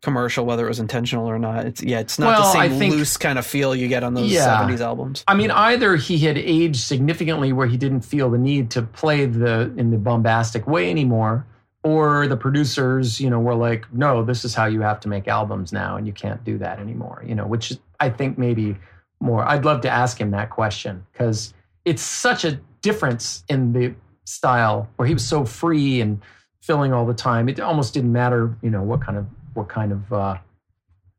commercial, 0.00 0.46
whether 0.46 0.64
it 0.64 0.68
was 0.68 0.78
intentional 0.78 1.28
or 1.28 1.40
not. 1.40 1.66
It's 1.66 1.82
yeah, 1.82 1.98
it's 1.98 2.20
not 2.20 2.38
Well, 2.38 2.52
the 2.52 2.60
same 2.68 2.78
think- 2.78 2.94
loose 2.94 3.16
kind 3.16 3.36
of 3.36 3.44
feel 3.44 3.74
you 3.74 3.88
get 3.88 4.04
on 4.04 4.14
those 4.14 4.30
Yeah. 4.32 4.44
seventies 4.44 4.80
albums. 4.80 5.24
I 5.26 5.34
mean, 5.34 5.50
either 5.50 5.96
he 5.96 6.18
had 6.18 6.38
aged 6.38 6.76
significantly 6.80 7.52
where 7.52 7.66
he 7.66 7.76
didn't 7.76 8.02
feel 8.02 8.30
the 8.30 8.38
need 8.38 8.70
to 8.70 8.82
play 8.82 9.26
the 9.26 9.72
in 9.76 9.90
the 9.90 9.98
bombastic 9.98 10.68
way 10.68 10.88
anymore, 10.88 11.46
or 11.82 12.28
the 12.28 12.36
producers, 12.36 13.20
you 13.20 13.28
know, 13.28 13.40
were 13.40 13.56
like, 13.56 13.86
"No, 13.92 14.22
this 14.22 14.44
is 14.44 14.54
how 14.54 14.66
you 14.66 14.82
have 14.82 15.00
to 15.00 15.08
make 15.08 15.26
albums 15.26 15.72
now, 15.72 15.96
and 15.96 16.06
you 16.06 16.12
can't 16.12 16.44
do 16.44 16.58
that 16.58 16.78
anymore." 16.78 17.24
You 17.26 17.34
know, 17.34 17.46
which 17.46 17.76
I 17.98 18.08
think 18.08 18.38
maybe 18.38 18.76
more. 19.20 19.44
I'd 19.46 19.64
love 19.64 19.80
to 19.82 19.90
ask 19.90 20.20
him 20.20 20.30
that 20.32 20.50
question 20.50 21.04
because 21.12 21.54
it's 21.84 22.02
such 22.02 22.44
a 22.44 22.60
difference 22.82 23.44
in 23.48 23.72
the 23.72 23.94
style 24.24 24.88
where 24.96 25.08
he 25.08 25.14
was 25.14 25.26
so 25.26 25.44
free 25.44 26.00
and 26.00 26.20
filling 26.60 26.92
all 26.92 27.06
the 27.06 27.14
time. 27.14 27.48
It 27.48 27.60
almost 27.60 27.94
didn't 27.94 28.12
matter, 28.12 28.56
you 28.62 28.70
know, 28.70 28.82
what 28.82 29.00
kind 29.00 29.18
of 29.18 29.26
what 29.54 29.68
kind 29.68 29.92
of 29.92 30.12
uh, 30.12 30.38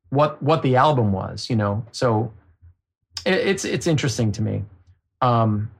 what 0.10 0.42
what 0.42 0.62
the 0.62 0.76
album 0.76 1.12
was, 1.12 1.50
you 1.50 1.56
know. 1.56 1.86
So 1.92 2.32
it, 3.26 3.34
it's 3.34 3.66
it's 3.66 3.88
interesting 3.88 4.32
to 4.34 4.42
me. 4.42 4.64
Um, 5.22 5.72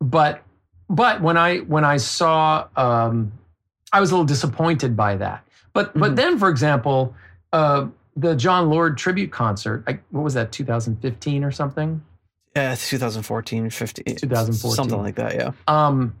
but 0.00 0.42
but 0.90 1.22
when 1.22 1.36
I 1.36 1.58
when 1.58 1.84
I 1.84 1.96
saw, 1.96 2.68
um, 2.76 3.32
I 3.92 4.00
was 4.00 4.10
a 4.10 4.14
little 4.14 4.26
disappointed 4.26 4.96
by 4.96 5.16
that. 5.16 5.44
But 5.72 5.98
but 5.98 6.12
Mhm. 6.12 6.16
then, 6.16 6.38
for 6.38 6.48
example, 6.48 7.14
uh, 7.52 7.86
the 8.16 8.34
Jon 8.34 8.68
Lord 8.70 8.98
tribute 8.98 9.30
concert. 9.32 9.84
I, 9.86 9.98
what 10.10 10.22
was 10.22 10.34
that? 10.34 10.52
2015 10.52 11.44
or 11.44 11.50
something. 11.50 12.02
Yeah, 12.54 12.72
it's 12.74 12.88
2014, 12.90 13.70
15, 13.70 14.16
2014. 14.16 14.74
something 14.76 15.02
like 15.02 15.14
that. 15.14 15.34
Yeah, 15.34 15.52
Um, 15.66 16.14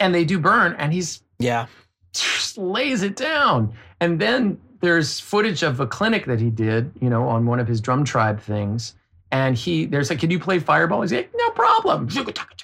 and 0.00 0.14
they 0.14 0.24
do 0.24 0.38
burn, 0.38 0.74
and 0.78 0.92
he's 0.92 1.22
yeah. 1.38 1.66
just 2.12 2.56
lays 2.56 3.02
it 3.02 3.16
down. 3.16 3.74
And 4.00 4.18
then 4.18 4.58
there's 4.80 5.20
footage 5.20 5.62
of 5.62 5.80
a 5.80 5.86
clinic 5.86 6.24
that 6.26 6.40
he 6.40 6.48
did, 6.50 6.90
you 7.00 7.10
know, 7.10 7.28
on 7.28 7.44
one 7.46 7.60
of 7.60 7.68
his 7.68 7.80
drum 7.80 8.04
tribe 8.04 8.40
things. 8.40 8.94
And 9.30 9.56
he, 9.56 9.84
there's 9.86 10.10
like, 10.10 10.20
can 10.20 10.30
you 10.30 10.38
play 10.38 10.58
Fireball? 10.58 11.02
He's 11.02 11.12
like, 11.12 11.30
no 11.34 11.50
problem. 11.50 12.08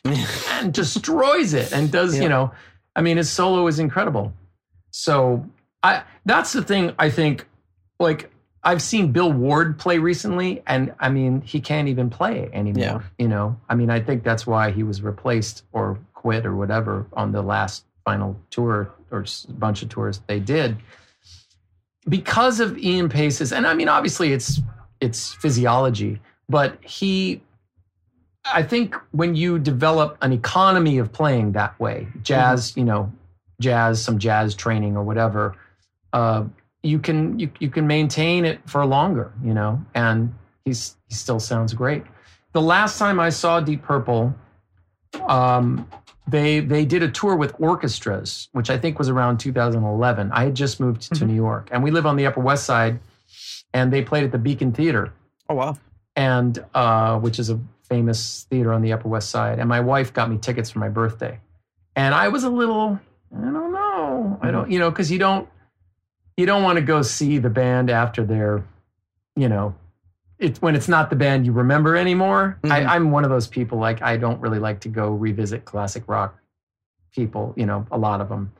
And 0.04 0.72
destroys 0.72 1.52
it 1.54 1.72
and 1.72 1.90
does, 1.90 2.16
Yeah. 2.16 2.22
you 2.22 2.28
know, 2.28 2.52
I 2.96 3.02
mean, 3.02 3.16
his 3.16 3.28
solo 3.30 3.66
is 3.66 3.78
incredible. 3.78 4.32
So 4.90 5.46
I, 5.82 6.02
that's 6.24 6.52
the 6.52 6.62
thing 6.62 6.92
I 6.98 7.10
think, 7.10 7.46
like, 8.00 8.30
I've 8.62 8.82
seen 8.82 9.12
Bill 9.12 9.32
Ward 9.32 9.78
play 9.78 9.98
recently, 9.98 10.62
and 10.66 10.92
I 10.98 11.08
mean, 11.08 11.40
he 11.42 11.60
can't 11.60 11.88
even 11.88 12.10
play 12.10 12.50
anymore. 12.52 12.82
Yeah. 12.82 13.00
You 13.18 13.28
know, 13.28 13.60
I 13.68 13.74
mean, 13.74 13.90
I 13.90 14.00
think 14.00 14.22
that's 14.22 14.46
why 14.46 14.70
he 14.70 14.82
was 14.82 15.00
replaced 15.02 15.64
or 15.72 15.98
quit 16.14 16.44
or 16.44 16.54
whatever 16.56 17.06
on 17.12 17.32
the 17.32 17.42
last 17.42 17.84
final 18.04 18.36
tour 18.50 18.92
or 19.10 19.24
bunch 19.48 19.82
of 19.82 19.88
tours 19.88 20.20
they 20.26 20.40
did 20.40 20.76
because 22.08 22.60
of 22.60 22.76
Ian 22.78 23.08
Paice's. 23.08 23.52
And 23.52 23.66
I 23.66 23.74
mean, 23.74 23.88
obviously, 23.88 24.32
it's 24.32 24.60
it's 25.00 25.32
physiology, 25.34 26.20
but 26.48 26.82
he. 26.82 27.42
I 28.52 28.62
think 28.62 28.94
when 29.10 29.36
you 29.36 29.58
develop 29.58 30.16
an 30.22 30.32
economy 30.32 30.96
of 30.96 31.12
playing 31.12 31.52
that 31.52 31.78
way, 31.78 32.08
jazz, 32.22 32.74
you 32.74 32.84
know, 32.84 33.12
jazz, 33.60 34.02
some 34.02 34.18
jazz 34.18 34.54
training 34.54 34.96
or 34.96 35.04
whatever, 35.04 35.56
uh, 36.14 36.44
you 36.82 36.98
can 36.98 37.38
you 37.38 37.50
you 37.58 37.68
can 37.70 37.86
maintain 37.86 38.44
it 38.44 38.60
for 38.68 38.84
longer, 38.86 39.32
you 39.44 39.54
know, 39.54 39.84
and 39.94 40.32
he's 40.64 40.96
he 41.08 41.14
still 41.14 41.40
sounds 41.40 41.74
great. 41.74 42.04
The 42.52 42.62
last 42.62 42.98
time 42.98 43.20
I 43.20 43.28
saw 43.30 43.60
Deep 43.60 43.82
Purple, 43.82 44.34
um, 45.28 45.88
they 46.28 46.60
they 46.60 46.84
did 46.84 47.02
a 47.02 47.10
tour 47.10 47.36
with 47.36 47.54
orchestras, 47.58 48.48
which 48.52 48.70
I 48.70 48.78
think 48.78 48.98
was 48.98 49.08
around 49.08 49.38
2011. 49.38 50.30
I 50.32 50.44
had 50.44 50.54
just 50.54 50.80
moved 50.80 51.02
to 51.14 51.24
Mhm. 51.24 51.28
New 51.28 51.34
York, 51.34 51.68
and 51.72 51.82
we 51.82 51.90
live 51.90 52.06
on 52.06 52.16
the 52.16 52.26
Upper 52.26 52.40
West 52.40 52.64
Side, 52.64 53.00
and 53.74 53.92
they 53.92 54.02
played 54.02 54.24
at 54.24 54.32
the 54.32 54.38
Beacon 54.38 54.72
Theater 54.72 55.12
Oh 55.48 55.54
wow. 55.54 55.76
and 56.16 56.64
uh, 56.74 57.18
which 57.18 57.38
is 57.38 57.50
a 57.50 57.58
famous 57.88 58.46
theater 58.50 58.72
on 58.72 58.82
the 58.82 58.92
Upper 58.92 59.08
West 59.08 59.30
Side. 59.30 59.58
And 59.58 59.68
my 59.68 59.80
wife 59.80 60.12
got 60.12 60.30
me 60.30 60.38
tickets 60.38 60.70
for 60.70 60.78
my 60.78 60.88
birthday, 60.88 61.40
and 61.96 62.14
I 62.14 62.28
was 62.28 62.44
a 62.44 62.50
little, 62.50 62.98
I 63.36 63.40
don't 63.40 63.72
know, 63.72 64.38
I 64.40 64.50
don't, 64.50 64.70
you 64.70 64.78
know, 64.78 64.90
because 64.90 65.10
you 65.10 65.18
don't, 65.18 65.48
you 66.40 66.46
don't 66.46 66.62
want 66.62 66.76
to 66.76 66.82
go 66.82 67.02
see 67.02 67.38
the 67.38 67.50
band 67.50 67.90
after 67.90 68.24
they're, 68.24 68.64
you 69.36 69.48
know, 69.48 69.74
it's 70.38 70.60
when 70.62 70.74
it's 70.74 70.88
not 70.88 71.10
the 71.10 71.16
band 71.16 71.44
you 71.44 71.52
remember 71.52 71.96
anymore. 71.96 72.58
Mhm. 72.62 72.70
I, 72.72 72.96
I'm 72.96 73.10
one 73.10 73.24
of 73.24 73.30
those 73.30 73.46
people. 73.46 73.78
Like 73.78 74.00
I 74.02 74.16
don't 74.16 74.40
really 74.40 74.58
like 74.58 74.80
to 74.80 74.88
go 74.88 75.10
revisit 75.10 75.64
classic 75.66 76.04
rock 76.08 76.34
people. 77.14 77.52
You 77.56 77.66
know, 77.66 77.86
a 77.92 77.98
lot 77.98 78.20
of 78.22 78.28
them. 78.30 78.52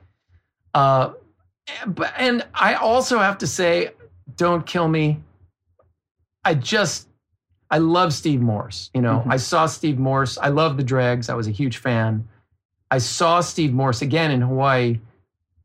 Uh, 0.73 1.13
but 1.87 2.13
and 2.17 2.45
I 2.53 2.75
also 2.75 3.17
have 3.19 3.39
to 3.39 3.47
say, 3.47 3.91
don't 4.37 4.65
kill 4.65 4.87
me. 4.87 5.21
I 6.45 6.53
just 6.53 7.07
I 7.69 7.77
love 7.79 8.13
Steve 8.13 8.41
Morse. 8.41 8.91
You 8.93 9.01
know, 9.01 9.23
Mhm. 9.25 9.31
I 9.33 9.37
saw 9.37 9.65
Steve 9.65 9.97
Morse. 9.97 10.37
I 10.37 10.49
love 10.49 10.77
the 10.77 10.83
Dregs. 10.83 11.29
I 11.29 11.33
was 11.33 11.47
a 11.47 11.51
huge 11.51 11.77
fan. 11.77 12.27
I 12.91 12.97
saw 12.99 13.39
Steve 13.41 13.73
Morse 13.73 14.01
again 14.01 14.31
in 14.31 14.41
Hawaii, 14.41 14.99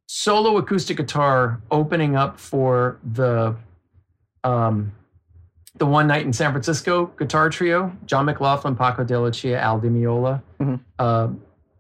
solo 0.07 0.57
acoustic 0.57 0.97
guitar 0.97 1.61
opening 1.71 2.17
up 2.17 2.39
for 2.39 2.99
the 3.13 3.55
um 4.45 4.93
the 5.79 5.85
one 5.87 6.07
night 6.07 6.25
in 6.25 6.33
San 6.33 6.53
Francisco 6.53 7.07
guitar 7.19 7.51
trio, 7.51 7.95
John 8.07 8.25
McLaughlin, 8.25 8.77
Paco 8.77 9.05
de 9.05 9.21
Lucia, 9.21 9.61
Al 9.61 9.79
Di 9.79 9.89
Meola. 9.89 10.43
Mhm. 10.59 10.81
Uh, 10.99 11.29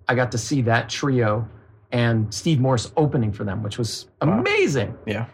I 0.08 0.14
got 0.14 0.32
to 0.32 0.38
see 0.38 0.60
that 0.62 0.88
trio 0.90 1.48
and 1.92 2.32
Steve 2.34 2.60
Morse 2.60 2.92
opening 2.96 3.32
for 3.32 3.44
them, 3.44 3.62
which 3.62 3.78
was 3.78 4.06
Wow. 4.20 4.38
amazing 4.40 4.94
Yeah. 5.06 5.26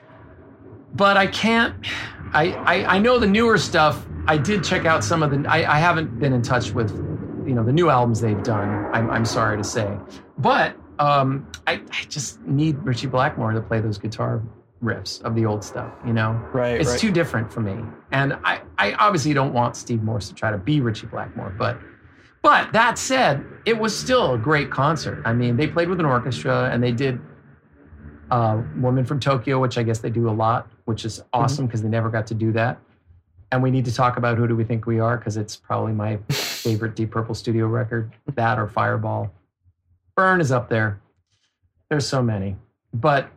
but 0.95 1.17
I 1.17 1.27
can't. 1.27 1.75
I, 2.35 2.53
I 2.53 2.97
I 2.97 2.99
know 2.99 3.19
the 3.19 3.27
newer 3.27 3.59
stuff. 3.59 4.07
I 4.27 4.37
did 4.39 4.63
check 4.63 4.85
out 4.87 5.03
some 5.03 5.23
of 5.23 5.31
the. 5.31 5.45
I, 5.51 5.77
I 5.77 5.79
haven't 5.79 6.19
been 6.21 6.33
in 6.33 6.43
touch 6.43 6.71
with 6.73 6.91
you 7.47 7.55
know 7.55 7.65
the 7.65 7.73
new 7.73 7.91
albums 7.91 8.21
they've 8.21 8.43
done. 8.43 8.87
I'm, 8.95 9.11
I'm 9.11 9.25
sorry 9.25 9.57
to 9.57 9.65
say, 9.65 9.99
but 10.39 10.77
um, 11.03 11.47
I, 11.67 11.73
I 11.91 12.05
just 12.09 12.41
need 12.43 12.77
Ritchie 12.79 13.09
Blackmore 13.09 13.53
to 13.53 13.61
play 13.61 13.81
those 13.81 13.99
guitar 13.99 14.43
riffs 14.83 15.21
of 15.23 15.35
the 15.35 15.45
old 15.47 15.65
stuff. 15.65 15.93
You 16.07 16.13
know, 16.13 16.33
Right. 16.53 16.81
it's 16.81 16.91
right. 16.91 16.99
too 16.99 17.11
different 17.11 17.53
for 17.53 17.61
me. 17.61 17.85
And 18.13 18.35
I, 18.45 18.61
I 18.79 18.93
obviously 18.95 19.33
don't 19.33 19.53
want 19.53 19.77
Steve 19.77 20.03
Morse 20.03 20.29
to 20.29 20.35
try 20.35 20.51
to 20.51 20.59
be 20.59 20.81
Ritchie 20.81 21.07
Blackmore, 21.09 21.55
but 21.59 21.79
but 22.43 22.73
that 22.73 22.99
said, 22.99 23.45
it 23.67 23.79
was 23.79 23.97
still 23.97 24.35
a 24.35 24.39
great 24.39 24.69
concert. 24.71 25.23
I 25.25 25.33
mean, 25.33 25.57
they 25.57 25.69
played 25.69 25.89
with 25.89 26.01
an 26.01 26.07
orchestra 26.07 26.69
and 26.73 26.83
they 26.83 26.91
did 26.91 27.21
uh, 28.33 28.61
Woman 28.79 29.05
from 29.05 29.21
Tokyo, 29.21 29.61
which 29.61 29.79
I 29.79 29.85
guess 29.85 30.01
they 30.01 30.11
do 30.11 30.29
a 30.29 30.33
lot, 30.33 30.69
which 30.87 31.05
is 31.05 31.23
awesome 31.33 31.67
because 31.67 31.83
they 31.83 31.89
never 31.89 32.11
got 32.11 32.27
to 32.29 32.35
do 32.35 32.51
that. 32.53 32.79
And 33.53 33.63
we 33.63 33.71
need 33.71 33.85
to 33.85 33.95
talk 33.95 34.17
about 34.17 34.39
Who 34.39 34.49
Do 34.49 34.57
We 34.57 34.65
Think 34.65 34.87
We 34.87 34.99
Are 34.99 35.17
because 35.19 35.37
it's 35.37 35.55
probably 35.55 35.93
my 35.93 36.17
favorite 36.31 36.97
Deep 36.97 37.11
Purple 37.13 37.35
studio 37.37 37.67
record. 37.67 38.13
That 38.35 38.59
or 38.59 38.67
Fireball. 38.67 39.31
Burn 40.17 40.41
is 40.41 40.53
up 40.53 40.69
there. 40.69 41.01
There's 41.91 42.07
so 42.07 42.23
many. 42.23 42.57
But, 42.95 43.31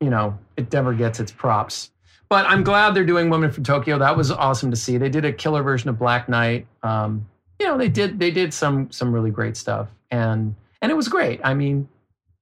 you 0.00 0.10
know, 0.10 0.38
it 0.56 0.72
never 0.72 0.94
gets 0.94 1.20
its 1.20 1.32
props. 1.32 1.90
But 2.28 2.46
I'm 2.46 2.64
glad 2.64 2.94
they're 2.94 3.04
doing 3.04 3.30
Woman 3.30 3.50
from 3.50 3.64
Tokyo. 3.64 3.98
That 3.98 4.16
was 4.16 4.30
awesome 4.30 4.70
to 4.70 4.76
see. 4.76 4.98
They 4.98 5.08
did 5.08 5.24
a 5.24 5.32
killer 5.32 5.62
version 5.62 5.90
of 5.90 5.98
Black 5.98 6.28
Knight. 6.28 6.66
Um, 6.82 7.28
you 7.60 7.66
know, 7.66 7.78
they 7.78 7.88
did 7.88 8.18
they 8.18 8.30
did 8.30 8.52
some 8.52 8.90
some 8.90 9.12
really 9.12 9.30
great 9.30 9.56
stuff. 9.56 9.88
And 10.10 10.54
and 10.82 10.90
it 10.90 10.94
was 10.94 11.08
great. 11.08 11.40
I 11.44 11.54
mean, 11.54 11.88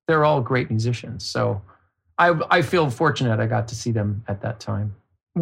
they're 0.07 0.25
all 0.25 0.41
great 0.41 0.71
musicians. 0.71 1.25
So 1.25 1.63
I 2.19 2.35
I 2.51 2.63
feel 2.63 2.89
fortunate 2.91 3.41
I 3.41 3.47
got 3.47 3.69
to 3.69 3.75
see 3.75 3.91
them 3.91 4.25
at 4.29 4.41
that 4.43 4.61
time. 4.61 4.95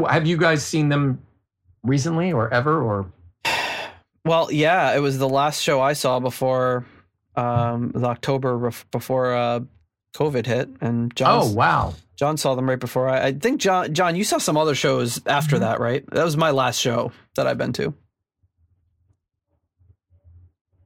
Have 0.08 0.26
you 0.26 0.36
guys 0.36 0.64
seen 0.64 0.88
them 0.88 1.22
recently 1.82 2.32
or 2.32 2.52
ever 2.52 2.82
or 2.82 3.12
Well, 4.24 4.50
yeah, 4.50 4.94
it 4.94 5.00
was 5.00 5.18
the 5.18 5.28
last 5.28 5.62
show 5.62 5.80
I 5.80 5.92
saw 5.92 6.20
before 6.20 6.84
um, 7.36 7.92
the 7.94 8.06
October 8.06 8.56
ref- 8.56 8.90
before 8.90 9.34
uh, 9.34 9.60
COVID 10.14 10.46
hit, 10.46 10.68
and 10.80 11.14
John. 11.16 11.42
Oh 11.42 11.52
wow. 11.52 11.94
John 12.16 12.36
saw 12.36 12.54
them 12.54 12.68
right 12.68 12.78
before. 12.78 13.08
I, 13.08 13.28
I 13.28 13.32
think 13.32 13.60
John. 13.60 13.94
John, 13.94 14.14
you 14.16 14.24
saw 14.24 14.38
some 14.38 14.56
other 14.56 14.74
shows 14.74 15.20
after 15.26 15.56
Mm-hmm. 15.56 15.64
that, 15.64 15.80
right? 15.80 16.04
That 16.10 16.24
was 16.24 16.36
my 16.36 16.50
last 16.50 16.78
show 16.80 17.12
that 17.36 17.46
I've 17.46 17.56
been 17.58 17.72
to. 17.74 17.94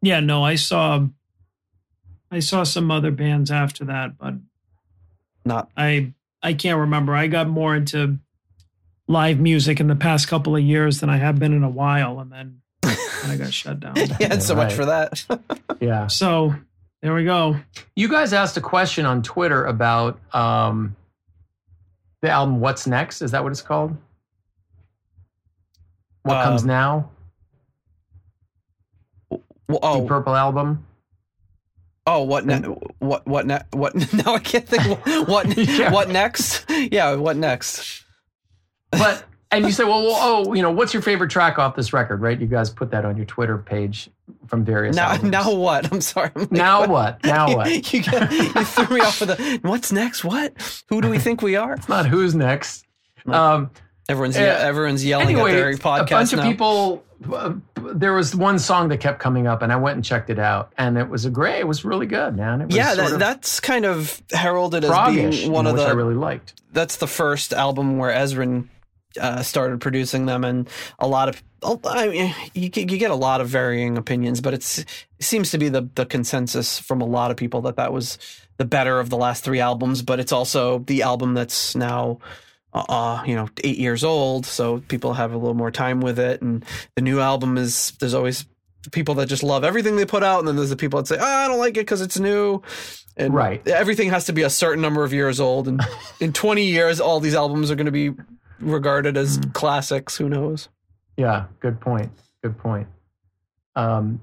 Yeah, 0.02 0.20
no, 0.20 0.44
I 0.44 0.56
saw 0.56 1.06
I 2.30 2.40
saw 2.40 2.62
some 2.64 2.90
other 2.90 3.10
bands 3.10 3.50
after 3.50 3.84
that, 3.86 4.18
but 4.18 4.34
Not 5.44 5.70
I 5.76 6.12
I 6.42 6.52
can't 6.54 6.78
remember. 6.78 7.14
I 7.14 7.26
got 7.26 7.48
more 7.48 7.74
into 7.74 8.18
live 9.08 9.38
music 9.40 9.80
in 9.80 9.86
the 9.88 9.96
past 9.96 10.28
couple 10.28 10.56
of 10.56 10.62
years 10.62 11.00
than 11.00 11.08
I 11.10 11.16
have 11.16 11.38
been 11.38 11.52
in 11.54 11.64
a 11.64 11.70
while, 11.70 12.20
and 12.20 12.30
then 12.30 12.60
I 13.24 13.36
got 13.36 13.52
shut 13.52 13.80
down. 13.80 13.94
yeah, 14.20 14.38
so 14.38 14.54
much 14.54 14.72
for 14.72 14.84
that. 14.86 15.24
Yeah. 15.80 16.06
So 16.06 16.54
there 17.02 17.14
we 17.14 17.24
go. 17.24 17.56
You 17.96 18.08
guys 18.08 18.32
asked 18.32 18.56
a 18.56 18.60
question 18.60 19.04
on 19.06 19.22
Twitter 19.22 19.64
about 19.66 20.18
um, 20.34 20.96
the 22.22 22.30
album 22.30 22.60
What's 22.60 22.86
Next? 22.86 23.20
Is 23.22 23.32
that 23.32 23.42
what 23.42 23.52
it's 23.52 23.60
called? 23.62 23.96
What 26.22 26.42
comes 26.44 26.62
Um, 26.62 26.68
now? 26.68 27.10
Well, 29.30 29.40
Deep 29.68 29.80
oh, 29.82 30.06
Purple 30.06 30.34
album. 30.34 30.86
oh, 32.06 32.22
what 32.22 32.46
ne- 32.46 32.60
what 32.98 33.26
what 33.26 33.46
ne- 33.46 33.62
what? 33.72 33.94
Now 34.14 34.34
I 34.34 34.38
can't 34.38 34.66
think. 34.66 34.84
What 35.06 35.28
what, 35.28 35.56
Yeah. 35.56 35.90
what 35.92 36.08
next? 36.10 36.64
Yeah, 36.70 37.14
what 37.14 37.36
next? 37.36 38.04
But 38.90 39.24
and 39.56 39.64
you 39.64 39.72
say, 39.72 39.84
well, 39.84 40.02
well, 40.02 40.16
oh, 40.18 40.54
you 40.54 40.62
know, 40.62 40.70
what's 40.70 40.92
your 40.92 41.02
favorite 41.02 41.30
track 41.30 41.58
off 41.58 41.76
this 41.76 41.92
record? 41.92 42.20
Right? 42.20 42.40
You 42.40 42.46
guys 42.46 42.70
put 42.70 42.90
that 42.90 43.04
on 43.04 43.16
your 43.16 43.26
Twitter 43.26 43.58
page 43.58 44.10
from 44.46 44.64
various. 44.64 44.96
Now 44.96 45.10
albums. 45.10 45.30
now 45.30 45.54
what? 45.54 45.92
I'm 45.92 46.00
sorry. 46.00 46.30
I'm 46.34 46.42
like, 46.42 46.52
now 46.52 46.86
what? 46.86 47.24
Now 47.24 47.54
what? 47.56 47.92
you, 47.92 48.02
got- 48.02 48.32
you 48.32 48.64
threw 48.64 48.96
me 48.96 49.00
off 49.02 49.20
with 49.20 49.36
the 49.36 49.60
what's 49.62 49.92
next? 49.92 50.24
What? 50.24 50.84
Who 50.88 51.00
do 51.00 51.08
we 51.08 51.18
think 51.18 51.42
we 51.42 51.56
are? 51.56 51.74
It's 51.74 51.88
not 51.88 52.06
who's 52.06 52.34
next. 52.34 52.86
Um, 53.26 53.70
Everyone's 54.08 54.36
Uh, 54.36 54.40
everyone's 54.40 55.04
yelling 55.04 55.28
anyway, 55.28 55.52
at 55.52 55.54
their 55.54 55.72
podcast 55.74 56.06
a 56.06 56.10
bunch 56.10 56.32
now. 56.34 56.38
of 56.40 56.44
people. 56.44 57.04
Uh, 57.32 57.54
there 57.94 58.12
was 58.12 58.36
one 58.36 58.58
song 58.58 58.88
that 58.88 58.98
kept 58.98 59.18
coming 59.18 59.46
up, 59.46 59.62
and 59.62 59.72
I 59.72 59.76
went 59.76 59.96
and 59.96 60.04
checked 60.04 60.28
it 60.28 60.38
out, 60.38 60.72
and 60.76 60.98
it 60.98 61.08
was 61.08 61.24
a 61.24 61.30
great. 61.30 61.60
It 61.60 61.66
was 61.66 61.86
really 61.86 62.04
good, 62.04 62.36
man. 62.36 62.60
It 62.60 62.66
was 62.66 62.76
yeah, 62.76 62.94
that, 62.94 63.18
that's 63.18 63.60
kind 63.60 63.86
of 63.86 64.20
heralded 64.30 64.84
as 64.84 64.90
being 65.14 65.50
one 65.50 65.64
you 65.64 65.70
know, 65.70 65.70
of 65.70 65.76
the. 65.76 65.84
I 65.84 65.92
really 65.92 66.14
liked. 66.14 66.60
that's 66.72 66.96
the 66.96 67.06
first 67.06 67.54
album 67.54 67.96
where 67.96 68.12
Ezrin 68.14 68.68
uh, 69.20 69.42
started 69.42 69.80
producing 69.80 70.26
them, 70.26 70.44
and 70.44 70.68
a 70.98 71.06
lot 71.06 71.28
of 71.28 71.42
I 71.84 72.08
mean, 72.08 72.34
you 72.52 72.68
get, 72.68 72.90
you 72.90 72.98
get 72.98 73.10
a 73.10 73.14
lot 73.14 73.40
of 73.40 73.48
varying 73.48 73.96
opinions, 73.96 74.40
but 74.40 74.54
it's 74.54 74.78
it 74.80 74.86
seems 75.20 75.50
to 75.52 75.58
be 75.58 75.68
the 75.68 75.88
the 75.94 76.06
consensus 76.06 76.78
from 76.78 77.00
a 77.00 77.06
lot 77.06 77.30
of 77.30 77.36
people 77.36 77.62
that 77.62 77.76
that 77.76 77.92
was 77.92 78.18
the 78.58 78.64
better 78.64 79.00
of 79.00 79.10
the 79.10 79.16
last 79.16 79.44
three 79.44 79.60
albums. 79.60 80.02
But 80.02 80.20
it's 80.20 80.32
also 80.32 80.80
the 80.80 81.02
album 81.02 81.34
that's 81.34 81.74
now. 81.74 82.18
Uh, 82.76 83.22
you 83.24 83.36
know, 83.36 83.48
eight 83.62 83.78
years 83.78 84.02
old, 84.02 84.44
so 84.44 84.80
people 84.88 85.12
have 85.14 85.32
a 85.32 85.38
little 85.38 85.54
more 85.54 85.70
time 85.70 86.00
with 86.00 86.18
it. 86.18 86.42
And 86.42 86.64
the 86.96 87.02
new 87.02 87.20
album 87.20 87.56
is 87.56 87.92
there's 88.00 88.14
always 88.14 88.46
people 88.90 89.14
that 89.14 89.26
just 89.28 89.44
love 89.44 89.62
everything 89.62 89.94
they 89.94 90.04
put 90.04 90.24
out, 90.24 90.40
and 90.40 90.48
then 90.48 90.56
there's 90.56 90.70
the 90.70 90.76
people 90.76 91.00
that 91.00 91.06
say, 91.06 91.16
oh, 91.16 91.24
"I 91.24 91.46
don't 91.46 91.60
like 91.60 91.76
it 91.76 91.82
because 91.86 92.00
it's 92.00 92.18
new." 92.18 92.62
And 93.16 93.32
Right. 93.32 93.64
everything 93.68 94.10
has 94.10 94.24
to 94.24 94.32
be 94.32 94.42
a 94.42 94.50
certain 94.50 94.82
number 94.82 95.04
of 95.04 95.12
years 95.12 95.38
old, 95.38 95.68
and 95.68 95.80
in 96.20 96.32
20 96.32 96.64
years, 96.64 96.98
all 96.98 97.20
these 97.20 97.36
albums 97.36 97.70
are 97.70 97.76
going 97.76 97.86
to 97.86 97.92
be 97.92 98.10
regarded 98.60 99.16
as 99.16 99.38
Mm. 99.38 99.52
classics. 99.54 100.16
Who 100.16 100.28
knows? 100.28 100.68
Yeah, 101.16 101.44
good 101.60 101.80
point. 101.80 102.10
Good 102.42 102.58
point. 102.58 102.88
Um, 103.76 104.20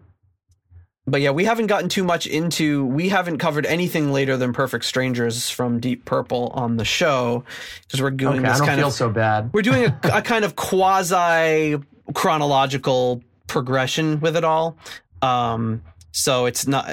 But 1.08 1.22
yeah, 1.22 1.32
we 1.32 1.46
haven't 1.46 1.66
gotten 1.68 1.90
too 1.90 2.04
much 2.04 2.28
into. 2.28 2.86
We 2.86 3.10
haven't 3.10 3.40
covered 3.40 3.66
anything 3.66 4.14
later 4.14 4.38
than 4.38 4.54
"Perfect 4.54 4.86
Strangers" 4.86 5.50
from 5.50 5.80
Deep 5.80 6.06
Purple 6.06 6.50
on 6.54 6.78
the 6.78 6.86
show 6.86 7.44
because 7.88 8.02
we're 8.02 8.12
doing 8.12 8.40
okay, 8.40 8.48
I 8.48 8.50
this 8.52 8.58
don't 8.60 8.68
kind 8.68 8.80
feel 8.80 8.88
of 8.90 8.94
so 8.94 9.10
bad. 9.10 9.50
we're 9.52 9.64
doing 9.64 9.86
a, 9.86 10.00
a 10.14 10.22
kind 10.22 10.46
of 10.46 10.56
quasi 10.56 11.78
chronological 12.14 13.24
progression 13.48 14.20
with 14.20 14.38
it 14.38 14.44
all. 14.44 14.78
Um, 15.24 15.82
so 16.12 16.46
it's 16.46 16.68
not 16.68 16.88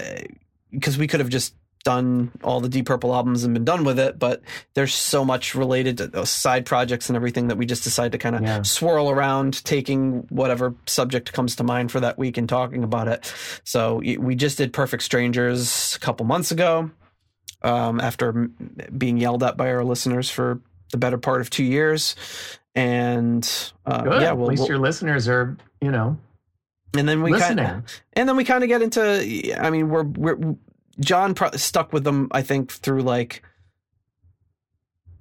because 0.70 0.96
we 0.98 1.06
could 1.06 1.20
have 1.20 1.28
just 1.28 1.54
done 1.88 2.30
all 2.44 2.60
the 2.60 2.68
Deep 2.68 2.84
Purple 2.84 3.14
albums 3.14 3.44
and 3.44 3.54
been 3.54 3.64
done 3.64 3.82
with 3.82 3.98
it, 3.98 4.18
but 4.18 4.42
there's 4.74 4.94
so 4.94 5.24
much 5.24 5.54
related 5.54 5.96
to 5.96 6.06
those 6.06 6.28
side 6.28 6.66
projects 6.66 7.08
and 7.08 7.16
everything 7.16 7.48
that 7.48 7.56
we 7.56 7.64
just 7.64 7.82
decide 7.82 8.12
to 8.12 8.18
kind 8.18 8.36
of 8.36 8.42
Yeah. 8.42 8.60
swirl 8.60 9.08
around, 9.08 9.64
taking 9.64 10.26
whatever 10.28 10.74
subject 10.86 11.32
comes 11.32 11.56
to 11.56 11.64
mind 11.64 11.90
for 11.90 12.00
that 12.00 12.18
week 12.18 12.36
and 12.36 12.46
talking 12.46 12.84
about 12.84 13.08
it. 13.08 13.32
So 13.64 14.02
we 14.18 14.34
just 14.34 14.58
did 14.58 14.74
Perfect 14.74 15.02
Strangers 15.02 15.94
a 15.96 15.98
couple 16.00 16.26
months 16.26 16.50
ago. 16.50 16.90
Um, 17.62 18.00
after 18.00 18.50
being 18.96 19.16
yelled 19.16 19.42
at 19.42 19.56
by 19.56 19.70
our 19.72 19.82
listeners 19.82 20.30
for 20.30 20.60
the 20.92 20.98
better 20.98 21.18
part 21.18 21.40
of 21.40 21.48
two 21.50 21.64
years, 21.64 22.14
and 22.74 23.42
uh, 23.86 24.02
yeah, 24.20 24.30
At 24.30 24.38
least 24.38 24.60
we'll- 24.60 24.68
your 24.68 24.78
listeners 24.78 25.26
are, 25.26 25.56
you 25.80 25.90
know, 25.90 26.18
and 26.96 27.08
then 27.08 27.22
we 27.22 27.32
listening. 27.32 27.64
kind 27.64 27.82
and 28.12 28.28
then 28.28 28.36
we 28.36 28.44
kind 28.44 28.62
of 28.62 28.68
get 28.68 28.82
into. 28.82 29.00
I 29.60 29.70
mean, 29.70 29.88
we're 29.88 30.04
we're 30.04 30.36
John 31.00 31.34
pro- 31.34 31.52
stuck 31.52 31.92
with 31.92 32.04
them. 32.04 32.28
I 32.32 32.42
think 32.42 32.72
through 32.72 33.02
like 33.02 33.42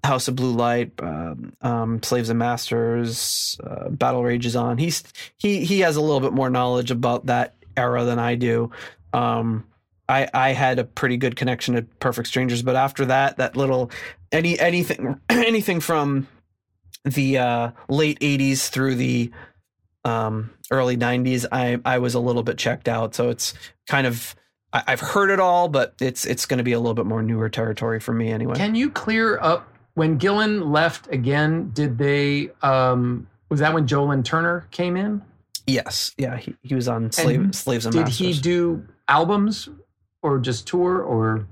House 0.03 0.27
of 0.27 0.35
Blue 0.35 0.53
Light, 0.53 0.91
um, 0.99 1.53
um, 1.61 2.03
Slaves 2.03 2.29
and 2.29 2.39
Masters, 2.39 3.57
uh, 3.63 3.89
Battle 3.89 4.23
Rages 4.23 4.55
on. 4.55 4.77
He's 4.77 5.03
he 5.37 5.65
he 5.65 5.81
has 5.81 5.95
a 5.95 6.01
little 6.01 6.21
bit 6.21 6.33
more 6.33 6.49
knowledge 6.49 6.91
about 6.91 7.27
that 7.27 7.55
era 7.75 8.03
than 8.03 8.19
I 8.19 8.35
do. 8.35 8.71
Um, 9.13 9.65
I 10.07 10.29
I 10.33 10.53
had 10.53 10.79
a 10.79 10.83
pretty 10.83 11.17
good 11.17 11.35
connection 11.35 11.75
to 11.75 11.81
Perfect 11.99 12.27
Strangers, 12.27 12.61
but 12.61 12.75
after 12.75 13.05
that, 13.05 13.37
that 13.37 13.55
little 13.55 13.91
any 14.31 14.59
anything 14.59 15.19
anything 15.29 15.79
from 15.79 16.27
the 17.03 17.37
uh, 17.37 17.71
late 17.89 18.19
'80s 18.19 18.69
through 18.69 18.95
the 18.95 19.31
um, 20.05 20.51
early 20.71 20.97
'90s, 20.97 21.45
I 21.51 21.79
I 21.83 21.99
was 21.99 22.13
a 22.13 22.19
little 22.19 22.43
bit 22.43 22.57
checked 22.57 22.87
out. 22.87 23.15
So 23.15 23.29
it's 23.29 23.53
kind 23.87 24.07
of 24.07 24.35
I, 24.73 24.83
I've 24.87 24.99
heard 24.99 25.29
it 25.29 25.39
all, 25.39 25.69
but 25.69 25.93
it's 26.01 26.25
it's 26.25 26.45
going 26.45 26.57
to 26.57 26.63
be 26.63 26.73
a 26.73 26.79
little 26.79 26.93
bit 26.93 27.05
more 27.05 27.21
newer 27.23 27.49
territory 27.49 27.99
for 27.99 28.13
me 28.13 28.29
anyway. 28.31 28.55
Can 28.55 28.75
you 28.75 28.89
clear 28.89 29.39
up 29.39 29.67
when 29.93 30.19
Gillan 30.19 30.71
left 30.71 31.07
again? 31.11 31.71
Did 31.73 31.97
they? 31.97 32.49
Um, 32.61 33.27
was 33.49 33.59
that 33.61 33.73
when 33.73 33.87
Joe 33.87 34.05
Lynn 34.05 34.23
Turner 34.23 34.67
came 34.71 34.97
in? 34.97 35.21
yes, 35.69 36.13
yeah, 36.17 36.37
he, 36.37 36.55
he 36.63 36.75
was 36.75 36.87
on 36.87 37.11
slave, 37.11 37.41
And 37.41 37.53
slaves 37.55 37.85
and 37.85 37.93
Masters. 37.93 38.17
Did 38.17 38.23
masters. 38.25 38.37
he 38.37 38.41
do 38.41 38.87
albums 39.07 39.67
or 40.21 40.39
just 40.39 40.65
tour 40.67 41.01
or? 41.01 41.45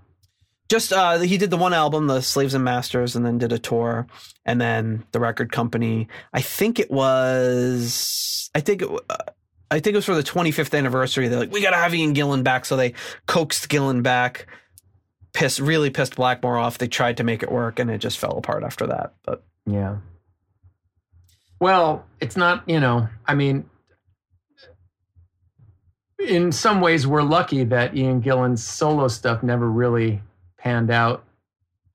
just 0.68 0.92
uh 0.92 1.20
he 1.20 1.38
did 1.38 1.52
the 1.52 1.58
one 1.58 1.74
album 1.74 2.08
the 2.08 2.22
slaves 2.22 2.56
and 2.56 2.64
masters 2.64 3.16
and 3.16 3.24
then 3.24 3.38
did 3.38 3.52
a 3.54 3.60
tour 3.60 4.08
and 4.48 4.60
then 4.60 5.06
the 5.12 5.20
record 5.20 5.52
company 5.52 6.08
i 6.34 6.42
think 6.42 6.80
it 6.80 6.90
was 6.90 8.50
i 8.56 8.60
think 8.60 8.82
it 8.82 8.90
uh, 9.10 9.16
i 9.72 9.80
think 9.80 9.94
it 9.94 9.98
was 9.98 10.06
for 10.06 10.16
the 10.16 10.24
25th 10.24 10.78
anniversary 10.78 11.28
they're 11.28 11.40
like 11.40 11.52
we 11.52 11.62
gotta 11.62 11.76
have 11.76 11.94
ian 11.94 12.14
gillan 12.14 12.44
back 12.44 12.66
so 12.66 12.76
they 12.76 12.94
coaxed 13.26 13.70
gillan 13.70 14.04
back 14.04 14.48
pissed 15.34 15.60
really 15.60 15.90
pissed 15.90 16.16
blackmore 16.16 16.58
off 16.58 16.78
they 16.78 16.88
tried 16.88 17.18
to 17.18 17.24
make 17.24 17.44
it 17.44 17.52
work 17.52 17.80
and 17.80 17.92
it 17.92 17.98
just 17.98 18.18
fell 18.18 18.38
apart 18.38 18.64
after 18.64 18.88
that 18.88 19.14
but 19.26 19.44
Yeah. 19.66 19.98
Well, 21.60 22.06
it's 22.20 22.36
not, 22.36 22.68
you 22.68 22.80
know, 22.80 23.08
I 23.26 23.34
mean, 23.34 23.70
in 26.20 26.52
some 26.52 26.82
ways, 26.82 27.08
we're 27.08 27.24
lucky 27.24 27.64
that 27.64 27.96
Ian 27.96 28.22
Gillan's 28.22 28.66
solo 28.66 29.08
stuff 29.08 29.44
never 29.44 29.70
really 29.70 30.22
panned 30.58 30.92
out 30.92 31.24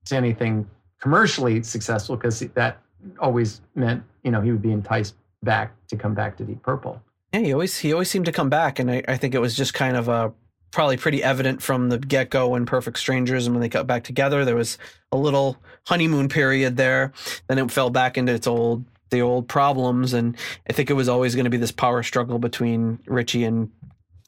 to 0.06 0.16
anything 0.16 0.68
commercially 1.00 1.62
successful 1.62 2.16
because 2.16 2.40
that 2.40 2.78
always 3.18 3.60
meant 3.74 4.02
you 4.22 4.30
know 4.30 4.40
he 4.40 4.50
would 4.50 4.60
be 4.62 4.72
enticed 4.72 5.14
back 5.42 5.74
to 5.88 5.96
come 5.96 6.14
back 6.14 6.36
to 6.36 6.44
Deep 6.44 6.62
Purple. 6.62 7.02
Yeah, 7.32 7.40
he 7.40 7.52
always 7.52 7.78
he 7.78 7.92
always 7.92 8.10
seemed 8.10 8.26
to 8.26 8.32
come 8.32 8.50
back, 8.50 8.78
and 8.78 8.90
I, 8.90 9.02
I 9.06 9.16
think 9.16 9.34
it 9.34 9.40
was 9.40 9.56
just 9.56 9.74
kind 9.74 9.96
of 9.96 10.08
a 10.08 10.32
probably 10.72 10.96
pretty 10.96 11.22
evident 11.22 11.62
from 11.62 11.88
the 11.88 11.98
get 11.98 12.30
go 12.30 12.48
when 12.48 12.66
Perfect 12.66 12.98
Strangers 12.98 13.46
and 13.46 13.54
when 13.54 13.60
they 13.60 13.68
got 13.68 13.86
back 13.86 14.04
together. 14.04 14.44
There 14.44 14.56
was 14.56 14.78
a 15.12 15.16
little 15.16 15.56
honeymoon 15.86 16.28
period 16.28 16.76
there. 16.76 17.12
Then 17.48 17.58
it 17.58 17.70
fell 17.70 17.90
back 17.90 18.18
into 18.18 18.32
its 18.32 18.46
old 18.46 18.84
the 19.10 19.22
old 19.22 19.48
problems, 19.48 20.12
and 20.12 20.36
I 20.68 20.72
think 20.72 20.90
it 20.90 20.94
was 20.94 21.08
always 21.08 21.34
going 21.34 21.44
to 21.44 21.50
be 21.50 21.56
this 21.56 21.72
power 21.72 22.02
struggle 22.02 22.38
between 22.38 22.98
Ritchie 23.06 23.44
and 23.44 23.70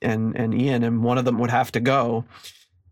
and 0.01 0.37
and 0.37 0.55
Ian, 0.55 0.85
and 0.85 1.03
one 1.03 1.19
of 1.19 1.25
them 1.25 1.39
would 1.39 1.51
have 1.51 1.73
to 1.73 1.81
go 1.81 2.25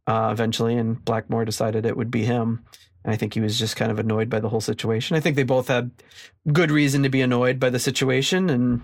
uh, 0.07 0.31
eventually. 0.33 0.77
And 0.77 1.05
Blackmore 1.05 1.45
decided 1.45 1.87
it 1.87 1.97
would 1.97 2.11
be 2.11 2.25
him. 2.25 2.65
And 3.05 3.15
I 3.15 3.17
think 3.17 3.33
he 3.33 3.41
was 3.41 3.59
just 3.59 3.77
kind 3.77 3.91
of 3.91 3.99
annoyed 3.99 4.29
by 4.29 4.41
the 4.41 4.49
whole 4.49 4.61
situation. 4.61 5.17
I 5.17 5.21
think 5.21 5.37
they 5.37 5.43
both 5.43 5.69
had 5.69 5.91
good 6.53 6.71
reason 6.71 7.03
to 7.05 7.09
be 7.09 7.23
annoyed 7.23 7.59
by 7.59 7.71
the 7.71 7.79
situation, 7.79 8.51
and 8.51 8.83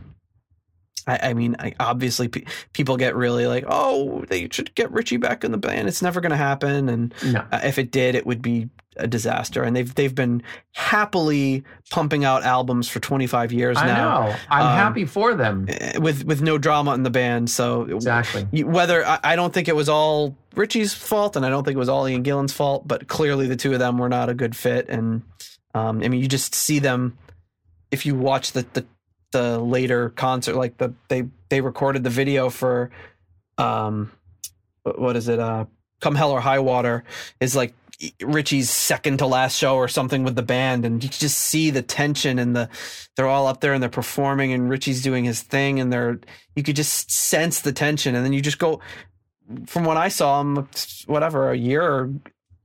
I, 1.06 1.30
I 1.30 1.34
mean, 1.34 1.54
I, 1.58 1.72
obviously, 1.78 2.28
pe- 2.28 2.44
people 2.72 2.96
get 2.96 3.14
really 3.14 3.46
like, 3.46 3.64
"Oh, 3.68 4.24
they 4.28 4.48
should 4.50 4.74
get 4.74 4.90
Ritchie 4.90 5.18
back 5.18 5.44
in 5.44 5.52
the 5.52 5.58
band." 5.58 5.86
It's 5.88 6.02
never 6.02 6.20
going 6.20 6.30
to 6.30 6.36
happen, 6.36 6.88
and 6.88 7.14
No. 7.24 7.44
uh, 7.52 7.60
if 7.62 7.78
it 7.78 7.90
did, 7.92 8.14
it 8.14 8.26
would 8.26 8.42
be 8.42 8.68
a 8.96 9.06
disaster. 9.06 9.62
And 9.62 9.76
they've 9.76 9.94
they've 9.94 10.14
been 10.14 10.42
happily 10.74 11.64
pumping 11.90 12.24
out 12.24 12.42
albums 12.44 12.88
for 12.88 12.98
25 13.00 13.52
years 13.52 13.76
I 13.76 13.86
now 13.88 14.26
know. 14.28 14.36
I'm 14.48 14.66
Um, 14.66 14.72
happy 14.76 15.04
for 15.04 15.34
them. 15.34 15.66
eh, 15.68 15.98
with 15.98 16.24
with 16.24 16.40
no 16.42 16.58
drama 16.58 16.94
in 16.94 17.02
the 17.02 17.10
band. 17.10 17.50
So 17.50 17.82
Exactly. 17.82 18.62
whether 18.62 19.04
I, 19.06 19.18
I 19.22 19.36
don't 19.36 19.52
think 19.52 19.68
it 19.68 19.76
was 19.76 19.88
all 19.88 20.36
Ritchie's 20.54 20.94
fault, 20.94 21.36
and 21.36 21.44
I 21.44 21.50
don't 21.50 21.64
think 21.64 21.76
it 21.76 21.78
was 21.78 21.88
all 21.88 22.08
Ian 22.08 22.22
Gillan's 22.22 22.52
fault, 22.52 22.88
but 22.88 23.06
clearly 23.08 23.46
the 23.46 23.56
two 23.56 23.72
of 23.72 23.78
them 23.78 23.98
were 23.98 24.08
not 24.08 24.28
a 24.30 24.34
good 24.34 24.56
fit. 24.56 24.88
And 24.88 25.22
um, 25.74 26.02
I 26.02 26.08
mean, 26.08 26.20
you 26.20 26.28
just 26.28 26.54
see 26.54 26.78
them 26.78 27.18
if 27.90 28.06
you 28.06 28.14
watch 28.14 28.52
the 28.52 28.64
the, 28.72 28.86
the 29.36 29.58
later 29.58 30.10
concert, 30.10 30.56
like 30.56 30.78
the 30.78 30.94
they 31.08 31.24
they 31.50 31.60
recorded 31.60 32.02
the 32.04 32.10
video 32.10 32.48
for 32.48 32.90
um, 33.58 34.10
what 34.82 34.98
what 34.98 35.16
is 35.16 35.28
it? 35.28 35.38
Uh, 35.38 35.66
Come 36.00 36.14
Hell 36.14 36.30
or 36.30 36.40
High 36.40 36.58
Water 36.58 37.04
is 37.40 37.54
like 37.54 37.74
Ritchie's 38.22 38.70
second 38.70 39.18
to 39.18 39.26
last 39.26 39.56
show 39.56 39.76
or 39.76 39.88
something 39.88 40.24
with 40.24 40.36
the 40.36 40.42
band, 40.42 40.84
and 40.86 41.02
you 41.02 41.10
just 41.10 41.36
see 41.36 41.70
the 41.70 41.82
tension 41.82 42.38
and 42.38 42.56
the 42.56 42.68
they're 43.14 43.28
all 43.28 43.46
up 43.46 43.60
there 43.60 43.74
and 43.74 43.82
they're 43.82 43.90
performing, 43.90 44.52
and 44.52 44.70
Ritchie's 44.70 45.02
doing 45.02 45.24
his 45.24 45.42
thing, 45.42 45.80
and 45.80 45.92
they're 45.92 46.18
you 46.54 46.62
could 46.62 46.76
just 46.76 47.10
sense 47.10 47.60
the 47.60 47.72
tension, 47.72 48.14
and 48.14 48.24
then 48.24 48.32
you 48.32 48.40
just 48.40 48.58
go 48.58 48.80
from 49.66 49.84
when 49.84 49.96
I 49.96 50.08
saw 50.08 50.42
them, 50.42 50.68
whatever 51.06 51.50
a 51.50 51.56
year 51.56 52.10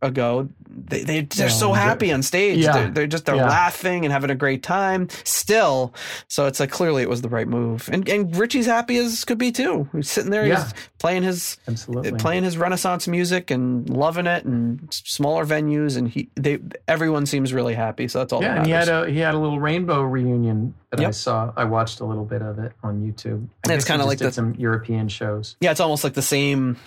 ago, 0.01 0.49
they 0.69 1.03
they 1.03 1.21
they're 1.21 1.49
so 1.49 1.67
um, 1.69 1.73
they're- 1.73 1.81
happy 1.83 2.11
on 2.11 2.21
stage. 2.23 2.57
Yeah. 2.59 2.73
They're, 2.73 2.89
they're 2.89 3.07
just 3.07 3.25
they're 3.25 3.35
Yeah. 3.35 3.47
laughing 3.47 4.03
and 4.05 4.11
having 4.11 4.29
a 4.29 4.35
great 4.35 4.63
time 4.63 5.07
still. 5.23 5.93
So 6.27 6.45
it's 6.47 6.59
like 6.59 6.71
clearly 6.71 7.03
it 7.03 7.09
was 7.09 7.21
the 7.21 7.29
right 7.29 7.47
move, 7.47 7.89
and 7.91 8.07
and 8.09 8.35
Ritchie's 8.35 8.65
happy 8.65 8.97
as 8.97 9.23
could 9.25 9.37
be 9.37 9.51
too. 9.51 9.87
He's 9.91 10.09
sitting 10.09 10.31
there, 10.31 10.45
Yeah. 10.47 10.63
he's 10.63 10.73
playing 10.97 11.23
his 11.23 11.57
Absolutely. 11.67 12.13
playing 12.13 12.43
his 12.43 12.57
Renaissance 12.57 13.07
music 13.07 13.51
and 13.51 13.89
loving 13.89 14.27
it, 14.27 14.45
and 14.45 14.87
smaller 14.91 15.45
venues, 15.45 15.97
and 15.97 16.07
he 16.07 16.29
they 16.35 16.59
everyone 16.87 17.25
seems 17.25 17.53
really 17.53 17.73
happy. 17.75 18.07
So 18.07 18.19
that's 18.19 18.33
all. 18.33 18.41
yeah, 18.41 18.49
that 18.55 18.57
and 18.59 18.65
he 18.67 18.71
had 18.71 18.87
a 18.89 19.09
he 19.09 19.19
had 19.19 19.35
a 19.35 19.39
little 19.39 19.59
rainbow 19.59 20.01
reunion 20.01 20.73
that 20.91 20.99
I 20.99 21.11
saw. 21.11 21.53
I 21.55 21.63
watched 21.65 21.99
a 21.99 22.05
little 22.05 22.25
bit 22.25 22.41
of 22.41 22.59
it 22.59 22.71
on 22.83 23.01
YouTube. 23.01 23.47
I 23.67 23.73
It's 23.73 23.85
kinda 23.85 24.05
like 24.05 24.17
did 24.17 24.27
the- 24.29 24.31
some 24.33 24.55
European 24.55 25.09
shows. 25.09 25.55
Yeah, 25.61 25.71
it's 25.71 25.79
almost 25.79 26.03
like 26.03 26.13
the 26.13 26.21
same. 26.21 26.77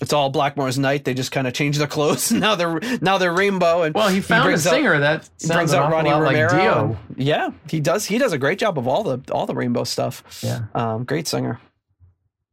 It's 0.00 0.12
all 0.12 0.30
Blackmore's 0.30 0.78
night. 0.78 1.04
They 1.06 1.14
just 1.14 1.32
kind 1.32 1.46
of 1.46 1.54
change 1.54 1.78
their 1.78 1.86
clothes. 1.86 2.30
now 2.32 2.54
they're 2.54 2.78
now 3.00 3.16
they're 3.18 3.32
rainbow. 3.32 3.82
And 3.82 3.94
Well, 3.94 4.08
he 4.08 4.20
found 4.20 4.42
a 4.42 4.44
brings 4.48 4.66
out- 4.66 4.70
singer 4.74 4.98
that 4.98 5.24
sounds 5.38 5.52
brings 5.54 5.74
out 5.74 5.90
Ronnie 5.90 6.10
lot 6.10 6.22
like 6.22 6.36
Romero. 6.36 6.50
Dio. 6.58 6.98
and- 7.08 7.18
yeah, 7.26 7.50
he 7.70 7.80
does. 7.80 8.04
He 8.04 8.18
does 8.18 8.32
a 8.32 8.38
great 8.38 8.58
job 8.58 8.78
of 8.78 8.86
all 8.86 9.02
the 9.02 9.20
all 9.32 9.46
the 9.46 9.54
rainbow 9.54 9.84
stuff. 9.84 10.22
Yeah, 10.42 10.64
Um, 10.74 11.04
great 11.04 11.26
singer. 11.26 11.60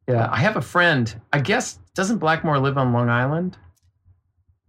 yeah. 0.08 0.30
I 0.32 0.38
have 0.38 0.56
a 0.56 0.62
friend. 0.62 1.14
I 1.34 1.40
guess 1.40 1.80
doesn't 1.96 2.20
Blackmore 2.20 2.60
live 2.60 2.78
on 2.78 2.94
Long 2.94 3.10
Island, 3.10 3.58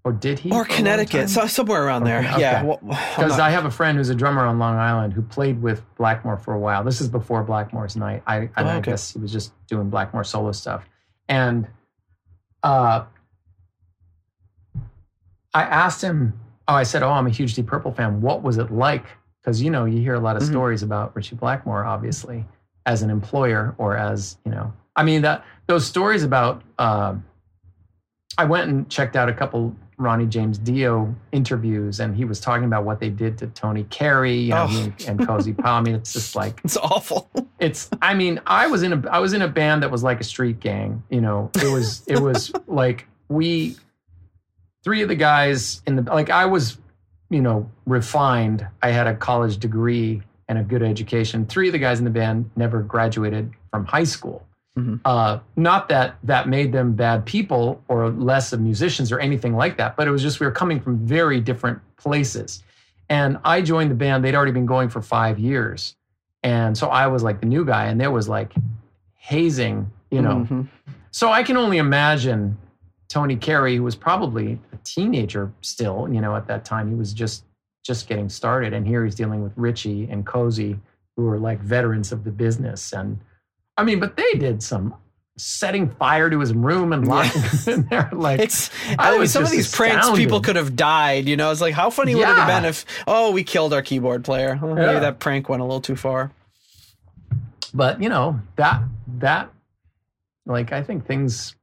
or 0.04 0.12
did 0.12 0.40
he? 0.40 0.50
Or 0.50 0.64
Connecticut, 0.64 1.30
so, 1.30 1.46
somewhere 1.46 1.84
around 1.84 2.02
there. 2.04 2.18
Okay, 2.20 2.40
Yeah, 2.40 2.58
okay. 2.58 2.66
well, 2.66 2.78
Because 3.16 3.38
not- 3.38 3.40
I 3.40 3.50
have 3.50 3.64
a 3.66 3.70
friend 3.70 3.96
who's 3.96 4.08
a 4.10 4.14
drummer 4.16 4.44
on 4.44 4.58
Long 4.58 4.76
Island 4.76 5.12
who 5.12 5.22
played 5.22 5.62
with 5.62 5.82
Blackmore 5.96 6.36
for 6.38 6.54
a 6.54 6.58
while. 6.58 6.82
This 6.82 7.00
is 7.00 7.08
before 7.08 7.44
Blackmore's 7.44 7.94
night. 7.96 8.22
I, 8.26 8.50
I, 8.56 8.64
Oh, 8.64 8.66
I 8.66 8.80
guess 8.80 9.12
he 9.12 9.20
was 9.20 9.32
just 9.32 9.52
doing 9.68 9.88
Blackmore 9.90 10.24
solo 10.24 10.50
stuff. 10.52 10.84
And 11.28 11.66
uh, 12.64 13.04
I 15.54 15.62
asked 15.62 16.02
him, 16.02 16.38
oh, 16.66 16.74
I 16.74 16.82
said, 16.82 17.02
oh, 17.02 17.10
I'm 17.10 17.26
a 17.26 17.30
huge 17.30 17.54
Deep 17.54 17.66
Purple 17.66 17.92
fan. 17.92 18.20
What 18.20 18.42
was 18.42 18.58
it 18.58 18.72
like? 18.72 19.04
Because, 19.40 19.62
you 19.62 19.70
know, 19.70 19.84
you 19.84 20.00
hear 20.00 20.14
a 20.14 20.20
lot 20.20 20.36
of 20.36 20.42
Mhm. 20.42 20.48
stories 20.50 20.82
about 20.82 21.14
Ritchie 21.14 21.36
Blackmore, 21.36 21.84
obviously, 21.84 22.44
as 22.86 23.02
an 23.02 23.10
employer 23.10 23.74
or 23.78 23.96
as, 23.96 24.38
you 24.44 24.50
know, 24.50 24.72
I 24.96 25.04
mean, 25.04 25.22
that 25.22 25.44
those 25.66 25.86
stories 25.86 26.22
about, 26.24 26.62
uh, 26.78 27.14
I 28.38 28.44
went 28.46 28.68
and 28.70 28.88
checked 28.88 29.14
out 29.16 29.28
a 29.28 29.32
couple 29.34 29.76
Ronnie 29.96 30.26
James 30.26 30.58
Dio 30.58 31.14
interviews, 31.32 32.00
and 32.00 32.16
he 32.16 32.24
was 32.24 32.40
talking 32.40 32.64
about 32.64 32.84
what 32.84 32.98
they 33.00 33.10
did 33.10 33.38
to 33.38 33.46
Tony 33.48 33.84
Carey 33.84 34.36
you 34.36 34.50
know, 34.50 34.64
Oh. 34.64 34.66
he- 34.66 35.06
and 35.06 35.26
Cozy 35.26 35.54
mean, 35.64 35.94
it's 35.94 36.12
just 36.12 36.34
like 36.36 36.60
it's 36.64 36.76
awful. 36.76 37.30
it's. 37.58 37.88
I 38.02 38.14
mean, 38.14 38.40
I 38.46 38.66
was 38.66 38.82
in 38.82 38.92
a 38.92 39.08
I 39.10 39.18
was 39.20 39.32
in 39.32 39.42
a 39.42 39.48
band 39.48 39.82
that 39.82 39.90
was 39.90 40.02
like 40.02 40.20
a 40.20 40.24
street 40.24 40.60
gang. 40.60 41.02
You 41.10 41.20
know, 41.20 41.50
it 41.56 41.72
was 41.72 42.02
it 42.06 42.18
was 42.20 42.52
like 42.66 43.06
we 43.28 43.76
three 44.82 45.02
of 45.02 45.08
the 45.08 45.14
guys 45.14 45.82
in 45.86 45.96
the 45.96 46.02
like 46.02 46.30
I 46.30 46.46
was, 46.46 46.78
you 47.30 47.40
know, 47.40 47.70
refined. 47.86 48.66
I 48.82 48.90
had 48.90 49.06
a 49.06 49.14
college 49.14 49.58
degree 49.58 50.22
and 50.48 50.58
a 50.58 50.62
good 50.62 50.82
education. 50.82 51.46
Three 51.46 51.68
of 51.68 51.72
the 51.72 51.78
guys 51.78 51.98
in 51.98 52.04
the 52.04 52.10
band 52.10 52.50
never 52.56 52.82
graduated 52.82 53.50
from 53.70 53.86
high 53.86 54.04
school. 54.04 54.46
Mhm. 54.78 55.00
Uh, 55.04 55.38
not 55.56 55.88
that 55.88 56.16
that 56.24 56.48
made 56.48 56.72
them 56.72 56.94
bad 56.94 57.24
people 57.24 57.80
or 57.86 58.10
less 58.10 58.52
of 58.52 58.60
musicians 58.60 59.12
or 59.12 59.20
anything 59.20 59.54
like 59.54 59.76
that, 59.76 59.96
but 59.96 60.08
it 60.08 60.10
was 60.10 60.20
just 60.22 60.40
we 60.40 60.46
were 60.46 60.52
coming 60.52 60.80
from 60.80 60.98
very 61.06 61.40
different 61.40 61.80
places. 61.96 62.62
And 63.08 63.38
I 63.44 63.60
joined 63.62 63.90
the 63.90 63.94
band; 63.94 64.24
they'd 64.24 64.34
already 64.34 64.50
been 64.52 64.66
going 64.66 64.88
for 64.88 65.00
five 65.00 65.38
years, 65.38 65.94
and 66.42 66.76
so 66.76 66.88
I 66.88 67.06
was 67.06 67.22
like 67.22 67.40
the 67.40 67.46
new 67.46 67.64
guy, 67.64 67.86
and 67.86 68.00
there 68.00 68.10
was 68.10 68.28
like 68.28 68.52
hazing, 69.14 69.90
you 70.10 70.20
know. 70.22 70.46
Mhm. 70.50 70.68
So 71.12 71.30
I 71.30 71.44
can 71.44 71.56
only 71.56 71.78
imagine 71.78 72.56
Tony 73.08 73.36
Carey, 73.36 73.76
who 73.76 73.84
was 73.84 73.94
probably 73.94 74.58
a 74.72 74.76
teenager 74.82 75.52
still, 75.60 76.08
you 76.10 76.20
know, 76.20 76.34
at 76.34 76.48
that 76.48 76.64
time. 76.64 76.88
He 76.88 76.94
was 76.96 77.12
just 77.12 77.44
just 77.84 78.08
getting 78.08 78.28
started, 78.28 78.72
and 78.72 78.86
here 78.86 79.04
he's 79.04 79.14
dealing 79.14 79.42
with 79.42 79.52
Ritchie 79.56 80.08
and 80.10 80.26
Cozy, 80.26 80.80
who 81.16 81.28
are 81.28 81.38
like 81.38 81.60
veterans 81.60 82.10
of 82.10 82.24
the 82.24 82.32
business. 82.32 82.92
And 82.92 83.20
I 83.76 83.84
mean, 83.84 84.00
but 84.00 84.16
they 84.16 84.32
did 84.34 84.62
some 84.62 84.94
setting 85.36 85.90
fire 85.90 86.30
to 86.30 86.38
his 86.38 86.52
room 86.54 86.92
and 86.92 87.08
locking 87.08 87.42
him 87.42 87.74
in 87.74 87.86
there. 87.88 88.08
Like 88.12 88.38
It's 88.40 88.70
I 88.98 89.14
I 89.14 89.18
mean, 89.18 89.26
some 89.26 89.42
of 89.42 89.50
these 89.50 89.74
pranks 89.74 90.08
people 90.12 90.40
could 90.40 90.54
have 90.56 90.76
died. 90.76 91.28
You 91.28 91.36
know, 91.36 91.50
it's 91.50 91.60
like 91.60 91.74
how 91.74 91.90
funny 91.90 92.14
would 92.14 92.22
it 92.22 92.26
have 92.28 92.46
been 92.46 92.64
if 92.64 92.84
oh 93.08 93.32
we 93.32 93.42
killed 93.42 93.72
our 93.74 93.82
keyboard 93.82 94.24
player. 94.24 94.58
Well, 94.62 94.74
Maybe 94.76 94.92
Yeah. 94.92 95.00
that 95.00 95.18
prank 95.18 95.48
went 95.48 95.60
a 95.60 95.64
little 95.64 95.80
too 95.80 95.96
far. 95.96 96.30
but 97.74 98.00
you 98.00 98.08
know 98.08 98.38
that 98.56 98.82
that 99.18 99.50
like 100.46 100.72
i 100.72 100.82
think 100.82 101.06
things 101.06 101.56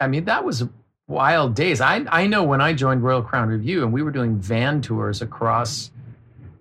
i 0.00 0.06
mean 0.06 0.24
that 0.26 0.44
was 0.44 0.64
wild 1.06 1.54
days 1.54 1.80
i 1.80 2.04
i 2.10 2.26
know 2.26 2.42
when 2.42 2.60
i 2.60 2.72
joined 2.74 3.02
royal 3.02 3.22
crown 3.22 3.48
revue 3.48 3.82
and 3.82 3.92
we 3.92 4.02
were 4.02 4.10
doing 4.10 4.36
van 4.36 4.82
tours 4.82 5.22
across 5.22 5.90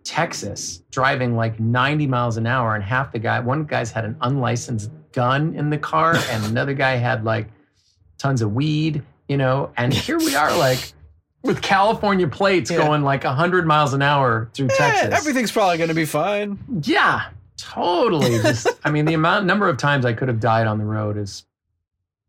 texas 0.03 0.81
driving 0.91 1.35
like 1.35 1.59
90 1.59 2.07
miles 2.07 2.37
an 2.37 2.45
hour 2.45 2.75
and 2.75 2.83
half 2.83 3.11
the 3.11 3.19
guy 3.19 3.39
one 3.39 3.63
guy's 3.65 3.91
had 3.91 4.03
an 4.05 4.17
unlicensed 4.21 4.91
gun 5.13 5.55
in 5.55 5.69
the 5.69 5.77
car 5.77 6.15
and 6.29 6.43
another 6.45 6.73
guy 6.73 6.95
had 6.95 7.23
like 7.23 7.47
tons 8.17 8.41
of 8.41 8.53
weed 8.53 9.01
you 9.27 9.37
know 9.37 9.71
and 9.77 9.93
here 9.93 10.17
we 10.17 10.35
are 10.35 10.55
like 10.57 10.91
with 11.43 11.61
california 11.61 12.27
plates 12.27 12.69
Yeah. 12.69 12.77
going 12.77 13.03
like 13.03 13.23
100 13.23 13.65
miles 13.65 13.93
an 13.93 14.01
hour 14.01 14.49
through 14.53 14.67
Eh, 14.71 14.75
texas 14.77 15.13
everything's 15.17 15.51
probably 15.51 15.77
going 15.77 15.89
to 15.89 15.93
be 15.95 16.05
fine. 16.05 16.59
yeah, 16.83 17.29
totally. 17.57 18.39
Just, 18.41 18.67
I 18.83 18.91
mean, 18.91 19.05
the 19.05 19.13
amount, 19.13 19.45
number 19.45 19.69
of 19.69 19.77
times 19.77 20.05
I 20.05 20.11
could 20.13 20.27
have 20.27 20.39
died 20.41 20.67
on 20.67 20.77
the 20.79 20.85
road 20.85 21.17
is. 21.17 21.45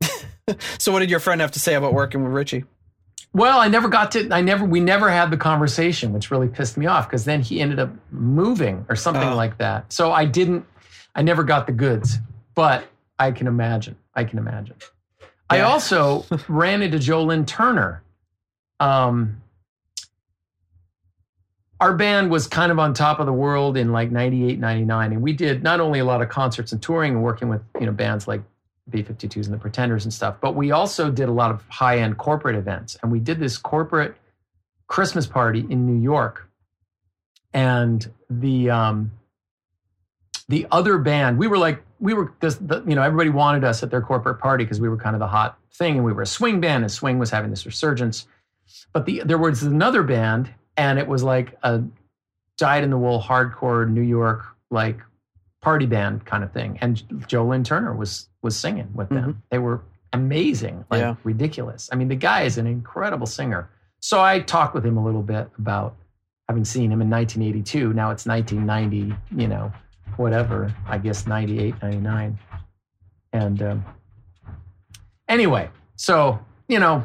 So 0.79 0.93
what 0.93 0.99
did 0.99 1.09
your 1.11 1.21
friend 1.21 1.41
have 1.41 1.53
to 1.53 1.59
say 1.59 1.75
about 1.75 1.95
working 1.95 2.23
with 2.23 2.33
Ritchie? 2.33 2.65
Well, 3.35 3.59
I 3.61 3.66
never 3.69 3.89
got 3.89 4.12
to. 4.12 4.28
I 4.32 4.40
never. 4.40 4.65
We 4.65 4.78
never 4.81 5.11
had 5.11 5.31
the 5.31 5.36
conversation, 5.36 6.12
which 6.12 6.31
really 6.31 6.47
pissed 6.48 6.77
me 6.77 6.86
off 6.86 7.09
because 7.09 7.24
then 7.24 7.40
he 7.43 7.61
ended 7.61 7.81
up 7.81 7.90
moving 8.12 8.86
or 8.89 8.94
something 8.97 9.28
Oh. 9.31 9.35
like 9.36 9.59
that. 9.59 9.93
So 9.93 10.12
I 10.12 10.24
didn't. 10.24 10.65
I 11.16 11.23
never 11.23 11.43
got 11.43 11.66
the 11.66 11.73
goods, 11.73 12.19
but 12.55 12.86
I 13.19 13.32
can 13.32 13.47
imagine. 13.48 13.97
I 14.15 14.23
can 14.24 14.39
imagine. 14.39 14.77
I 15.51 15.61
also 15.61 16.24
ran 16.48 16.81
into 16.82 16.98
Joe 17.01 17.24
Lynn 17.24 17.44
Turner. 17.44 18.02
Um, 18.78 19.40
our 21.81 21.94
band 21.94 22.31
was 22.31 22.47
kind 22.47 22.70
of 22.73 22.78
on 22.78 22.94
top 22.94 23.19
of 23.19 23.27
the 23.27 23.32
world 23.32 23.77
in 23.77 23.93
like 23.93 24.11
98, 24.11 24.59
99. 24.59 25.12
And 25.12 25.20
we 25.23 25.32
did 25.32 25.62
not 25.62 25.81
only 25.81 25.98
a 25.98 26.05
lot 26.05 26.23
of 26.23 26.28
concerts 26.28 26.73
and 26.73 26.81
touring 26.81 27.15
and 27.15 27.23
working 27.23 27.48
with, 27.48 27.61
you 27.78 27.86
know, 27.86 27.93
bands 27.93 28.27
like 28.27 28.43
B52s 28.90 29.44
and 29.44 29.55
the 29.55 29.59
Pretenders 29.59 30.05
and 30.05 30.12
stuff. 30.12 30.36
But 30.40 30.55
we 30.55 30.70
also 30.70 31.11
did 31.11 31.28
a 31.28 31.32
lot 31.32 31.51
of 31.51 31.62
high 31.69 31.98
end 31.98 32.19
corporate 32.19 32.56
events. 32.56 32.97
And 33.02 33.11
we 33.11 33.20
did 33.20 33.39
this 33.39 33.56
corporate 33.56 34.16
Christmas 34.86 35.27
party 35.27 35.66
in 35.69 35.86
New 35.86 36.01
York. 36.01 36.48
And 37.52 38.11
the, 38.28 38.70
um, 38.70 39.12
the 40.48 40.66
other 40.70 40.98
band, 40.98 41.39
we 41.39 41.47
were 41.47 41.59
like, 41.59 41.82
we 42.01 42.12
were 42.12 42.35
this, 42.40 42.56
the, 42.56 42.82
you 42.86 42.94
know, 42.94 43.02
everybody 43.02 43.31
wanted 43.31 43.65
us 43.65 43.82
at 43.82 43.90
their 43.90 44.02
corporate 44.02 44.39
party 44.39 44.65
because 44.65 44.81
we 44.81 44.89
were 44.89 44.97
kind 44.97 45.16
of 45.16 45.20
the 45.20 45.27
hot 45.27 45.59
thing, 45.73 45.97
and 45.97 46.05
we 46.05 46.12
were 46.12 46.23
a 46.23 46.27
swing 46.27 46.61
band, 46.61 46.85
and 46.85 46.93
swing 46.93 47.19
was 47.19 47.31
having 47.31 47.51
this 47.51 47.65
resurgence. 47.65 48.27
But 48.93 49.06
the 49.06 49.23
there 49.24 49.39
was 49.39 49.62
another 49.62 50.02
band, 50.02 50.52
and 50.77 50.98
it 50.98 51.09
was 51.09 51.23
like 51.23 51.56
a 51.62 51.82
dyed 52.59 52.85
in 52.85 52.90
the 52.90 52.98
wool 52.98 53.20
hardcore 53.20 53.89
New 53.89 54.02
York 54.02 54.44
like 54.70 55.01
party 55.65 55.86
band 55.86 56.27
kind 56.27 56.45
of 56.45 56.53
thing, 56.53 56.78
and 56.82 57.03
Joe 57.27 57.47
Lynn 57.47 57.65
Turner 57.65 57.95
was 57.95 58.28
was 58.43 58.55
singing 58.57 58.89
with 58.95 59.09
them. 59.09 59.32
Mhm. 59.35 59.36
They 59.51 59.59
were 59.59 59.81
amazing, 60.12 60.85
like 60.91 61.01
Yeah. 61.01 61.15
ridiculous. 61.24 61.89
I 61.91 61.97
mean, 61.97 62.09
the 62.09 62.15
guy 62.16 62.43
is 62.43 62.59
an 62.59 62.66
incredible 62.66 63.27
singer. 63.27 63.70
So 64.01 64.20
I 64.20 64.41
talked 64.41 64.74
with 64.74 64.85
him 64.85 64.99
a 64.99 65.05
little 65.05 65.23
bit 65.23 65.51
about 65.59 65.97
having 66.49 66.65
seen 66.66 66.93
him 66.93 67.01
in 67.01 67.09
1982. 67.09 67.95
Now 67.95 68.11
it's 68.11 68.27
1990, 68.27 69.16
you 69.35 69.49
know, 69.49 69.73
whatever, 70.16 70.73
I 70.86 70.99
guess 70.99 71.27
98, 71.27 71.74
99. 71.82 72.39
And 73.32 73.62
um, 73.62 73.85
anyway, 75.28 75.70
so, 75.97 76.39
you 76.69 76.78
know, 76.78 77.05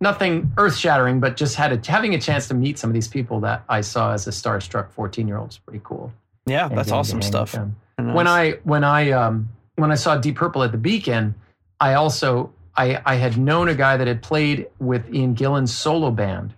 nothing 0.00 0.52
earth 0.56 0.76
shattering, 0.76 1.20
but 1.20 1.36
just 1.36 1.54
had 1.54 1.72
a, 1.72 1.90
having 1.90 2.14
a 2.14 2.20
chance 2.20 2.48
to 2.48 2.54
meet 2.54 2.78
some 2.78 2.90
of 2.90 2.94
these 2.94 3.08
people 3.08 3.38
that 3.40 3.62
I 3.68 3.80
saw 3.80 4.12
as 4.12 4.26
a 4.26 4.30
starstruck 4.30 4.90
14 4.90 5.28
year 5.28 5.38
old 5.38 5.50
is 5.50 5.58
pretty 5.58 5.80
cool. 5.84 6.12
Yeah, 6.46 6.66
And 6.68 6.76
that's 6.76 6.88
getting 6.88 6.98
awesome 6.98 7.20
hang 7.20 7.30
stuff. 7.30 7.52
with 7.54 7.72
them. 7.98 8.14
When 8.14 8.26
I 8.26 8.52
when 8.64 8.82
I 8.84 9.10
um, 9.12 9.48
when 9.76 9.92
I 9.92 9.94
saw 9.94 10.16
Deep 10.16 10.36
Purple 10.36 10.62
at 10.64 10.72
the 10.72 10.78
Beacon, 10.78 11.34
I 11.80 11.94
also 11.94 12.52
I, 12.76 13.00
I 13.04 13.14
had 13.16 13.36
known 13.38 13.68
a 13.68 13.74
guy 13.74 13.96
that 13.96 14.06
had 14.06 14.22
played 14.22 14.66
with 14.80 15.12
Ian 15.14 15.34
Gillan's 15.34 15.72
solo 15.72 16.10
band, 16.10 16.54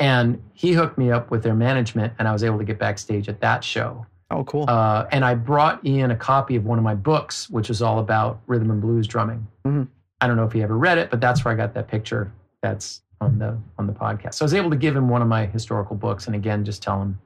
and 0.00 0.42
he 0.52 0.72
hooked 0.72 0.98
me 0.98 1.10
up 1.10 1.30
with 1.30 1.42
their 1.42 1.54
management, 1.54 2.12
and 2.18 2.26
I 2.26 2.32
was 2.32 2.42
able 2.42 2.58
to 2.58 2.64
get 2.64 2.78
backstage 2.78 3.28
at 3.28 3.40
that 3.40 3.62
show. 3.62 4.06
oh, 4.30 4.42
cool. 4.44 4.64
Uh, 4.68 5.06
and 5.12 5.24
I 5.24 5.34
brought 5.34 5.84
Ian 5.86 6.10
a 6.10 6.16
copy 6.16 6.56
of 6.56 6.64
one 6.64 6.78
of 6.78 6.84
my 6.84 6.94
books, 6.94 7.48
which 7.50 7.70
is 7.70 7.82
all 7.82 7.98
about 8.00 8.40
rhythm 8.46 8.70
and 8.70 8.80
blues 8.80 9.06
drumming. 9.06 9.46
Mhm. 9.66 9.86
I 10.20 10.26
don't 10.26 10.36
know 10.36 10.44
if 10.44 10.52
he 10.52 10.62
ever 10.62 10.76
read 10.76 10.98
it, 10.98 11.10
but 11.10 11.20
that's 11.20 11.44
where 11.44 11.52
I 11.52 11.56
got 11.56 11.74
that 11.74 11.86
picture. 11.88 12.32
That's 12.62 13.02
on 13.20 13.38
the 13.38 13.56
on 13.78 13.86
the 13.86 13.92
podcast. 13.92 14.34
So 14.34 14.44
I 14.44 14.46
was 14.46 14.54
able 14.54 14.70
to 14.70 14.76
give 14.76 14.96
him 14.96 15.08
one 15.08 15.22
of 15.22 15.28
my 15.28 15.46
historical 15.46 15.94
books, 15.94 16.26
and 16.26 16.34
again, 16.34 16.64
just 16.64 16.82
tell 16.82 17.00
him 17.00 17.18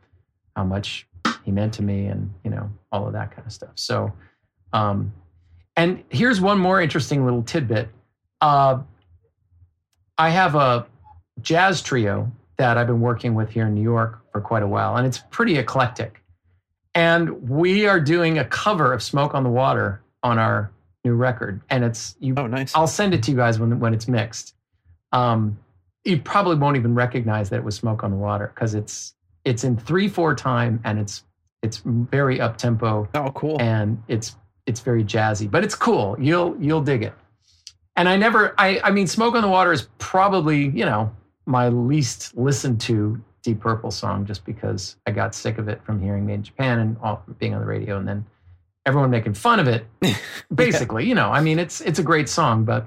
how 0.57 0.65
much 0.65 1.07
he 1.49 1.53
meant 1.53 1.73
to 1.73 1.83
me, 1.83 2.09
and 2.09 2.31
you 2.45 2.51
know 2.51 2.71
all 2.93 3.07
of 3.07 3.15
that 3.15 3.31
kind 3.35 3.47
of 3.47 3.53
stuff. 3.55 3.71
So, 3.77 4.13
um, 4.75 5.15
and 5.77 6.05
here's 6.11 6.43
one 6.43 6.59
more 6.59 6.83
interesting 6.83 7.25
little 7.25 7.43
tidbit. 7.43 7.89
Uh, 8.43 8.81
I 10.19 10.29
have 10.29 10.55
a 10.55 10.87
jazz 11.41 11.81
trio 11.81 12.31
that 12.59 12.77
I've 12.77 12.87
been 12.87 13.01
working 13.01 13.35
with 13.35 13.49
here 13.49 13.67
in 13.67 13.75
New 13.75 13.83
York 13.83 14.21
for 14.31 14.43
quite 14.43 14.63
a 14.63 14.67
while, 14.67 14.97
and 14.97 15.07
it's 15.07 15.23
pretty 15.31 15.57
eclectic. 15.57 16.23
And 16.95 17.49
we 17.49 17.87
are 17.87 17.99
doing 17.99 18.39
a 18.39 18.45
cover 18.45 18.93
of 18.93 19.03
"Smoke 19.03 19.35
on 19.35 19.43
the 19.43 19.49
Water" 19.49 20.03
on 20.23 20.39
our 20.39 20.71
new 21.03 21.15
record, 21.15 21.63
and 21.71 21.83
it's 21.83 22.15
you. 22.21 22.35
oh, 22.37 22.47
nice. 22.47 22.75
I'll 22.75 22.87
send 22.87 23.15
it 23.15 23.23
to 23.23 23.31
you 23.31 23.39
guys 23.39 23.59
when 23.59 23.81
when 23.81 23.95
it's 23.95 24.07
mixed. 24.07 24.55
Um, 25.13 25.59
you 26.05 26.21
probably 26.21 26.57
won't 26.57 26.77
even 26.77 26.95
recognize 26.95 27.49
that 27.49 27.57
it 27.57 27.65
was 27.65 27.75
"Smoke 27.77 28.05
on 28.05 28.11
the 28.11 28.19
Water" 28.19 28.53
because 28.55 28.75
it's 28.75 29.15
it's 29.47 29.65
in 29.65 29.79
three 29.79 30.09
four 30.09 30.35
time 30.35 30.79
and 30.85 30.99
it's 30.99 31.25
it's 31.63 31.83
very 31.85 32.41
up 32.41 32.57
tempo 32.57 33.09
oh, 33.15 33.31
cool. 33.33 33.61
and 33.61 34.03
it's 34.09 34.37
it's 34.67 34.81
very 34.81 35.03
jazzy, 35.03 35.51
but 35.51 35.65
it's 35.65 35.75
cool. 35.75 36.17
You'll 36.21 36.57
you'll 36.61 36.83
dig 36.83 37.03
it. 37.03 37.15
And 37.97 38.09
I 38.09 38.17
never 38.17 38.55
I 38.59 38.81
I 38.85 38.91
mean 38.91 39.07
Smoke 39.07 39.35
on 39.35 39.43
the 39.43 39.49
Water 39.49 39.73
is 39.73 39.89
probably, 39.99 40.69
you 40.69 40.85
know, 40.85 41.11
my 41.47 41.69
least 41.69 42.37
listened 42.37 42.81
to 42.83 43.21
Deep 43.43 43.61
Purple 43.61 43.91
song 43.91 44.27
just 44.27 44.45
because 44.45 44.97
I 45.07 45.11
got 45.11 45.35
sick 45.35 45.59
of 45.59 45.69
it 45.69 45.83
from 45.85 46.01
hearing 46.01 46.27
Made 46.27 46.35
in 46.35 46.43
Japan 46.43 46.79
and 46.79 46.97
all, 47.03 47.25
being 47.39 47.55
on 47.55 47.61
the 47.61 47.67
radio 47.67 47.99
and 47.99 48.07
then 48.07 48.27
everyone 48.87 49.11
making 49.11 49.35
fun 49.35 49.59
of 49.59 49.69
it. 49.69 49.87
Basically, 50.55 51.07
you 51.07 51.15
know, 51.15 51.31
I 51.31 51.41
mean 51.41 51.59
it's 51.59 51.81
it's 51.81 51.99
a 51.99 52.05
great 52.05 52.29
song, 52.29 52.65
but 52.65 52.87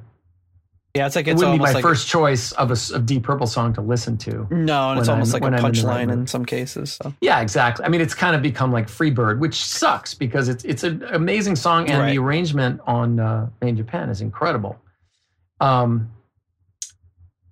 yeah, 0.96 1.06
it's 1.06 1.16
like 1.16 1.28
it 1.28 1.36
wouldn't 1.38 1.54
be 1.54 1.60
my 1.64 1.72
like 1.72 1.82
first 1.82 2.08
choice 2.08 2.52
of 2.54 2.70
a 2.72 2.96
of 2.96 3.06
Deep 3.06 3.24
Purple 3.24 3.48
song 3.48 3.74
to 3.74 3.82
listen 3.82 4.18
to. 4.20 4.46
no, 4.52 4.92
and 4.92 5.00
it's 5.00 5.08
almost 5.10 5.34
I'm- 5.34 5.42
like 5.42 5.52
a 5.52 5.56
a 5.56 5.58
I'm 5.60 5.66
in 5.66 5.72
punchline 5.74 6.12
in 6.12 6.28
some 6.28 6.46
cases. 6.46 6.94
So. 7.02 7.14
Yeah, 7.22 7.40
exactly. 7.42 7.86
I 7.86 7.90
mean, 7.90 8.02
it's 8.02 8.14
kind 8.14 8.36
of 8.36 8.42
become 8.42 8.72
like 8.72 8.88
Freebird, 8.88 9.40
which 9.40 9.64
sucks 9.64 10.14
because 10.14 10.50
it's 10.50 10.64
it's 10.66 10.84
an 10.84 11.04
amazing 11.12 11.56
song 11.56 11.90
and 11.90 12.00
Right. 12.02 12.12
the 12.12 12.18
arrangement 12.18 12.82
on 12.86 13.20
uh, 13.20 13.50
in 13.62 13.78
Japan 13.78 14.10
is 14.10 14.20
incredible. 14.22 14.78
Um, 15.62 16.12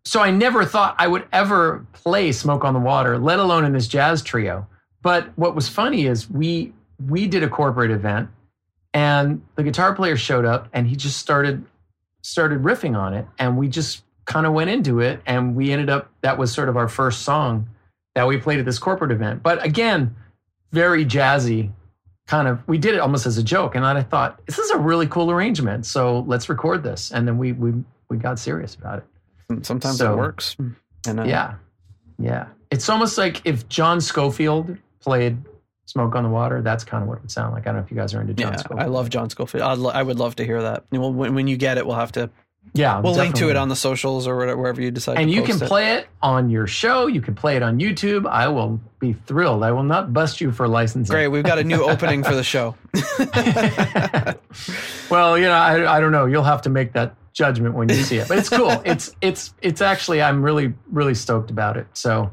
so 0.06 0.22
I 0.22 0.32
never 0.32 0.66
thought 0.66 0.96
I 0.98 1.08
would 1.08 1.26
ever 1.32 1.86
play 1.94 2.32
Smoke 2.32 2.64
on 2.66 2.74
the 2.74 2.80
Water, 2.80 3.18
let 3.20 3.40
alone 3.40 3.64
in 3.66 3.74
this 3.74 3.88
jazz 3.88 4.22
trio. 4.22 4.68
But 5.02 5.30
what 5.38 5.56
was 5.56 5.70
funny 5.70 6.06
is 6.08 6.30
we 6.30 6.74
we 7.08 7.28
did 7.28 7.44
a 7.44 7.48
corporate 7.50 7.92
event, 7.92 8.30
and 8.94 9.42
the 9.56 9.64
guitar 9.64 9.94
player 9.96 10.18
showed 10.18 10.44
up, 10.46 10.68
and 10.74 10.88
he 10.88 10.96
just 10.98 11.18
started 11.20 11.64
started 12.22 12.64
riffing 12.64 12.98
on 12.98 13.14
it, 13.14 13.26
and 13.38 13.58
we 13.58 13.68
just 13.68 14.04
kind 14.26 14.46
of 14.46 14.54
went 14.54 14.70
into 14.70 15.00
it, 15.00 15.22
and 15.26 15.56
we 15.56 15.72
ended 15.72 15.90
up 15.90 16.10
that 16.22 16.38
was 16.38 16.52
sort 16.54 16.70
of 16.70 16.78
our 16.78 16.88
first 16.88 17.22
song 17.24 17.68
that 18.16 18.28
we 18.28 18.38
played 18.38 18.60
at 18.60 18.66
this 18.66 18.80
corporate 18.80 19.12
event. 19.12 19.44
But 19.44 19.64
again, 19.64 20.16
very 20.72 21.06
jazzy 21.06 21.72
kind 22.28 22.48
of 22.48 22.60
we 22.68 22.78
did 22.78 22.94
it 22.94 23.00
almost 23.00 23.26
as 23.26 23.40
a 23.40 23.44
joke 23.44 23.74
and 23.74 23.84
then 23.84 23.98
I 23.98 24.04
thought 24.04 24.40
this 24.46 24.60
is 24.60 24.70
a 24.70 24.78
really 24.78 25.08
cool 25.08 25.32
arrangement. 25.32 25.88
So 25.88 26.20
let's 26.28 26.48
record 26.48 26.84
this. 26.84 27.12
And 27.12 27.28
then 27.28 27.40
we 27.40 27.54
we 27.54 27.74
we 28.10 28.18
got 28.18 28.38
serious 28.38 28.76
about 28.76 29.00
it. 29.50 29.66
Sometimes 29.66 29.98
So- 29.98 30.14
it 30.14 30.18
works. 30.18 30.56
And 31.08 31.20
uh, 31.20 31.24
Yeah. 31.24 31.56
Yeah. 32.20 32.48
It's 32.70 32.88
almost 32.88 33.18
like 33.18 33.42
if 33.46 33.68
John 33.68 34.00
Scofield 34.00 34.78
played 35.00 35.38
Smoke 35.90 36.14
on 36.16 36.24
the 36.24 36.30
Water, 36.30 36.62
that's 36.62 36.84
kind 36.84 37.02
of 37.02 37.10
what 37.10 37.18
it 37.18 37.22
would 37.22 37.32
sound 37.32 37.52
like. 37.52 37.64
I 37.64 37.72
don't 37.72 37.78
know 37.78 37.84
if 37.84 37.90
you 37.90 37.98
guys 37.98 38.14
are 38.14 38.22
into 38.22 38.36
John 38.36 38.54
yeah, 38.54 38.60
Scofield. 38.60 38.80
I 38.80 38.86
love 38.86 39.10
John 39.10 39.28
Scofield. 39.32 39.64
I'd 39.64 39.80
lo- 39.80 39.90
I 39.90 40.04
would 40.04 40.20
love 40.20 40.36
to 40.36 40.46
hear 40.46 40.62
that. 40.62 40.86
Well, 40.92 41.12
when, 41.12 41.34
when 41.34 41.48
you 41.48 41.58
get 41.58 41.80
it, 41.80 41.86
we'll 41.88 41.96
have 41.96 42.12
to 42.12 42.30
Yeah. 42.74 43.00
we'll 43.00 43.16
link 43.16 43.34
to 43.36 43.50
it 43.50 43.56
on 43.58 43.70
the 43.70 43.76
socials 43.76 44.28
or 44.28 44.38
whatever, 44.38 44.62
wherever 44.62 44.80
you 44.80 44.92
decide. 44.92 45.18
and 45.18 45.32
you 45.32 45.42
can 45.42 45.56
it. 45.56 45.68
play 45.68 45.94
it 45.96 46.08
on 46.22 46.52
your 46.52 46.68
show. 46.68 47.08
You 47.08 47.22
can 47.22 47.34
play 47.34 47.56
it 47.56 47.64
on 47.64 47.80
YouTube. 47.80 48.28
I 48.28 48.50
will 48.50 48.80
be 49.00 49.14
thrilled. 49.14 49.64
I 49.64 49.72
will 49.72 49.82
not 49.82 50.14
bust 50.14 50.42
you 50.42 50.52
for 50.52 50.68
licensing. 50.68 51.12
Great, 51.12 51.30
we've 51.30 51.44
got 51.44 51.58
a 51.58 51.64
new 51.64 51.84
opening 51.84 52.24
for 52.24 52.36
the 52.36 52.44
show. 52.44 52.76
well, 55.10 55.38
you 55.38 55.46
know, 55.46 55.54
I, 55.54 55.98
I 55.98 56.00
don't 56.00 56.12
know. 56.12 56.28
You'll 56.28 56.44
have 56.44 56.62
to 56.64 56.70
make 56.70 56.94
that 56.94 57.16
judgment 57.34 57.74
when 57.74 57.90
you 57.90 57.96
see 57.96 58.18
it. 58.18 58.28
But 58.28 58.38
it's 58.38 58.50
cool. 58.50 58.82
it's 58.86 59.16
it's 59.22 59.54
it's 59.62 59.82
actually 59.82 60.22
I'm 60.22 60.44
really 60.44 60.74
really 60.92 61.16
stoked 61.16 61.50
about 61.50 61.78
it. 61.78 61.88
So, 61.94 62.32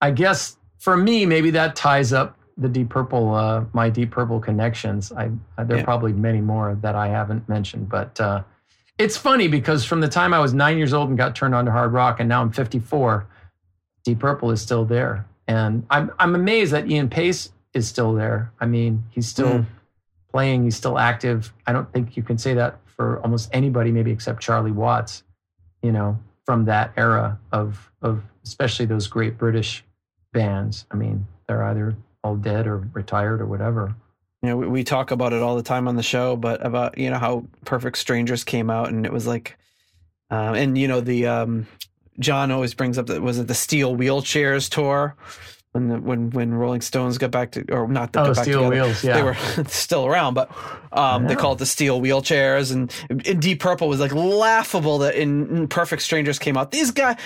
I 0.00 0.10
guess 0.10 0.56
for 0.78 0.96
me, 0.96 1.26
maybe 1.26 1.50
that 1.50 1.76
ties 1.76 2.12
up 2.12 2.35
the 2.56 2.68
Deep 2.68 2.88
Purple, 2.88 3.34
uh, 3.34 3.64
my 3.72 3.90
Deep 3.90 4.10
Purple 4.10 4.40
connections. 4.40 5.12
I, 5.12 5.30
I 5.58 5.64
there 5.64 5.76
are 5.76 5.80
Yeah. 5.80 5.84
probably 5.84 6.12
many 6.12 6.40
more 6.40 6.74
that 6.80 6.94
I 6.94 7.08
haven't 7.08 7.48
mentioned, 7.48 7.88
but 7.88 8.18
uh, 8.20 8.42
it's 8.98 9.16
funny 9.16 9.46
because 9.48 9.84
from 9.84 10.00
the 10.00 10.08
time 10.08 10.32
I 10.32 10.38
was 10.38 10.54
nine 10.54 10.78
years 10.78 10.92
old 10.94 11.08
and 11.10 11.18
got 11.18 11.34
turned 11.36 11.54
on 11.54 11.66
to 11.66 11.70
hard 11.70 11.92
rock, 11.92 12.18
and 12.20 12.28
now 12.28 12.40
I'm 12.40 12.50
54, 12.50 13.26
Deep 14.04 14.18
Purple 14.20 14.50
is 14.50 14.60
still 14.62 14.84
there, 14.84 15.26
and 15.46 15.84
I'm 15.90 16.10
I'm 16.18 16.34
amazed 16.34 16.72
that 16.72 16.90
Ian 16.90 17.08
Paice 17.10 17.52
is 17.74 17.86
still 17.86 18.14
there. 18.14 18.52
I 18.60 18.66
mean, 18.66 19.04
he's 19.10 19.26
still 19.28 19.58
Mm. 19.58 19.66
playing. 20.32 20.64
He's 20.64 20.76
still 20.76 20.98
active. 20.98 21.52
I 21.66 21.72
don't 21.72 21.92
think 21.92 22.16
you 22.16 22.22
can 22.22 22.38
say 22.38 22.54
that 22.54 22.78
for 22.86 23.20
almost 23.20 23.50
anybody, 23.52 23.90
maybe 23.92 24.10
except 24.10 24.40
Charlie 24.40 24.72
Watts. 24.72 25.24
You 25.82 25.92
know, 25.92 26.18
from 26.46 26.64
that 26.64 26.92
era 26.96 27.38
of 27.52 27.90
of 28.00 28.22
especially 28.44 28.86
those 28.86 29.08
great 29.08 29.36
British 29.36 29.84
bands. 30.32 30.86
I 30.90 30.94
mean, 30.96 31.26
they're 31.46 31.62
either 31.64 31.94
all 32.26 32.36
dead 32.36 32.66
or 32.66 32.78
retired 32.92 33.40
or 33.40 33.46
whatever. 33.46 33.94
You 34.42 34.50
know, 34.50 34.56
we, 34.58 34.66
we 34.68 34.84
talk 34.84 35.10
about 35.10 35.32
it 35.32 35.42
all 35.42 35.56
the 35.56 35.62
time 35.62 35.88
on 35.88 35.96
the 35.96 36.02
show, 36.02 36.36
but 36.36 36.64
about 36.64 36.98
you 36.98 37.08
know 37.10 37.18
how 37.18 37.46
Perfect 37.64 37.96
Strangers 37.98 38.44
came 38.44 38.68
out, 38.70 38.88
and 38.90 39.06
it 39.06 39.12
was 39.12 39.26
like, 39.26 39.56
um, 40.30 40.54
and 40.54 40.76
you 40.78 40.88
know 40.88 41.00
the 41.00 41.26
um, 41.26 41.66
John 42.20 42.50
always 42.50 42.74
brings 42.74 42.98
up 42.98 43.06
that 43.06 43.22
was 43.22 43.38
it 43.38 43.46
the 43.48 43.54
Steel 43.54 43.96
Wheelchairs 43.96 44.68
tour 44.68 45.16
when 45.72 45.88
the, 45.88 45.98
when 45.98 46.30
when 46.30 46.52
Rolling 46.54 46.80
Stones 46.82 47.18
got 47.18 47.30
back 47.30 47.52
to 47.52 47.64
or 47.72 47.88
not 47.88 48.12
the 48.12 48.20
Oh, 48.20 48.26
got 48.26 48.36
back 48.36 48.44
Steel 48.44 48.64
together. 48.70 48.84
Wheels, 48.86 49.02
yeah. 49.04 49.14
they 49.16 49.22
were 49.22 49.34
still 49.68 50.06
around, 50.06 50.34
but 50.34 50.50
um, 50.92 51.24
they 51.24 51.30
Yeah. 51.34 51.40
call 51.40 51.52
it 51.54 51.58
the 51.58 51.66
Steel 51.66 52.00
Wheelchairs, 52.00 52.72
and, 52.72 52.92
and 53.08 53.40
Deep 53.40 53.60
Purple 53.60 53.88
was 53.88 54.00
like 54.00 54.12
laughable 54.14 54.98
that 54.98 55.14
in, 55.16 55.48
in 55.56 55.68
Perfect 55.68 56.02
Strangers 56.02 56.38
came 56.38 56.56
out. 56.58 56.70
These 56.70 56.90
guys. 56.90 57.16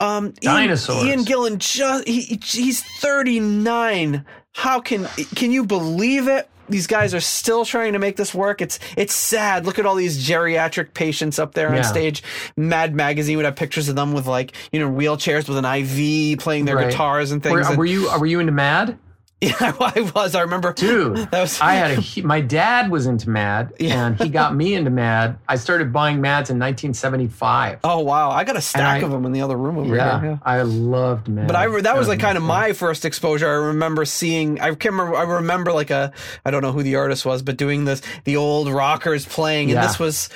Um, 0.00 0.26
Ian, 0.42 0.54
Dinosaurs. 0.54 1.04
Ian 1.04 1.24
Gillan 1.24 1.58
just 1.58 2.06
he, 2.08 2.38
he's 2.42 2.82
39. 2.82 4.24
How 4.54 4.80
can 4.80 5.04
can 5.34 5.50
you 5.52 5.64
believe 5.64 6.28
it? 6.28 6.48
These 6.70 6.86
guys 6.86 7.14
are 7.14 7.20
still 7.20 7.64
trying 7.64 7.94
to 7.94 7.98
make 7.98 8.16
this 8.16 8.34
work. 8.34 8.60
It's 8.60 8.78
it's 8.96 9.14
sad. 9.14 9.64
Look 9.64 9.78
at 9.78 9.86
all 9.86 9.94
these 9.94 10.26
geriatric 10.28 10.92
patients 10.92 11.38
up 11.38 11.54
there 11.54 11.68
on 11.68 11.76
Yeah. 11.76 11.82
stage. 11.82 12.22
Mad 12.56 12.94
Magazine 12.94 13.36
would 13.36 13.46
have 13.46 13.56
pictures 13.56 13.88
of 13.88 13.96
them 13.96 14.12
with 14.12 14.26
like 14.26 14.52
you 14.72 14.78
know 14.80 14.90
wheelchairs 14.90 15.48
with 15.48 15.56
an 15.58 15.64
IV 15.64 16.38
playing 16.40 16.66
their 16.66 16.76
Right. 16.76 16.90
guitars 16.90 17.32
and 17.32 17.42
things. 17.42 17.52
Were, 17.54 17.60
and- 17.62 17.78
were 17.78 17.86
you 17.86 18.10
were 18.18 18.26
you 18.26 18.40
into 18.40 18.52
Mad? 18.52 18.98
Yeah, 19.48 19.54
I 19.60 20.10
was. 20.16 20.34
I 20.34 20.40
remember. 20.40 20.72
Dude, 20.72 21.16
was- 21.32 21.60
I 21.60 21.74
had 21.74 21.96
a. 21.96 22.22
My 22.26 22.40
dad 22.40 22.90
was 22.90 23.06
into 23.06 23.30
Mad, 23.30 23.72
yeah. 23.78 24.06
and 24.06 24.20
he 24.20 24.30
got 24.30 24.52
me 24.52 24.74
into 24.74 24.90
Mad. 24.90 25.38
I 25.46 25.54
started 25.54 25.92
buying 25.92 26.20
Mads 26.20 26.50
in 26.50 26.58
1975. 26.58 27.78
Oh 27.84 28.00
wow, 28.00 28.30
I 28.30 28.42
got 28.42 28.56
a 28.56 28.60
stack 28.60 29.00
I, 29.00 29.06
of 29.06 29.12
them 29.12 29.24
in 29.26 29.30
the 29.30 29.42
other 29.42 29.56
room 29.56 29.78
over 29.78 29.94
yeah, 29.94 30.20
here. 30.20 30.30
Yeah, 30.30 30.38
I 30.42 30.62
loved 30.62 31.28
Mad. 31.28 31.46
But 31.46 31.54
I 31.54 31.68
that 31.82 31.96
was 31.96 32.08
like 32.08 32.18
kind 32.18 32.36
of 32.36 32.42
my 32.42 32.72
first 32.72 33.04
exposure. 33.04 33.46
I 33.46 33.66
remember 33.68 34.04
seeing. 34.04 34.60
I 34.60 34.70
can't 34.70 34.94
remember. 34.94 35.14
I 35.14 35.22
remember 35.22 35.72
like 35.72 35.90
a. 35.90 36.12
I 36.44 36.50
don't 36.50 36.62
know 36.62 36.72
who 36.72 36.82
the 36.82 36.96
artist 36.96 37.24
was, 37.24 37.42
but 37.42 37.56
doing 37.56 37.84
this 37.84 38.02
the 38.24 38.36
old 38.36 38.68
rockers 38.68 39.24
playing, 39.24 39.70
and 39.70 39.80
this 39.80 40.00
was 40.00 40.30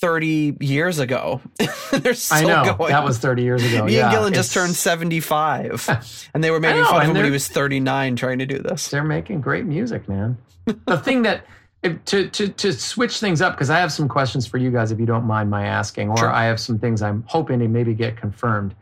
30 0.00 0.56
years 0.60 0.98
ago. 0.98 1.40
They're 1.92 2.14
still 2.14 2.50
I 2.50 2.64
know. 2.64 2.74
Going. 2.76 2.90
That 2.90 3.04
was 3.04 3.18
30 3.18 3.42
years 3.42 3.64
ago. 3.64 3.86
Ian 3.86 3.88
yeah, 3.88 4.12
Gillan 4.12 4.32
just 4.32 4.52
turned 4.52 4.74
75. 4.74 6.28
and 6.34 6.42
they 6.42 6.50
were 6.50 6.60
making 6.60 6.84
fun 6.84 7.02
of 7.02 7.08
him 7.08 7.14
when 7.14 7.24
he 7.24 7.30
was 7.30 7.46
39 7.48 8.16
trying 8.16 8.38
to 8.38 8.46
do 8.46 8.58
this. 8.58 8.88
They're 8.88 9.04
making 9.04 9.40
great 9.40 9.66
music, 9.66 10.08
man. 10.08 10.38
the 10.86 10.98
thing 10.98 11.22
that 11.22 11.44
to 11.82 12.28
to 12.28 12.48
to 12.48 12.72
switch 12.72 13.20
things 13.20 13.40
up 13.40 13.54
because 13.54 13.70
I 13.70 13.78
have 13.78 13.90
some 13.90 14.06
questions 14.06 14.46
for 14.46 14.58
you 14.58 14.70
guys 14.70 14.92
if 14.92 15.00
you 15.00 15.06
don't 15.06 15.24
mind 15.24 15.48
my 15.48 15.64
asking 15.64 16.10
or 16.10 16.18
sure. 16.18 16.30
I 16.30 16.44
have 16.44 16.60
some 16.60 16.78
things 16.78 17.00
I'm 17.00 17.24
hoping 17.26 17.58
to 17.60 17.68
maybe 17.68 17.94
get 17.94 18.16
confirmed. 18.16 18.74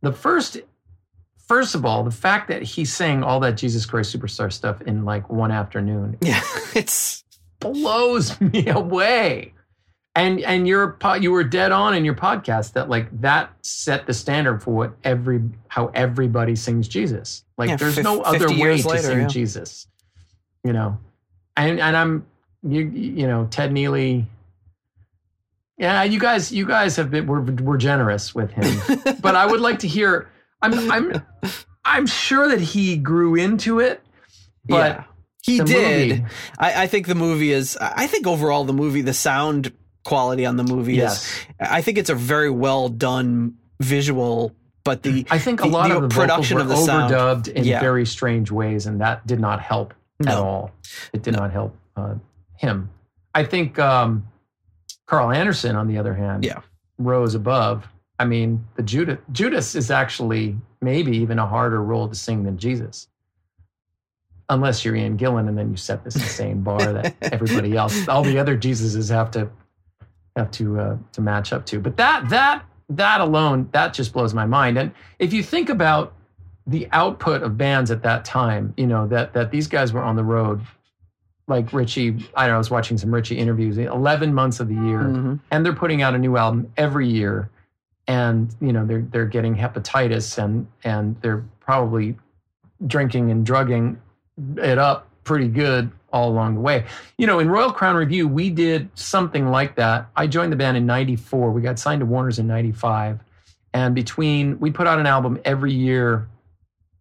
The 0.00 0.12
first 0.12 0.58
first 1.36 1.74
of 1.74 1.84
all, 1.84 2.02
the 2.02 2.10
fact 2.10 2.48
that 2.48 2.62
he 2.62 2.84
sang 2.84 3.22
all 3.22 3.40
that 3.40 3.52
Jesus 3.52 3.84
Christ 3.84 4.16
superstar 4.16 4.50
stuff 4.52 4.80
in 4.82 5.04
like 5.04 5.28
one 5.28 5.50
afternoon. 5.50 6.16
Yeah, 6.22 6.40
it's 6.74 7.24
blows 7.60 8.40
me 8.40 8.68
away 8.68 9.52
and 10.14 10.40
and 10.40 10.66
your 10.66 10.96
you 11.20 11.30
were 11.30 11.44
dead 11.44 11.72
on 11.72 11.94
in 11.94 12.04
your 12.04 12.14
podcast 12.14 12.72
that 12.72 12.88
like 12.88 13.08
that 13.20 13.52
set 13.62 14.06
the 14.06 14.14
standard 14.14 14.62
for 14.62 14.72
what 14.72 14.92
every 15.04 15.42
how 15.68 15.86
everybody 15.94 16.56
sings 16.56 16.88
Jesus. 16.88 17.44
Like 17.56 17.70
yeah, 17.70 17.76
there's 17.76 17.98
f- 17.98 18.04
no 18.04 18.22
other 18.22 18.48
way 18.48 18.82
later, 18.82 18.82
to 18.82 18.98
sing 18.98 19.20
yeah. 19.20 19.26
Jesus. 19.28 19.86
You 20.64 20.72
know, 20.72 20.98
and 21.56 21.80
and 21.80 21.96
I'm 21.96 22.26
you 22.62 22.82
you 22.82 23.26
know 23.26 23.46
Ted 23.50 23.70
Neeley. 23.70 24.26
Yeah, 25.78 26.02
you 26.02 26.18
guys 26.18 26.52
you 26.52 26.66
guys 26.66 26.96
have 26.96 27.10
been 27.10 27.26
we're 27.26 27.40
we're 27.40 27.78
generous 27.78 28.34
with 28.34 28.50
him, 28.50 28.98
but 29.20 29.36
I 29.36 29.46
would 29.46 29.60
like 29.60 29.80
to 29.80 29.88
hear. 29.88 30.28
I'm 30.60 30.90
I'm 30.90 31.22
I'm 31.84 32.06
sure 32.06 32.48
that 32.48 32.60
he 32.60 32.96
grew 32.96 33.34
into 33.36 33.80
it, 33.80 34.02
but. 34.66 34.76
Yeah. 34.76 35.04
He 35.42 35.56
the 35.56 35.64
did. 35.64 36.26
I, 36.58 36.82
I, 36.82 36.86
think 36.86 37.06
the 37.06 37.14
movie 37.14 37.50
is. 37.50 37.74
I 37.80 38.06
think 38.08 38.26
overall 38.26 38.64
the 38.64 38.74
movie, 38.74 39.00
the 39.00 39.14
sound 39.14 39.72
quality 40.04 40.46
on 40.46 40.56
the 40.56 40.64
movie 40.64 40.94
yes. 40.94 41.24
is 41.24 41.46
I 41.60 41.82
think 41.82 41.98
it's 41.98 42.10
a 42.10 42.14
very 42.14 42.50
well 42.50 42.88
done 42.88 43.56
visual 43.80 44.54
but 44.84 45.02
the 45.02 45.26
I 45.30 45.38
think 45.38 45.60
a 45.60 45.64
the, 45.64 45.68
lot 45.68 45.88
the 45.88 45.96
of 45.96 46.02
the 46.02 46.08
production 46.08 46.58
of 46.58 46.68
the 46.68 46.74
overdubbed 46.74 47.10
dubbed 47.10 47.48
in 47.48 47.64
yeah. 47.64 47.80
very 47.80 48.06
strange 48.06 48.50
ways 48.50 48.86
and 48.86 49.00
that 49.00 49.26
did 49.26 49.40
not 49.40 49.60
help 49.60 49.94
no. 50.20 50.30
at 50.30 50.38
all. 50.38 50.70
It 51.12 51.22
did 51.22 51.34
no. 51.34 51.40
not 51.40 51.52
help 51.52 51.76
uh, 51.96 52.14
him. 52.56 52.90
I 53.34 53.44
think 53.44 53.78
um, 53.78 54.26
Carl 55.06 55.30
Anderson 55.30 55.76
on 55.76 55.86
the 55.86 55.98
other 55.98 56.14
hand 56.14 56.44
yeah. 56.44 56.60
rose 56.98 57.34
above. 57.34 57.86
I 58.18 58.24
mean, 58.24 58.64
the 58.76 58.82
Judas 58.82 59.18
Judas 59.32 59.74
is 59.74 59.90
actually 59.90 60.56
maybe 60.80 61.16
even 61.16 61.38
a 61.38 61.46
harder 61.46 61.82
role 61.82 62.08
to 62.08 62.14
sing 62.14 62.44
than 62.44 62.58
Jesus 62.58 63.08
unless 64.48 64.84
you're 64.84 64.96
Ian 64.96 65.16
Gillan 65.16 65.48
and 65.48 65.56
then 65.56 65.70
you 65.70 65.76
set 65.76 66.02
this 66.04 66.16
insane 66.16 66.62
bar 66.62 66.92
that 66.92 67.14
everybody 67.22 67.76
else, 67.76 68.08
all 68.08 68.24
the 68.24 68.38
other 68.38 68.58
Jesuses 68.58 69.08
have 69.08 69.30
to 69.32 69.48
have 70.40 70.50
to 70.52 70.80
uh, 70.80 70.96
to 71.12 71.20
match 71.20 71.52
up 71.52 71.66
to. 71.66 71.80
But 71.80 71.96
that 71.96 72.28
that 72.30 72.64
that 72.88 73.20
alone 73.20 73.68
that 73.72 73.94
just 73.94 74.12
blows 74.12 74.34
my 74.34 74.46
mind. 74.46 74.78
And 74.78 74.92
if 75.18 75.32
you 75.32 75.42
think 75.42 75.68
about 75.68 76.14
the 76.66 76.88
output 76.92 77.42
of 77.42 77.56
bands 77.56 77.90
at 77.90 78.02
that 78.02 78.24
time, 78.24 78.74
you 78.76 78.86
know 78.86 79.06
that 79.08 79.32
that 79.34 79.50
these 79.50 79.68
guys 79.68 79.92
were 79.92 80.02
on 80.02 80.16
the 80.16 80.24
road. 80.24 80.60
Like 81.46 81.72
Ritchie, 81.72 82.28
I 82.36 82.46
know 82.46 82.54
I 82.54 82.58
was 82.58 82.70
watching 82.70 82.96
some 82.96 83.12
Ritchie 83.12 83.36
interviews. 83.36 83.76
Eleven 83.76 84.32
months 84.32 84.60
of 84.60 84.68
the 84.68 84.74
year, 84.74 85.00
mm-hmm. 85.00 85.34
and 85.50 85.66
they're 85.66 85.72
putting 85.72 86.00
out 86.00 86.14
a 86.14 86.18
new 86.18 86.36
album 86.36 86.72
every 86.76 87.08
year, 87.08 87.50
and 88.06 88.54
you 88.60 88.72
know 88.72 88.86
they're 88.86 89.02
they're 89.10 89.26
getting 89.26 89.56
hepatitis 89.56 90.42
and 90.42 90.66
and 90.84 91.20
they're 91.22 91.44
probably 91.58 92.16
drinking 92.86 93.30
and 93.30 93.44
drugging 93.44 94.00
it 94.56 94.78
up 94.78 95.08
pretty 95.24 95.48
good 95.48 95.90
all 96.12 96.28
along 96.30 96.54
the 96.54 96.60
way. 96.60 96.84
You 97.18 97.26
know, 97.26 97.38
in 97.38 97.48
Royal 97.48 97.72
Crown 97.72 97.96
Revue, 97.96 98.26
we 98.26 98.50
did 98.50 98.90
something 98.94 99.48
like 99.48 99.76
that. 99.76 100.08
I 100.16 100.26
joined 100.26 100.52
the 100.52 100.56
band 100.56 100.76
in 100.76 100.86
94. 100.86 101.50
We 101.50 101.62
got 101.62 101.78
signed 101.78 102.00
to 102.00 102.06
Warner's 102.06 102.38
in 102.38 102.46
95. 102.46 103.20
And 103.72 103.94
between, 103.94 104.58
we 104.58 104.70
put 104.70 104.86
out 104.86 104.98
an 104.98 105.06
album 105.06 105.38
every 105.44 105.72
year, 105.72 106.28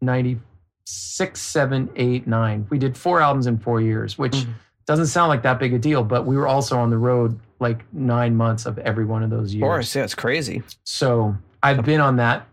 96, 0.02 1.41
7, 1.41 1.90
8, 1.95 2.27
9. 2.27 2.68
We 2.69 2.77
did 2.77 2.95
four 2.95 3.22
albums 3.22 3.48
in 3.48 3.57
four 3.57 3.81
years, 3.81 4.18
which 4.18 4.34
mm-hmm. 4.34 4.52
doesn't 4.86 5.07
sound 5.07 5.30
like 5.30 5.41
that 5.44 5.60
big 5.60 5.73
a 5.73 5.80
deal, 5.80 6.03
but 6.03 6.26
we 6.26 6.38
were 6.38 6.48
also 6.48 6.77
on 6.77 6.90
the 6.90 6.98
road 6.98 7.40
like 7.60 7.84
nine 7.94 8.36
months 8.36 8.65
of 8.65 8.77
every 8.80 9.06
one 9.06 9.23
of 9.23 9.30
those 9.30 9.53
years. 9.53 9.64
Of 9.64 9.68
course, 9.68 9.95
yeah, 9.95 10.03
it's 10.03 10.15
crazy. 10.15 10.61
So 10.84 11.36
I've 11.61 11.84
been 11.84 12.02
on 12.02 12.18
that 12.18 12.48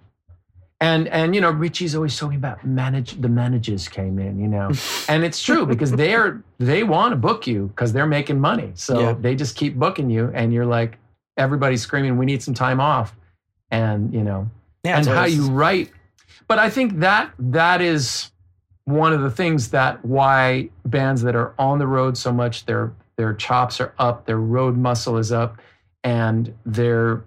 and 0.81 1.09
and 1.09 1.35
you 1.35 1.41
know 1.41 1.51
ritchie's 1.51 1.95
always 1.95 2.17
talking 2.19 2.37
about 2.37 2.65
manage 2.65 3.21
the 3.21 3.29
managers 3.29 3.89
came 3.89 4.19
in 4.19 4.39
you 4.39 4.49
know? 4.49 4.71
And 5.09 5.25
it's 5.25 5.43
true 5.43 5.65
because 5.67 5.93
they're 5.93 6.43
they 6.59 6.83
want 6.83 7.13
to 7.13 7.17
book 7.17 7.47
you 7.47 7.69
because 7.69 7.93
they're 7.93 8.07
making 8.07 8.41
money. 8.41 8.73
So 8.75 9.01
yeah. 9.01 9.13
they 9.13 9.35
just 9.35 9.57
keep 9.57 9.77
booking 9.77 10.11
you 10.11 10.31
and 10.35 10.53
you're 10.53 10.67
like 10.67 10.99
everybody's 11.37 11.83
screaming 11.83 12.17
we 12.19 12.27
need 12.27 12.43
some 12.43 12.55
time 12.55 12.81
off. 12.81 13.17
And 13.71 14.13
you 14.13 14.23
know 14.23 14.51
yeah, 14.85 14.99
and 14.99 15.07
how 15.07 15.25
you 15.25 15.51
write. 15.51 15.91
But 16.49 16.59
i 16.59 16.71
think 16.71 16.99
that 17.01 17.33
that 17.39 17.81
is 17.81 18.31
one 18.85 19.13
of 19.13 19.21
the 19.21 19.31
things 19.31 19.71
that 19.71 20.05
why 20.05 20.71
bands 20.85 21.23
that 21.23 21.35
are 21.35 21.55
on 21.59 21.79
the 21.79 21.87
road 21.87 22.17
so 22.17 22.33
much 22.33 22.67
their 22.67 22.93
their 23.17 23.35
chops 23.35 23.81
are 23.81 23.93
up 23.99 24.27
their 24.27 24.39
road 24.39 24.77
muscle 24.77 25.19
is 25.19 25.33
up 25.33 25.59
and 26.05 26.55
they're 26.65 27.25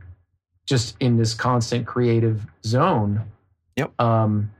just 0.65 0.95
in 0.99 1.17
this 1.17 1.33
constant 1.33 1.85
creative 1.85 2.45
zone 2.63 3.21
Yep. 3.79 4.01
Um, 4.01 4.51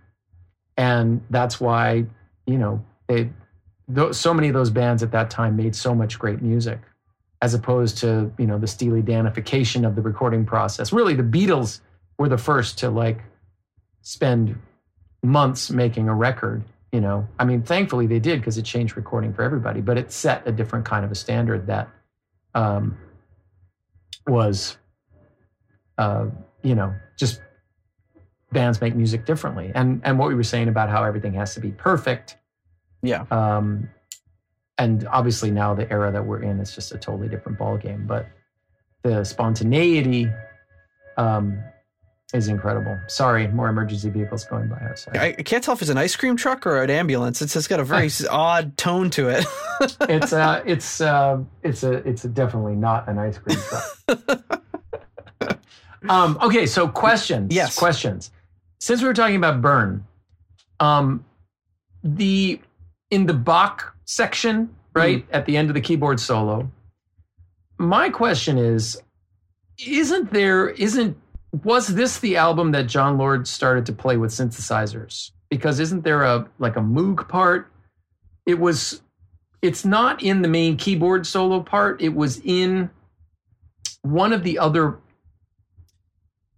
and 0.78 1.22
that's 1.30 1.60
why 1.60 2.06
you 2.48 2.58
know 2.58 2.84
they 3.08 3.30
th- 3.94 4.14
so 4.14 4.34
many 4.34 4.48
of 4.48 4.54
those 4.54 4.70
bands 4.70 5.04
at 5.04 5.12
that 5.12 5.30
time 5.30 5.56
made 5.56 5.76
so 5.76 5.94
much 5.94 6.18
great 6.18 6.42
music, 6.42 6.80
as 7.42 7.54
opposed 7.54 7.98
to 8.00 8.32
you 8.38 8.48
know 8.48 8.58
the 8.58 8.68
Steely 8.68 9.02
Danification 9.02 9.86
of 9.86 9.96
the 9.96 10.02
recording 10.02 10.46
process. 10.46 10.94
Really, 10.94 11.16
the 11.16 11.24
Beatles 11.24 11.82
were 12.18 12.30
the 12.30 12.38
first 12.38 12.78
to 12.80 12.90
like 12.90 13.22
spend 14.02 14.58
months 15.22 15.70
making 15.70 16.08
a 16.08 16.16
record. 16.16 16.64
You 16.92 17.02
know, 17.02 17.28
I 17.38 17.46
mean, 17.46 17.62
thankfully 17.62 18.08
they 18.08 18.20
did 18.20 18.40
because 18.40 18.58
it 18.58 18.64
changed 18.64 18.98
recording 18.98 19.34
for 19.34 19.44
everybody, 19.44 19.82
but 19.82 19.98
it 19.98 20.12
set 20.12 20.48
a 20.48 20.52
different 20.52 20.86
kind 20.86 21.06
of 21.06 21.12
a 21.12 21.16
standard 21.16 21.68
that 21.68 21.88
um, 22.56 22.98
was, 24.26 24.78
uh, 26.00 26.28
you 26.64 26.74
know, 26.74 26.96
just 27.16 27.42
bands 28.52 28.82
make 28.82 28.96
music 28.96 29.26
differently. 29.26 29.72
And 29.76 30.02
and 30.04 30.18
what 30.20 30.30
we 30.30 30.36
were 30.36 30.44
saying 30.44 30.68
about 30.68 30.90
how 30.90 31.04
everything 31.04 31.34
has 31.34 31.54
to 31.56 31.60
be 31.60 31.72
perfect. 31.72 32.38
Yeah. 33.02 33.26
Um, 33.32 33.90
and 34.78 35.08
obviously 35.08 35.52
now 35.52 35.74
the 35.74 35.92
era 35.92 36.12
that 36.12 36.26
we're 36.26 36.42
in 36.42 36.60
is 36.60 36.74
just 36.74 36.92
a 36.92 36.98
totally 36.98 37.28
different 37.28 37.60
ballgame. 37.60 38.08
But 38.08 38.28
the 39.04 39.24
spontaneity 39.24 40.28
um, 41.18 41.62
is 42.34 42.48
incredible. 42.48 42.98
Sorry, 43.08 43.48
more 43.48 43.70
emergency 43.70 44.10
vehicles 44.10 44.46
going 44.46 44.70
by 44.70 44.78
outside. 44.82 45.18
I, 45.18 45.32
can't 45.34 45.64
tell 45.64 45.74
if 45.74 45.82
it's 45.82 45.90
an 45.90 45.98
ice 45.98 46.16
cream 46.16 46.38
truck 46.38 46.66
or 46.68 46.82
an 46.82 46.90
ambulance. 46.90 47.42
It's, 47.42 47.56
it's 47.56 47.68
got 47.68 47.80
a 47.80 47.84
very 47.84 48.10
odd 48.30 48.78
tone 48.78 49.10
to 49.12 49.30
it. 49.30 49.46
it's 50.02 50.32
a, 50.32 50.64
it's 50.66 51.02
a, 51.02 51.46
it's 51.64 51.84
a 51.84 51.94
it's 52.08 52.26
a 52.26 52.30
definitely 52.30 52.76
not 52.76 53.08
an 53.10 53.18
ice 53.18 53.38
cream 53.38 53.58
truck. 53.58 54.62
um, 56.10 56.38
okay, 56.42 56.66
so 56.66 56.88
questions. 56.88 57.54
Yes, 57.54 57.78
questions 57.78 58.32
since 58.80 59.02
we 59.02 59.08
were 59.08 59.14
talking 59.14 59.36
about 59.36 59.62
burn, 59.62 60.06
um, 60.80 61.26
the 62.04 62.60
in 63.12 63.26
the 63.26 63.34
Bach 63.34 63.96
section, 64.06 64.74
right 64.94 65.28
mm. 65.28 65.36
at 65.36 65.46
the 65.46 65.58
end 65.58 65.70
of 65.70 65.74
the 65.74 65.82
keyboard 65.82 66.20
solo, 66.20 66.72
my 67.78 68.10
question 68.10 68.58
is, 68.58 69.02
isn't 69.86 70.32
there 70.32 70.70
isn't 70.70 71.18
was 71.64 71.88
this 71.88 72.20
the 72.20 72.38
album 72.38 72.72
that 72.72 72.84
Jon 72.84 73.18
Lord 73.18 73.48
started 73.48 73.86
to 73.88 73.94
play 73.94 74.18
with 74.18 74.32
synthesizers? 74.32 75.32
Because 75.50 75.80
isn't 75.80 76.04
there 76.04 76.24
a 76.24 76.48
like 76.60 76.76
a 76.76 76.82
Moog 76.82 77.28
part? 77.28 77.72
It 78.46 78.60
was 78.60 79.02
it's 79.62 79.84
not 79.84 80.22
in 80.24 80.42
the 80.42 80.48
main 80.48 80.78
keyboard 80.78 81.28
solo 81.28 81.62
part. 81.62 82.02
It 82.02 82.14
was 82.16 82.40
in 82.44 82.90
one 84.04 84.32
of 84.32 84.44
the 84.44 84.60
other 84.60 84.98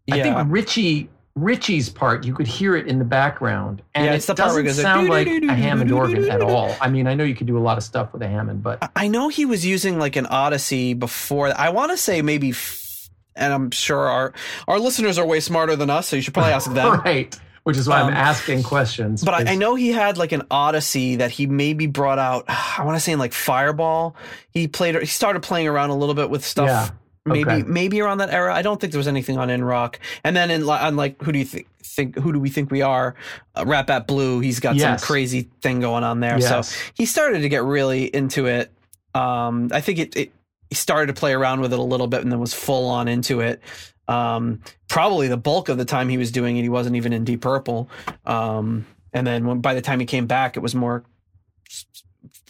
yeah. 0.08 0.16
I 0.16 0.22
think 0.24 0.38
Ritchie 0.48 1.10
Ritchie's 1.36 1.90
part, 1.90 2.26
you 2.26 2.34
could 2.34 2.48
hear 2.48 2.76
it 2.76 2.88
in 2.88 3.00
the 3.00 3.06
background, 3.06 3.82
and 3.96 4.06
yeah, 4.06 4.12
it 4.12 4.26
doesn't 4.26 4.36
part 4.38 4.54
where 4.54 4.74
sound 4.74 5.08
like, 5.08 5.28
like 5.28 5.44
a 5.44 5.54
Hammond 5.54 5.92
organ 5.92 6.30
at 6.30 6.42
all. 6.42 6.76
I 6.82 6.90
mean, 6.90 7.08
I 7.08 7.14
know 7.14 7.24
you 7.24 7.36
could 7.36 7.48
do 7.48 7.58
a 7.58 7.60
lot 7.60 7.78
of 7.78 7.84
stuff 7.84 8.12
with 8.12 8.22
a 8.22 8.28
Hammond, 8.28 8.64
but 8.64 8.92
I 8.96 9.08
know 9.08 9.30
he 9.30 9.46
was 9.46 9.66
using 9.66 9.98
like 9.98 10.18
an 10.18 10.26
Odyssey 10.26 10.94
before. 10.94 11.58
I 11.58 11.70
want 11.70 11.92
to 11.92 11.98
say 11.98 12.22
maybe, 12.22 12.50
f- 12.50 13.10
and 13.36 13.54
I'm 13.54 13.72
sure 13.72 13.98
our 13.98 14.34
our 14.68 14.78
listeners 14.78 15.18
are 15.18 15.26
way 15.26 15.40
smarter 15.40 15.78
than 15.78 15.90
us, 15.90 16.10
so 16.10 16.18
you 16.18 16.22
should 16.22 16.34
probably 16.34 16.52
ask 16.52 16.72
them. 16.72 17.00
right, 17.06 17.34
which 17.64 17.78
is 17.78 17.88
why 17.88 18.02
um, 18.02 18.08
I'm 18.08 18.14
asking 18.14 18.64
questions. 18.64 19.24
But 19.24 19.34
I, 19.34 19.54
I, 19.54 19.56
know 19.56 19.76
he 19.76 19.94
had 19.94 20.18
like 20.18 20.34
an 20.34 20.44
Odyssey 20.52 21.18
that 21.18 21.32
he 21.32 21.48
maybe 21.48 21.88
brought 21.88 22.20
out. 22.20 22.44
I 22.50 22.84
want 22.84 22.98
to 22.98 23.00
say 23.00 23.14
in 23.14 23.20
like 23.20 23.32
Fireball, 23.32 24.18
he 24.50 24.68
played. 24.68 25.00
He 25.00 25.06
started 25.06 25.44
playing 25.44 25.70
around 25.70 25.92
a 25.92 25.96
little 25.96 26.16
bit 26.16 26.30
with 26.30 26.44
stuff. 26.44 26.68
Yeah 26.68 26.90
Maybe 27.26 27.50
okay. 27.50 27.64
maybe 27.64 28.02
around 28.02 28.18
that 28.18 28.32
era. 28.32 28.54
I 28.54 28.64
don't 28.64 28.82
think 28.82 28.92
there 28.94 29.00
was 29.00 29.08
anything 29.08 29.38
on 29.38 29.50
In 29.50 29.64
Rock. 29.64 30.00
And 30.24 30.36
then 30.36 30.50
in 30.50 30.68
on 30.68 30.96
like 30.96 31.22
who 31.22 31.32
do 31.32 31.40
you 31.40 31.46
think 31.46 31.68
think 31.84 32.18
who 32.18 32.34
do 32.34 32.40
we 32.40 32.50
think 32.50 32.72
we 32.72 32.82
are? 32.82 33.16
Uh, 33.56 33.64
Rat 33.68 33.86
Bat 33.88 34.08
Blue. 34.08 34.40
He's 34.40 34.60
got 34.60 34.76
Yes. 34.76 35.02
some 35.02 35.06
crazy 35.08 35.50
thing 35.62 35.82
going 35.82 36.04
on 36.04 36.20
there. 36.20 36.40
Yes. 36.40 36.70
So 36.70 36.92
he 36.96 37.06
started 37.06 37.42
to 37.42 37.50
get 37.50 37.64
really 37.64 38.06
into 38.06 38.48
it. 38.48 38.72
Um, 39.14 39.70
I 39.72 39.82
think 39.82 40.00
it, 40.00 40.16
it 40.16 40.32
he 40.70 40.76
started 40.76 41.14
to 41.14 41.20
play 41.20 41.34
around 41.34 41.62
with 41.62 41.74
it 41.74 41.80
a 41.80 41.84
little 41.84 42.08
bit 42.08 42.22
and 42.22 42.32
then 42.32 42.40
was 42.40 42.54
full 42.54 42.88
on 42.90 43.08
into 43.08 43.42
it. 43.42 43.62
Um, 44.08 44.62
probably 44.88 45.28
the 45.28 45.38
bulk 45.38 45.70
of 45.70 45.78
the 45.78 45.86
time 45.86 46.10
he 46.10 46.18
was 46.18 46.32
doing 46.32 46.58
it, 46.58 46.64
he 46.64 46.70
wasn't 46.70 46.96
even 46.96 47.14
in 47.14 47.24
Deep 47.24 47.42
Purple. 47.42 47.90
Um, 48.26 48.86
and 49.14 49.28
then 49.28 49.46
when, 49.46 49.60
by 49.60 49.74
the 49.74 49.82
time 49.82 50.00
he 50.00 50.06
came 50.06 50.28
back, 50.28 50.58
it 50.58 50.62
was 50.62 50.74
more, 50.74 51.04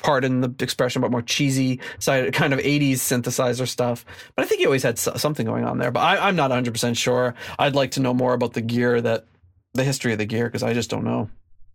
pardon 0.02 0.42
the 0.42 0.54
expression, 0.60 1.02
but 1.02 1.12
more 1.12 1.22
cheesy 1.22 1.80
side, 2.00 2.34
kind 2.34 2.54
of 2.54 2.60
80s 2.60 2.94
synthesizer 2.94 3.68
stuff. 3.68 4.06
But 4.36 4.46
I 4.46 4.48
think 4.48 4.60
he 4.60 4.66
always 4.66 4.84
had 4.84 4.98
something 5.00 5.46
going 5.46 5.66
on 5.66 5.78
there. 5.78 5.92
But 5.92 6.02
I, 6.02 6.28
I'm 6.28 6.36
not 6.36 6.52
100% 6.52 6.98
sure. 6.98 7.36
I'd 7.58 7.76
like 7.76 7.92
to 7.92 8.00
know 8.00 8.14
more 8.14 8.34
about 8.34 8.54
the 8.54 8.62
gear 8.62 9.02
that, 9.02 9.26
the 9.74 9.84
history 9.84 10.12
of 10.12 10.18
the 10.18 10.26
gear, 10.26 10.46
because 10.46 10.64
I 10.64 10.74
just 10.74 10.90
don't 10.90 11.04
know. 11.04 11.30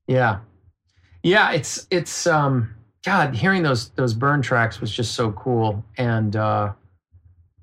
Yeah. 0.07 0.41
Yeah, 1.23 1.53
it's 1.53 1.87
it's 1.91 2.27
um 2.27 2.75
God, 3.05 3.35
hearing 3.35 3.63
those 3.63 3.89
those 3.91 4.15
burn 4.15 4.43
tracks 4.43 4.81
was 4.81 4.93
just 4.93 5.15
so 5.15 5.33
cool. 5.33 5.85
And 5.97 6.37
uh 6.37 6.73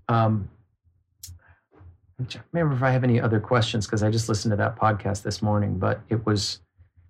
um 0.09 0.49
to 2.27 2.39
remember 2.51 2.75
if 2.75 2.83
I 2.83 2.91
have 2.91 3.03
any 3.03 3.19
other 3.21 3.39
questions 3.39 3.85
because 3.85 4.03
I 4.03 4.09
just 4.09 4.27
listened 4.29 4.51
to 4.51 4.55
that 4.57 4.75
podcast 4.75 5.23
this 5.23 5.41
morning, 5.41 5.77
but 5.77 6.01
it 6.09 6.25
was 6.25 6.59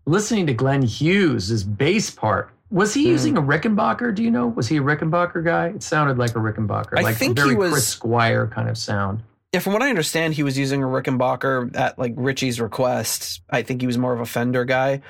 listening 0.05 0.47
to 0.47 0.53
Glenn 0.53 0.81
Hughes' 0.81 1.63
bass 1.63 2.09
part. 2.09 2.51
Was 2.73 2.93
he 2.93 3.03
Hmm. 3.03 3.09
using 3.09 3.37
a 3.37 3.41
Rickenbacker? 3.41 4.13
Do 4.15 4.23
you 4.23 4.31
know? 4.31 4.47
Was 4.47 4.67
he 4.67 4.77
a 4.77 4.81
Rickenbacker 4.81 5.45
guy? 5.45 5.67
It 5.67 5.83
sounded 5.83 6.17
like 6.17 6.31
a 6.31 6.39
Rickenbacker, 6.39 6.97
I 6.97 7.01
like 7.03 7.15
think 7.17 7.37
a 7.37 7.41
he 7.43 7.45
very 7.49 7.55
was- 7.55 7.71
Chris 7.71 7.87
Squire 7.87 8.47
kind 8.47 8.67
of 8.67 8.77
sound. 8.77 9.21
Yeah, 9.53 9.59
from 9.59 9.73
what 9.73 9.83
I 9.83 9.89
understand, 9.89 10.33
he 10.33 10.41
was 10.41 10.57
using 10.57 10.81
a 10.81 10.87
Rickenbacker 10.87 11.75
at 11.75 11.99
like 11.99 12.13
Ritchie's 12.17 12.59
request. 12.59 13.41
I 13.51 13.61
think 13.61 13.81
he 13.81 13.87
was 13.87 13.99
more 13.99 14.11
of 14.11 14.19
a 14.19 14.25
Fender 14.25 14.65
guy. 14.65 15.01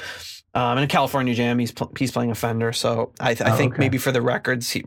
Um, 0.53 0.77
in 0.77 0.88
California 0.90 1.34
Jam, 1.34 1.57
he's 1.60 1.72
pl- 1.72 1.94
he's 1.98 2.11
playing 2.11 2.30
a 2.30 2.35
Fender. 2.35 2.73
So 2.73 3.14
I, 3.22 3.34
th- 3.35 3.49
I 3.49 3.53
Oh, 3.53 3.56
think 3.56 3.73
okay. 3.76 3.80
maybe 3.80 3.98
for 3.98 4.11
the 4.11 4.22
records, 4.22 4.69
he, 4.69 4.84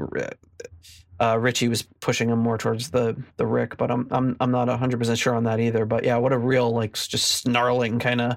uh, 1.18 1.38
Ritchie 1.38 1.68
was 1.68 1.82
pushing 2.00 2.28
him 2.28 2.38
more 2.38 2.58
towards 2.58 2.90
the 2.90 3.16
the 3.38 3.46
Rick. 3.46 3.78
But 3.78 3.90
I'm 3.90 4.06
I'm 4.10 4.36
I'm 4.40 4.50
not 4.50 4.68
hundred 4.68 4.98
percent 4.98 5.18
sure 5.18 5.34
on 5.34 5.44
that 5.44 5.58
either. 5.58 5.86
But 5.86 6.04
yeah, 6.04 6.16
what 6.18 6.32
a 6.34 6.38
real 6.38 6.70
like 6.70 6.92
just 6.92 7.30
snarling 7.42 7.98
kind 7.98 8.20
of 8.20 8.36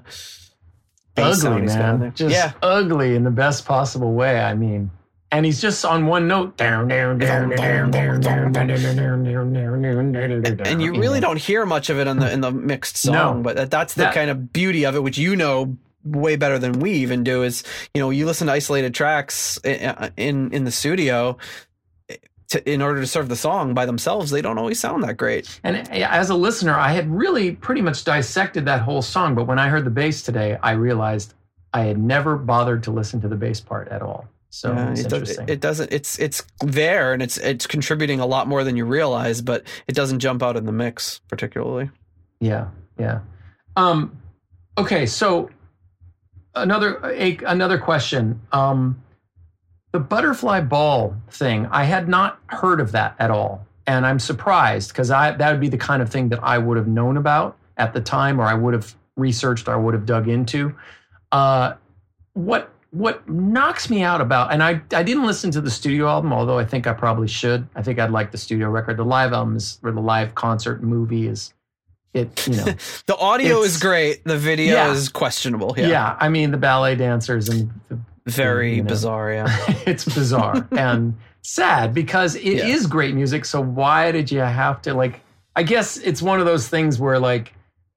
ugly, 1.20 1.62
man. 1.62 2.12
Just 2.14 2.34
yeah. 2.34 2.52
ugly 2.62 3.14
in 3.14 3.24
the 3.24 3.30
best 3.30 3.64
possible 3.64 4.12
way. 4.12 4.40
I 4.40 4.54
mean, 4.54 4.90
and 5.32 5.46
he's 5.46 5.60
just 5.60 5.84
on 5.84 6.06
one 6.06 6.26
note. 6.26 6.56
And 10.66 10.82
you 10.82 10.92
really 10.92 11.20
don't 11.20 11.38
hear 11.38 11.64
much 11.64 11.90
of 11.90 11.98
it 11.98 12.06
in 12.06 12.18
the 12.18 12.32
in 12.32 12.40
the 12.40 12.50
mixed 12.50 12.96
song, 12.96 13.38
no. 13.38 13.42
but 13.42 13.70
that's 13.70 13.94
the 13.94 14.02
that, 14.02 14.14
kind 14.14 14.30
of 14.30 14.52
beauty 14.52 14.84
of 14.84 14.96
it, 14.96 15.02
which 15.02 15.18
you 15.18 15.36
know 15.36 15.76
way 16.02 16.36
better 16.36 16.58
than 16.58 16.80
we 16.80 16.92
even 16.92 17.22
do. 17.22 17.42
Is 17.42 17.62
you 17.94 18.00
know 18.00 18.10
you 18.10 18.26
listen 18.26 18.48
to 18.48 18.52
isolated 18.52 18.94
tracks 18.94 19.58
in 19.58 20.12
in, 20.16 20.52
in 20.52 20.64
the 20.64 20.72
studio, 20.72 21.36
to, 22.50 22.70
in 22.70 22.82
order 22.82 23.00
to 23.00 23.06
serve 23.06 23.28
the 23.28 23.36
song 23.36 23.74
by 23.74 23.86
themselves, 23.86 24.30
they 24.30 24.42
don't 24.42 24.58
always 24.58 24.80
sound 24.80 25.04
that 25.04 25.16
great. 25.16 25.60
And 25.62 25.88
as 25.92 26.30
a 26.30 26.34
listener, 26.34 26.74
I 26.74 26.90
had 26.92 27.08
really 27.08 27.52
pretty 27.52 27.80
much 27.80 28.04
dissected 28.04 28.64
that 28.66 28.80
whole 28.80 29.02
song. 29.02 29.36
But 29.36 29.46
when 29.46 29.58
I 29.58 29.68
heard 29.68 29.84
the 29.84 29.90
bass 29.90 30.22
today, 30.22 30.58
I 30.62 30.72
realized 30.72 31.34
I 31.72 31.82
had 31.82 31.98
never 31.98 32.36
bothered 32.36 32.82
to 32.84 32.90
listen 32.90 33.20
to 33.20 33.28
the 33.28 33.36
bass 33.36 33.60
part 33.60 33.88
at 33.88 34.02
all. 34.02 34.28
So 34.50 34.72
Yeah, 34.72 34.92
it, 34.92 35.08
does, 35.08 35.38
it, 35.38 35.60
doesn't. 35.60 35.92
It's 35.92 36.18
it's 36.18 36.42
there 36.58 37.12
and 37.12 37.22
it's 37.22 37.38
it's 37.38 37.66
contributing 37.68 38.18
a 38.18 38.26
lot 38.26 38.48
more 38.48 38.64
than 38.64 38.76
you 38.76 38.84
realize, 38.84 39.40
but 39.40 39.64
it 39.86 39.94
doesn't 39.94 40.18
jump 40.18 40.42
out 40.42 40.56
in 40.56 40.66
the 40.66 40.72
mix 40.72 41.20
particularly. 41.28 41.88
Yeah, 42.40 42.68
yeah. 42.98 43.20
Um, 43.76 44.20
okay, 44.76 45.06
so 45.06 45.50
another 46.56 47.00
a, 47.04 47.38
another 47.46 47.78
question. 47.78 48.40
Um, 48.50 49.00
the 49.92 50.00
butterfly 50.00 50.60
ball 50.60 51.16
thing, 51.30 51.66
I 51.70 51.84
had 51.84 52.08
not 52.08 52.38
heard 52.46 52.80
of 52.80 52.92
that 52.92 53.14
at 53.18 53.30
all, 53.30 53.66
and 53.86 54.06
I'm 54.06 54.18
surprised 54.18 54.90
because 54.90 55.10
I 55.10 55.32
that 55.32 55.50
would 55.50 55.60
be 55.60 55.68
the 55.68 55.78
kind 55.78 56.00
of 56.02 56.10
thing 56.10 56.28
that 56.30 56.42
I 56.42 56.58
would 56.58 56.76
have 56.76 56.86
known 56.88 57.16
about 57.16 57.56
at 57.76 57.92
the 57.92 58.00
time, 58.00 58.40
or 58.40 58.44
I 58.44 58.54
would 58.54 58.74
have 58.74 58.94
researched, 59.16 59.68
or 59.68 59.72
I 59.72 59.76
would 59.76 59.94
have 59.94 60.06
dug 60.06 60.28
into. 60.28 60.74
Uh, 61.32 61.74
what 62.34 62.70
what 62.92 63.28
knocks 63.28 63.88
me 63.88 64.02
out 64.02 64.20
about, 64.20 64.52
and 64.52 64.62
I 64.62 64.80
I 64.92 65.02
didn't 65.02 65.24
listen 65.26 65.50
to 65.52 65.60
the 65.60 65.70
studio 65.70 66.08
album, 66.08 66.32
although 66.32 66.58
I 66.58 66.64
think 66.64 66.86
I 66.86 66.92
probably 66.92 67.28
should. 67.28 67.66
I 67.74 67.82
think 67.82 67.98
I'd 67.98 68.10
like 68.10 68.30
the 68.32 68.38
studio 68.38 68.68
record. 68.68 68.96
The 68.96 69.04
live 69.04 69.32
album 69.32 69.56
is, 69.56 69.78
or 69.82 69.92
the 69.92 70.00
live 70.00 70.34
concert 70.34 70.82
movie 70.82 71.26
is, 71.28 71.52
it 72.14 72.46
you 72.48 72.56
know. 72.56 72.64
The 73.06 73.16
audio 73.16 73.62
is 73.62 73.78
great. 73.78 74.24
The 74.24 74.36
video 74.38 74.74
Yeah. 74.74 74.92
is 74.92 75.08
questionable. 75.08 75.74
Yeah. 75.76 75.86
Yeah, 75.88 76.16
I 76.18 76.28
mean 76.28 76.50
the 76.50 76.56
ballet 76.58 76.96
dancers 76.96 77.48
and 77.48 77.70
the, 77.88 77.98
very 78.26 78.76
you 78.76 78.82
know. 78.82 78.88
bizarre. 78.88 79.32
Yeah. 79.32 79.46
it's 79.86 80.04
bizarre 80.04 80.66
and 80.72 81.16
sad 81.42 81.94
because 81.94 82.34
it 82.36 82.44
is 82.44 82.82
Yeah. 82.82 82.88
great 82.88 83.14
music. 83.14 83.44
So 83.44 83.60
why 83.60 84.12
did 84.12 84.30
you 84.30 84.40
have 84.40 84.82
to 84.82 84.94
like? 84.94 85.20
I 85.56 85.62
guess 85.62 85.96
it's 85.98 86.22
one 86.22 86.40
of 86.40 86.46
those 86.46 86.68
things 86.68 86.98
where 86.98 87.18
like 87.18 87.52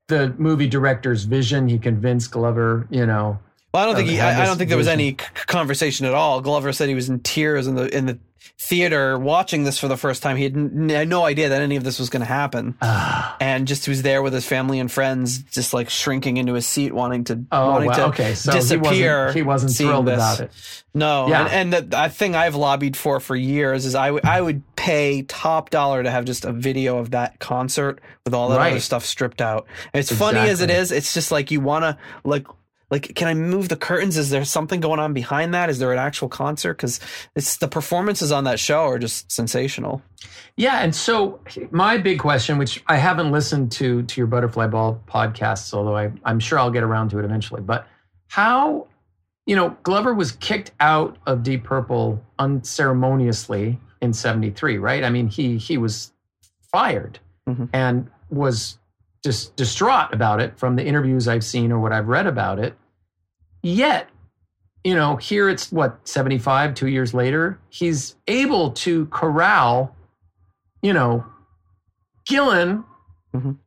the 0.08 0.34
movie 0.38 0.68
director's 0.68 1.24
vision, 1.24 1.68
he 1.68 1.78
convinced 1.80 2.32
Glover, 2.32 2.88
you 2.90 3.06
know. 3.06 3.40
Well, 3.74 3.84
I 3.84 3.86
don't 3.88 3.96
think 3.96 4.10
he, 4.10 4.20
I, 4.20 4.44
I 4.44 4.46
don't 4.46 4.58
think 4.58 4.70
there 4.70 4.78
was 4.78 4.88
any 4.88 5.14
conversation 5.14 6.06
at 6.06 6.14
all. 6.14 6.42
Glover 6.42 6.72
said 6.74 6.90
he 6.90 6.96
was 6.96 7.10
in 7.10 7.20
tears 7.22 7.66
in 7.68 7.76
the 7.76 7.96
in 7.96 8.06
the 8.06 8.20
theater 8.60 9.18
watching 9.18 9.64
this 9.64 9.78
for 9.78 9.88
the 9.88 9.98
first 9.98 10.24
time. 10.24 10.38
He 10.38 10.44
had, 10.44 10.56
n- 10.56 10.90
had 10.90 11.08
no 11.08 11.26
idea 11.26 11.50
that 11.50 11.62
any 11.62 11.76
of 11.76 11.84
this 11.84 12.00
was 12.00 12.10
going 12.10 12.22
to 12.22 12.26
happen, 12.26 12.76
Ah. 12.82 13.36
and 13.40 13.68
just 13.68 13.88
was 13.88 14.02
there 14.02 14.22
with 14.22 14.34
his 14.34 14.46
family 14.46 14.80
and 14.80 14.92
friends, 14.92 15.40
just 15.44 15.74
like 15.74 15.90
shrinking 15.90 16.38
into 16.38 16.54
his 16.54 16.66
seat, 16.68 16.94
wanting 16.94 17.24
to 17.26 17.44
oh, 17.52 17.72
wanting 17.72 17.90
wow. 17.90 17.96
to 17.96 18.06
okay. 18.06 18.36
So 18.36 18.52
disappear. 18.52 19.32
he 19.34 19.42
wasn't, 19.42 19.72
he 19.76 19.86
wasn't 19.86 19.90
thrilled 19.90 20.06
this. 20.08 20.16
about 20.16 20.40
it. 20.42 20.52
No, 20.94 21.28
Yeah. 21.28 21.48
and, 21.48 21.74
and 21.74 21.90
the, 21.90 22.10
thing 22.10 22.36
I've 22.36 22.56
lobbied 22.56 22.96
for 22.96 23.20
for 23.20 23.36
years 23.36 23.86
is 23.86 23.96
I 23.96 24.12
would 24.12 24.26
I 24.26 24.40
would 24.40 24.62
pay 24.76 25.24
top 25.24 25.70
dollar 25.72 26.04
to 26.04 26.12
have 26.12 26.26
just 26.26 26.46
a 26.46 26.52
video 26.52 27.00
of 27.00 27.12
that 27.12 27.40
concert 27.40 28.00
with 28.26 28.34
all 28.34 28.50
that 28.50 28.60
other 28.60 28.80
stuff 28.80 29.04
stripped 29.06 29.42
out. 29.42 29.66
And 29.94 30.00
it's 30.00 30.12
funny 30.12 30.40
as 30.40 30.62
it 30.62 30.70
is, 30.70 30.92
it's 30.92 31.14
just 31.14 31.32
like 31.32 31.50
you 31.52 31.62
want 31.62 31.84
to 31.84 31.98
like 32.24 32.46
like 32.94 33.14
can 33.16 33.28
I 33.28 33.34
move 33.34 33.68
the 33.68 33.76
curtains? 33.76 34.18
Is 34.18 34.30
there 34.30 34.46
something 34.46 34.80
going 34.80 35.00
on 35.00 35.14
behind 35.14 35.54
that? 35.54 35.70
Is 35.70 35.80
there 35.80 35.92
an 35.92 36.00
actual 36.00 36.30
concert? 36.30 36.76
Because 36.78 37.00
it's 37.36 37.58
the 37.58 37.68
performances 37.68 38.32
on 38.32 38.46
that 38.46 38.60
show 38.60 38.84
are 38.86 39.00
just 39.00 39.30
sensational. 39.32 40.02
Yeah, 40.56 40.80
and 40.84 40.96
so 40.96 41.40
my 41.72 41.98
big 41.98 42.20
question, 42.20 42.58
which 42.58 42.82
I 42.88 42.96
haven't 42.98 43.32
listened 43.32 43.72
to 43.74 44.04
to 44.04 44.22
your 44.22 44.28
Butterfly 44.28 44.68
Ball 44.68 45.02
podcasts, 45.08 45.74
although 45.74 45.98
I, 45.98 46.12
I'm 46.24 46.40
sure 46.40 46.60
I'll 46.60 46.72
get 46.72 46.84
around 46.84 47.10
to 47.10 47.20
it 47.20 47.26
eventually. 47.26 47.62
But 47.62 47.88
how, 48.28 48.88
you 49.46 49.56
know, 49.56 49.76
Glover 49.84 50.14
was 50.14 50.32
kicked 50.34 50.72
out 50.80 51.18
of 51.26 51.44
Deep 51.44 51.64
Purple 51.64 52.22
unceremoniously 52.40 53.80
in 54.02 54.14
'73, 54.14 54.78
right? 54.78 55.04
I 55.04 55.10
mean, 55.10 55.28
he 55.28 55.58
he 55.58 55.78
was 55.78 56.12
fired 56.72 57.20
Mhm. 57.50 57.70
and 57.74 58.10
was 58.30 58.78
just 59.24 59.56
distraught 59.56 60.14
about 60.14 60.42
it 60.42 60.58
from 60.60 60.76
the 60.76 60.84
interviews 60.86 61.28
I've 61.28 61.44
seen 61.44 61.72
or 61.72 61.80
what 61.80 61.92
I've 61.94 62.08
read 62.08 62.28
about 62.28 62.60
it. 62.60 62.76
Yet, 63.64 64.10
you 64.84 64.94
know, 64.96 65.16
here 65.16 65.48
it's 65.50 65.72
what 65.72 66.06
75, 66.08 66.74
two 66.76 66.88
years 66.88 67.14
later, 67.14 67.58
he's 67.70 68.16
able 68.28 68.72
to 68.72 69.06
corral 69.08 69.96
you 70.82 70.92
know, 70.92 71.26
Gillan, 72.30 72.84
Mhm. 73.34 73.58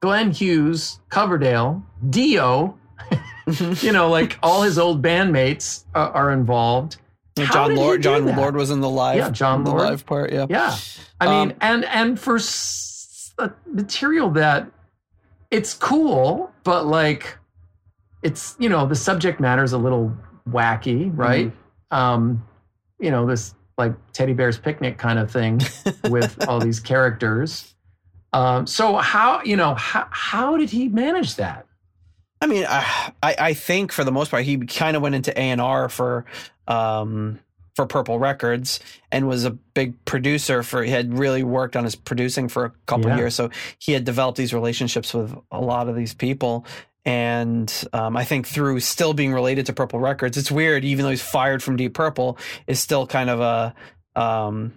Glenn 0.00 0.32
Hughes, 0.32 0.98
Coverdale, 1.10 1.80
Dio, 2.10 2.76
you 3.82 3.92
know, 3.92 4.10
like 4.10 4.36
all 4.42 4.62
his 4.62 4.76
old 4.76 5.00
bandmates 5.00 5.84
uh, 5.94 6.10
are 6.12 6.32
involved. 6.32 6.96
How 7.38 7.68
Jon 7.68 7.76
Lord 7.76 8.02
John 8.02 8.24
that? 8.24 8.36
Lord 8.36 8.56
was 8.56 8.72
in 8.72 8.80
the 8.80 8.88
live 8.90 9.16
Yeah, 9.18 9.30
John 9.30 9.62
the 9.62 9.70
Lord. 9.70 9.82
live 9.82 10.06
part. 10.06 10.32
Yeah. 10.32 10.46
Yeah. 10.50 10.76
I 11.20 11.26
Um, 11.26 11.48
mean, 11.48 11.56
and 11.60 11.84
and 11.84 12.18
for 12.18 12.34
s- 12.34 13.32
material 13.66 14.30
that 14.30 14.66
it's 15.52 15.72
cool, 15.72 16.50
but 16.64 16.84
like 16.86 17.35
it's, 18.26 18.56
you 18.58 18.68
know, 18.68 18.86
the 18.86 18.94
subject 18.96 19.40
matter 19.40 19.62
is 19.62 19.72
a 19.72 19.78
little 19.78 20.12
wacky, 20.50 21.10
right? 21.14 21.52
Um, 21.90 22.44
you 22.98 23.10
know, 23.10 23.26
this 23.26 23.54
like 23.78 23.92
teddy 24.12 24.32
bear's 24.32 24.58
picnic 24.58 24.98
kind 24.98 25.18
of 25.18 25.30
thing 25.30 25.60
with 26.10 26.36
all 26.48 26.60
these 26.60 26.80
characters. 26.80 27.74
Um, 28.32 28.66
so 28.66 28.96
how, 28.96 29.42
you 29.44 29.56
know, 29.56 29.74
how, 29.74 30.06
how 30.10 30.56
did 30.56 30.70
he 30.70 30.88
manage 30.88 31.36
that? 31.36 31.66
I 32.40 32.46
mean, 32.46 32.66
I, 32.68 33.12
I 33.22 33.34
I 33.38 33.54
think 33.54 33.92
for 33.92 34.04
the 34.04 34.12
most 34.12 34.30
part, 34.30 34.44
he 34.44 34.58
kind 34.58 34.94
of 34.94 35.02
went 35.02 35.14
into 35.14 35.32
A 35.38 35.42
and 35.42 35.60
R 35.60 35.88
for 35.88 36.26
um, 36.68 37.38
for 37.76 37.86
Purple 37.86 38.18
Records 38.18 38.78
and 39.10 39.26
was 39.26 39.46
a 39.46 39.50
big 39.52 40.04
producer 40.04 40.62
for. 40.62 40.82
He 40.82 40.90
had 40.90 41.18
really 41.18 41.42
worked 41.42 41.76
on 41.76 41.84
his 41.84 41.94
producing 41.96 42.48
for 42.48 42.66
a 42.66 42.72
couple 42.84 43.08
Yeah. 43.08 43.16
years, 43.16 43.34
so 43.34 43.48
he 43.78 43.92
had 43.92 44.04
developed 44.04 44.36
these 44.36 44.52
relationships 44.52 45.14
with 45.14 45.34
a 45.50 45.60
lot 45.60 45.88
of 45.88 45.96
these 45.96 46.12
people. 46.12 46.66
And 47.06 47.72
um, 47.94 48.16
I 48.16 48.24
think 48.24 48.46
through 48.46 48.80
still 48.80 49.14
being 49.14 49.32
related 49.32 49.64
to 49.66 49.72
Purple 49.72 50.00
Records, 50.00 50.36
it's 50.36 50.50
weird. 50.50 50.84
Even 50.84 51.04
though 51.04 51.10
he's 51.10 51.22
fired 51.22 51.62
from 51.62 51.76
Deep 51.76 51.94
Purple, 51.94 52.36
is 52.66 52.80
still 52.80 53.06
kind 53.06 53.30
of 53.30 53.40
a 53.40 53.74
um, 54.20 54.74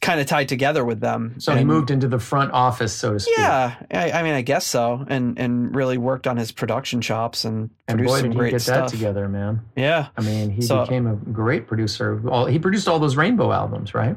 kind 0.00 0.20
of 0.20 0.26
tied 0.26 0.48
together 0.48 0.84
with 0.84 1.00
them. 1.00 1.34
So 1.38 1.54
he 1.56 1.64
moved 1.64 1.90
into 1.90 2.06
the 2.08 2.18
front 2.18 2.52
office, 2.52 2.92
so 2.92 3.14
to 3.14 3.20
speak. 3.20 3.34
Yeah, 3.38 3.74
I, 3.90 4.12
I 4.12 4.22
mean, 4.22 4.34
I 4.34 4.42
guess 4.42 4.66
so, 4.66 5.04
and 5.08 5.38
and 5.38 5.74
really 5.74 5.98
worked 5.98 6.26
on 6.26 6.36
his 6.36 6.52
production 6.52 7.00
chops 7.00 7.44
and 7.44 7.70
And 7.88 7.98
produced 7.98 8.14
boy, 8.14 8.20
some 8.28 8.32
great 8.38 8.50
get 8.52 8.60
stuff. 8.62 8.90
that 8.90 8.96
together, 8.96 9.28
man. 9.28 9.62
Yeah, 9.76 10.08
I 10.16 10.20
mean, 10.20 10.50
he 10.50 10.62
So- 10.62 10.82
became 10.82 11.06
a 11.06 11.14
great 11.16 11.66
producer. 11.66 12.22
All, 12.28 12.46
he 12.46 12.58
produced 12.58 12.86
all 12.86 12.98
those 13.00 13.16
Rainbow 13.16 13.50
albums, 13.52 13.94
right? 13.94 14.16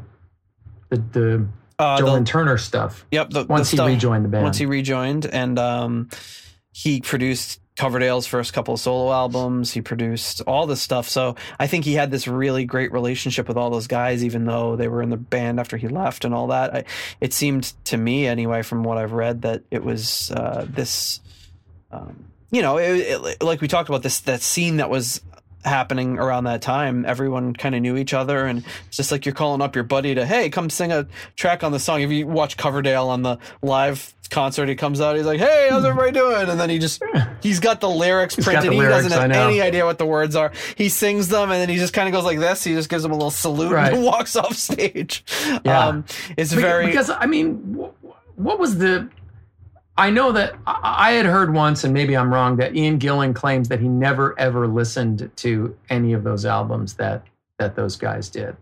The 0.89 0.97
the 1.11 1.47
uh, 1.79 2.01
the- 2.01 2.23
Turner 2.23 2.57
stuff. 2.57 3.05
yep. 3.11 3.29
The, 3.29 3.45
Once 3.45 3.67
the 3.69 3.71
he 3.71 3.77
stuff- 3.77 3.87
rejoined 3.87 4.25
the 4.25 4.29
band. 4.29 4.43
once 4.43 4.57
he 4.57 4.65
rejoined, 4.65 5.25
and 5.25 5.57
um, 5.59 6.09
he 6.77 7.01
produced 7.01 7.59
Coverdale's 7.75 8.27
first 8.27 8.53
couple 8.53 8.75
of 8.75 8.79
solo 8.79 9.11
albums. 9.11 9.73
He 9.73 9.81
produced 9.81 10.41
all 10.45 10.67
this 10.67 10.79
stuff. 10.79 11.09
So 11.09 11.35
I 11.59 11.65
think 11.65 11.85
he 11.85 11.95
had 11.95 12.11
this 12.11 12.27
really 12.27 12.65
great 12.65 12.91
relationship 12.91 13.47
with 13.47 13.57
all 13.57 13.71
those 13.71 13.87
guys, 13.87 14.23
even 14.23 14.45
though 14.45 14.75
they 14.75 14.87
were 14.87 15.01
in 15.01 15.09
the 15.09 15.17
band 15.17 15.59
after 15.59 15.75
he 15.75 15.87
left 15.87 16.23
and 16.23 16.35
all 16.35 16.45
that. 16.47 16.75
I, 16.75 16.83
it 17.19 17.33
seemed 17.33 17.73
to 17.85 17.97
me, 17.97 18.27
anyway, 18.27 18.61
from 18.61 18.83
what 18.83 18.99
I've 18.99 19.13
read, 19.13 19.41
that 19.41 19.63
it 19.71 19.83
was 19.83 20.29
uh, 20.29 20.67
this. 20.69 21.19
Um, 21.89 22.25
you 22.51 22.61
know, 22.61 22.77
it, 22.77 23.23
it, 23.25 23.41
like 23.41 23.59
we 23.59 23.67
talked 23.67 23.89
about 23.89 24.03
this 24.03 24.19
that 24.21 24.43
scene 24.43 24.77
that 24.77 24.91
was 24.91 25.21
happening 25.65 26.17
around 26.17 26.45
that 26.45 26.61
time 26.61 27.05
everyone 27.05 27.53
kind 27.53 27.75
of 27.75 27.81
knew 27.81 27.97
each 27.97 28.13
other 28.13 28.45
and 28.45 28.63
it's 28.87 28.97
just 28.97 29.11
like 29.11 29.25
you're 29.25 29.35
calling 29.35 29.61
up 29.61 29.75
your 29.75 29.83
buddy 29.83 30.15
to 30.15 30.25
hey 30.25 30.49
come 30.49 30.69
sing 30.69 30.91
a 30.91 31.05
track 31.35 31.63
on 31.63 31.71
the 31.71 31.79
song 31.79 32.01
if 32.01 32.09
you 32.09 32.25
watch 32.25 32.55
coverdale 32.57 33.09
on 33.09 33.21
the 33.21 33.37
live 33.61 34.13
concert 34.27 34.67
he 34.69 34.75
comes 34.75 34.99
out 35.01 35.15
he's 35.15 35.25
like 35.25 35.39
hey 35.39 35.67
how's 35.69 35.83
everybody 35.85 36.11
doing 36.11 36.49
and 36.49 36.59
then 36.59 36.69
he 36.69 36.79
just 36.79 37.01
he's 37.41 37.59
got 37.59 37.79
the 37.81 37.89
lyrics 37.89 38.35
He's 38.35 38.45
printed 38.45 38.65
the 38.69 38.71
he 38.73 38.79
lyrics, 38.79 39.07
doesn't 39.07 39.31
have 39.31 39.31
any 39.47 39.61
idea 39.61 39.85
what 39.85 39.97
the 39.97 40.05
words 40.05 40.35
are 40.35 40.51
he 40.75 40.89
sings 40.89 41.27
them 41.29 41.51
and 41.51 41.61
then 41.61 41.69
he 41.69 41.77
just 41.77 41.93
kind 41.93 42.07
of 42.07 42.13
goes 42.13 42.23
like 42.25 42.39
this 42.39 42.63
he 42.63 42.73
just 42.73 42.89
gives 42.89 43.03
them 43.03 43.11
a 43.11 43.15
little 43.15 43.31
salute 43.31 43.71
Right. 43.71 43.93
and 43.93 44.03
walks 44.05 44.35
off 44.35 44.55
stage 44.55 45.23
Yeah. 45.65 45.87
um 45.87 46.05
it's 46.37 46.53
Be- 46.53 46.61
very 46.61 46.85
because 46.87 47.09
I 47.09 47.25
mean, 47.25 47.75
wh- 47.75 48.37
what 48.39 48.59
was 48.59 48.77
the? 48.77 49.09
I 49.99 50.11
know 50.11 50.31
that 50.33 50.53
I 50.67 51.13
had 51.13 51.25
heard 51.25 51.51
once, 51.55 51.83
and 51.83 51.91
maybe 51.91 52.15
I'm 52.15 52.31
wrong, 52.31 52.57
that 52.57 52.75
Ian 52.75 52.99
Gillan 52.99 53.33
claims 53.33 53.67
that 53.69 53.79
he 53.79 53.87
never 53.87 54.39
ever 54.39 54.67
listened 54.67 55.31
to 55.37 55.75
any 55.89 56.13
of 56.13 56.23
those 56.23 56.45
albums 56.45 56.93
that 56.97 57.23
that 57.57 57.75
those 57.75 57.95
guys 57.95 58.29
did. 58.29 58.55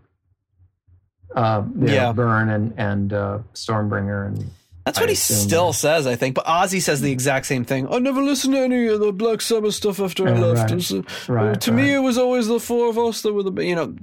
Uh, 1.34 1.62
know, 1.74 1.92
Yeah. 1.92 2.12
Burn 2.12 2.48
and 2.48 2.72
and 2.78 3.12
uh, 3.12 3.38
Stormbringer 3.54 4.28
and 4.28 4.50
That's 4.86 4.98
I 4.98 5.02
what 5.02 5.08
he 5.10 5.16
still 5.16 5.72
that. 5.72 5.78
says, 5.78 6.06
I 6.06 6.14
think. 6.14 6.36
But 6.36 6.46
Ozzy 6.46 6.80
says 6.80 7.00
the 7.00 7.10
exact 7.10 7.46
same 7.46 7.64
thing. 7.64 7.92
I 7.92 7.98
never 7.98 8.22
listened 8.22 8.54
to 8.54 8.60
any 8.60 8.86
of 8.86 9.00
the 9.00 9.12
Black 9.12 9.40
Sabbath 9.40 9.74
stuff 9.74 9.98
after 10.00 10.26
I 10.28 10.32
Yeah, 10.32 10.38
left. 10.46 10.70
right. 10.70 10.90
Uh, 11.28 11.32
right. 11.32 11.60
to 11.60 11.72
me, 11.72 11.92
it 11.92 11.98
was 11.98 12.16
always 12.16 12.46
the 12.46 12.60
four 12.60 12.88
of 12.88 12.96
us 12.96 13.22
that 13.22 13.32
were 13.32 13.42
the. 13.42 13.64
You 13.64 13.74
know, 13.74 13.96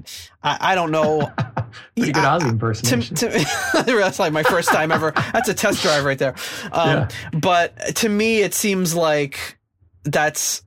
I, 0.43 0.57
I 0.59 0.75
don't 0.75 0.91
know. 0.91 1.31
pretty 1.95 2.11
good 2.11 2.23
Ozzy 2.25 2.49
impersonation. 2.49 3.15
to, 3.15 3.29
that's 3.87 4.19
like 4.19 4.33
my 4.33 4.43
first 4.43 4.69
time 4.69 4.91
ever. 4.91 5.11
That's 5.31 5.47
a 5.47 5.53
test 5.53 5.81
drive 5.81 6.03
right 6.03 6.19
there. 6.19 6.35
Um, 6.73 7.07
But 7.31 7.95
to 7.95 8.09
me, 8.09 8.41
it 8.41 8.53
seems 8.53 8.93
like 8.93 9.57
that's. 10.03 10.63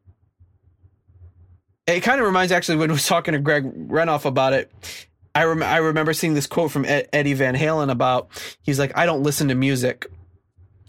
It 1.86 2.00
kind 2.00 2.18
of 2.20 2.26
reminds 2.26 2.52
actually 2.52 2.78
when 2.78 2.88
I 2.90 2.94
was 2.94 3.06
talking 3.06 3.32
to 3.32 3.38
Greg 3.38 3.64
Renoff 3.88 4.24
about 4.24 4.54
it. 4.54 4.72
I 5.36 5.44
rem- 5.44 5.62
I 5.62 5.76
remember 5.76 6.14
seeing 6.14 6.32
this 6.32 6.46
quote 6.46 6.70
from 6.70 6.86
Ed- 6.86 7.08
Eddie 7.12 7.34
Van 7.34 7.54
Halen 7.54 7.90
about 7.90 8.28
he's 8.62 8.78
like 8.78 8.96
I 8.96 9.04
don't 9.04 9.22
listen 9.22 9.48
to 9.48 9.54
music 9.54 10.06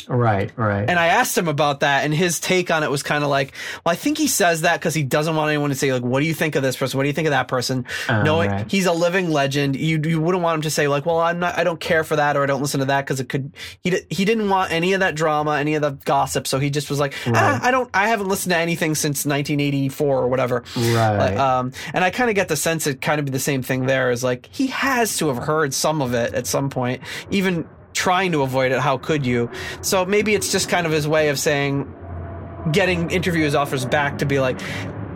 right, 0.07 0.51
right. 0.55 0.89
and 0.89 0.99
I 0.99 1.07
asked 1.07 1.37
him 1.37 1.47
about 1.47 1.81
that, 1.81 2.03
and 2.05 2.13
his 2.13 2.39
take 2.39 2.71
on 2.71 2.83
it 2.83 2.91
was 2.91 3.03
kind 3.03 3.23
of 3.23 3.29
like, 3.29 3.53
well, 3.85 3.93
I 3.93 3.95
think 3.95 4.17
he 4.17 4.27
says 4.27 4.61
that 4.61 4.79
because 4.79 4.93
he 4.93 5.03
doesn't 5.03 5.35
want 5.35 5.49
anyone 5.49 5.69
to 5.69 5.75
say 5.75 5.91
like, 5.93 6.03
"What 6.03 6.19
do 6.19 6.25
you 6.25 6.33
think 6.33 6.55
of 6.55 6.63
this 6.63 6.75
person? 6.75 6.97
What 6.97 7.03
do 7.03 7.07
you 7.09 7.13
think 7.13 7.27
of 7.27 7.31
that 7.31 7.47
person?" 7.47 7.85
Oh, 8.09 8.23
Knowing 8.23 8.51
right. 8.51 8.71
he's 8.71 8.85
a 8.85 8.93
living 8.93 9.29
legend, 9.31 9.75
you 9.75 9.99
you 10.03 10.21
wouldn't 10.21 10.43
want 10.43 10.55
him 10.55 10.61
to 10.63 10.69
say 10.69 10.87
like, 10.87 11.05
"Well, 11.05 11.19
I'm 11.19 11.39
not, 11.39 11.57
I 11.57 11.63
don't 11.63 11.79
care 11.79 12.03
for 12.03 12.15
that," 12.15 12.37
or 12.37 12.43
"I 12.43 12.45
don't 12.45 12.61
listen 12.61 12.79
to 12.79 12.85
that," 12.87 13.05
because 13.05 13.19
it 13.19 13.29
could. 13.29 13.53
He 13.81 13.97
he 14.09 14.25
didn't 14.25 14.49
want 14.49 14.71
any 14.71 14.93
of 14.93 14.99
that 15.01 15.15
drama, 15.15 15.57
any 15.57 15.75
of 15.75 15.81
the 15.81 15.91
gossip, 16.05 16.47
so 16.47 16.59
he 16.59 16.69
just 16.69 16.89
was 16.89 16.99
like, 16.99 17.13
ah, 17.27 17.59
"I 17.61 17.71
don't, 17.71 17.89
I 17.93 18.07
haven't 18.09 18.27
listened 18.27 18.51
to 18.51 18.57
anything 18.57 18.95
since 18.95 19.25
1984 19.25 20.17
or 20.17 20.27
whatever." 20.27 20.63
right. 20.75 21.17
Like, 21.17 21.37
um, 21.37 21.71
and 21.93 22.03
I 22.03 22.09
kind 22.09 22.29
of 22.29 22.35
get 22.35 22.47
the 22.47 22.55
sense 22.55 22.87
it 22.87 23.01
kind 23.01 23.19
of 23.19 23.25
be 23.25 23.31
the 23.31 23.39
same 23.39 23.61
thing 23.61 23.85
there. 23.85 24.11
Is 24.11 24.23
like 24.23 24.47
he 24.51 24.67
has 24.67 25.17
to 25.17 25.27
have 25.27 25.37
heard 25.37 25.73
some 25.73 26.01
of 26.01 26.13
it 26.13 26.33
at 26.33 26.47
some 26.47 26.69
point, 26.69 27.01
even 27.31 27.67
trying 27.97 28.31
to 28.33 28.43
avoid 28.43 28.71
it. 28.71 28.79
How 28.79 28.97
could 28.97 29.25
you? 29.25 29.49
So 29.81 30.05
maybe 30.05 30.35
it's 30.35 30.51
just 30.51 30.69
kind 30.69 30.85
of 30.85 30.91
his 30.93 31.07
way 31.07 31.29
of 31.29 31.39
saying, 31.39 31.91
getting 32.71 33.09
interviewers 33.11 33.55
offers 33.55 33.85
back 33.85 34.19
to 34.19 34.25
be 34.25 34.39
like, 34.39 34.59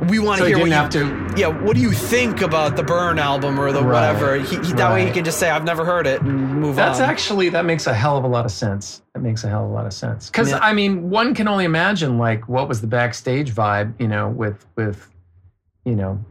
we 0.10 0.18
want 0.18 0.40
so 0.40 0.46
to 0.46 0.50
he 0.50 0.56
hear 0.56 0.60
what 0.64 0.68
you. 0.68 0.74
have 0.74 0.90
to. 1.36 1.40
yeah, 1.40 1.48
what 1.48 1.76
do 1.76 1.82
you 1.82 1.92
think 1.92 2.42
about 2.42 2.76
the 2.76 2.82
Burn 2.82 3.20
album 3.20 3.60
or 3.60 3.72
the 3.72 3.84
Right, 3.84 4.12
whatever? 4.14 4.40
He, 4.40 4.56
he, 4.68 4.74
that 4.74 4.92
way 4.92 5.06
he 5.06 5.12
can 5.12 5.24
just 5.24 5.38
say, 5.38 5.48
"I've 5.52 5.64
never 5.64 5.86
heard 5.86 6.08
it" 6.08 6.22
and 6.24 6.56
move 6.60 6.76
That's 6.76 7.00
on. 7.00 7.08
actually 7.08 7.50
that 7.50 7.66
makes 7.66 7.86
a 7.86 7.94
hell 7.94 8.18
of 8.18 8.24
a 8.24 8.28
lot 8.28 8.44
of 8.46 8.52
sense. 8.52 9.04
That 9.14 9.20
makes 9.22 9.44
a 9.44 9.48
hell 9.50 9.64
of 9.66 9.70
a 9.70 9.74
lot 9.74 9.86
of 9.86 9.94
sense. 9.94 10.28
Because 10.28 10.50
Yeah. 10.50 10.58
I 10.60 10.74
mean, 10.74 11.12
one 11.12 11.36
can 11.36 11.48
only 11.48 11.66
imagine 11.66 12.18
like 12.18 12.50
what 12.50 12.68
was 12.68 12.82
the 12.82 12.88
backstage 12.88 13.54
vibe, 13.54 13.94
you 14.00 14.08
know, 14.08 14.28
with 14.30 14.66
with 14.76 15.08
you 15.86 15.96
know 15.96 16.26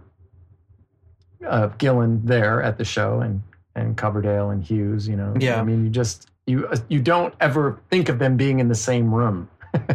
uh, 1.46 1.68
Gillan 1.78 2.22
there 2.24 2.62
at 2.62 2.76
the 2.78 2.84
show 2.84 3.20
and 3.20 3.42
and 3.76 3.96
Coverdale 3.96 4.50
and 4.50 4.64
Hughes. 4.64 5.06
You 5.06 5.14
know, 5.16 5.32
Yeah. 5.38 5.60
I 5.60 5.62
mean, 5.64 5.84
you 5.84 5.90
just 5.90 6.28
you 6.46 6.68
you 6.88 7.00
don't 7.00 7.34
ever 7.40 7.80
think 7.90 8.08
of 8.08 8.18
them 8.18 8.36
being 8.36 8.58
in 8.60 8.68
the 8.68 8.74
same 8.74 9.12
room. 9.14 9.48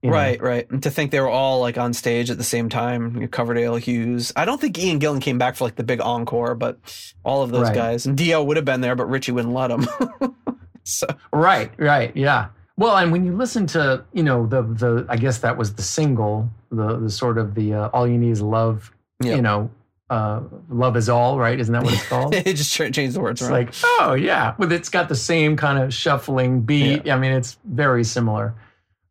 You 0.00 0.10
know? 0.10 0.16
Right, 0.16 0.40
right. 0.40 0.70
And 0.70 0.80
to 0.84 0.90
think 0.92 1.10
they 1.10 1.18
were 1.20 1.28
all 1.28 1.58
like 1.60 1.76
on 1.76 1.92
stage 1.92 2.30
at 2.30 2.38
the 2.38 2.44
same 2.44 2.68
time, 2.68 3.26
Coverdale, 3.28 3.74
Hughes. 3.74 4.32
I 4.36 4.44
don't 4.44 4.60
think 4.60 4.78
Ian 4.78 5.00
Gillan 5.00 5.20
came 5.20 5.38
back 5.38 5.56
for 5.56 5.64
like 5.64 5.74
the 5.74 5.82
big 5.82 6.00
encore, 6.00 6.54
but 6.54 6.78
all 7.24 7.42
of 7.42 7.50
those 7.50 7.64
Right. 7.64 7.74
guys. 7.74 8.06
And 8.06 8.16
Dio 8.16 8.40
would 8.44 8.56
have 8.56 8.64
been 8.64 8.80
there, 8.80 8.94
but 8.94 9.06
Ritchie 9.10 9.32
wouldn't 9.32 9.52
let 9.52 9.72
him. 9.72 9.88
so 10.84 11.08
Right, 11.32 11.72
right, 11.78 12.16
yeah. 12.16 12.46
Well, 12.76 12.96
and 12.96 13.10
when 13.10 13.24
you 13.24 13.36
listen 13.36 13.66
to, 13.68 14.04
you 14.12 14.22
know, 14.22 14.46
the 14.46 14.62
the 14.62 15.04
I 15.08 15.16
guess 15.16 15.38
that 15.38 15.56
was 15.58 15.74
the 15.74 15.82
single, 15.82 16.48
the 16.70 16.96
the 17.00 17.10
sort 17.10 17.36
of 17.36 17.56
the 17.56 17.74
uh, 17.74 17.88
all 17.88 18.06
you 18.06 18.18
need 18.18 18.30
is 18.30 18.40
love, 18.40 18.92
Yep. 19.24 19.34
you 19.34 19.42
know, 19.42 19.68
uh, 20.10 20.40
love 20.68 20.96
is 20.96 21.08
all, 21.08 21.38
right? 21.38 21.58
Isn't 21.58 21.72
that 21.72 21.82
what 21.82 21.92
it's 21.92 22.06
called? 22.08 22.34
it 22.34 22.56
just 22.56 22.72
changed 22.72 23.14
the 23.14 23.20
words 23.20 23.42
It's 23.42 23.50
like, 23.50 23.74
oh 24.00 24.14
yeah, 24.14 24.54
with 24.58 24.72
it's 24.72 24.88
got 24.88 25.08
the 25.08 25.16
same 25.16 25.56
kind 25.56 25.78
of 25.78 25.92
shuffling 25.92 26.62
beat. 26.62 27.08
I 27.10 27.18
mean, 27.18 27.32
it's 27.32 27.58
very 27.64 28.04
similar. 28.04 28.54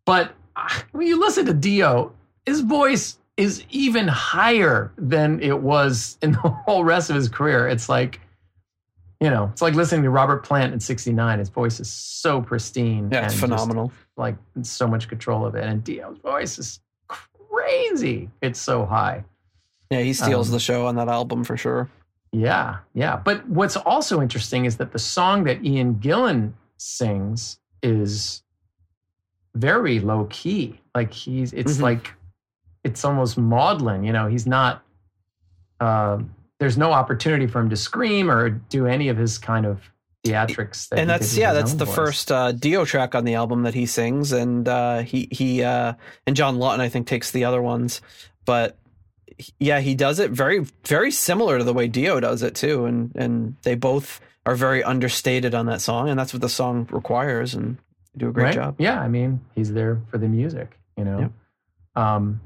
But 0.05 0.31
ah, 0.55 0.85
when 0.91 1.07
you 1.07 1.19
listen 1.19 1.45
to 1.45 1.53
Dio, 1.53 2.13
his 2.45 2.61
voice 2.61 3.19
is 3.35 3.63
even 3.69 4.07
higher 4.07 4.91
than 4.97 5.39
it 5.41 5.59
was 5.61 6.17
in 6.21 6.31
the 6.43 6.49
whole 6.65 6.83
rest 6.83 7.09
of 7.09 7.15
his 7.15 7.29
career. 7.29 7.67
It's 7.67 7.87
like, 7.89 8.19
you 9.19 9.29
know, 9.29 9.49
it's 9.51 9.61
like 9.61 9.75
listening 9.75 10.03
to 10.03 10.09
Robert 10.09 10.43
Plant 10.43 10.73
in 10.73 10.79
'69. 10.79 11.39
His 11.39 11.49
voice 11.49 11.79
is 11.79 11.91
so 11.91 12.41
pristine. 12.41 13.09
yeah, 13.11 13.25
it's 13.25 13.33
and 13.33 13.51
just, 13.51 13.61
phenomenal. 13.63 13.91
like 14.15 14.35
so 14.63 14.87
much 14.87 15.07
control 15.07 15.45
of 15.45 15.55
it. 15.55 15.63
And 15.63 15.83
Dio's 15.83 16.17
voice 16.19 16.57
is 16.57 16.79
crazy. 17.07 18.29
It's 18.41 18.59
so 18.59 18.85
high. 18.85 19.23
Yeah, 19.89 20.01
he 20.01 20.13
steals 20.13 20.49
um, 20.49 20.53
the 20.53 20.59
show 20.59 20.85
on 20.87 20.95
that 20.95 21.07
album 21.07 21.43
for 21.43 21.55
sure. 21.57 21.89
Yeah, 22.31 22.79
yeah. 22.93 23.15
But 23.17 23.47
what's 23.47 23.77
also 23.77 24.21
interesting 24.21 24.65
is 24.65 24.77
that 24.77 24.91
the 24.91 24.99
song 24.99 25.45
that 25.45 25.63
Ian 25.63 25.95
Gillan 25.95 26.53
sings 26.77 27.59
is 27.81 28.43
very 29.55 29.99
low 29.99 30.27
key. 30.29 30.79
Like 30.93 31.13
he's, 31.13 31.53
it's 31.53 31.77
Mhm. 31.77 31.81
like, 31.81 32.13
it's 32.83 33.03
almost 33.05 33.37
maudlin. 33.37 34.03
You 34.03 34.13
know, 34.13 34.27
he's 34.27 34.45
not. 34.45 34.83
Um, 35.79 36.33
there's 36.59 36.77
no 36.77 36.91
opportunity 36.91 37.45
for 37.47 37.59
him 37.59 37.69
to 37.69 37.75
scream 37.77 38.29
or 38.31 38.49
do 38.49 38.87
any 38.87 39.09
of 39.09 39.17
his 39.17 39.37
kind 39.37 39.65
of 39.65 39.79
theatrics. 40.25 40.89
That 40.89 40.99
and 40.99 41.09
that's 41.09 41.37
yeah, 41.37 41.53
that's 41.53 41.73
the 41.75 41.85
voice. 41.85 41.95
first 41.95 42.31
uh, 42.31 42.51
Dio 42.51 42.83
track 42.83 43.13
on 43.13 43.25
the 43.25 43.35
album 43.35 43.63
that 43.63 43.73
he 43.75 43.85
sings, 43.85 44.31
and 44.31 44.67
uh, 44.67 44.99
he 44.99 45.27
he 45.31 45.63
uh, 45.63 45.93
and 46.25 46.35
John 46.35 46.57
Lawton 46.57 46.81
I 46.81 46.89
think 46.89 47.05
takes 47.07 47.29
the 47.31 47.45
other 47.45 47.61
ones, 47.61 48.01
but 48.45 48.77
yeah, 49.59 49.79
he 49.79 49.95
does 49.95 50.19
it 50.19 50.31
very 50.31 50.65
very 50.85 51.11
similar 51.11 51.57
to 51.57 51.63
the 51.63 51.73
way 51.73 51.87
Dio 51.87 52.19
does 52.19 52.43
it 52.43 52.55
too, 52.55 52.85
and 52.85 53.11
and 53.15 53.55
they 53.63 53.75
both 53.75 54.19
are 54.45 54.55
very 54.55 54.83
understated 54.83 55.53
on 55.53 55.65
that 55.67 55.81
song, 55.81 56.09
and 56.09 56.19
that's 56.19 56.33
what 56.33 56.41
the 56.41 56.49
song 56.49 56.87
requires, 56.91 57.53
and 57.53 57.77
do 58.15 58.29
a 58.29 58.31
great 58.31 58.45
right? 58.45 58.53
job. 58.53 58.75
Yeah, 58.79 58.99
I 58.99 59.07
mean, 59.07 59.41
he's 59.55 59.73
there 59.73 60.01
for 60.09 60.17
the 60.17 60.27
music, 60.27 60.79
you 60.97 61.03
know. 61.03 61.31
Um, 61.95 62.41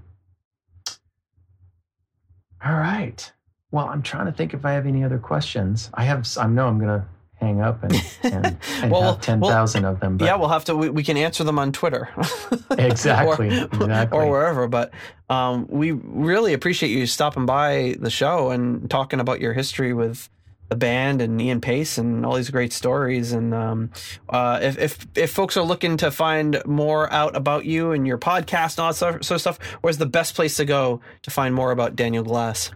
all 2.63 2.73
right. 2.73 3.31
Well, 3.71 3.87
I'm 3.87 4.01
trying 4.01 4.25
to 4.25 4.31
think 4.31 4.53
if 4.53 4.65
I 4.65 4.73
have 4.73 4.85
any 4.85 5.03
other 5.03 5.17
questions. 5.17 5.89
I 5.93 6.03
have. 6.03 6.27
I 6.37 6.47
know 6.47 6.67
I'm 6.67 6.79
gonna 6.79 7.07
hang 7.41 7.61
up 7.61 7.83
and 7.83 7.93
and, 8.23 8.57
and 8.81 8.91
Well, 8.91 9.13
have 9.13 9.21
ten 9.21 9.41
thousand 9.41 9.85
of 9.85 9.99
them. 9.99 10.17
But 10.17 10.25
yeah, 10.25 10.35
we'll 10.35 10.49
have 10.49 10.65
to. 10.65 10.75
We, 10.75 10.89
we 10.89 11.03
can 11.03 11.17
answer 11.17 11.43
them 11.43 11.59
on 11.59 11.71
Twitter, 11.71 12.09
Exactly, 12.71 13.49
or, 13.59 13.63
exactly. 13.65 14.17
or 14.17 14.29
wherever. 14.29 14.67
But 14.67 14.91
um, 15.29 15.67
we 15.69 15.91
really 15.91 16.53
appreciate 16.53 16.89
you 16.89 17.05
stopping 17.07 17.45
by 17.45 17.95
the 17.99 18.09
show 18.09 18.51
and 18.51 18.89
talking 18.89 19.19
about 19.19 19.41
your 19.41 19.53
history 19.53 19.93
with 19.93 20.29
the 20.69 20.75
band 20.77 21.21
and 21.21 21.41
Ian 21.41 21.59
Paice 21.59 21.97
and 21.97 22.25
all 22.25 22.35
these 22.35 22.49
great 22.49 22.71
stories. 22.71 23.33
And 23.33 23.53
um, 23.53 23.91
uh, 24.29 24.59
if, 24.61 24.77
if 24.77 25.07
if 25.15 25.31
folks 25.31 25.57
are 25.57 25.63
looking 25.63 25.97
to 25.97 26.11
find 26.11 26.61
more 26.65 27.11
out 27.11 27.35
about 27.35 27.65
you 27.65 27.91
and 27.91 28.07
your 28.07 28.17
podcast 28.17 28.77
and 28.77 28.85
all 28.85 28.93
that 28.93 29.25
sort 29.25 29.31
of 29.31 29.41
stuff, 29.41 29.59
where's 29.81 29.97
the 29.97 30.05
best 30.05 30.35
place 30.35 30.57
to 30.57 30.65
go 30.65 31.01
to 31.23 31.31
find 31.31 31.53
more 31.53 31.71
about 31.71 31.95
Daniel 31.97 32.23
Glass? 32.23 32.71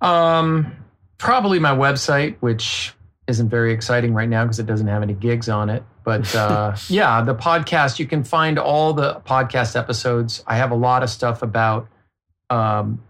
Um, 0.00 0.76
probably 1.18 1.58
my 1.58 1.74
website, 1.74 2.36
which 2.38 2.94
isn't 3.28 3.50
very 3.50 3.72
exciting 3.72 4.14
right 4.14 4.28
now 4.28 4.42
because 4.42 4.58
it 4.58 4.66
doesn't 4.66 4.86
have 4.86 5.02
any 5.02 5.12
gigs 5.12 5.48
on 5.48 5.68
it. 5.68 5.84
But 6.02 6.34
uh, 6.34 6.74
yeah, 6.88 7.22
the 7.22 7.34
podcast, 7.34 7.98
you 7.98 8.06
can 8.06 8.24
find 8.24 8.58
all 8.58 8.94
the 8.94 9.20
podcast 9.26 9.76
episodes. 9.76 10.42
I 10.46 10.56
have 10.56 10.70
a 10.70 10.74
lot 10.74 11.02
of 11.02 11.10
stuff 11.10 11.42
about 11.42 11.88
um, 12.50 13.02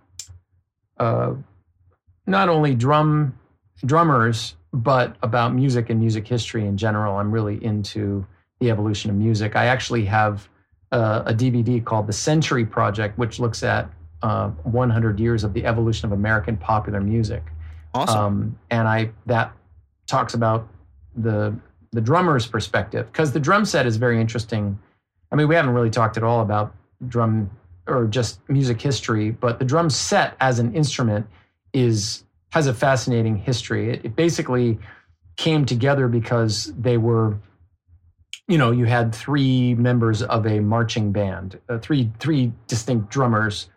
uh, 0.99 1.35
not 2.27 2.49
only 2.49 2.74
drum 2.74 3.39
drummers, 3.86 4.57
but 4.73 5.16
about 5.23 5.55
music 5.55 5.89
and 5.89 6.01
music 6.01 6.27
history 6.27 6.66
in 6.66 6.77
general. 6.77 7.16
I'm 7.16 7.31
really 7.31 7.65
into 7.65 8.27
the 8.61 8.70
evolution 8.70 9.11
of 9.11 9.16
music. 9.16 9.55
I 9.55 9.66
actually 9.66 10.05
have 10.07 10.49
uh, 10.90 11.23
a 11.27 11.32
DVD 11.32 11.82
called 11.82 12.09
The 12.09 12.12
Century 12.12 12.66
Project, 12.66 13.16
which 13.19 13.39
looks 13.39 13.62
at 13.62 13.89
uh, 14.23 14.49
100 14.49 15.20
years 15.20 15.45
of 15.45 15.55
the 15.55 15.65
evolution 15.65 16.07
of 16.07 16.12
American 16.12 16.57
popular 16.57 17.01
music. 17.01 17.45
Awesome. 17.95 18.19
Um, 18.19 18.59
and 18.70 18.89
I 18.89 19.11
that 19.27 19.53
talks 20.09 20.35
about 20.35 20.66
the 21.16 21.55
the 21.93 22.01
drummer's 22.01 22.47
perspective 22.47 23.06
because 23.12 23.32
the 23.32 23.40
drum 23.40 23.64
set 23.64 23.86
is 23.86 23.97
very 23.97 24.20
interesting. 24.20 24.78
I 25.32 25.36
mean, 25.36 25.48
we 25.48 25.55
haven't 25.55 25.72
really 25.72 25.90
talked 25.90 26.16
at 26.16 26.22
all 26.22 26.40
about 26.43 26.74
drum 27.06 27.51
or 27.86 28.06
just 28.06 28.40
music 28.48 28.80
history, 28.82 29.30
but 29.30 29.59
the 29.59 29.64
drum 29.64 29.89
set 29.89 30.36
as 30.40 30.59
an 30.59 30.74
instrument 30.74 31.26
is 31.72 32.24
has 32.51 32.66
a 32.66 32.74
fascinating 32.74 33.36
history. 33.36 33.90
It, 33.90 34.05
it 34.06 34.16
basically 34.16 34.78
came 35.36 35.64
together 35.64 36.09
because 36.09 36.72
they 36.78 36.97
were, 36.98 37.39
you 38.48 38.59
know, 38.59 38.70
you 38.70 38.85
had 38.86 39.14
three 39.14 39.74
members 39.74 40.22
of 40.22 40.47
a 40.47 40.60
marching 40.60 41.12
band, 41.12 41.59
uh, 41.68 41.78
three 41.78 42.10
three 42.18 42.52
distinct 42.66 43.09
drummers, 43.10 43.68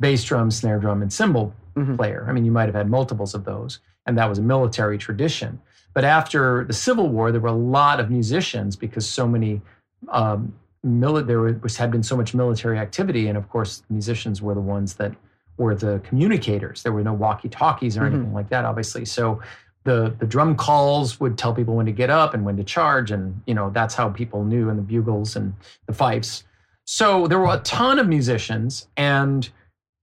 bass 0.00 0.24
drum, 0.24 0.50
snare 0.50 0.78
drum, 0.78 1.00
and 1.02 1.12
cymbal 1.12 1.54
Mhm. 1.74 1.96
player. 1.96 2.26
I 2.28 2.32
mean, 2.32 2.44
you 2.44 2.52
might 2.52 2.66
have 2.66 2.74
had 2.74 2.90
multiples 2.90 3.34
of 3.34 3.44
those, 3.44 3.80
and 4.06 4.16
that 4.18 4.28
was 4.28 4.38
a 4.38 4.42
military 4.42 4.98
tradition. 4.98 5.60
But 5.96 6.04
after 6.04 6.64
the 6.64 6.74
Civil 6.74 7.08
War, 7.08 7.32
there 7.32 7.40
were 7.40 7.48
a 7.48 7.52
lot 7.78 8.00
of 8.00 8.10
musicians 8.10 8.76
because 8.76 9.08
so 9.08 9.26
many 9.26 9.62
um, 10.10 10.52
mili- 10.86 11.26
there 11.26 11.40
was 11.40 11.78
had 11.78 11.90
been 11.90 12.02
so 12.02 12.14
much 12.18 12.34
military 12.34 12.78
activity, 12.78 13.28
and 13.28 13.38
of 13.38 13.48
course, 13.48 13.82
musicians 13.88 14.42
were 14.42 14.52
the 14.52 14.60
ones 14.60 14.92
that 14.96 15.12
were 15.56 15.74
the 15.74 15.98
communicators. 16.04 16.82
There 16.82 16.92
were 16.92 17.02
no 17.02 17.14
walkie-talkies 17.14 17.96
or 17.96 18.02
Mhm. 18.02 18.06
anything 18.08 18.34
like 18.34 18.50
that, 18.50 18.66
obviously. 18.66 19.06
So 19.06 19.40
the 19.84 20.14
the 20.18 20.26
drum 20.26 20.54
calls 20.54 21.18
would 21.18 21.38
tell 21.38 21.54
people 21.54 21.74
when 21.76 21.86
to 21.86 21.92
get 21.92 22.10
up 22.10 22.34
and 22.34 22.44
when 22.44 22.58
to 22.58 22.64
charge, 22.64 23.10
and 23.10 23.40
you 23.46 23.54
know 23.54 23.70
that's 23.70 23.94
how 23.94 24.10
people 24.10 24.44
knew, 24.44 24.68
and 24.68 24.78
the 24.78 24.82
bugles 24.82 25.34
and 25.34 25.54
the 25.86 25.94
fifes. 25.94 26.44
So 26.84 27.26
there 27.26 27.38
were 27.38 27.54
a 27.54 27.60
ton 27.60 27.98
of 27.98 28.06
musicians, 28.06 28.86
and 28.98 29.48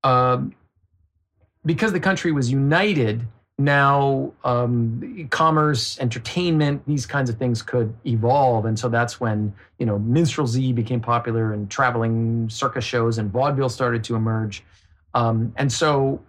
um, 0.03 0.55
because 1.63 1.91
the 1.93 1.99
country 1.99 2.31
was 2.31 2.49
united, 2.51 3.27
now 3.57 4.33
um, 4.43 5.27
commerce, 5.29 5.99
entertainment, 5.99 6.81
these 6.87 7.05
kinds 7.05 7.29
of 7.29 7.37
things 7.37 7.61
could 7.61 7.93
evolve, 8.05 8.65
and 8.65 8.77
so 8.77 8.89
that's 8.89 9.19
when 9.19 9.53
you 9.77 9.85
know 9.85 9.99
minstrelsy 9.99 10.73
became 10.73 10.99
popular, 10.99 11.53
and 11.53 11.69
traveling 11.69 12.49
circus 12.49 12.83
shows 12.83 13.17
and 13.17 13.31
vaudeville 13.31 13.69
started 13.69 14.03
to 14.05 14.15
emerge, 14.15 14.63
um, 15.13 15.53
and 15.57 15.71
so 15.71 16.21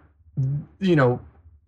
you 0.79 0.95
know 0.95 1.19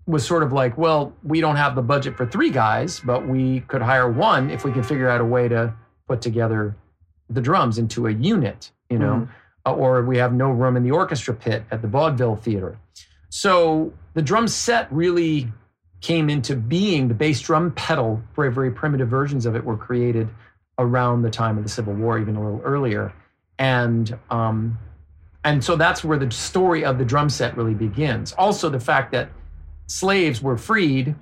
was 0.08 0.26
sort 0.26 0.42
of 0.42 0.54
like, 0.54 0.78
well, 0.78 1.14
we 1.24 1.42
don't 1.42 1.58
have 1.58 1.76
the 1.76 1.82
budget 1.82 2.16
for 2.16 2.26
three 2.26 2.50
guys, 2.50 3.02
but 3.02 3.28
we 3.28 3.60
could 3.62 3.82
hire 3.82 4.10
one 4.10 4.50
if 4.50 4.64
we 4.64 4.72
can 4.72 4.82
figure 4.82 5.10
out 5.10 5.20
a 5.20 5.26
way 5.26 5.50
to 5.50 5.74
put 6.08 6.22
together 6.22 6.78
the 7.30 7.42
drums 7.42 7.78
into 7.78 8.08
a 8.08 8.14
unit, 8.14 8.72
you 8.90 8.98
know, 8.98 9.28
uh, 9.66 9.74
or 9.74 10.04
we 10.06 10.18
have 10.18 10.34
no 10.34 10.50
room 10.50 10.78
in 10.78 10.84
the 10.84 10.92
orchestra 10.92 11.34
pit 11.34 11.64
at 11.72 11.82
the 11.82 11.88
vaudeville 11.90 12.38
theater. 12.38 12.80
So 13.38 13.94
the 14.16 14.24
drum 14.24 14.48
set 14.48 14.92
really 14.92 15.52
came 16.02 16.28
into 16.28 16.56
being. 16.56 17.08
The 17.08 17.14
bass 17.14 17.40
drum 17.40 17.72
pedal, 17.72 18.24
very, 18.36 18.52
very 18.52 18.72
primitive 18.72 19.10
versions 19.10 19.46
of 19.46 19.56
it 19.56 19.64
were 19.64 19.78
created 19.78 20.28
around 20.80 21.22
the 21.22 21.30
time 21.30 21.56
of 21.56 21.64
the 21.64 21.70
Civil 21.70 21.94
War, 21.94 22.18
even 22.18 22.36
a 22.36 22.44
little 22.44 22.62
earlier. 22.64 23.14
And 23.60 24.18
um, 24.32 24.80
and 25.44 25.64
so 25.64 25.76
that's 25.76 26.04
where 26.04 26.18
the 26.18 26.32
story 26.32 26.84
of 26.84 26.98
the 26.98 27.06
drum 27.06 27.30
set 27.30 27.56
really 27.56 27.76
begins. 27.76 28.34
Also, 28.34 28.70
the 28.72 28.80
fact 28.80 29.12
that 29.12 29.30
slaves 29.86 30.42
were 30.42 30.58
freed 30.58 31.14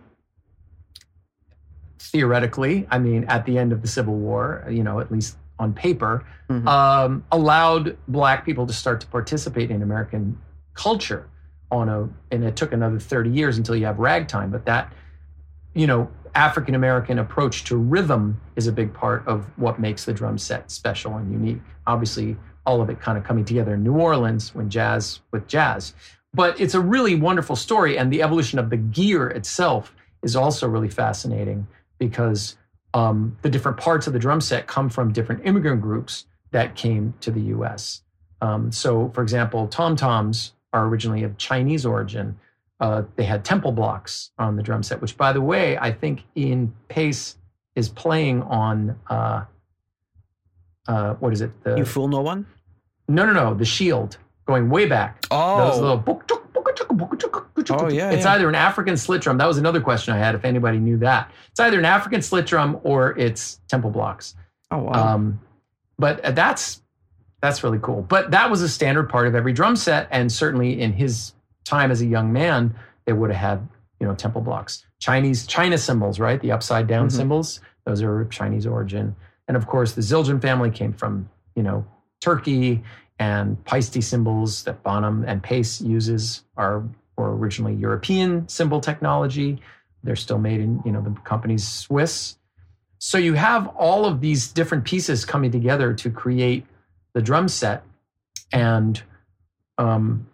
theoretically, 2.00 2.88
I 2.90 2.98
mean, 2.98 3.26
at 3.26 3.46
the 3.46 3.58
end 3.58 3.74
of 3.74 3.82
the 3.82 3.90
Civil 3.90 4.16
War, 4.16 4.66
you 4.70 4.84
know, 4.86 5.02
at 5.02 5.12
least 5.12 5.36
on 5.60 5.74
paper, 5.74 6.24
Mhm. 6.50 6.66
um, 6.66 7.26
allowed 7.30 7.98
black 8.08 8.46
people 8.46 8.66
to 8.68 8.74
start 8.74 9.02
to 9.02 9.08
participate 9.08 9.70
in 9.70 9.82
American 9.84 10.38
culture 10.76 11.28
on 11.76 11.90
a, 11.90 12.10
and 12.34 12.44
it 12.44 12.56
took 12.56 12.72
another 12.72 13.00
30 13.00 13.30
years 13.30 13.58
until 13.58 13.76
you 13.76 13.86
have 13.86 14.00
ragtime, 14.00 14.50
but 14.50 14.66
that, 14.66 14.94
you 15.74 15.86
know, 15.86 16.10
African 16.34 16.76
American 16.76 17.20
approach 17.20 17.64
to 17.66 17.78
rhythm 17.78 18.40
is 18.56 18.68
a 18.68 18.72
big 18.72 18.94
part 18.94 19.28
of 19.28 19.46
what 19.58 19.80
makes 19.80 20.06
the 20.06 20.14
drum 20.14 20.38
set 20.38 20.72
special 20.72 21.16
and 21.16 21.32
unique. 21.32 21.62
Obviously, 21.88 22.36
all 22.66 22.82
of 22.82 22.90
it 22.90 23.00
kind 23.00 23.18
of 23.18 23.24
coming 23.24 23.46
together 23.46 23.76
in 23.76 23.84
New 23.84 23.94
Orleans 23.94 24.54
when 24.56 24.70
jazz 24.70 25.20
with 25.32 25.48
jazz. 25.48 25.94
But 26.34 26.60
it's 26.60 26.74
a 26.74 26.82
really 26.82 27.16
wonderful 27.16 27.56
story, 27.56 27.98
and 27.98 28.12
the 28.12 28.22
evolution 28.22 28.60
of 28.60 28.70
the 28.70 28.78
gear 28.78 29.28
itself 29.28 29.96
is 30.24 30.36
also 30.36 30.68
really 30.68 30.90
fascinating 30.90 31.68
because 31.98 32.58
um, 32.94 33.38
the 33.42 33.50
different 33.50 33.78
parts 33.78 34.08
of 34.08 34.14
the 34.14 34.20
drum 34.20 34.42
set 34.42 34.68
come 34.68 34.90
from 34.90 35.14
different 35.14 35.46
immigrant 35.46 35.82
groups 35.82 36.26
that 36.52 36.76
came 36.76 37.14
to 37.22 37.32
the 37.32 37.42
U.S. 37.42 38.02
Um, 38.42 38.72
so, 38.72 39.10
for 39.14 39.22
example, 39.22 39.68
tom 39.68 39.96
toms 39.96 40.54
are 40.76 40.86
originally 40.88 41.24
of 41.24 41.38
Chinese 41.38 41.86
origin. 41.86 42.38
Uh, 42.80 43.04
they 43.16 43.24
had 43.24 43.44
temple 43.46 43.72
blocks 43.72 44.32
on 44.38 44.58
the 44.58 44.62
drum 44.64 44.84
set, 44.84 45.02
which, 45.02 45.16
by 45.18 45.32
the 45.32 45.42
way, 45.42 45.78
I 45.78 45.92
think 45.92 46.24
Ian 46.36 46.74
Paice 46.90 47.38
is 47.76 47.88
playing 47.90 48.42
on. 48.44 48.98
Uh, 49.10 49.46
uh, 50.88 51.14
what 51.16 51.34
is 51.34 51.42
it? 51.42 51.52
The, 51.64 51.78
You 51.78 51.86
fool 51.86 52.08
no 52.08 52.22
one. 52.22 52.46
no, 53.08 53.26
no, 53.26 53.34
no. 53.34 53.54
The 53.56 53.66
Shield, 53.66 54.18
going 54.46 54.70
way 54.70 54.86
back. 54.86 55.22
Those 55.30 55.32
Oh, 55.32 55.80
little 55.82 55.98
book, 55.98 56.28
chuk. 56.28 56.42
Oh, 57.72 57.90
yeah, 57.90 58.12
It's 58.12 58.26
yeah. 58.26 58.34
either 58.34 58.48
an 58.48 58.54
African 58.56 58.96
slit 58.98 59.22
drum. 59.22 59.38
That 59.40 59.48
was 59.48 59.58
another 59.58 59.82
question 59.82 60.14
I 60.14 60.18
had. 60.20 60.36
If 60.36 60.46
anybody 60.46 60.78
knew 60.78 60.98
that, 61.00 61.32
it's 61.50 61.60
either 61.60 61.80
an 61.80 61.86
African 61.86 62.22
slit 62.22 62.46
drum 62.46 62.80
or 62.84 63.18
it's 63.18 63.60
temple 63.70 63.90
blocks. 63.90 64.36
oh 64.72 64.80
wow. 64.84 64.92
Um, 65.16 65.40
but 65.98 66.36
that's 66.36 66.82
that's 67.46 67.64
really 67.64 67.80
cool. 67.82 68.02
But 68.02 68.32
that 68.32 68.50
was 68.50 68.62
a 68.62 68.70
standard 68.70 69.10
part 69.10 69.28
of 69.28 69.36
every 69.36 69.54
drum 69.54 69.76
set, 69.76 70.08
and 70.12 70.32
certainly 70.32 70.82
in 70.82 70.94
his 70.94 71.34
time 71.64 71.92
as 71.92 72.02
a 72.02 72.06
young 72.06 72.34
man, 72.34 72.76
they 73.06 73.14
would 73.14 73.32
have 73.32 73.40
had 73.40 73.68
you 74.00 74.08
know 74.08 74.16
temple 74.16 74.42
blocks, 74.42 74.86
Chinese 75.00 75.46
China 75.48 75.78
cymbals, 75.78 76.20
right? 76.20 76.42
The 76.42 76.52
upside 76.52 76.88
down 76.88 77.08
Mhm. 77.08 77.12
cymbals; 77.12 77.60
those 77.86 78.02
are 78.02 78.26
Chinese 78.26 78.66
origin. 78.66 79.16
And 79.48 79.56
of 79.56 79.68
course, 79.68 79.94
the 79.94 80.02
Zildjian 80.02 80.42
family 80.42 80.72
came 80.72 80.92
from 80.94 81.30
you 81.56 81.64
know 81.64 81.86
Turkey, 82.22 82.84
and 83.20 83.64
Paiste 83.66 84.02
cymbals 84.02 84.64
that 84.64 84.84
Bonham 84.84 85.24
and 85.28 85.42
Paice 85.42 85.82
uses 85.82 86.44
are 86.58 86.84
were 87.18 87.36
originally 87.38 87.76
European 87.76 88.48
cymbal 88.48 88.82
technology. 88.82 89.62
They're 90.04 90.16
still 90.16 90.40
made 90.40 90.60
in 90.62 90.82
you 90.84 90.92
know 90.92 91.02
the 91.02 91.12
company's 91.22 91.68
Swiss. 91.68 92.38
So 92.98 93.18
you 93.18 93.34
have 93.34 93.68
all 93.78 94.06
of 94.06 94.20
these 94.20 94.52
different 94.52 94.84
pieces 94.86 95.26
coming 95.26 95.52
together 95.52 95.94
to 95.94 96.10
create 96.10 96.66
the 97.16 97.22
drum 97.22 97.48
set. 97.48 97.84
And 98.52 99.02
um, 99.80 100.28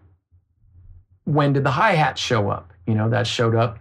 when 1.23 1.53
did 1.53 1.63
the 1.63 1.71
hi 1.71 1.93
hat 1.93 2.17
show 2.17 2.49
up? 2.49 2.73
You 2.85 2.95
know, 2.95 3.09
that 3.09 3.25
showed 3.25 3.55
up 3.55 3.79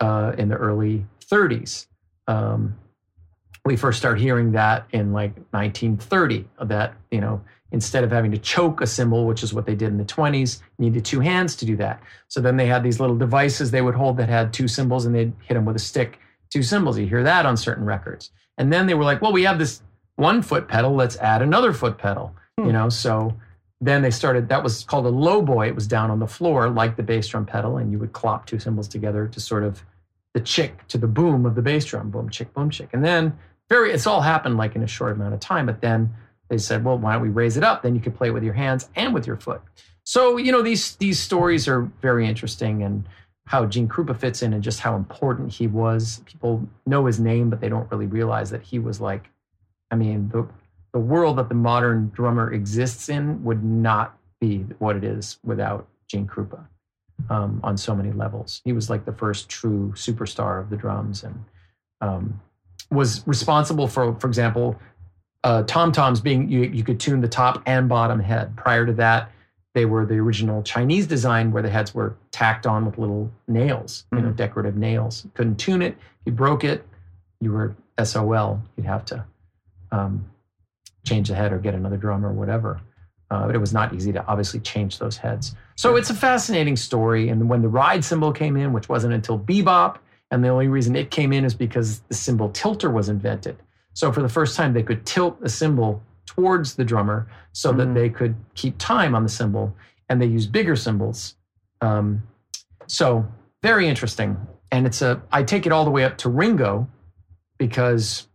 uh, 0.00 0.32
in 0.36 0.50
the 0.50 0.56
early 0.56 1.06
30s. 1.24 1.86
Um, 2.26 2.76
we 3.64 3.76
first 3.76 3.98
start 3.98 4.20
hearing 4.20 4.52
that 4.52 4.86
in 4.90 5.12
like 5.12 5.34
1930. 5.52 6.48
That 6.64 6.94
you 7.12 7.20
know, 7.20 7.40
instead 7.70 8.02
of 8.02 8.10
having 8.10 8.32
to 8.32 8.38
choke 8.38 8.80
a 8.80 8.86
cymbal, 8.88 9.24
which 9.24 9.44
is 9.44 9.54
what 9.54 9.64
they 9.64 9.76
did 9.76 9.90
in 9.90 9.98
the 9.98 10.04
20s, 10.04 10.60
needed 10.78 11.04
two 11.04 11.20
hands 11.20 11.54
to 11.56 11.64
do 11.64 11.76
that. 11.76 12.02
So 12.26 12.40
then 12.40 12.56
they 12.56 12.66
had 12.66 12.82
these 12.82 12.98
little 12.98 13.16
devices 13.16 13.70
they 13.70 13.82
would 13.82 13.94
hold 13.94 14.16
that 14.16 14.28
had 14.28 14.52
two 14.52 14.66
cymbals, 14.66 15.06
and 15.06 15.14
they'd 15.14 15.32
hit 15.46 15.54
them 15.54 15.64
with 15.64 15.76
a 15.76 15.80
stick 15.80 16.18
two 16.50 16.64
cymbals. 16.64 16.98
You 16.98 17.06
hear 17.06 17.22
that 17.22 17.46
on 17.46 17.56
certain 17.56 17.84
records. 17.84 18.32
And 18.58 18.72
then 18.72 18.86
they 18.86 18.94
were 18.94 19.04
like, 19.04 19.22
well, 19.22 19.32
we 19.32 19.44
have 19.44 19.58
this 19.58 19.80
one 20.16 20.42
foot 20.42 20.68
pedal. 20.68 20.94
Let's 20.94 21.16
add 21.16 21.42
another 21.42 21.72
foot 21.72 21.98
pedal. 21.98 22.34
Hmm. 22.58 22.66
You 22.66 22.72
know, 22.72 22.88
so 22.88 23.34
then 23.80 24.02
they 24.02 24.10
started. 24.10 24.48
That 24.48 24.62
was 24.62 24.84
called 24.84 25.06
a 25.06 25.10
low 25.10 25.42
boy. 25.42 25.68
It 25.68 25.74
was 25.74 25.86
down 25.86 26.10
on 26.10 26.18
the 26.18 26.26
floor 26.26 26.68
like 26.68 26.96
the 26.96 27.02
bass 27.02 27.28
drum 27.28 27.46
pedal, 27.46 27.76
and 27.76 27.90
you 27.90 27.98
would 27.98 28.12
clop 28.12 28.46
two 28.46 28.58
cymbals 28.58 28.88
together 28.88 29.26
to 29.28 29.40
sort 29.40 29.64
of 29.64 29.84
the 30.34 30.40
chick 30.40 30.86
to 30.88 30.98
the 30.98 31.06
boom 31.06 31.44
of 31.44 31.54
the 31.54 31.62
bass 31.62 31.84
drum, 31.84 32.10
boom 32.10 32.30
chick, 32.30 32.52
boom 32.54 32.70
chick. 32.70 32.88
And 32.92 33.04
then 33.04 33.36
very, 33.68 33.92
it's 33.92 34.06
all 34.06 34.20
happened 34.20 34.56
like 34.56 34.74
in 34.76 34.82
a 34.82 34.86
short 34.86 35.12
amount 35.12 35.34
of 35.34 35.40
time. 35.40 35.66
But 35.66 35.80
then 35.80 36.14
they 36.48 36.58
said, 36.58 36.84
well, 36.84 36.98
why 36.98 37.14
don't 37.14 37.22
we 37.22 37.28
raise 37.28 37.56
it 37.56 37.64
up? 37.64 37.82
Then 37.82 37.94
you 37.94 38.00
could 38.00 38.14
play 38.14 38.28
it 38.28 38.32
with 38.32 38.44
your 38.44 38.54
hands 38.54 38.88
and 38.96 39.14
with 39.14 39.26
your 39.26 39.36
foot. 39.36 39.62
So 40.04 40.36
you 40.36 40.50
know 40.52 40.62
these 40.62 40.96
these 40.96 41.18
stories 41.18 41.68
are 41.68 41.82
very 42.00 42.26
interesting 42.26 42.82
and 42.82 43.08
how 43.46 43.66
Gene 43.66 43.88
Krupa 43.88 44.16
fits 44.16 44.42
in 44.42 44.52
and 44.52 44.62
just 44.62 44.80
how 44.80 44.96
important 44.96 45.52
he 45.52 45.66
was. 45.66 46.22
People 46.26 46.68
know 46.86 47.06
his 47.06 47.20
name, 47.20 47.50
but 47.50 47.60
they 47.60 47.68
don't 47.68 47.90
really 47.90 48.06
realize 48.06 48.50
that 48.50 48.62
he 48.62 48.78
was 48.78 49.00
like, 49.00 49.30
I 49.92 49.94
mean, 49.94 50.30
the 50.30 50.48
the 50.92 50.98
world 50.98 51.38
that 51.38 51.48
the 51.48 51.54
modern 51.54 52.10
drummer 52.14 52.52
exists 52.52 53.08
in 53.08 53.42
would 53.44 53.64
not 53.64 54.18
be 54.40 54.66
what 54.78 54.96
it 54.96 55.04
is 55.04 55.38
without 55.42 55.88
Gene 56.08 56.26
Krupa 56.26 56.66
um, 57.30 57.60
on 57.62 57.76
so 57.76 57.94
many 57.94 58.12
levels. 58.12 58.60
He 58.64 58.72
was 58.72 58.90
like 58.90 59.04
the 59.04 59.12
first 59.12 59.48
true 59.48 59.92
superstar 59.94 60.60
of 60.60 60.68
the 60.68 60.76
drums 60.76 61.24
and 61.24 61.44
um, 62.00 62.40
was 62.90 63.26
responsible 63.26 63.88
for, 63.88 64.14
for 64.18 64.26
example, 64.26 64.78
uh, 65.44 65.62
tom 65.64 65.92
toms 65.92 66.20
being 66.20 66.48
you, 66.48 66.62
you 66.62 66.84
could 66.84 67.00
tune 67.00 67.20
the 67.20 67.28
top 67.28 67.62
and 67.66 67.88
bottom 67.88 68.20
head. 68.20 68.54
Prior 68.56 68.84
to 68.84 68.92
that, 68.94 69.30
they 69.74 69.86
were 69.86 70.04
the 70.04 70.16
original 70.16 70.62
Chinese 70.62 71.06
design 71.06 71.52
where 71.52 71.62
the 71.62 71.70
heads 71.70 71.94
were 71.94 72.16
tacked 72.32 72.66
on 72.66 72.84
with 72.84 72.98
little 72.98 73.30
nails, 73.48 74.04
you 74.12 74.20
know, 74.20 74.30
decorative 74.30 74.76
nails. 74.76 75.26
Couldn't 75.34 75.56
tune 75.56 75.80
it. 75.80 75.96
You 76.26 76.32
broke 76.32 76.64
it, 76.64 76.86
you 77.40 77.52
were 77.52 77.74
SOL. 78.02 78.62
You'd 78.76 78.86
have 78.86 79.04
to 79.06 79.24
um, 79.92 80.26
change 81.06 81.28
the 81.28 81.34
head 81.36 81.52
or 81.52 81.58
get 81.58 81.74
another 81.74 81.96
drum 81.96 82.26
or 82.26 82.32
whatever. 82.32 82.80
Uh, 83.30 83.46
but 83.46 83.54
it 83.54 83.58
was 83.58 83.72
not 83.72 83.94
easy 83.94 84.12
to 84.12 84.26
obviously 84.26 84.60
change 84.60 84.98
those 84.98 85.16
heads. 85.16 85.54
So 85.76 85.96
it's 85.96 86.10
a 86.10 86.14
fascinating 86.14 86.76
story. 86.76 87.28
And 87.30 87.48
when 87.48 87.62
the 87.62 87.68
ride 87.68 88.04
cymbal 88.04 88.32
came 88.32 88.56
in, 88.56 88.72
which 88.74 88.88
wasn't 88.90 89.14
until 89.14 89.38
bebop, 89.38 89.98
and 90.30 90.44
the 90.44 90.48
only 90.48 90.68
reason 90.68 90.96
it 90.96 91.10
came 91.10 91.32
in 91.32 91.44
is 91.44 91.54
because 91.54 92.00
the 92.08 92.14
cymbal 92.14 92.50
tilter 92.50 92.90
was 92.90 93.08
invented. 93.08 93.56
So 93.94 94.12
for 94.12 94.20
the 94.20 94.28
first 94.28 94.56
time, 94.56 94.74
they 94.74 94.82
could 94.82 95.06
tilt 95.06 95.40
the 95.40 95.48
cymbal 95.48 96.02
towards 96.26 96.74
the 96.74 96.84
drummer 96.84 97.26
so 97.52 97.72
that 97.72 97.88
Mm. 97.88 97.94
they 97.94 98.08
could 98.10 98.34
keep 98.54 98.76
time 98.78 99.14
on 99.14 99.22
the 99.22 99.28
cymbal, 99.28 99.74
and 100.08 100.20
they 100.20 100.26
used 100.26 100.52
bigger 100.52 100.76
cymbals. 100.76 101.34
Um, 101.80 102.22
so 102.86 103.26
very 103.62 103.88
interesting. 103.88 104.36
And 104.70 104.86
it's 104.86 105.02
a 105.02 105.22
I 105.30 105.42
take 105.42 105.66
it 105.66 105.72
all 105.72 105.84
the 105.84 105.90
way 105.90 106.04
up 106.04 106.16
to 106.18 106.28
Ringo 106.30 106.86
because 107.58 108.28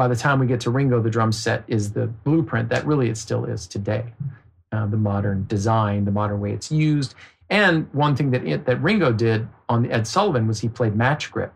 by 0.00 0.08
the 0.08 0.16
time 0.16 0.38
we 0.38 0.46
get 0.46 0.60
to 0.60 0.70
Ringo, 0.70 1.02
the 1.02 1.10
drum 1.10 1.30
set 1.30 1.62
is 1.68 1.92
the 1.92 2.06
blueprint 2.06 2.70
that 2.70 2.86
really 2.86 3.10
it 3.10 3.18
still 3.18 3.44
is 3.44 3.66
today. 3.66 4.14
Uh, 4.72 4.86
the 4.86 4.96
modern 4.96 5.44
design, 5.46 6.06
the 6.06 6.10
modern 6.10 6.40
way 6.40 6.52
it's 6.52 6.72
used. 6.72 7.14
And 7.50 7.86
one 7.92 8.16
thing 8.16 8.30
that 8.30 8.42
it, 8.46 8.64
that 8.64 8.82
Ringo 8.82 9.12
did 9.12 9.46
on 9.68 9.90
Ed 9.90 10.06
Sullivan 10.06 10.48
was 10.48 10.58
he 10.58 10.70
played 10.70 10.96
match 10.96 11.30
grip, 11.30 11.52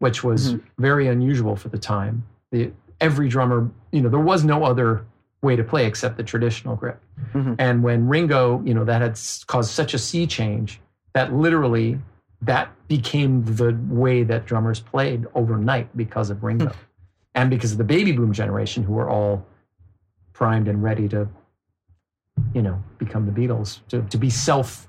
which 0.00 0.24
was 0.24 0.56
very 0.76 1.06
unusual 1.06 1.54
for 1.54 1.68
the 1.68 1.78
time. 1.78 2.26
The, 2.50 2.72
every 3.00 3.28
drummer, 3.28 3.70
you 3.92 4.00
know, 4.00 4.08
there 4.08 4.18
was 4.18 4.42
no 4.42 4.64
other 4.64 5.06
way 5.40 5.54
to 5.54 5.62
play 5.62 5.86
except 5.86 6.16
the 6.16 6.24
traditional 6.24 6.74
grip. 6.74 7.00
Mhm. 7.32 7.54
And 7.60 7.84
when 7.84 8.08
Ringo, 8.08 8.60
you 8.64 8.74
know, 8.74 8.84
that 8.86 9.02
had 9.02 9.20
caused 9.46 9.70
such 9.70 9.94
a 9.94 9.98
sea 9.98 10.26
change 10.26 10.80
that 11.12 11.32
literally 11.32 12.00
that 12.42 12.70
became 12.88 13.44
the 13.44 13.78
way 13.88 14.24
that 14.24 14.46
drummers 14.46 14.80
played 14.80 15.26
overnight 15.36 15.96
because 15.96 16.28
of 16.30 16.42
Ringo 16.42 16.72
and 17.34 17.50
because 17.50 17.72
of 17.72 17.78
the 17.78 17.84
baby 17.84 18.12
boom 18.12 18.32
generation 18.32 18.82
who 18.82 18.92
were 18.92 19.08
all 19.08 19.44
primed 20.32 20.68
and 20.68 20.82
ready 20.82 21.08
to, 21.08 21.28
you 22.52 22.62
know, 22.62 22.82
become 22.98 23.26
the 23.26 23.32
Beatles, 23.32 23.80
to, 23.88 24.02
to 24.02 24.18
be 24.18 24.30
self, 24.30 24.88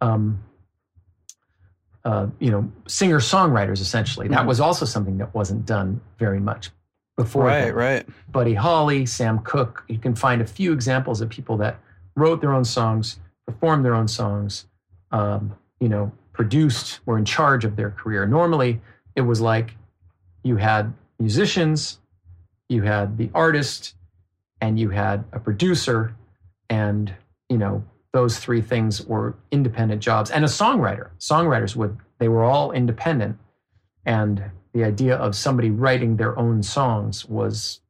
um, 0.00 0.42
uh, 2.04 2.26
you 2.38 2.50
know, 2.50 2.70
singer 2.86 3.18
songwriters 3.20 3.80
essentially. 3.80 4.28
That 4.28 4.40
Mhm. 4.44 4.46
was 4.46 4.60
also 4.60 4.84
something 4.84 5.18
that 5.18 5.34
wasn't 5.34 5.66
done 5.66 6.00
very 6.18 6.40
much 6.40 6.70
before. 7.16 7.44
Right, 7.44 7.66
then. 7.66 7.74
right. 7.74 8.08
Buddy 8.32 8.54
Holly, 8.54 9.04
Sam 9.06 9.40
Cooke. 9.40 9.84
You 9.88 9.98
can 9.98 10.14
find 10.14 10.40
a 10.40 10.46
few 10.46 10.72
examples 10.72 11.20
of 11.20 11.28
people 11.28 11.56
that 11.58 11.78
wrote 12.16 12.40
their 12.40 12.52
own 12.52 12.64
songs, 12.64 13.20
performed 13.46 13.84
their 13.84 13.94
own 13.94 14.08
songs, 14.08 14.66
um, 15.12 15.54
you 15.80 15.88
know, 15.88 16.10
produced, 16.32 17.00
were 17.06 17.18
in 17.18 17.24
charge 17.24 17.64
of 17.64 17.76
their 17.76 17.90
career. 17.90 18.26
Normally, 18.26 18.80
it 19.14 19.22
was 19.22 19.40
like 19.40 19.76
you 20.42 20.56
had 20.56 20.92
musicians, 21.20 21.98
you 22.68 22.82
had 22.82 23.18
the 23.18 23.30
artist, 23.34 23.94
and 24.60 24.78
you 24.78 24.90
had 24.90 25.24
a 25.32 25.38
producer, 25.38 26.16
and 26.68 27.14
you 27.48 27.58
know 27.58 27.84
those 28.12 28.38
three 28.38 28.60
things 28.60 29.04
were 29.06 29.36
independent 29.50 30.02
jobs, 30.02 30.30
and 30.30 30.44
a 30.44 30.48
songwriter. 30.48 31.10
Songwriters 31.18 31.76
would 31.76 31.98
they 32.18 32.28
were 32.28 32.44
all 32.44 32.72
independent, 32.72 33.38
and 34.04 34.42
the 34.72 34.84
idea 34.84 35.16
of 35.16 35.34
somebody 35.34 35.70
writing 35.70 36.16
their 36.16 36.38
own 36.38 36.62
songs 36.62 37.26
was 37.26 37.80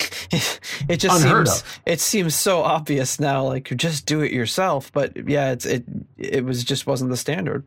it 0.30 0.98
just 0.98 1.24
Unheard 1.24 1.48
seems 1.48 1.60
of. 1.60 1.80
it 1.86 2.00
seems 2.00 2.34
so 2.34 2.62
obvious 2.62 3.18
now 3.18 3.44
like 3.44 3.70
you 3.70 3.76
just 3.76 4.06
do 4.06 4.20
it 4.20 4.30
yourself 4.30 4.92
but 4.92 5.28
yeah 5.28 5.50
it's 5.50 5.66
it 5.66 5.84
it 6.16 6.44
was 6.44 6.62
just 6.62 6.86
wasn't 6.86 7.10
the 7.10 7.16
standard 7.16 7.64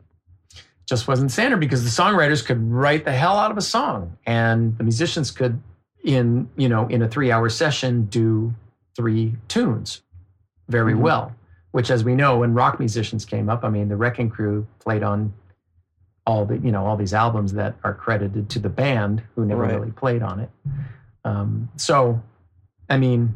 just 0.88 1.06
wasn't 1.08 1.30
standard 1.30 1.60
because 1.60 1.84
the 1.84 2.02
songwriters 2.02 2.44
could 2.44 2.60
write 2.70 3.04
the 3.04 3.12
hell 3.12 3.36
out 3.38 3.50
of 3.50 3.56
a 3.56 3.62
song 3.62 4.16
and 4.26 4.76
the 4.78 4.84
musicians 4.84 5.30
could 5.30 5.60
in 6.04 6.48
you 6.56 6.68
know 6.68 6.86
in 6.88 7.02
a 7.02 7.08
three 7.08 7.30
hour 7.30 7.48
session 7.48 8.04
do 8.06 8.52
three 8.96 9.34
tunes 9.48 10.02
very 10.68 10.94
Mhm. 10.94 10.98
well 10.98 11.34
which 11.70 11.90
as 11.90 12.02
we 12.04 12.14
know 12.14 12.38
when 12.40 12.52
rock 12.54 12.78
musicians 12.80 13.24
came 13.24 13.48
up 13.48 13.64
i 13.64 13.68
mean 13.70 13.88
the 13.88 13.96
wrecking 13.96 14.28
crew 14.28 14.66
played 14.80 15.02
on 15.04 15.32
all 16.26 16.44
the 16.44 16.58
you 16.58 16.72
know 16.72 16.84
all 16.84 16.96
these 16.96 17.14
albums 17.14 17.52
that 17.52 17.76
are 17.84 17.94
credited 17.94 18.50
to 18.50 18.58
the 18.58 18.68
band 18.68 19.22
who 19.34 19.44
never 19.46 19.62
Right. 19.62 19.74
really 19.74 19.90
played 19.92 20.22
on 20.22 20.40
it 20.40 20.50
um, 21.24 21.68
so 21.76 22.20
i 22.90 22.96
mean 22.98 23.34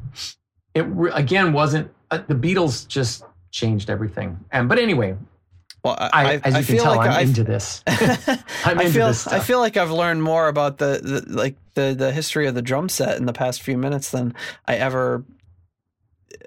it 0.75 0.83
re- 0.89 1.13
again 1.15 1.53
wasn't 1.53 1.91
uh, 2.11 2.19
the 2.27 2.35
beatles 2.35 2.87
just 2.89 3.25
changed 3.53 3.89
everything 3.91 4.39
and 4.51 4.69
but 4.69 4.79
anyway 4.79 5.17
well 5.87 5.97
I, 5.99 6.09
i, 6.13 6.41
as 6.43 6.53
you 6.55 6.59
I 6.59 6.63
can 6.63 6.75
feel 6.75 6.83
tell 6.85 6.97
like 6.97 7.11
i'm 7.11 7.17
I, 7.17 7.21
into 7.21 7.45
this. 7.45 7.83
I'm 7.87 8.79
I 8.79 8.83
into 8.83 8.91
feel 8.91 9.07
this 9.09 9.27
I 9.27 9.41
feel 9.41 9.59
like 9.61 9.77
I've 9.77 9.91
learned 9.91 10.23
more 10.23 10.49
about 10.49 10.79
the, 10.79 11.01
the 11.03 11.33
like 11.33 11.57
the 11.75 11.95
the 11.97 12.13
history 12.13 12.47
of 12.47 12.55
the 12.55 12.63
drum 12.63 12.89
set 12.89 13.17
in 13.19 13.27
the 13.27 13.33
past 13.33 13.63
few 13.63 13.79
minutes 13.79 14.11
than 14.11 14.35
I 14.67 14.77
ever 14.77 15.25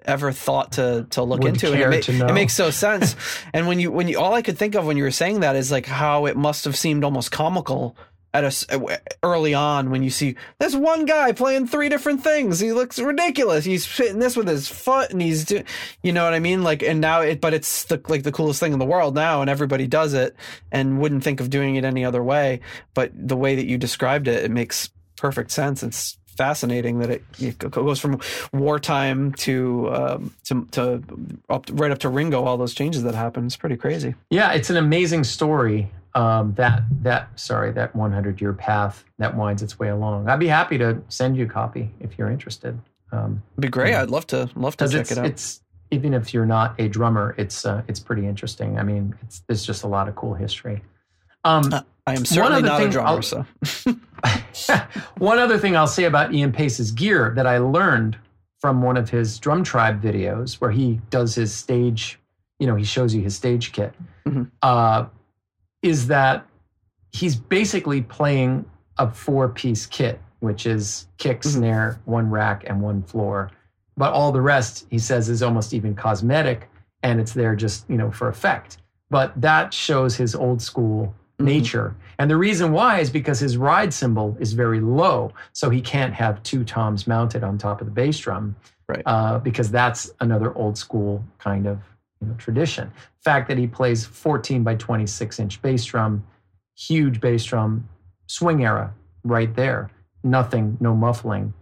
ever 0.04 0.32
thought 0.32 0.74
to 0.74 1.08
to 1.12 1.24
look 1.24 1.42
Would 1.42 1.54
into 1.54 1.74
it, 1.74 2.10
ma- 2.20 2.28
it 2.28 2.34
makes 2.34 2.54
so 2.54 2.72
sense. 2.86 3.16
And 3.54 3.68
when 3.68 3.80
you 3.80 3.92
when 3.92 4.08
you 4.08 4.20
all 4.20 4.34
I 4.34 4.42
could 4.42 4.58
think 4.58 4.76
of 4.76 4.86
when 4.86 4.98
you 4.98 5.04
were 5.04 5.12
saying 5.12 5.42
that 5.42 5.56
is 5.56 5.72
like 5.72 5.86
how 5.86 6.26
it 6.26 6.36
must 6.36 6.66
have 6.66 6.76
seemed 6.76 7.04
almost 7.04 7.32
comical 7.32 7.96
at 8.34 8.44
a 8.44 8.48
s- 8.48 8.66
early 9.24 9.54
on 9.54 9.90
when 9.90 10.04
you 10.04 10.10
see 10.10 10.36
this 10.60 10.76
one 10.76 11.06
guy 11.06 11.32
playing 11.32 11.68
three 11.68 11.90
different 11.90 12.24
things. 12.24 12.60
He 12.60 12.72
looks 12.74 13.00
ridiculous. 13.00 13.66
He's 13.66 13.86
hitting 13.98 14.20
this 14.20 14.38
with 14.38 14.48
his 14.48 14.68
foot 14.68 15.12
and 15.12 15.22
he's 15.22 15.46
doing 15.46 15.66
you 16.04 16.14
know 16.14 16.24
what 16.24 16.34
I 16.34 16.40
mean? 16.40 16.64
Like 16.64 16.84
and 16.84 17.02
now 17.02 17.22
it 17.22 17.42
but 17.42 17.54
it's 17.54 17.86
the 17.86 18.02
like 18.08 18.24
the 18.24 18.32
coolest 18.32 18.60
thing 18.60 18.74
in 18.74 18.80
the 18.80 18.86
world 18.86 19.16
now 19.16 19.42
and 19.42 19.50
everybody 19.50 19.88
does 19.88 20.14
it 20.14 20.36
and 20.72 21.00
wouldn't 21.00 21.24
think 21.24 21.40
of 21.42 21.50
doing 21.50 21.76
it 21.76 21.84
any 21.86 22.06
other 22.06 22.24
way. 22.24 22.60
But 22.94 23.12
the 23.16 23.38
way 23.38 23.56
that 23.56 23.66
you 23.66 23.78
described 23.78 24.28
it 24.28 24.44
it 24.44 24.52
makes 24.52 24.90
perfect 25.18 25.52
sense. 25.52 25.82
It's 25.84 26.18
fascinating 26.38 27.00
that 27.00 27.10
it, 27.10 27.24
it 27.40 27.58
goes 27.58 28.00
from 28.00 28.18
wartime 28.54 29.34
to 29.34 29.90
um, 29.94 30.34
to, 30.46 30.66
to 30.72 31.04
up 31.50 31.66
right 31.74 31.92
up 31.92 32.00
to 32.00 32.10
Ringo 32.10 32.44
all 32.46 32.58
those 32.58 32.74
changes 32.74 33.04
that 33.04 33.16
happen. 33.16 33.46
It's 33.46 33.58
pretty 33.58 33.76
crazy. 33.76 34.16
Yeah, 34.30 34.54
it's 34.54 34.70
an 34.70 34.78
amazing 34.78 35.26
story. 35.26 35.92
Um, 36.20 36.54
that 36.56 36.84
that 37.04 37.40
sorry, 37.40 37.72
that 37.74 37.96
100 37.96 38.42
year 38.42 38.54
path 38.54 39.06
that 39.20 39.36
winds 39.38 39.62
its 39.64 39.80
way 39.80 39.90
along. 39.90 40.28
I'd 40.30 40.40
be 40.40 40.48
happy 40.48 40.78
to 40.80 41.02
send 41.08 41.38
you 41.38 41.46
a 41.46 41.48
copy 41.50 41.92
if 42.00 42.18
you're 42.18 42.30
interested. 42.32 42.78
Um, 43.12 43.42
It'd 43.54 43.62
be 43.62 43.68
great. 43.70 43.96
I'd 43.96 44.10
love 44.10 44.28
to 44.28 44.50
love 44.56 44.76
to 44.78 44.88
check 44.90 45.12
it 45.12 45.18
out 45.18 45.26
it's 45.26 45.62
even 45.92 46.14
if 46.14 46.34
you're 46.34 46.46
not 46.46 46.76
a 46.80 46.88
drummer, 46.88 47.34
it's 47.38 47.66
uh, 47.66 47.82
it's 47.88 48.00
pretty 48.00 48.26
interesting. 48.28 48.78
I 48.78 48.84
mean, 48.84 49.16
it's 49.24 49.40
there's 49.48 49.66
just 49.66 49.84
a 49.84 49.88
lot 49.88 50.08
of 50.10 50.16
cool 50.16 50.34
history. 50.34 50.82
Um, 51.46 51.64
I 52.06 52.14
am 52.16 52.26
certainly 52.26 52.62
not 52.64 52.82
a 52.82 52.90
drummer 52.90 53.08
I'll- 53.10 53.22
so 53.22 53.46
one 55.18 55.40
other 55.40 55.58
thing 55.58 55.76
I'll 55.78 55.88
say 55.88 56.04
about 56.04 56.34
Ian 56.34 56.52
Paice's 56.52 56.92
gear 56.92 57.32
that 57.36 57.48
I 57.48 57.58
learned 57.60 58.18
from 58.60 58.82
one 58.82 58.98
of 58.98 59.10
his 59.10 59.40
drum 59.40 59.64
tribe 59.64 60.02
videos 60.02 60.56
where 60.60 60.72
he 60.72 61.00
does 61.10 61.34
his 61.36 61.54
stage, 61.54 62.20
you 62.60 62.68
know, 62.68 62.76
he 62.76 62.84
shows 62.84 63.16
you 63.16 63.22
his 63.22 63.36
stage 63.36 63.72
kit, 63.72 63.94
Mhm. 64.28 64.52
uh, 64.62 65.06
is 65.82 66.08
that 66.08 66.46
he's 67.12 67.36
basically 67.36 68.02
playing 68.02 68.66
a 68.98 69.10
four 69.10 69.50
piece 69.50 69.86
kit, 69.86 70.20
which 70.40 70.66
is 70.66 71.08
kick, 71.18 71.42
Mhm. 71.42 71.52
snare, 71.54 72.00
one 72.06 72.30
rack, 72.30 72.64
and 72.68 72.82
one 72.82 73.02
floor. 73.04 73.50
But 73.98 74.14
all 74.14 74.32
the 74.32 74.42
rest, 74.42 74.86
he 74.90 75.00
says, 75.00 75.30
is 75.30 75.42
almost 75.44 75.74
even 75.74 75.96
cosmetic 75.96 76.70
and 77.04 77.20
it's 77.20 77.34
there 77.34 77.56
just, 77.56 77.90
you 77.90 77.98
know, 77.98 78.12
for 78.12 78.28
effect. 78.30 78.78
But 79.10 79.40
that 79.42 79.74
shows 79.74 80.16
his 80.16 80.36
old 80.36 80.62
school 80.62 81.14
Mhm. 81.40 81.46
nature. 81.46 81.96
And 82.18 82.30
the 82.30 82.38
reason 82.38 82.72
why 82.74 83.00
is 83.00 83.10
because 83.10 83.40
his 83.40 83.58
ride 83.58 83.94
cymbal 83.94 84.36
is 84.40 84.54
very 84.54 84.82
low. 84.82 85.32
So 85.54 85.70
he 85.70 85.82
can't 85.82 86.14
have 86.14 86.44
two 86.44 86.64
toms 86.66 87.08
mounted 87.08 87.44
on 87.44 87.58
top 87.58 87.80
of 87.82 87.88
the 87.88 87.92
bass 87.92 88.18
drum. 88.20 88.56
Right. 88.88 89.04
Uh, 89.06 89.40
because 89.40 89.70
that's 89.72 90.12
another 90.20 90.54
old 90.56 90.78
school 90.78 91.24
kind 91.38 91.68
of 91.68 91.80
you 92.22 92.28
know, 92.28 92.34
tradition. 92.36 92.92
Fact 93.24 93.48
that 93.48 93.58
he 93.58 93.68
plays 93.68 94.06
14 94.06 94.64
by 94.64 94.76
26 94.76 95.40
inch 95.40 95.62
bass 95.62 95.86
drum, 95.86 96.26
huge 96.78 97.20
bass 97.22 97.44
drum, 97.44 97.88
swing 98.28 98.64
era 98.64 98.94
right 99.24 99.54
there. 99.56 99.90
Nothing, 100.24 100.78
no 100.80 100.96
muffling. 100.96 101.54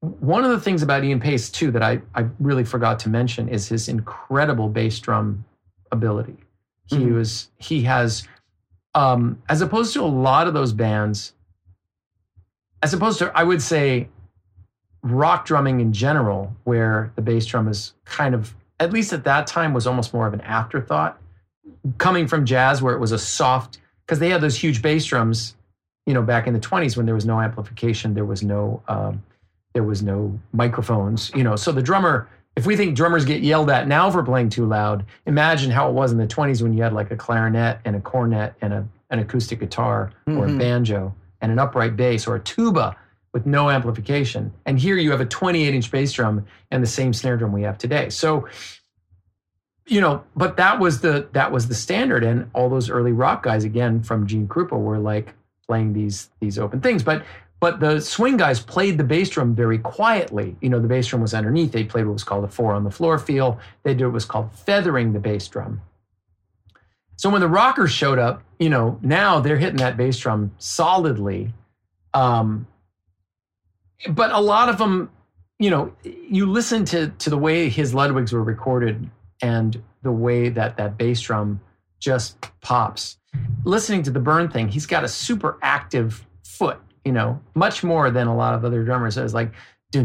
One 0.00 0.44
of 0.44 0.50
the 0.50 0.60
things 0.60 0.82
about 0.82 1.02
Ian 1.04 1.20
Paice, 1.20 1.50
too, 1.50 1.70
that 1.70 1.82
I, 1.82 2.00
I 2.14 2.26
really 2.38 2.64
forgot 2.64 2.98
to 3.00 3.08
mention 3.08 3.48
is 3.48 3.68
his 3.68 3.88
incredible 3.88 4.68
bass 4.68 4.98
drum 5.00 5.44
ability. 5.92 6.36
He 6.86 6.96
Mhm. 6.96 7.14
was 7.14 7.50
he 7.56 7.82
has 7.82 8.26
um, 8.96 9.42
as 9.48 9.60
opposed 9.60 9.92
to 9.94 10.02
a 10.02 10.06
lot 10.06 10.46
of 10.46 10.54
those 10.54 10.72
bands, 10.72 11.32
as 12.80 12.94
opposed 12.94 13.18
to, 13.18 13.32
I 13.36 13.42
would 13.42 13.60
say, 13.60 14.08
rock 15.02 15.46
drumming 15.46 15.80
in 15.80 15.92
general, 15.92 16.54
where 16.62 17.10
the 17.16 17.22
bass 17.22 17.44
drum 17.44 17.66
is 17.66 17.92
kind 18.04 18.36
of, 18.36 18.54
at 18.80 18.92
least 18.92 19.12
at 19.12 19.24
that 19.24 19.46
time, 19.46 19.72
was 19.72 19.86
almost 19.86 20.12
more 20.12 20.26
of 20.26 20.34
an 20.34 20.40
afterthought. 20.42 21.20
Coming 21.98 22.26
from 22.26 22.44
jazz, 22.44 22.82
where 22.82 22.94
it 22.94 22.98
was 23.00 23.12
a 23.12 23.18
soft, 23.18 23.78
because 24.06 24.18
they 24.18 24.30
had 24.30 24.40
those 24.40 24.56
huge 24.56 24.82
bass 24.82 25.04
drums, 25.04 25.54
you 26.06 26.12
know, 26.14 26.22
back 26.22 26.46
in 26.46 26.52
the 26.52 26.60
20s 26.60 26.96
when 26.96 27.06
there 27.06 27.14
was 27.14 27.24
no 27.26 27.40
amplification, 27.40 28.14
there 28.14 28.24
was 28.24 28.42
no, 28.42 28.82
um, 28.88 29.22
there 29.72 29.82
was 29.82 30.02
no 30.02 30.38
microphones, 30.52 31.30
you 31.34 31.42
know. 31.42 31.56
So 31.56 31.72
the 31.72 31.82
drummer, 31.82 32.28
if 32.56 32.66
we 32.66 32.76
think 32.76 32.94
drummers 32.96 33.24
get 33.24 33.42
yelled 33.42 33.70
at 33.70 33.88
now 33.88 34.10
for 34.10 34.22
playing 34.22 34.50
too 34.50 34.66
loud, 34.66 35.04
imagine 35.26 35.70
how 35.70 35.88
it 35.88 35.92
was 35.92 36.12
in 36.12 36.18
the 36.18 36.26
20s 36.26 36.62
when 36.62 36.72
you 36.74 36.82
had 36.82 36.92
like 36.92 37.10
a 37.10 37.16
clarinet 37.16 37.78
and 37.84 37.96
a 37.96 38.00
cornet 38.00 38.54
and 38.60 38.72
a, 38.74 38.86
an 39.10 39.18
acoustic 39.20 39.60
guitar 39.60 40.10
or 40.26 40.44
a 40.44 40.48
Mhm. 40.48 40.58
banjo 40.58 41.14
and 41.40 41.50
an 41.50 41.58
upright 41.58 41.96
bass 41.96 42.26
or 42.26 42.36
a 42.36 42.40
tuba 42.40 42.96
with 43.34 43.44
no 43.44 43.68
amplification. 43.68 44.54
And 44.64 44.78
here 44.78 44.96
you 44.96 45.10
have 45.10 45.20
a 45.20 45.26
28 45.26 45.74
inch 45.74 45.90
bass 45.90 46.12
drum 46.12 46.46
and 46.70 46.82
the 46.82 46.86
same 46.86 47.12
snare 47.12 47.36
drum 47.36 47.52
we 47.52 47.62
have 47.62 47.76
today. 47.76 48.08
So, 48.08 48.48
you 49.86 50.00
know, 50.00 50.24
but 50.34 50.56
that 50.56 50.78
was 50.78 51.00
the 51.00 51.28
that 51.32 51.52
was 51.52 51.68
the 51.68 51.74
standard. 51.74 52.24
And 52.24 52.48
all 52.54 52.70
those 52.70 52.88
early 52.88 53.12
rock 53.12 53.42
guys, 53.42 53.64
again 53.64 54.02
from 54.02 54.26
Gene 54.26 54.48
Krupa, 54.48 54.80
were 54.80 54.98
like 54.98 55.34
playing 55.66 55.92
these 55.92 56.30
these 56.40 56.58
open 56.58 56.80
things. 56.80 57.02
But 57.02 57.24
but 57.60 57.80
the 57.80 58.00
swing 58.00 58.36
guys 58.36 58.60
played 58.60 58.98
the 58.98 59.04
bass 59.04 59.28
drum 59.30 59.54
very 59.54 59.78
quietly. 59.78 60.56
You 60.60 60.70
know, 60.70 60.78
the 60.78 60.88
bass 60.88 61.08
drum 61.08 61.20
was 61.20 61.34
underneath. 61.34 61.72
They 61.72 61.84
played 61.84 62.06
what 62.06 62.12
was 62.12 62.24
called 62.24 62.44
a 62.44 62.48
four 62.48 62.72
on 62.72 62.84
the 62.84 62.90
floor 62.90 63.18
feel. 63.18 63.58
They 63.82 63.94
did 63.94 64.04
what 64.06 64.14
was 64.14 64.24
called 64.24 64.52
feathering 64.52 65.12
the 65.12 65.20
bass 65.20 65.48
drum. 65.48 65.82
So 67.16 67.30
when 67.30 67.40
the 67.40 67.48
rockers 67.48 67.90
showed 67.90 68.18
up, 68.18 68.42
you 68.58 68.68
know, 68.68 68.98
now 69.02 69.40
they're 69.40 69.56
hitting 69.56 69.76
that 69.78 69.96
bass 69.96 70.18
drum 70.18 70.52
solidly. 70.58 71.52
Um, 72.12 72.66
but 74.10 74.30
a 74.32 74.40
lot 74.40 74.68
of 74.68 74.78
them, 74.78 75.10
you 75.58 75.70
know, 75.70 75.94
you 76.02 76.50
listen 76.50 76.84
to 76.86 77.08
to 77.08 77.30
the 77.30 77.38
way 77.38 77.68
his 77.68 77.94
Ludwigs 77.94 78.32
were 78.32 78.42
recorded 78.42 79.08
and 79.42 79.82
the 80.02 80.12
way 80.12 80.48
that 80.48 80.76
that 80.76 80.98
bass 80.98 81.20
drum 81.20 81.60
just 82.00 82.36
pops. 82.60 83.18
Listening 83.64 84.02
to 84.02 84.10
the 84.10 84.20
Burn 84.20 84.50
thing, 84.50 84.68
he's 84.68 84.86
got 84.86 85.04
a 85.04 85.08
super 85.08 85.58
active 85.62 86.26
foot, 86.44 86.78
you 87.04 87.12
know, 87.12 87.40
much 87.54 87.82
more 87.82 88.10
than 88.10 88.26
a 88.26 88.36
lot 88.36 88.54
of 88.54 88.64
other 88.64 88.84
drummers. 88.84 89.16
It's 89.16 89.34
like, 89.34 89.52
you 89.92 90.02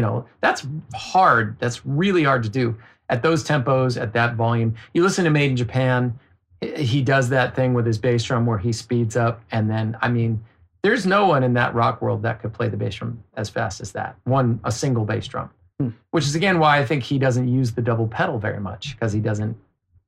know, 0.00 0.26
that's 0.40 0.66
hard. 0.94 1.56
That's 1.58 1.86
really 1.86 2.22
hard 2.24 2.42
to 2.42 2.48
do 2.48 2.76
at 3.08 3.22
those 3.22 3.44
tempos, 3.44 4.00
at 4.00 4.12
that 4.12 4.34
volume. 4.36 4.74
You 4.92 5.02
listen 5.02 5.24
to 5.24 5.30
Made 5.30 5.50
in 5.50 5.56
Japan, 5.56 6.18
he 6.60 7.02
does 7.02 7.28
that 7.30 7.54
thing 7.54 7.74
with 7.74 7.86
his 7.86 7.98
bass 7.98 8.24
drum 8.24 8.46
where 8.46 8.58
he 8.58 8.72
speeds 8.72 9.16
up. 9.16 9.42
And 9.50 9.70
then, 9.70 9.96
I 10.00 10.08
mean, 10.08 10.44
there's 10.86 11.04
no 11.04 11.26
one 11.26 11.42
in 11.42 11.54
that 11.54 11.74
rock 11.74 12.00
world 12.00 12.22
that 12.22 12.40
could 12.40 12.52
play 12.52 12.68
the 12.68 12.76
bass 12.76 12.94
drum 12.94 13.22
as 13.36 13.50
fast 13.50 13.80
as 13.80 13.90
that. 13.92 14.14
One, 14.22 14.60
a 14.62 14.70
single 14.70 15.04
bass 15.04 15.26
drum, 15.26 15.50
Hmm. 15.80 15.88
which 16.12 16.24
is 16.24 16.34
again 16.36 16.58
why 16.60 16.78
I 16.78 16.86
think 16.86 17.02
he 17.02 17.18
doesn't 17.18 17.48
use 17.48 17.72
the 17.72 17.82
double 17.82 18.06
pedal 18.06 18.38
very 18.38 18.60
much 18.60 18.94
because 18.94 19.12
he 19.12 19.18
doesn't, 19.20 19.56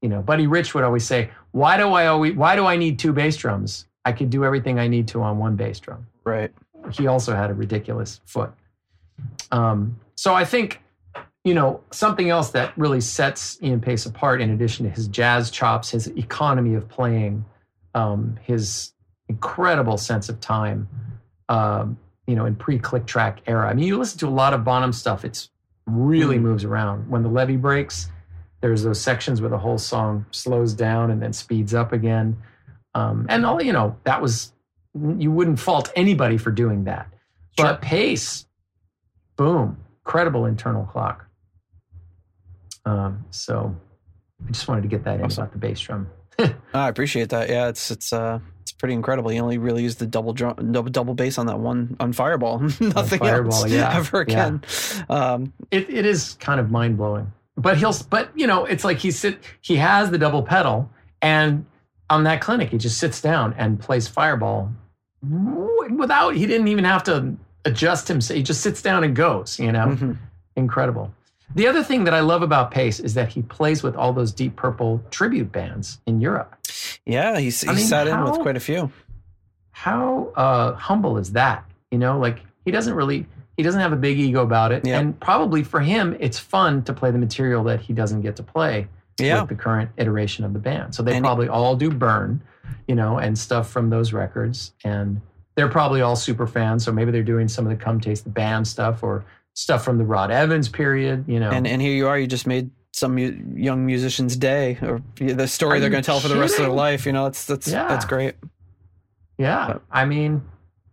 you 0.02 0.08
know, 0.08 0.22
Buddy 0.22 0.46
Rich 0.46 0.74
would 0.74 0.84
always 0.84 1.04
say, 1.04 1.30
why 1.50 1.76
do 1.76 1.88
I 1.92 2.06
always, 2.06 2.34
why 2.36 2.54
do 2.54 2.64
I 2.64 2.76
need 2.76 2.98
two 3.00 3.12
bass 3.12 3.36
drums? 3.36 3.86
I 4.04 4.12
could 4.12 4.30
do 4.30 4.44
everything 4.44 4.78
I 4.78 4.86
need 4.86 5.08
to 5.08 5.20
on 5.22 5.38
one 5.38 5.56
bass 5.56 5.80
drum 5.80 6.06
Right. 6.24 6.52
he 6.92 7.08
also 7.08 7.34
had 7.34 7.50
a 7.50 7.54
ridiculous 7.54 8.20
foot. 8.24 8.52
Um, 9.50 9.98
so 10.14 10.34
I 10.34 10.44
think, 10.44 10.80
you 11.44 11.54
know, 11.54 11.80
something 11.90 12.30
else 12.30 12.50
that 12.52 12.72
really 12.78 13.00
sets 13.00 13.58
Ian 13.62 13.80
Paice 13.80 14.06
apart, 14.06 14.40
in 14.40 14.50
addition 14.50 14.84
to 14.86 14.90
his 14.90 15.08
jazz 15.08 15.50
chops, 15.50 15.90
his 15.90 16.06
economy 16.08 16.74
of 16.74 16.88
playing, 16.88 17.44
um, 17.94 18.38
his 18.42 18.92
incredible 19.28 19.96
sense 19.98 20.28
of 20.28 20.40
time, 20.40 20.88
um, 21.48 21.98
you 22.26 22.34
know, 22.34 22.46
in 22.46 22.54
pre-click 22.56 23.06
track 23.06 23.40
era. 23.46 23.68
I 23.68 23.74
mean, 23.74 23.86
you 23.86 23.98
listen 23.98 24.18
to 24.20 24.26
a 24.28 24.30
lot 24.30 24.52
of 24.54 24.64
Bonham 24.64 24.92
stuff; 24.92 25.24
it's 25.24 25.50
really 25.86 26.38
Mm. 26.38 26.42
moves 26.42 26.64
around. 26.64 27.08
When 27.08 27.22
the 27.22 27.28
levee 27.28 27.56
breaks, 27.56 28.10
there's 28.60 28.82
those 28.82 29.00
sections 29.00 29.40
where 29.40 29.50
the 29.50 29.58
whole 29.58 29.78
song 29.78 30.26
slows 30.30 30.74
down 30.74 31.10
and 31.10 31.22
then 31.22 31.32
speeds 31.32 31.74
up 31.74 31.92
again. 31.92 32.36
Um, 32.94 33.26
and 33.28 33.46
all 33.46 33.62
you 33.62 33.72
know, 33.72 33.96
that 34.04 34.20
was 34.20 34.52
you 35.18 35.30
wouldn't 35.30 35.60
fault 35.60 35.92
anybody 35.94 36.36
for 36.38 36.50
doing 36.50 36.84
that. 36.84 37.08
But 37.56 37.80
Paice, 37.82 38.46
boom, 39.36 39.76
credible 40.04 40.44
internal 40.46 40.84
clock. 40.84 41.26
Um, 42.84 43.24
so 43.30 43.74
I 44.46 44.50
just 44.50 44.66
wanted 44.68 44.82
to 44.82 44.88
get 44.88 45.04
that 45.04 45.16
in 45.18 45.24
Awesome. 45.26 45.42
about 45.42 45.52
the 45.52 45.58
bass 45.58 45.80
drum. 45.80 46.08
I 46.74 46.88
appreciate 46.88 47.30
that. 47.30 47.48
Yeah, 47.48 47.68
it's 47.68 47.90
it's 47.90 48.12
uh 48.12 48.38
pretty 48.78 48.94
incredible. 48.94 49.30
He 49.30 49.40
only 49.40 49.58
really 49.58 49.82
used 49.82 49.98
the 49.98 50.06
double 50.06 50.32
drum, 50.32 50.72
double 50.72 50.90
double 50.90 51.14
bass 51.14 51.38
on 51.38 51.46
that 51.46 51.58
one 51.58 51.96
on 52.00 52.12
Fireball. 52.12 52.60
Nothing 52.80 53.18
Fireball, 53.18 53.52
else 53.52 53.70
yeah, 53.70 53.92
ever 53.96 54.24
yeah. 54.26 54.32
again. 54.32 54.62
Um, 55.08 55.52
It, 55.70 55.90
it 55.90 56.06
is 56.06 56.34
kind 56.40 56.60
of 56.60 56.70
mind 56.70 56.96
blowing. 56.96 57.32
But 57.56 57.76
he'll, 57.78 57.94
but 58.08 58.30
you 58.36 58.46
know, 58.46 58.64
it's 58.64 58.84
like 58.84 58.98
he 58.98 59.10
sit, 59.10 59.40
he 59.60 59.76
has 59.76 60.10
the 60.10 60.18
double 60.18 60.42
pedal, 60.42 60.88
and 61.20 61.66
on 62.08 62.22
that 62.24 62.40
clinic, 62.40 62.70
he 62.70 62.78
just 62.78 62.98
sits 62.98 63.20
down 63.20 63.52
and 63.58 63.80
plays 63.80 64.06
Fireball 64.06 64.70
without. 65.90 66.34
He 66.36 66.46
didn't 66.46 66.68
even 66.68 66.84
have 66.84 67.02
to 67.04 67.36
adjust 67.64 68.06
himself. 68.06 68.36
He 68.36 68.42
just 68.42 68.60
sits 68.60 68.80
down 68.80 69.02
and 69.02 69.14
goes. 69.14 69.58
You 69.58 69.72
know, 69.72 69.88
mhm. 69.88 70.16
incredible. 70.56 71.12
The 71.54 71.66
other 71.66 71.82
thing 71.82 72.04
that 72.04 72.14
I 72.14 72.20
love 72.20 72.42
about 72.42 72.70
Paice 72.70 73.00
is 73.00 73.14
that 73.14 73.28
he 73.30 73.42
plays 73.42 73.82
with 73.82 73.96
all 73.96 74.12
those 74.12 74.32
Deep 74.32 74.54
Purple 74.56 75.02
tribute 75.10 75.50
bands 75.50 76.00
in 76.06 76.20
Europe. 76.20 76.54
Yeah, 77.06 77.38
he's 77.38 77.60
he 77.62 77.68
I 77.68 77.74
mean, 77.74 77.86
sat 77.86 78.06
in 78.06 78.22
with 78.22 78.38
quite 78.40 78.56
a 78.56 78.60
few. 78.60 78.92
How 79.70 80.32
uh, 80.36 80.74
humble 80.74 81.16
is 81.18 81.32
that? 81.32 81.64
You 81.90 81.98
know, 81.98 82.18
like 82.18 82.40
he 82.64 82.70
doesn't 82.70 82.94
really, 82.94 83.26
he 83.56 83.62
doesn't 83.62 83.80
have 83.80 83.92
a 83.92 83.96
big 83.96 84.18
ego 84.18 84.42
about 84.42 84.72
it, 84.72 84.86
Yeah. 84.86 84.98
and 85.00 85.18
probably 85.20 85.62
for 85.62 85.80
him, 85.80 86.16
it's 86.20 86.38
fun 86.38 86.82
to 86.84 86.92
play 86.92 87.10
the 87.10 87.18
material 87.18 87.64
that 87.64 87.80
he 87.80 87.92
doesn't 87.92 88.20
get 88.20 88.36
to 88.36 88.42
play 88.42 88.88
Yeah, 89.18 89.40
with 89.40 89.48
the 89.48 89.54
current 89.54 89.90
iteration 89.96 90.44
of 90.44 90.52
the 90.52 90.58
band. 90.58 90.94
So 90.94 91.02
they 91.02 91.16
And- 91.16 91.24
probably 91.24 91.48
all 91.48 91.76
do 91.76 91.90
burn, 91.90 92.42
you 92.86 92.94
know, 92.94 93.18
and 93.18 93.38
stuff 93.38 93.70
from 93.70 93.88
those 93.90 94.12
records, 94.12 94.72
and 94.84 95.20
they're 95.54 95.68
probably 95.68 96.02
all 96.02 96.14
super 96.16 96.46
fans. 96.46 96.84
So 96.84 96.92
maybe 96.92 97.10
they're 97.10 97.22
doing 97.22 97.48
some 97.48 97.66
of 97.66 97.70
the 97.76 97.82
Come 97.82 98.00
Taste 98.00 98.24
the 98.24 98.30
Band 98.30 98.66
stuff 98.68 99.02
or 99.02 99.24
stuff 99.58 99.84
from 99.84 99.98
the 99.98 100.04
Rod 100.04 100.30
Evans 100.30 100.68
period, 100.68 101.24
you 101.26 101.40
know. 101.40 101.50
and 101.50 101.66
and 101.66 101.82
here 101.82 101.92
you 101.92 102.06
are. 102.06 102.16
You 102.18 102.26
just 102.28 102.46
made 102.46 102.70
some 102.92 103.14
mu- 103.16 103.36
young 103.54 103.84
musician's 103.84 104.36
day, 104.36 104.78
or 104.82 105.02
the 105.16 105.46
story 105.48 105.78
Are 105.78 105.80
they're 105.80 105.90
going 105.90 106.02
to 106.02 106.06
tell 106.06 106.20
for 106.20 106.28
the 106.28 106.38
rest 106.38 106.54
of 106.58 106.64
their 106.64 106.72
life. 106.74 107.04
You 107.06 107.12
know, 107.12 107.24
that's 107.24 107.44
that's 107.44 107.68
Yeah. 107.68 107.88
that's 107.88 108.04
great. 108.04 108.34
Yeah, 109.38 109.66
But- 109.74 109.82
I 109.90 110.04
mean, 110.04 110.42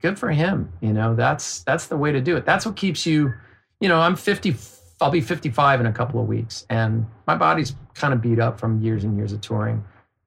good 0.02 0.20
for 0.20 0.30
him. 0.30 0.72
You 0.82 0.94
know, 0.94 1.16
that's 1.16 1.64
that's 1.64 1.88
the 1.88 1.98
way 1.98 2.12
to 2.12 2.22
do 2.22 2.36
it. 2.38 2.46
That's 2.46 2.66
what 2.66 2.76
keeps 2.76 3.06
you. 3.06 3.34
You 3.80 3.90
know, 3.90 4.00
I'm 4.00 4.16
50. 4.16 4.56
I'll 5.02 5.12
be 5.12 5.22
55 5.22 5.82
in 5.82 5.86
a 5.88 5.92
couple 5.92 6.22
of 6.22 6.28
weeks, 6.28 6.66
and 6.70 7.06
my 7.28 7.36
body's 7.36 7.76
kind 7.96 8.14
of 8.14 8.22
beat 8.22 8.40
up 8.40 8.60
from 8.60 8.82
years 8.82 9.04
and 9.04 9.18
years 9.18 9.34
of 9.34 9.42
touring. 9.42 9.84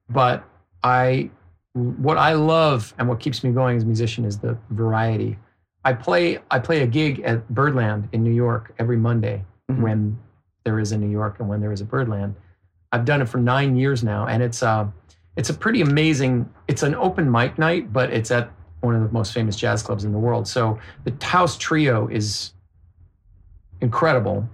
But 0.09 0.43
I, 0.83 1.29
what 1.73 2.17
I 2.17 2.33
love 2.33 2.93
and 2.99 3.07
what 3.09 3.19
keeps 3.19 3.43
me 3.43 3.51
going 3.51 3.77
as 3.77 3.83
a 3.83 3.85
musician 3.85 4.25
is 4.25 4.37
the 4.39 4.57
variety. 4.69 5.37
I 5.85 5.93
play 5.93 6.39
I 6.51 6.59
play 6.59 6.81
a 6.81 6.87
gig 6.87 7.21
at 7.21 7.47
Birdland 7.49 8.09
in 8.11 8.23
New 8.23 8.33
York 8.33 8.73
every 8.79 8.97
Monday 8.97 9.43
Mhm. 9.71 9.81
when 9.81 10.19
there 10.65 10.79
is 10.79 10.91
a 10.91 10.97
New 10.97 11.09
York 11.09 11.39
and 11.39 11.47
when 11.47 11.61
there 11.61 11.71
is 11.71 11.81
a 11.81 11.85
Birdland. 11.85 12.35
I've 12.91 13.05
done 13.05 13.21
it 13.21 13.29
for 13.29 13.37
nine 13.37 13.75
years 13.75 14.03
now, 14.03 14.25
and 14.27 14.41
it's 14.43 14.61
uh, 14.63 14.87
it's 15.35 15.49
a 15.49 15.53
pretty 15.53 15.81
amazing. 15.81 16.49
It's 16.67 16.83
an 16.83 16.95
open 16.95 17.31
mic 17.31 17.57
night, 17.57 17.93
but 17.93 18.11
it's 18.11 18.29
at 18.31 18.49
one 18.81 18.95
of 18.95 19.01
the 19.03 19.09
most 19.11 19.33
famous 19.33 19.55
jazz 19.55 19.81
clubs 19.83 20.03
in 20.05 20.11
the 20.11 20.17
world. 20.19 20.47
So 20.47 20.79
the 21.05 21.13
House 21.25 21.57
Trio 21.57 22.07
is 22.07 22.53
incredible. 23.81 24.47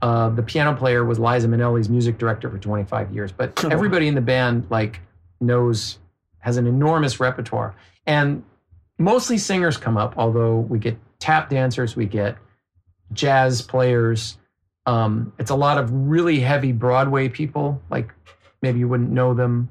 Uh, 0.00 0.28
the 0.30 0.42
piano 0.42 0.74
player 0.74 1.04
was 1.04 1.18
Liza 1.18 1.46
Minnelli's 1.48 1.88
music 1.88 2.18
director 2.18 2.50
for 2.50 2.58
25 2.58 3.12
years, 3.12 3.30
but 3.32 3.64
everybody 3.70 4.08
in 4.08 4.14
the 4.14 4.20
band 4.20 4.66
like 4.70 5.00
knows 5.40 5.98
has 6.40 6.56
an 6.56 6.66
enormous 6.66 7.20
repertoire, 7.20 7.74
and 8.06 8.42
mostly 9.02 9.38
singers 9.38 9.76
come 9.76 9.96
up. 9.96 10.14
Although 10.16 10.60
we 10.60 10.78
get 10.78 10.98
tap 11.18 11.50
dancers, 11.50 11.96
we 11.96 12.06
get 12.06 12.36
jazz 13.12 13.62
players. 13.62 14.38
Um, 14.86 15.32
it's 15.38 15.50
a 15.50 15.54
lot 15.54 15.78
of 15.78 15.90
really 15.92 16.40
heavy 16.40 16.72
Broadway 16.72 17.28
people. 17.28 17.80
Like 17.90 18.12
maybe 18.62 18.78
you 18.78 18.88
wouldn't 18.88 19.10
know 19.10 19.34
them 19.34 19.68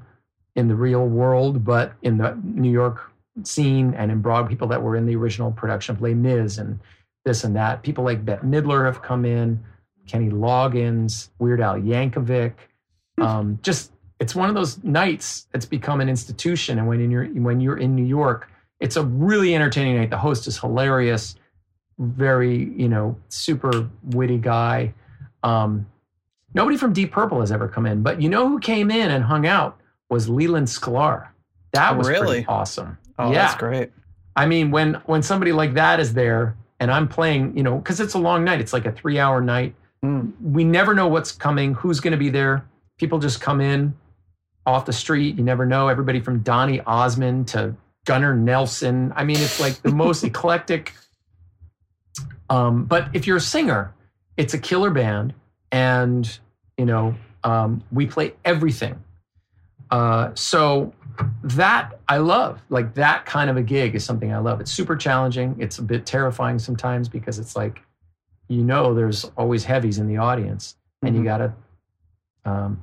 in 0.54 0.68
the 0.68 0.74
real 0.74 1.06
world, 1.06 1.64
but 1.64 1.94
in 2.02 2.18
the 2.18 2.38
New 2.44 2.70
York 2.70 3.10
scene 3.44 3.94
and 3.94 4.10
in 4.10 4.20
Broad 4.20 4.48
people 4.48 4.68
that 4.68 4.82
were 4.82 4.96
in 4.96 5.06
the 5.06 5.16
original 5.16 5.50
production 5.50 5.96
of 5.96 6.02
Les 6.02 6.14
Mis 6.14 6.58
and 6.58 6.78
this 7.24 7.44
and 7.44 7.56
that. 7.56 7.82
People 7.82 8.04
like 8.04 8.24
Bette 8.24 8.42
Midler 8.42 8.84
have 8.84 9.02
come 9.02 9.24
in, 9.24 9.62
Kenny 10.06 10.28
Loggins, 10.30 11.30
Weird 11.38 11.60
Al 11.60 11.76
Yankovic. 11.76 12.54
Um, 13.18 13.58
just 13.62 13.92
it's 14.20 14.34
one 14.34 14.48
of 14.48 14.54
those 14.54 14.82
nights 14.84 15.46
that's 15.52 15.66
become 15.66 16.00
an 16.00 16.08
institution. 16.08 16.78
And 16.78 16.86
when 16.86 17.10
you're 17.10 17.26
when 17.26 17.60
you're 17.60 17.78
in 17.78 17.94
New 17.94 18.04
York, 18.04 18.48
it's 18.82 18.96
a 18.96 19.04
really 19.04 19.54
entertaining 19.54 19.96
night. 19.96 20.10
The 20.10 20.18
host 20.18 20.46
is 20.46 20.58
hilarious, 20.58 21.36
very 21.98 22.72
you 22.76 22.88
know 22.88 23.16
super 23.28 23.88
witty 24.02 24.38
guy. 24.38 24.92
Um, 25.42 25.86
nobody 26.54 26.76
from 26.76 26.92
Deep 26.92 27.12
Purple 27.12 27.40
has 27.40 27.52
ever 27.52 27.68
come 27.68 27.86
in. 27.86 28.02
But 28.02 28.20
you 28.20 28.28
know 28.28 28.48
who 28.48 28.58
came 28.58 28.90
in 28.90 29.10
and 29.10 29.24
hung 29.24 29.46
out 29.46 29.78
was 30.10 30.28
Leland 30.28 30.66
Sklar. 30.66 31.28
That 31.72 31.96
was 31.96 32.08
Really? 32.08 32.26
pretty 32.42 32.46
awesome. 32.46 32.98
Oh, 33.18 33.28
yeah. 33.32 33.42
that's 33.46 33.54
great. 33.54 33.90
I 34.36 34.46
mean, 34.46 34.70
when 34.70 34.94
when 35.06 35.22
somebody 35.22 35.52
like 35.52 35.74
that 35.74 36.00
is 36.00 36.12
there 36.14 36.56
and 36.80 36.90
I'm 36.90 37.06
playing, 37.08 37.56
you 37.56 37.62
know, 37.62 37.78
because 37.78 38.00
it's 38.00 38.14
a 38.14 38.18
long 38.18 38.44
night. 38.44 38.60
It's 38.60 38.72
like 38.72 38.86
a 38.86 38.92
three 38.92 39.18
hour 39.18 39.40
night. 39.40 39.74
Mm. 40.04 40.32
We 40.42 40.64
never 40.64 40.94
know 40.94 41.06
what's 41.06 41.30
coming, 41.32 41.74
who's 41.74 42.00
going 42.00 42.12
to 42.12 42.18
be 42.18 42.30
there. 42.30 42.66
People 42.98 43.18
just 43.20 43.40
come 43.40 43.60
in 43.60 43.94
off 44.66 44.84
the 44.86 44.92
street. 44.92 45.36
You 45.36 45.44
never 45.44 45.64
know. 45.66 45.88
Everybody 45.88 46.20
from 46.20 46.40
Donny 46.40 46.80
Osmond 46.80 47.48
to 47.48 47.74
Gunnar 48.04 48.34
Nelson. 48.34 49.12
I 49.14 49.24
mean, 49.24 49.36
it's 49.38 49.60
like 49.60 49.80
the 49.82 49.92
most 49.92 50.24
eclectic. 50.24 50.92
Um, 52.50 52.84
but 52.84 53.08
if 53.14 53.26
you're 53.26 53.36
a 53.38 53.40
singer, 53.40 53.94
it's 54.36 54.54
a 54.54 54.58
killer 54.58 54.90
band, 54.90 55.34
and 55.70 56.38
you 56.76 56.84
know 56.84 57.14
um, 57.44 57.82
we 57.92 58.06
play 58.06 58.34
everything. 58.44 59.02
Uh, 59.90 60.30
so 60.34 60.92
that 61.44 61.98
I 62.08 62.16
love. 62.18 62.60
Like 62.70 62.94
that 62.94 63.26
kind 63.26 63.50
of 63.50 63.56
a 63.56 63.62
gig 63.62 63.94
is 63.94 64.04
something 64.04 64.32
I 64.32 64.38
love. 64.38 64.60
It's 64.60 64.72
super 64.72 64.96
challenging. 64.96 65.56
It's 65.58 65.78
a 65.78 65.82
bit 65.82 66.06
terrifying 66.06 66.58
sometimes 66.58 67.08
because 67.08 67.38
it's 67.38 67.54
like, 67.54 67.82
you 68.48 68.64
know, 68.64 68.94
there's 68.94 69.24
always 69.36 69.64
heavies 69.64 69.98
in 69.98 70.08
the 70.08 70.16
audience, 70.16 70.76
and 71.02 71.14
you 71.14 71.22
Mhm. 71.22 71.24
gotta, 71.24 71.52
um, 72.44 72.80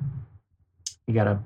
you 1.07 1.13
gotta, 1.13 1.39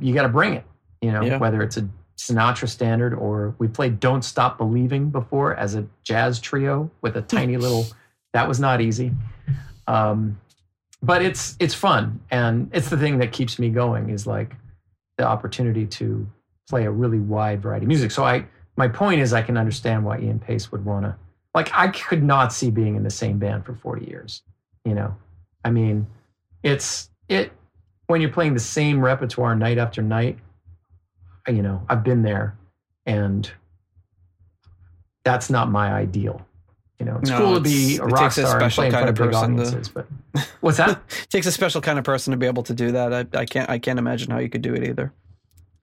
you 0.00 0.14
gotta 0.14 0.28
bring 0.28 0.54
it. 0.54 0.64
You 1.00 1.12
know, 1.12 1.22
Yeah. 1.22 1.38
whether 1.38 1.62
it's 1.62 1.76
a 1.78 1.88
Sinatra 2.16 2.68
standard 2.68 3.14
or 3.14 3.54
we 3.58 3.68
played 3.68 4.00
"Don't 4.00 4.22
Stop 4.22 4.58
Believing" 4.58 5.10
before 5.10 5.54
as 5.54 5.74
a 5.74 5.86
jazz 6.02 6.40
trio 6.40 6.90
with 7.02 7.16
a 7.16 7.22
tiny 7.22 7.56
little. 7.56 7.86
That 8.32 8.48
was 8.48 8.58
not 8.58 8.80
easy. 8.80 9.12
Um, 9.86 10.40
but 11.02 11.22
it's 11.22 11.56
it's 11.60 11.74
fun 11.74 12.20
and 12.30 12.70
it's 12.72 12.88
the 12.88 12.96
thing 12.96 13.18
that 13.18 13.30
keeps 13.30 13.58
me 13.58 13.68
going 13.68 14.08
is 14.08 14.26
like 14.26 14.54
the 15.18 15.24
opportunity 15.24 15.86
to 15.86 16.26
play 16.68 16.84
a 16.86 16.90
really 16.90 17.18
wide 17.18 17.62
variety 17.62 17.84
of 17.84 17.88
music. 17.88 18.10
So 18.10 18.24
I 18.24 18.46
my 18.76 18.88
point 18.88 19.20
is 19.20 19.32
I 19.32 19.42
can 19.42 19.56
understand 19.56 20.04
why 20.04 20.18
Ian 20.18 20.40
Paice 20.40 20.72
would 20.72 20.84
want 20.84 21.04
to 21.04 21.14
like 21.54 21.70
I 21.74 21.88
could 21.88 22.22
not 22.22 22.52
see 22.52 22.70
being 22.70 22.96
in 22.96 23.02
the 23.02 23.10
same 23.10 23.38
band 23.38 23.64
for 23.64 23.74
40 23.74 24.06
years, 24.06 24.42
you 24.84 24.94
know. 24.94 25.14
I 25.64 25.70
mean, 25.70 26.06
it's 26.62 27.10
it 27.28 27.52
when 28.06 28.20
you're 28.20 28.30
playing 28.30 28.54
the 28.54 28.60
same 28.60 29.00
repertoire 29.04 29.54
night 29.54 29.78
after 29.78 30.02
night, 30.02 30.38
you 31.48 31.62
know, 31.62 31.84
I've 31.88 32.02
been 32.04 32.22
there 32.22 32.56
and 33.06 33.50
that's 35.24 35.50
not 35.50 35.70
my 35.70 35.92
ideal. 35.92 36.46
You 36.98 37.06
know, 37.06 37.18
it's 37.18 37.30
No, 37.30 37.38
cool 37.38 37.54
to 37.54 37.60
be 37.60 37.96
a 37.98 38.04
it 38.04 38.06
rock 38.06 38.20
takes 38.34 38.38
a 38.38 38.42
star 38.42 38.60
and 38.62 38.72
special 38.72 38.80
play 38.82 38.86
in 38.86 38.92
kind 38.92 39.04
front 39.04 39.08
of 39.08 39.14
big 39.24 39.32
person 39.32 39.56
to- 39.56 39.62
audiences, 39.62 39.88
but 39.88 40.06
what's 40.60 40.76
that? 40.78 41.00
takes 41.28 41.46
a 41.46 41.52
special 41.52 41.80
kind 41.80 41.98
of 41.98 42.04
person 42.04 42.30
to 42.30 42.36
be 42.36 42.46
able 42.46 42.62
to 42.62 42.74
do 42.74 42.92
that. 42.92 43.12
I, 43.12 43.38
I 43.38 43.44
can't 43.46 43.68
I 43.68 43.78
can't 43.78 43.98
imagine 43.98 44.30
how 44.30 44.38
you 44.38 44.48
could 44.48 44.62
do 44.62 44.74
it 44.74 44.84
either. 44.84 45.12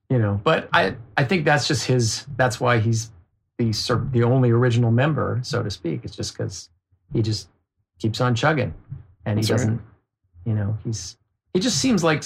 you 0.09 0.19
know 0.19 0.41
but 0.43 0.67
i 0.73 0.93
i 1.15 1.23
think 1.23 1.45
that's 1.45 1.67
just 1.69 1.85
his 1.85 2.25
that's 2.35 2.59
why 2.59 2.79
he's 2.79 3.11
the 3.57 3.71
the 4.11 4.23
only 4.23 4.49
original 4.51 4.91
member 4.91 5.39
so 5.41 5.63
to 5.63 5.69
speak 5.71 6.01
it's 6.03 6.15
just 6.15 6.33
because 6.37 6.69
he 7.13 7.21
just 7.21 7.47
keeps 7.99 8.19
on 8.19 8.35
chugging 8.35 8.73
and 9.25 9.37
he 9.39 9.41
That's 9.45 9.61
doesn't 9.63 9.81
you 10.45 10.53
know 10.53 10.77
he's 10.83 11.17
he 11.53 11.59
just 11.61 11.77
seems 11.77 12.03
like 12.03 12.23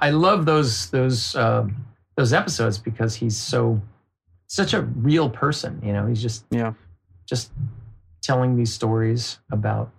I 0.00 0.10
love 0.10 0.46
those 0.46 0.88
those 0.90 1.34
um 1.36 1.84
those 2.16 2.32
episodes 2.32 2.78
because 2.78 3.14
he's 3.16 3.36
so 3.36 3.80
such 4.48 4.72
a 4.74 4.82
real 4.82 5.28
person 5.30 5.80
you 5.84 5.92
know? 5.92 6.06
He's 6.06 6.22
just 6.22 6.44
Yeah. 6.50 6.72
just 7.28 7.50
telling 8.22 8.56
these 8.56 8.72
stories 8.72 9.38
about 9.52 9.90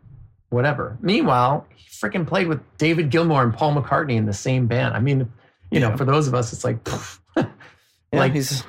whatever. 0.50 0.98
Meanwhile 1.02 1.66
he 1.76 1.88
freaking 1.90 2.26
played 2.28 2.48
with 2.48 2.62
david 2.78 3.10
gilmour 3.10 3.44
and 3.44 3.54
paul 3.54 3.74
mccartney 3.76 4.16
in 4.16 4.26
the 4.26 4.34
same 4.34 4.68
band. 4.68 4.96
I 4.96 5.00
mean 5.00 5.32
you 5.72 5.80
know 5.80 5.96
for 5.98 6.06
those 6.06 6.28
of 6.28 6.34
us 6.34 6.54
it's 6.54 6.64
like 6.64 6.78
Yeah, 7.38 7.46
Like- 8.20 8.34
he's 8.34 8.64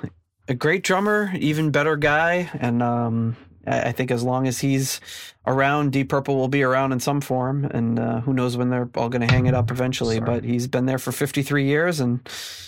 a 0.48 0.54
great 0.54 0.82
drummer, 0.82 1.30
even 1.38 1.70
better 1.70 1.94
guy, 1.96 2.50
and 2.58 2.82
um, 2.82 3.36
I, 3.68 3.92
think 3.92 4.10
as 4.10 4.22
long 4.22 4.46
as 4.46 4.58
he's 4.60 5.00
around, 5.46 5.92
Deep 5.92 6.08
Purple 6.08 6.36
will 6.36 6.48
be 6.48 6.62
around 6.62 6.92
in 6.92 7.00
some 7.00 7.20
form, 7.20 7.64
and 7.64 7.98
uh, 7.98 8.20
who 8.20 8.32
knows 8.32 8.56
when 8.56 8.70
they're 8.70 8.88
all 8.96 9.08
going 9.08 9.26
to 9.26 9.32
hang 9.32 9.46
it 9.46 9.54
up 9.54 9.70
eventually. 9.70 10.16
Sorry. 10.16 10.26
But 10.26 10.44
he's 10.44 10.66
been 10.66 10.86
there 10.86 10.98
for 10.98 11.12
53 11.12 11.64
years, 11.64 12.00
and 12.00 12.20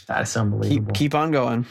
That's 0.07 0.35
keep 0.35 0.41
unbelievable. 0.41 0.93
keep 0.95 1.15
on 1.15 1.31
going. 1.31 1.67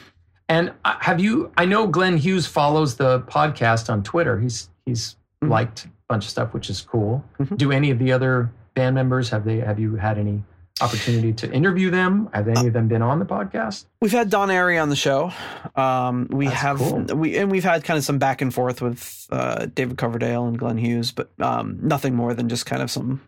and 0.47 0.71
uh, 0.85 0.95
have 0.99 1.19
you? 1.19 1.51
I 1.57 1.65
know 1.65 1.87
Glenn 1.87 2.17
Hughes 2.17 2.45
follows 2.47 2.95
the 2.95 3.21
podcast 3.21 3.89
on 3.89 4.03
Twitter. 4.03 4.39
He's 4.39 4.69
he's 4.85 5.15
Mhm. 5.43 5.49
liked 5.49 5.85
a 5.85 5.89
bunch 6.09 6.25
of 6.25 6.29
stuff, 6.31 6.53
which 6.53 6.69
is 6.69 6.81
cool. 6.81 7.23
Mhm. 7.39 7.57
Do 7.57 7.71
any 7.71 7.91
of 7.91 7.99
the 7.99 8.11
other 8.11 8.51
band 8.73 8.95
members 8.95 9.29
have 9.29 9.45
they? 9.45 9.59
Have 9.59 9.79
you 9.79 9.95
had 9.95 10.17
any 10.17 10.43
opportunity 10.81 11.33
to 11.33 11.51
interview 11.51 11.89
them? 11.89 12.29
Have 12.33 12.47
any 12.47 12.67
of 12.67 12.73
them 12.73 12.87
been 12.87 13.01
on 13.01 13.19
the 13.19 13.25
podcast? 13.25 13.85
We've 14.01 14.11
had 14.11 14.29
Don 14.29 14.49
Airey 14.49 14.81
on 14.81 14.89
the 14.89 14.95
show. 14.95 15.31
Um, 15.75 16.27
we 16.31 16.45
That's 16.45 16.57
have 16.57 16.77
cool. 16.77 17.03
we 17.15 17.37
and 17.37 17.51
we've 17.51 17.63
had 17.63 17.83
kind 17.83 17.97
of 17.97 18.03
some 18.03 18.17
back 18.17 18.41
and 18.41 18.53
forth 18.53 18.81
with 18.81 19.27
uh, 19.31 19.67
David 19.67 19.97
Coverdale 19.97 20.45
and 20.45 20.57
Glenn 20.57 20.77
Hughes, 20.77 21.11
but 21.11 21.29
um, 21.39 21.79
nothing 21.81 22.15
more 22.15 22.33
than 22.33 22.49
just 22.49 22.65
kind 22.65 22.81
of 22.81 22.89
some, 22.91 23.21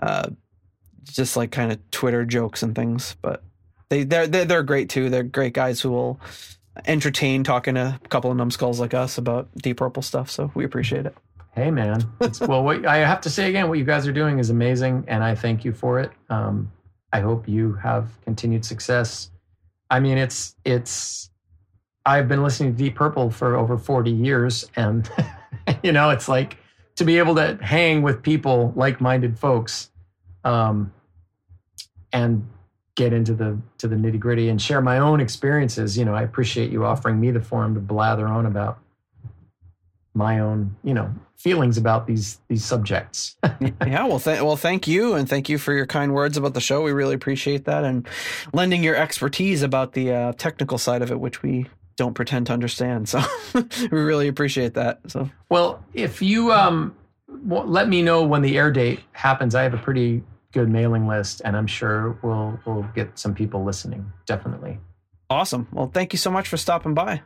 uh, 0.00 0.30
just 1.04 1.36
like 1.36 1.50
kind 1.50 1.72
of 1.72 1.90
Twitter 1.90 2.24
jokes 2.24 2.62
and 2.62 2.74
things. 2.74 3.16
But 3.22 3.42
they 3.88 4.04
they're 4.04 4.26
they're, 4.26 4.44
they're 4.44 4.62
great 4.62 4.88
too. 4.88 5.10
They're 5.10 5.22
great 5.22 5.54
guys 5.54 5.80
who 5.80 5.90
will 5.90 6.20
entertain 6.86 7.42
talking 7.42 7.74
to 7.74 7.98
a 8.04 8.08
couple 8.08 8.30
of 8.30 8.36
numbskulls 8.36 8.78
like 8.78 8.94
us 8.94 9.18
about 9.18 9.48
Deep 9.56 9.78
Purple 9.78 10.02
stuff. 10.02 10.30
So 10.30 10.50
we 10.54 10.64
appreciate 10.64 11.06
it. 11.06 11.14
Hey 11.58 11.72
man, 11.72 12.08
well, 12.42 12.62
what, 12.62 12.86
I 12.86 12.98
have 12.98 13.20
to 13.22 13.30
say 13.30 13.48
again, 13.48 13.68
what 13.68 13.78
you 13.78 13.84
guys 13.84 14.06
are 14.06 14.12
doing 14.12 14.38
is 14.38 14.48
amazing, 14.48 15.04
and 15.08 15.24
I 15.24 15.34
thank 15.34 15.64
you 15.64 15.72
for 15.72 15.98
it. 15.98 16.12
Um, 16.30 16.70
I 17.12 17.18
hope 17.18 17.48
you 17.48 17.72
have 17.74 18.16
continued 18.22 18.64
success. 18.64 19.32
I 19.90 19.98
mean, 19.98 20.18
it's 20.18 20.54
it's. 20.64 21.30
I've 22.06 22.28
been 22.28 22.44
listening 22.44 22.76
to 22.76 22.78
Deep 22.78 22.94
Purple 22.94 23.32
for 23.32 23.56
over 23.56 23.76
forty 23.76 24.12
years, 24.12 24.70
and 24.76 25.10
you 25.82 25.90
know, 25.90 26.10
it's 26.10 26.28
like 26.28 26.58
to 26.94 27.04
be 27.04 27.18
able 27.18 27.34
to 27.34 27.58
hang 27.60 28.02
with 28.02 28.22
people, 28.22 28.72
like-minded 28.76 29.36
folks, 29.36 29.90
um, 30.44 30.92
and 32.12 32.48
get 32.94 33.12
into 33.12 33.34
the 33.34 33.58
to 33.78 33.88
the 33.88 33.96
nitty 33.96 34.20
gritty 34.20 34.48
and 34.48 34.62
share 34.62 34.80
my 34.80 34.98
own 34.98 35.18
experiences. 35.18 35.98
You 35.98 36.04
know, 36.04 36.14
I 36.14 36.22
appreciate 36.22 36.70
you 36.70 36.84
offering 36.84 37.18
me 37.18 37.32
the 37.32 37.40
forum 37.40 37.74
to 37.74 37.80
blather 37.80 38.28
on 38.28 38.46
about 38.46 38.78
my 40.18 40.40
own, 40.40 40.76
you 40.84 40.92
know, 40.92 41.14
feelings 41.36 41.78
about 41.78 42.06
these 42.06 42.40
these 42.48 42.64
subjects. 42.64 43.36
yeah, 43.60 44.06
well, 44.06 44.20
th- 44.20 44.42
well, 44.42 44.56
thank 44.56 44.86
you, 44.86 45.14
and 45.14 45.28
thank 45.28 45.48
you 45.48 45.56
for 45.56 45.72
your 45.72 45.86
kind 45.86 46.12
words 46.12 46.36
about 46.36 46.52
the 46.52 46.60
show. 46.60 46.82
We 46.82 46.92
really 46.92 47.14
appreciate 47.14 47.64
that, 47.64 47.84
and 47.84 48.06
lending 48.52 48.82
your 48.84 48.96
expertise 48.96 49.62
about 49.62 49.92
the 49.92 50.12
uh, 50.12 50.32
technical 50.32 50.76
side 50.76 51.00
of 51.00 51.10
it, 51.10 51.18
which 51.20 51.42
we 51.42 51.66
don't 51.96 52.14
pretend 52.14 52.48
to 52.48 52.52
understand. 52.52 53.08
So 53.08 53.22
we 53.54 53.88
really 53.88 54.28
appreciate 54.28 54.74
that. 54.74 55.00
So 55.06 55.30
well, 55.48 55.82
if 55.94 56.20
you 56.20 56.52
um, 56.52 56.94
let 57.46 57.88
me 57.88 58.02
know 58.02 58.24
when 58.24 58.42
the 58.42 58.58
air 58.58 58.70
date 58.70 59.00
happens, 59.12 59.54
I 59.54 59.62
have 59.62 59.74
a 59.74 59.78
pretty 59.78 60.22
good 60.52 60.68
mailing 60.68 61.06
list, 61.06 61.40
and 61.44 61.56
I'm 61.56 61.66
sure 61.68 62.18
we'll 62.22 62.58
we'll 62.66 62.88
get 62.94 63.18
some 63.18 63.34
people 63.34 63.64
listening. 63.64 64.12
Definitely. 64.26 64.78
awesome. 65.30 65.68
Well, 65.72 65.90
thank 65.94 66.12
you 66.12 66.18
so 66.18 66.30
much 66.30 66.48
for 66.48 66.56
stopping 66.56 66.94
by. 66.94 67.22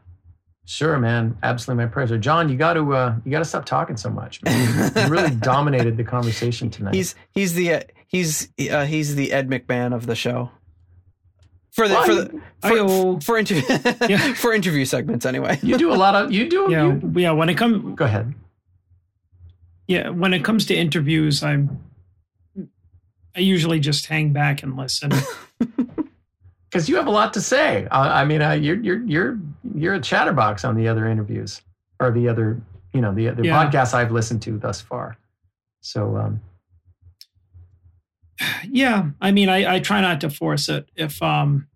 Sure, 0.64 0.96
man. 0.98 1.36
Absolutely 1.42 1.84
my 1.84 1.90
pleasure. 1.90 2.16
John, 2.18 2.48
you 2.48 2.56
got 2.56 2.74
to 2.74 2.94
uh, 2.94 3.16
you 3.24 3.30
got 3.32 3.40
to 3.40 3.44
stop 3.44 3.64
talking 3.64 3.96
so 3.96 4.08
much. 4.10 4.42
Man. 4.42 4.92
You 4.96 5.06
really 5.08 5.34
dominated 5.36 5.96
the 5.96 6.04
conversation 6.04 6.70
tonight. 6.70 6.94
He's 6.94 7.14
he's 7.32 7.54
the 7.54 7.74
uh, 7.74 7.80
he's 8.06 8.48
uh, 8.70 8.84
he's 8.86 9.14
the 9.16 9.32
Ed 9.32 9.48
McMahon 9.48 9.92
of 9.94 10.06
the 10.06 10.14
show. 10.14 10.50
For 11.72 11.88
the 11.88 11.94
Well, 11.94 12.04
for 12.04 12.14
the 12.14 12.40
Hi-yo. 12.62 13.14
for, 13.14 13.20
for 13.22 13.38
interview 13.38 13.62
Yeah. 14.08 14.34
for 14.34 14.52
interview 14.52 14.84
segments 14.84 15.24
anyway. 15.26 15.58
you 15.62 15.78
do 15.78 15.90
a 15.92 15.96
lot 15.96 16.14
of 16.14 16.30
you 16.30 16.48
do 16.48 16.68
Yeah, 16.70 16.84
you, 16.86 17.12
yeah. 17.16 17.30
When 17.32 17.48
it 17.48 17.54
comes, 17.56 17.96
go 17.96 18.04
ahead. 18.04 18.32
yeah, 19.88 20.10
when 20.10 20.32
it 20.34 20.44
comes 20.44 20.66
to 20.66 20.74
interviews, 20.76 21.42
I'm. 21.42 21.80
I 23.34 23.40
usually 23.40 23.80
just 23.80 24.06
hang 24.06 24.32
back 24.34 24.62
and 24.62 24.76
listen. 24.76 25.10
because 26.72 26.88
you 26.88 26.96
have 26.96 27.06
a 27.06 27.10
lot 27.10 27.34
to 27.34 27.40
say. 27.40 27.86
I, 27.90 28.22
I 28.22 28.24
mean, 28.24 28.40
uh, 28.40 28.52
you're 28.52 28.80
you're 28.80 29.02
you're 29.04 29.38
you're 29.74 29.94
a 29.94 30.00
chatterbox 30.00 30.64
on 30.64 30.74
the 30.74 30.88
other 30.88 31.06
interviews 31.06 31.60
or 32.00 32.10
the 32.10 32.28
other, 32.28 32.60
you 32.94 33.00
know, 33.02 33.12
the 33.14 33.28
the 33.30 33.44
Yeah. 33.44 33.66
podcasts 33.70 33.92
I've 33.92 34.10
listened 34.10 34.40
to 34.42 34.58
thus 34.58 34.80
far. 34.80 35.18
So, 35.82 36.16
um, 36.16 36.40
yeah, 38.68 39.10
I 39.20 39.30
mean, 39.32 39.48
I, 39.48 39.74
I 39.74 39.80
try 39.80 40.00
not 40.00 40.20
to 40.22 40.30
force 40.30 40.68
it. 40.68 40.88
If 40.96 41.22
um, 41.22 41.68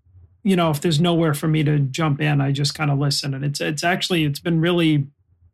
you 0.43 0.57
know, 0.57 0.71
if 0.71 0.81
there's 0.81 1.01
nowhere 1.01 1.35
for 1.35 1.49
me 1.49 1.63
to 1.65 1.79
jump 1.79 2.21
in, 2.21 2.41
I 2.41 2.53
just 2.53 2.75
kind 2.75 2.91
of 2.91 2.99
listen, 2.99 3.35
and 3.35 3.45
it's 3.45 3.61
it's 3.61 3.85
actually 3.85 4.25
it's 4.25 4.41
been 4.41 4.61
really 4.61 5.07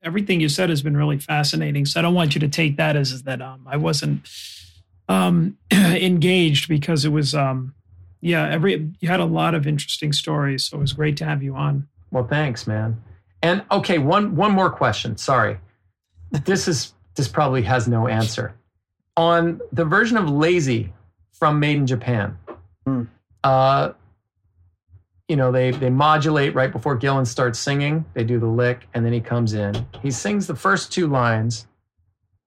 everything 0.05 0.41
you 0.41 0.49
said 0.49 0.69
has 0.69 0.83
been 0.83 0.97
really 0.97 1.19
fascinating. 1.19 1.85
So 1.87 1.99
I 1.99 2.03
don't 2.03 2.15
want 2.15 2.35
you 2.35 2.41
to 2.41 2.49
take 2.49 2.77
that 2.77 2.95
as 2.97 3.23
that 3.25 3.43
um 3.43 3.67
I 3.67 3.77
wasn't 3.77 4.29
um 5.09 5.59
engaged 5.73 6.69
because 6.69 7.05
it 7.05 7.11
was 7.11 7.35
um 7.35 7.75
yeah 8.23 8.49
every 8.49 8.89
you 9.01 9.09
had 9.09 9.21
a 9.21 9.27
lot 9.27 9.55
of 9.55 9.67
interesting 9.67 10.13
stories, 10.15 10.65
so 10.65 10.79
it 10.79 10.81
was 10.81 10.95
great 10.95 11.19
to 11.19 11.25
have 11.27 11.43
you 11.43 11.55
on. 11.55 11.87
well, 12.11 12.27
thanks, 12.27 12.67
man. 12.67 13.03
And 13.43 13.63
okay, 13.71 13.99
one 13.99 14.35
one 14.37 14.53
more 14.53 14.71
question. 14.71 15.17
Sorry, 15.19 15.59
this 16.31 16.67
is 16.69 16.95
this 17.17 17.29
probably 17.29 17.63
has 17.63 17.87
no 17.87 18.09
answer. 18.09 18.55
on 19.19 19.61
the 19.73 19.85
version 19.85 20.17
of 20.17 20.31
Lazy 20.31 20.93
from 21.33 21.61
Made 21.61 21.77
in 21.77 21.87
Japan. 21.87 22.39
Hmm. 22.87 23.03
Uh, 23.45 23.93
you 25.29 25.37
know, 25.37 25.51
they 25.53 25.71
they 25.73 25.91
modulate 25.91 26.55
right 26.55 26.71
before 26.71 26.99
Gillan 26.99 27.27
starts 27.27 27.59
singing. 27.59 28.05
They 28.15 28.25
do 28.25 28.39
the 28.39 28.47
lick, 28.47 28.87
and 28.95 29.05
then 29.05 29.13
he 29.13 29.21
comes 29.21 29.53
in. 29.55 29.87
He 30.03 30.11
sings 30.11 30.47
the 30.47 30.55
first 30.57 30.93
two 30.93 31.07
lines. 31.07 31.67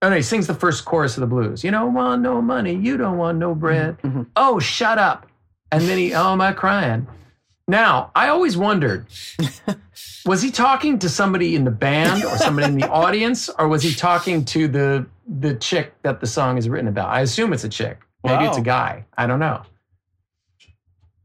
Oh 0.01 0.09
no, 0.09 0.15
he 0.15 0.21
sings 0.21 0.45
the 0.47 0.53
first 0.53 0.85
chorus 0.85 1.17
of 1.17 1.21
the 1.21 1.27
blues. 1.27 1.63
You 1.63 1.71
don't 1.71 1.93
want 1.93 2.21
no 2.21 2.41
money, 2.41 2.75
you 2.75 2.95
don't 2.97 3.17
want 3.17 3.37
no 3.37 3.55
bread. 3.55 3.97
Mhm. 4.01 4.27
Oh, 4.35 4.59
shut 4.59 4.97
up. 4.99 5.25
And 5.71 5.83
then 5.83 5.97
he, 5.97 6.13
oh, 6.13 6.31
am 6.33 6.41
I 6.41 6.53
crying? 6.53 7.07
Now, 7.67 8.11
I 8.15 8.27
always 8.29 8.55
wondered, 8.55 9.07
was 10.25 10.41
he 10.41 10.51
talking 10.51 10.99
to 10.99 11.09
somebody 11.09 11.55
in 11.55 11.63
the 11.63 11.71
band 11.71 12.23
or 12.23 12.37
somebody 12.37 12.67
in 12.67 12.77
the 12.79 12.89
audience, 13.05 13.49
or 13.49 13.67
was 13.67 13.81
he 13.83 13.93
talking 13.93 14.45
to 14.45 14.67
the 14.67 15.05
the 15.27 15.55
chick 15.55 15.93
that 16.03 16.19
the 16.21 16.27
song 16.27 16.57
is 16.59 16.69
written 16.69 16.87
about? 16.87 17.09
I 17.09 17.21
assume 17.21 17.51
it's 17.53 17.63
a 17.63 17.69
chick. 17.69 17.99
Maybe 18.23 18.45
it's 18.45 18.57
a 18.57 18.61
guy. 18.61 19.05
I 19.17 19.25
don't 19.27 19.39
know. 19.39 19.63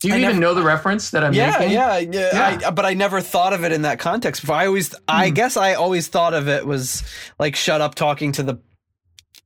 Do 0.00 0.08
you 0.08 0.14
I 0.14 0.16
even 0.16 0.28
never- 0.30 0.40
know 0.40 0.54
the 0.54 0.62
reference 0.62 1.10
that 1.10 1.22
I'm 1.22 1.34
yeah, 1.34 1.58
making? 1.58 1.74
yeah, 1.74 1.98
yeah, 1.98 2.30
Yeah. 2.32 2.68
I, 2.68 2.70
but 2.70 2.86
I 2.86 2.94
never 2.94 3.20
thought 3.20 3.52
of 3.52 3.64
it 3.64 3.72
in 3.72 3.82
that 3.82 3.98
context 3.98 4.40
before. 4.40 4.56
I 4.56 4.66
always, 4.66 4.94
I 5.06 5.28
Hmm. 5.28 5.34
guess, 5.34 5.56
I 5.58 5.74
always 5.74 6.08
thought 6.08 6.32
of 6.32 6.48
it 6.48 6.66
was 6.66 7.02
like 7.38 7.54
shut 7.56 7.82
up 7.82 7.94
talking 7.96 8.32
to 8.32 8.42
the 8.42 8.58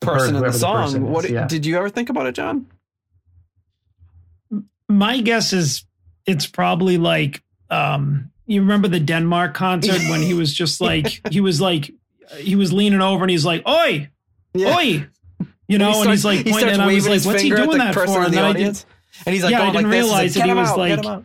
person 0.01 0.29
in 0.29 0.35
whoever 0.37 0.47
the 0.47 0.53
the 0.53 0.59
song. 0.59 0.87
is, 0.89 0.95
what 0.99 1.29
yeah. 1.29 1.47
did 1.49 1.67
you 1.67 1.77
ever 1.77 1.89
think 1.91 2.09
about 2.09 2.27
it, 2.27 2.37
John? 2.37 2.67
My 4.95 5.21
guess 5.21 5.53
is 5.53 5.85
it's 6.27 6.47
probably 6.47 6.99
like 6.99 7.43
um 7.71 8.31
you 8.47 8.61
remember 8.61 8.89
the 8.89 9.01
Denmark 9.01 9.55
concert 9.55 10.01
when 10.11 10.23
he 10.23 10.35
was 10.35 10.53
just 10.53 10.81
like 10.89 11.21
he 11.31 11.41
was 11.41 11.61
like 11.61 11.91
he 12.39 12.57
was 12.57 12.73
leaning 12.73 13.01
over 13.01 13.25
and 13.25 13.31
he's 13.31 13.45
like, 13.45 13.67
Oi, 13.69 14.09
oi. 14.59 15.07
You 15.67 15.79
know, 15.79 16.03
and, 16.03 16.11
he's 16.11 16.25
like 16.25 16.39
he 16.39 16.53
pointing 16.53 16.59
starts 16.59 16.75
and 16.75 16.83
I 16.83 16.93
was 16.93 17.09
like, 17.09 17.25
what's 17.25 17.43
he 17.43 17.51
doing 17.51 17.79
that 17.79 17.95
for? 17.95 18.23
And 18.23 18.27
the 18.27 18.31
then 18.37 18.45
I 18.45 18.53
did, 18.53 18.57
audience, 18.57 18.87
and 19.25 19.35
he's 19.35 19.43
like, 19.43 19.53
Yeah, 19.53 19.63
I 19.63 19.71
didn't 19.71 19.85
like 19.85 19.93
realize 19.93 20.35
that 20.35 20.45
he 20.47 20.53
was 20.53 20.71
out, 20.71 20.79
like- 20.79 21.05
out." 21.05 21.25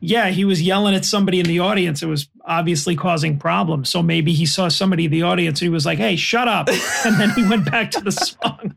yeah, 0.00 0.28
he 0.28 0.44
was 0.44 0.60
yelling 0.60 0.94
at 0.94 1.04
somebody 1.04 1.40
in 1.40 1.46
the 1.46 1.60
audience. 1.60 2.02
It 2.02 2.06
was 2.06 2.28
obviously 2.44 2.94
causing 2.94 3.38
problems. 3.38 3.88
So 3.88 4.02
maybe 4.02 4.32
he 4.32 4.46
saw 4.46 4.68
somebody 4.68 5.06
in 5.06 5.10
the 5.10 5.22
audience 5.22 5.60
and 5.60 5.66
he 5.66 5.70
was 5.70 5.86
like, 5.86 5.98
Hey, 5.98 6.16
shut 6.16 6.48
up. 6.48 6.68
And 7.04 7.18
then 7.18 7.30
he 7.30 7.48
went 7.48 7.70
back 7.70 7.90
to 7.92 8.00
the 8.00 8.12
song. 8.12 8.76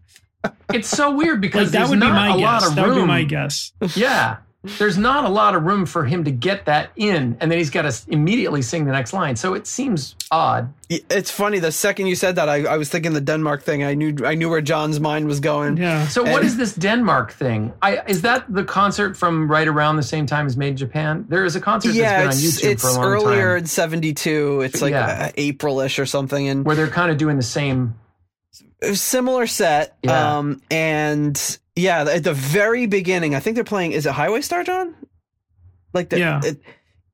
It's 0.74 0.90
so 0.90 1.12
weird 1.16 1.42
because 1.42 1.68
Like 1.68 1.72
that 1.72 1.78
there's 1.80 1.90
would 1.92 2.00
be 2.00 2.06
not 2.08 2.14
my 2.16 2.28
a 2.30 2.38
lot 2.38 2.62
guess. 2.62 2.70
of 2.70 2.76
That 2.76 2.88
would 2.88 2.94
be 2.96 3.00
room. 3.00 3.08
my 3.08 3.24
guess. 3.24 3.72
Yeah. 3.96 4.38
There's 4.80 4.98
not 4.98 5.26
a 5.26 5.30
lot 5.30 5.54
of 5.54 5.62
room 5.62 5.86
for 5.86 6.06
him 6.06 6.24
to 6.24 6.32
get 6.32 6.66
that 6.66 6.90
in, 6.96 7.38
and 7.40 7.52
then 7.52 7.60
he's 7.60 7.70
got 7.70 7.84
to 7.84 7.94
immediately 8.12 8.64
sing 8.64 8.86
the 8.86 8.92
next 8.94 9.14
line. 9.14 9.36
So 9.36 9.54
it 9.54 9.68
seems 9.68 10.16
odd. 10.32 10.74
It's 10.90 11.30
funny. 11.30 11.60
The 11.60 11.72
second 11.72 12.08
you 12.08 12.16
said 12.16 12.38
that, 12.38 12.50
I, 12.50 12.64
I 12.66 12.78
was 12.78 12.90
thinking 12.90 13.14
the 13.14 13.22
Denmark 13.22 13.62
thing. 13.62 13.84
I 13.84 13.94
knew, 13.94 14.16
I 14.26 14.34
knew 14.34 14.50
where 14.50 14.62
John's 14.62 15.00
mind 15.00 15.28
was 15.28 15.40
going. 15.40 15.78
Yeah. 15.78 16.08
So 16.08 16.24
what 16.24 16.38
And- 16.38 16.46
is 16.46 16.58
this 16.58 16.74
Denmark 16.74 17.32
thing? 17.34 17.74
I, 17.84 18.02
is 18.08 18.24
that 18.24 18.44
the 18.52 18.64
concert 18.64 19.16
from 19.16 19.48
right 19.52 19.68
around 19.68 19.98
the 19.98 20.04
same 20.04 20.26
time 20.26 20.48
as 20.48 20.58
Made 20.58 20.70
in 20.70 20.78
Japan? 20.78 21.26
There 21.30 21.46
is 21.46 21.56
a 21.56 21.62
concert 21.62 21.94
Yeah, 21.94 22.24
that's 22.24 22.44
it's, 22.44 22.60
been 22.60 22.70
on 22.70 22.72
YouTube 22.72 22.74
it's 22.74 22.82
for 22.82 22.90
a 22.90 22.94
long 22.94 23.04
earlier 23.04 23.50
time 23.50 23.58
in 23.60 23.66
'72. 23.68 24.62
It's 24.62 24.82
like 24.82 24.94
Yeah. 24.94 25.26
uh, 25.28 25.32
April-ish 25.38 26.00
or 26.00 26.08
something, 26.08 26.48
and 26.48 26.66
where 26.66 26.76
they're 26.76 26.88
kind 26.88 27.12
of 27.12 27.18
doing 27.18 27.38
the 27.38 27.44
same. 27.44 27.94
Similar 28.94 29.48
set. 29.48 29.98
Yeah. 30.04 30.38
Um, 30.38 30.62
and 30.72 31.60
yeah, 31.76 32.04
at 32.04 32.24
the 32.24 32.34
very 32.34 32.86
beginning, 32.86 33.36
I 33.36 33.40
think 33.40 33.56
they're 33.56 33.64
playing. 33.64 33.92
Is 33.94 34.06
it 34.06 34.12
Highway 34.14 34.42
Star, 34.42 34.64
John? 34.64 34.96
Like 35.94 36.10
the, 36.10 36.20
Yeah. 36.20 36.42
it- 36.44 36.62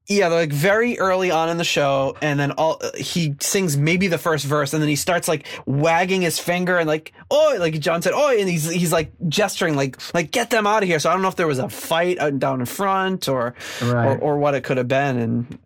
yeah, 0.10 0.28
they're 0.28 0.40
like 0.42 0.52
very 0.52 1.00
early 1.00 1.32
on 1.32 1.48
in 1.48 1.58
the 1.58 1.64
show, 1.64 2.18
and 2.22 2.38
then 2.38 2.52
all 2.54 2.82
he 2.98 3.36
sings 3.40 3.78
maybe 3.78 4.08
the 4.08 4.18
first 4.18 4.44
verse, 4.46 4.74
and 4.74 4.82
then 4.82 4.90
he 4.90 4.96
starts 4.98 5.28
like 5.28 5.48
wagging 5.66 6.22
his 6.22 6.38
finger 6.38 6.78
and 6.80 6.88
like 6.88 7.14
oh, 7.30 7.56
like 7.60 7.80
John 7.80 8.02
said, 8.02 8.12
oh, 8.14 8.36
and 8.38 8.50
he's 8.50 8.70
he's 8.70 8.92
like 8.92 9.14
gesturing 9.30 9.76
like 9.78 9.98
like 10.14 10.32
get 10.32 10.50
them 10.50 10.68
out 10.68 10.84
of 10.84 10.90
here. 10.90 11.00
So 11.00 11.10
I 11.10 11.14
don't 11.14 11.22
know 11.22 11.30
if 11.30 11.38
there 11.38 11.48
was 11.48 11.60
a 11.60 11.70
fight 11.70 12.20
out- 12.20 12.40
down 12.40 12.60
in 12.60 12.66
front 12.66 13.30
or 13.30 13.54
or, 13.82 14.18
or 14.18 14.38
what 14.38 14.54
it 14.56 14.64
could 14.66 14.78
have 14.78 14.88
been, 14.90 15.18
and. 15.18 15.60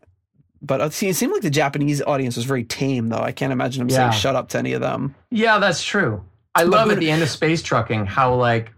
But 0.65 0.93
see, 0.93 1.07
it 1.09 1.15
seemed 1.15 1.31
like 1.33 1.41
the 1.43 1.49
Japanese 1.51 2.01
audience 2.01 2.35
was 2.35 2.45
very 2.45 2.63
tame, 2.63 3.09
though. 3.09 3.19
I 3.19 3.31
can't 3.31 3.53
imagine 3.53 3.81
him 3.83 3.89
Yeah. 3.89 4.09
saying 4.09 4.21
"shut 4.21 4.35
up" 4.35 4.49
to 4.49 4.57
any 4.57 4.73
of 4.73 4.81
them. 4.81 5.13
Yeah, 5.29 5.59
that's 5.59 5.83
true. 5.83 6.23
I 6.55 6.63
But 6.63 6.69
love 6.71 6.85
who- 6.87 6.93
at 6.93 6.99
the 6.99 7.11
end 7.11 7.21
of 7.21 7.29
Space 7.29 7.61
Truckin' 7.61 8.07
how 8.07 8.33
like 8.33 8.71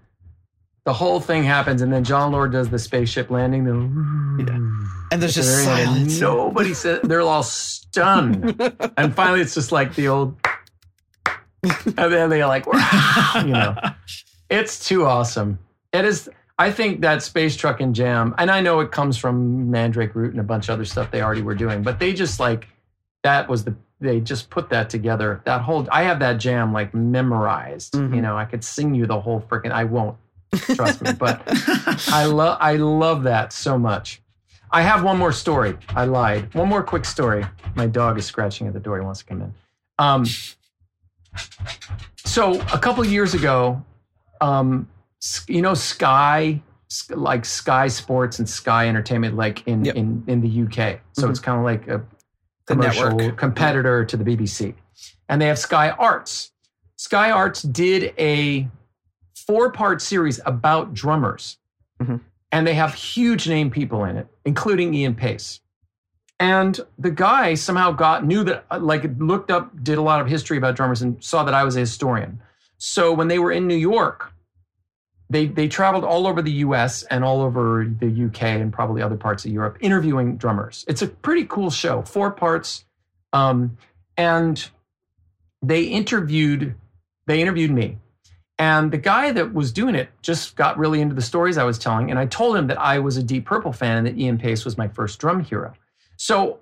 the 0.85 0.93
whole 0.93 1.19
thing 1.19 1.43
happens, 1.43 1.81
and 1.81 1.91
then 1.93 2.03
Jon 2.03 2.31
Lord 2.31 2.51
does 2.51 2.69
the 2.69 2.79
spaceship 2.79 3.29
landing. 3.29 3.63
Then 3.65 4.87
And 5.11 5.21
there's 5.21 5.35
just 5.35 5.49
At 5.49 5.59
the 5.59 5.65
very 5.65 5.81
end, 5.81 6.11
silence. 6.11 6.19
Nobody 6.21 6.73
said 6.73 7.01
they're 7.03 7.21
all 7.21 7.43
stunned, 7.43 8.61
and 8.97 9.15
finally 9.15 9.41
it's 9.41 9.53
just 9.53 9.71
like 9.71 9.95
the 9.95 10.07
old, 10.09 10.35
and 11.63 11.95
then 11.95 12.29
they're 12.29 12.47
like, 12.47 12.65
you 13.35 13.43
know, 13.53 13.75
it's 14.49 14.85
too 14.87 15.05
awesome. 15.05 15.59
It 15.93 16.05
is. 16.05 16.29
I 16.59 16.71
think 16.71 17.01
that 17.01 17.21
space 17.21 17.55
truck 17.55 17.79
and 17.81 17.93
jam, 17.93 18.33
and 18.37 18.49
I 18.49 18.61
know 18.61 18.79
it 18.79 18.91
comes 18.91 19.15
from 19.17 19.69
Mandrake 19.69 20.15
Root 20.15 20.31
and 20.31 20.39
a 20.39 20.43
bunch 20.43 20.69
of 20.69 20.73
other 20.73 20.85
stuff 20.85 21.11
they 21.11 21.21
already 21.21 21.43
were 21.43 21.53
doing, 21.55 21.83
but 21.83 21.99
they 21.99 22.13
just 22.13 22.39
like 22.39 22.67
that 23.23 23.47
was 23.47 23.63
the 23.63 23.75
they 23.99 24.19
just 24.19 24.49
put 24.49 24.69
that 24.69 24.89
together. 24.89 25.41
That 25.45 25.61
whole 25.61 25.87
I 25.91 26.03
have 26.03 26.19
that 26.19 26.33
jam 26.39 26.73
like 26.73 26.93
memorized. 26.93 27.93
Mhm. 27.93 28.15
You 28.15 28.21
know, 28.21 28.37
I 28.37 28.45
could 28.45 28.63
sing 28.63 28.93
you 28.95 29.05
the 29.05 29.19
whole 29.19 29.41
freaking. 29.41 29.71
I 29.71 29.83
won't 29.83 30.17
trust 30.75 31.01
me, 31.01 31.13
but 31.13 31.41
I 32.11 32.25
love 32.25 32.57
I 32.61 32.75
love 32.77 33.23
that 33.23 33.53
so 33.53 33.77
much. 33.77 34.21
I 34.71 34.81
have 34.81 35.03
one 35.03 35.17
more 35.17 35.31
story. 35.31 35.77
I 35.89 36.05
lied. 36.05 36.53
One 36.53 36.67
more 36.69 36.83
quick 36.83 37.05
story. 37.05 37.45
My 37.75 37.87
dog 37.87 38.17
is 38.17 38.25
scratching 38.25 38.67
at 38.67 38.73
the 38.73 38.79
door. 38.79 38.99
He 38.99 39.05
wants 39.05 39.19
to 39.19 39.25
come 39.25 39.41
in. 39.41 39.53
Um, 39.99 40.25
so 42.25 42.59
a 42.73 42.77
couple 42.79 43.05
years 43.05 43.33
ago, 43.33 43.83
um, 44.41 44.87
you 45.47 45.61
know, 45.61 45.73
Sky, 45.73 46.61
like 47.09 47.45
Sky 47.45 47.87
Sports 47.87 48.39
and 48.39 48.47
Sky 48.47 48.87
Entertainment, 48.87 49.35
like 49.35 49.65
in 49.67 49.83
Yep. 49.85 49.95
in 49.95 50.23
in 50.27 50.41
the 50.41 50.49
UK. 50.49 50.99
So 51.13 51.27
Mhm. 51.27 51.29
it's 51.31 51.39
kind 51.39 51.57
of 51.57 51.63
like 51.65 51.87
a 51.87 52.03
commercial 52.65 53.31
competitor 53.33 54.05
to 54.05 54.17
the 54.17 54.23
BBC. 54.23 54.75
And 55.29 55.41
they 55.41 55.47
have 55.47 55.59
Sky 55.59 55.89
Arts. 55.91 56.51
Sky 56.97 57.31
Arts 57.31 57.61
did 57.61 58.13
a 58.17 58.67
four 59.45 59.71
part 59.71 60.01
series 60.01 60.39
about 60.45 60.93
drummers. 60.93 61.57
Mhm. 62.01 62.21
And 62.51 62.65
they 62.65 62.73
have 62.75 62.93
huge 62.93 63.47
name 63.49 63.69
people 63.69 64.03
in 64.05 64.17
it, 64.17 64.27
including 64.45 64.93
Ian 64.93 65.15
Paice. 65.15 65.59
And 66.39 66.79
the 66.99 67.09
guy 67.11 67.55
somehow 67.55 67.91
got, 67.91 68.23
knew 68.25 68.43
that, 68.43 68.65
uh, 68.69 68.79
like, 68.79 69.09
looked 69.17 69.49
up, 69.49 69.71
did 69.83 69.97
a 69.97 70.01
lot 70.01 70.21
of 70.21 70.27
history 70.27 70.57
about 70.57 70.75
drummers 70.75 71.01
and 71.01 71.21
saw 71.23 71.43
that 71.43 71.53
I 71.53 71.63
was 71.63 71.75
a 71.75 71.79
historian. 71.79 72.39
So 72.77 73.11
when 73.11 73.27
they 73.27 73.39
were 73.39 73.51
in 73.51 73.67
New 73.67 73.75
York, 73.75 74.31
they, 75.29 75.47
they 75.47 75.67
traveled 75.67 76.03
all 76.03 76.25
over 76.25 76.41
the 76.41 76.51
US 76.51 77.03
and 77.03 77.23
all 77.23 77.41
over 77.41 77.85
the 77.99 78.25
UK 78.25 78.43
and 78.43 78.71
probably 78.71 79.01
other 79.01 79.17
parts 79.17 79.45
of 79.45 79.51
Europe 79.51 79.77
interviewing 79.81 80.37
drummers. 80.37 80.85
It's 80.87 81.01
a 81.01 81.07
pretty 81.07 81.45
cool 81.45 81.69
show, 81.69 82.01
four 82.03 82.31
parts. 82.31 82.85
Um, 83.33 83.77
and 84.15 84.69
they 85.61 85.83
interviewed 85.83 86.75
they 87.27 87.41
interviewed 87.41 87.71
me. 87.71 87.97
And 88.57 88.91
the 88.91 88.97
guy 88.97 89.31
that 89.31 89.53
was 89.53 89.71
doing 89.71 89.93
it 89.93 90.09
just 90.23 90.55
got 90.55 90.79
really 90.79 90.99
into 90.99 91.13
the 91.13 91.21
stories 91.21 91.57
I 91.57 91.63
was 91.63 91.77
telling. 91.77 92.09
And 92.09 92.17
I 92.17 92.25
told 92.25 92.55
him 92.55 92.67
that 92.67 92.79
I 92.79 92.97
was 92.97 93.17
a 93.17 93.21
Deep 93.21 93.45
Purple 93.45 93.71
fan 93.71 93.97
and 93.97 94.07
that 94.07 94.17
Ian 94.17 94.39
Paice 94.39 94.65
was 94.65 94.77
my 94.77 94.87
first 94.87 95.19
drum 95.19 95.43
hero. 95.43 95.73
So 96.15 96.59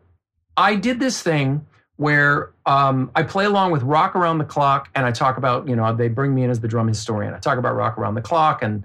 I 0.58 0.76
did 0.76 1.00
this 1.00 1.22
thing 1.22 1.66
where 1.98 2.52
um, 2.66 3.10
I 3.16 3.24
play 3.24 3.46
along 3.46 3.72
with 3.72 3.84
Rock 3.84 4.16
Around 4.16 4.40
the 4.40 4.46
Clock 4.46 4.90
and 4.96 5.06
I 5.06 5.12
talk 5.12 5.38
about, 5.38 5.68
you 5.68 5.76
know, 5.76 5.96
they 5.96 6.10
bring 6.10 6.36
me 6.36 6.44
in 6.44 6.50
as 6.50 6.60
the 6.60 6.68
drum 6.68 6.88
historian. 6.88 7.34
I 7.34 7.40
talk 7.40 7.58
about 7.58 7.76
Rock 7.76 7.98
Around 7.98 8.16
the 8.16 8.22
Clock 8.22 8.62
and 8.62 8.84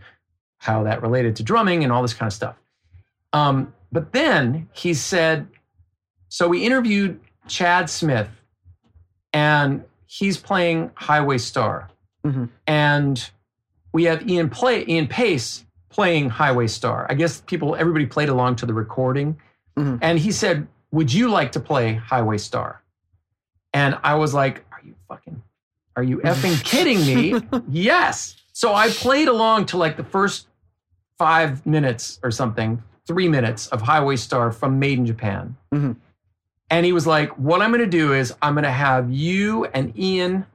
how 0.58 0.84
that 0.84 1.02
related 1.02 1.36
to 1.36 1.42
drumming 1.42 1.82
and 1.82 1.92
all 1.92 2.02
this 2.02 2.14
kind 2.14 2.28
of 2.28 2.32
stuff. 2.32 2.56
Um, 3.32 3.74
but 3.90 4.12
then 4.12 4.68
he 4.72 4.94
said, 4.94 5.48
so 6.28 6.46
we 6.46 6.64
interviewed 6.64 7.18
Chad 7.48 7.90
Smith 7.90 8.28
and 9.32 9.84
he's 10.06 10.36
playing 10.36 10.90
Highway 10.94 11.38
Star. 11.38 11.88
Mhm. 12.24 12.50
And 12.66 13.30
we 13.92 14.04
have 14.04 14.28
Ian 14.28 14.50
play 14.50 14.84
Ian 14.86 15.08
Paice 15.08 15.64
playing 15.88 16.30
Highway 16.30 16.66
Star. 16.68 17.06
I 17.08 17.14
guess 17.14 17.40
people 17.40 17.74
everybody 17.74 18.06
played 18.06 18.28
along 18.28 18.56
to 18.56 18.66
the 18.66 18.74
recording. 18.74 19.38
Mhm. 19.76 19.98
And 20.02 20.18
he 20.18 20.30
said, 20.30 20.68
Would 20.92 21.12
you 21.12 21.30
like 21.30 21.52
to 21.52 21.60
play 21.60 21.94
Highway 21.94 22.38
Star? 22.38 22.82
And 23.72 23.98
I 24.02 24.14
was 24.16 24.34
like, 24.34 24.64
Are 24.72 24.80
you 24.84 24.94
fucking 25.08 25.42
are 25.96 26.02
you 26.02 26.18
effing 26.18 26.62
kidding 26.64 27.04
me? 27.04 27.34
yes. 27.68 28.36
So 28.52 28.74
I 28.74 28.88
played 28.90 29.28
along 29.28 29.66
to 29.66 29.76
like 29.76 29.96
the 29.96 30.04
first 30.04 30.46
five 31.18 31.66
minutes 31.66 32.18
or 32.22 32.30
something, 32.30 32.82
three 33.06 33.28
minutes 33.28 33.66
of 33.68 33.82
Highway 33.82 34.16
Star 34.16 34.52
from 34.52 34.78
Made 34.78 34.98
in 34.98 35.06
Japan. 35.06 35.56
Mhm. 35.74 35.96
And 36.70 36.86
he 36.86 36.92
was 36.92 37.06
like, 37.06 37.30
What 37.38 37.60
I'm 37.62 37.70
going 37.70 37.80
to 37.80 37.86
do 37.86 38.12
is 38.14 38.34
I'm 38.42 38.54
going 38.54 38.64
to 38.64 38.70
have 38.70 39.10
you 39.12 39.64
and 39.66 39.96
Ian 39.98 40.46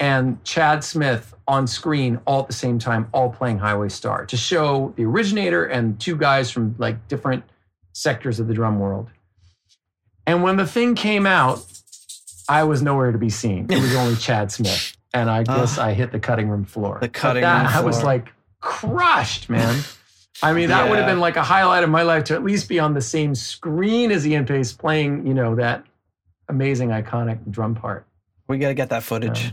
and 0.00 0.42
Chad 0.44 0.84
Smith 0.84 1.34
on 1.46 1.66
screen 1.66 2.20
all 2.26 2.42
at 2.42 2.46
the 2.46 2.52
same 2.54 2.78
time, 2.78 3.08
all 3.12 3.30
playing 3.30 3.58
Highway 3.58 3.88
Star 3.88 4.24
to 4.26 4.36
show 4.36 4.92
the 4.96 5.04
originator 5.04 5.64
and 5.64 5.98
two 6.00 6.16
guys 6.16 6.50
from 6.50 6.74
like 6.78 7.08
different 7.08 7.44
sectors 7.92 8.38
of 8.38 8.46
the 8.48 8.54
drum 8.54 8.78
world. 8.78 9.08
And 10.26 10.42
when 10.42 10.56
the 10.56 10.66
thing 10.66 10.94
came 10.94 11.26
out, 11.26 11.64
I 12.48 12.64
was 12.64 12.82
nowhere 12.82 13.12
to 13.12 13.18
be 13.18 13.30
seen. 13.30 13.66
It 13.70 13.80
was 13.80 13.94
only 13.94 14.16
Chad 14.16 14.50
Smith. 14.50 14.96
and 15.12 15.30
I 15.30 15.42
guess 15.44 15.78
ah. 15.78 15.86
I 15.86 15.92
hit 15.92 16.12
the 16.12 16.20
cutting 16.20 16.48
room 16.48 16.64
floor. 16.64 16.98
The 17.00 17.08
cutting 17.08 17.42
that, 17.42 17.66
room 17.66 17.72
I 17.74 17.80
was 17.80 18.02
like 18.02 18.28
crushed, 18.60 19.50
man. 19.50 19.82
I 20.42 20.52
mean, 20.52 20.68
that 20.68 20.88
would 20.88 20.98
have 20.98 21.06
been 21.06 21.20
like 21.20 21.36
a 21.36 21.42
highlight 21.42 21.82
of 21.82 21.90
my 21.90 22.02
life 22.02 22.24
to 22.24 22.34
at 22.34 22.44
least 22.44 22.68
be 22.68 22.78
on 22.78 22.94
the 22.94 23.00
same 23.00 23.34
screen 23.34 24.12
as 24.12 24.26
Ian 24.26 24.46
Paice 24.46 24.72
playing, 24.72 25.26
you 25.26 25.34
know, 25.34 25.56
that 25.56 25.84
amazing, 26.48 26.90
iconic 26.90 27.50
drum 27.50 27.74
part. 27.74 28.06
We 28.46 28.58
got 28.58 28.68
to 28.68 28.74
get 28.74 28.90
that 28.90 29.02
footage. 29.02 29.46
Um, 29.46 29.52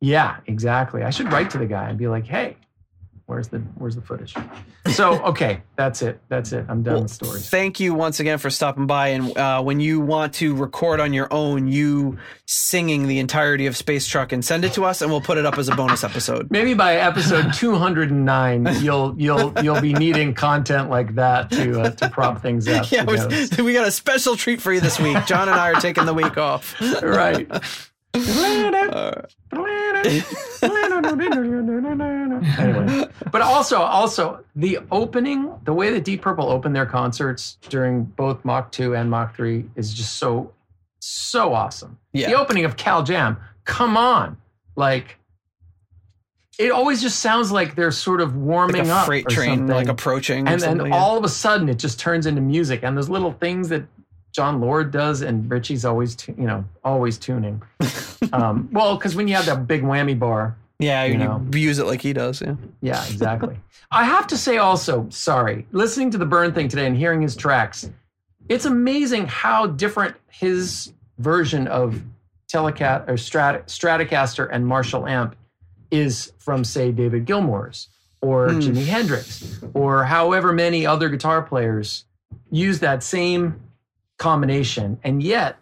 yeah, 0.00 0.36
exactly. 0.46 1.02
I 1.02 1.10
should 1.10 1.30
write 1.30 1.50
to 1.50 1.58
the 1.58 1.66
guy 1.66 1.88
and 1.88 1.98
be 1.98 2.08
like, 2.08 2.26
"Hey, 2.26 2.56
where's 3.26 3.48
the 3.48 3.58
where's 3.76 3.94
the 3.96 4.02
footage?" 4.02 4.34
So, 4.92 5.22
okay, 5.24 5.62
that's 5.76 6.02
it. 6.02 6.20
That's 6.28 6.52
it. 6.52 6.66
I'm 6.68 6.82
done 6.82 6.94
Well, 6.94 7.02
with 7.04 7.10
stories. 7.12 7.48
Thank 7.50 7.80
you 7.80 7.94
once 7.94 8.20
again 8.20 8.38
for 8.38 8.50
stopping 8.50 8.86
by. 8.86 9.08
And 9.08 9.36
uh, 9.36 9.62
when 9.62 9.80
you 9.80 10.00
want 10.00 10.34
to 10.34 10.54
record 10.54 11.00
on 11.00 11.12
your 11.12 11.32
own, 11.32 11.66
you 11.68 12.18
singing 12.46 13.06
the 13.08 13.18
entirety 13.18 13.66
of 13.66 13.76
Space 13.76 14.06
Truck 14.06 14.32
and 14.32 14.44
send 14.44 14.64
it 14.64 14.72
to 14.74 14.84
us, 14.84 15.02
and 15.02 15.10
we'll 15.10 15.20
put 15.20 15.38
it 15.38 15.46
up 15.46 15.58
as 15.58 15.68
a 15.68 15.74
bonus 15.74 16.04
episode. 16.04 16.50
Maybe 16.50 16.74
by 16.74 16.96
episode 16.96 17.52
209, 17.54 18.68
you'll 18.82 19.14
you'll 19.18 19.52
you'll 19.62 19.80
be 19.80 19.94
needing 19.94 20.34
content 20.34 20.90
like 20.90 21.14
that 21.14 21.50
to 21.52 21.80
uh, 21.80 21.90
to 21.90 22.10
prop 22.10 22.42
things 22.42 22.68
up. 22.68 22.86
Yeah, 22.94 23.04
we 23.04 23.72
got 23.72 23.88
a 23.88 23.90
special 23.90 24.36
treat 24.36 24.60
for 24.60 24.72
you 24.72 24.80
this 24.80 25.00
week. 25.00 25.16
John 25.26 25.48
and 25.48 25.58
I 25.58 25.72
are 25.72 25.80
taking 25.80 26.04
the 26.06 26.14
week 26.14 26.36
off. 26.38 26.74
right. 27.02 27.48
Uh, 28.14 29.22
anyway, 32.58 33.06
but 33.32 33.42
also 33.42 33.78
also 33.80 34.44
the 34.54 34.78
opening, 34.90 35.52
the 35.64 35.72
way 35.72 35.90
that 35.90 36.04
Deep 36.04 36.22
Purple 36.22 36.48
opened 36.48 36.76
their 36.76 36.86
concerts 36.86 37.58
during 37.68 38.04
both 38.04 38.44
Mark 38.44 38.70
2 38.72 38.94
and 38.94 39.10
Mark 39.10 39.34
3 39.34 39.64
is 39.76 39.92
just 39.92 40.16
so 40.16 40.52
so 41.00 41.52
awesome. 41.52 41.98
Yeah. 42.12 42.28
The 42.28 42.38
opening 42.38 42.64
of 42.64 42.76
Cal 42.76 43.02
Jam, 43.02 43.36
come 43.64 43.96
on. 43.96 44.38
Like 44.76 45.18
it 46.58 46.70
always 46.70 47.02
just 47.02 47.20
sounds 47.20 47.50
like 47.50 47.74
they're 47.74 47.90
sort 47.90 48.20
of 48.20 48.36
warming 48.36 48.76
like 48.82 48.86
a 48.86 48.94
up 48.94 49.06
freight 49.06 49.28
train, 49.28 49.58
something. 49.58 49.74
like 49.74 49.88
approaching. 49.88 50.46
and 50.46 50.60
then 50.60 50.92
all 50.92 51.18
of 51.18 51.24
a 51.24 51.28
sudden 51.28 51.68
it 51.68 51.78
just 51.78 51.98
turns 51.98 52.26
into 52.26 52.40
music 52.40 52.80
and 52.84 52.96
those 52.96 53.08
little 53.08 53.32
things 53.32 53.68
that 53.70 53.84
Jon 54.34 54.60
Lord 54.60 54.90
does 54.90 55.22
and 55.22 55.48
Ritchie's 55.50 55.84
always 55.84 56.16
tu- 56.16 56.34
you 56.36 56.46
know 56.46 56.64
always 56.82 57.18
tuning. 57.18 57.62
um, 58.32 58.68
well, 58.72 58.96
because 58.96 59.14
when 59.14 59.28
you 59.28 59.34
have 59.34 59.46
that 59.46 59.66
big 59.66 59.82
whammy 59.82 60.18
bar, 60.18 60.56
yeah, 60.78 61.04
you 61.04 61.12
you, 61.12 61.18
know. 61.18 61.46
use 61.52 61.78
it 61.78 61.86
like 61.86 62.00
he 62.02 62.12
does. 62.12 62.42
Yeah. 62.42 62.56
yeah, 62.80 63.04
exactly. 63.06 63.56
I 63.92 64.04
have 64.04 64.26
to 64.28 64.36
say 64.36 64.56
also, 64.58 65.06
sorry, 65.10 65.66
listening 65.70 66.10
to 66.10 66.18
the 66.18 66.26
Burn 66.26 66.52
thing 66.52 66.68
today 66.68 66.86
and 66.86 66.96
hearing 66.96 67.22
his 67.22 67.36
tracks, 67.36 67.88
it's 68.48 68.64
amazing 68.64 69.26
how 69.28 69.66
different 69.68 70.16
his 70.28 70.92
version 71.18 71.68
of 71.68 72.02
Telecat 72.52 73.08
or 73.08 73.14
Strat- 73.14 73.66
Stratocaster 73.66 74.48
and 74.50 74.66
Marshall 74.66 75.06
amp 75.06 75.36
is 75.92 76.32
from, 76.38 76.64
say, 76.64 76.90
David 76.90 77.24
Gilmour's 77.24 77.88
or 78.20 78.50
Hmm. 78.50 78.58
Jimi 78.58 78.84
Hendrix 78.86 79.60
or 79.74 80.04
however 80.04 80.52
many 80.52 80.84
other 80.84 81.08
guitar 81.08 81.40
players 81.42 82.04
use 82.50 82.80
that 82.80 83.02
same 83.04 83.60
combination 84.18 84.98
and 85.04 85.22
yet 85.22 85.56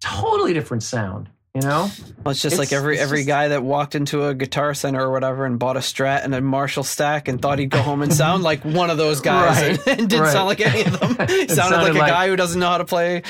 totally 0.00 0.52
different 0.54 0.82
sound. 0.82 1.28
You 1.54 1.62
know, 1.62 1.90
Well, 2.22 2.32
it's 2.32 2.42
just 2.42 2.52
It's- 2.52 2.58
like 2.58 2.72
every 2.74 2.98
every 2.98 3.20
just- 3.20 3.28
guy 3.28 3.48
that 3.48 3.62
walked 3.62 3.94
into 3.94 4.26
a 4.26 4.34
guitar 4.34 4.74
center 4.74 5.00
or 5.00 5.10
whatever 5.10 5.46
and 5.46 5.58
bought 5.58 5.78
a 5.78 5.80
Strat 5.80 6.22
and 6.22 6.34
a 6.34 6.40
Marshall 6.42 6.82
stack 6.84 7.28
and 7.28 7.40
thought 7.40 7.58
he'd 7.58 7.70
go 7.70 7.80
home 7.80 8.02
and 8.02 8.12
sound 8.12 8.42
like 8.42 8.62
one 8.62 8.90
of 8.90 8.98
those 8.98 9.22
guys 9.22 9.62
Right, 9.62 9.86
and, 9.98 10.06
didn't 10.10 10.24
right. 10.24 10.32
sound 10.32 10.48
like 10.48 10.60
any 10.60 10.84
of 10.84 11.00
them. 11.00 11.16
He 11.28 11.34
It 11.44 11.50
sounded, 11.52 11.76
like 11.76 11.84
sounded 11.86 11.96
a 11.96 11.98
like- 11.98 12.12
guy 12.12 12.28
who 12.28 12.36
doesn't 12.36 12.60
know 12.60 12.68
how 12.68 12.76
to 12.76 12.84
play 12.84 13.22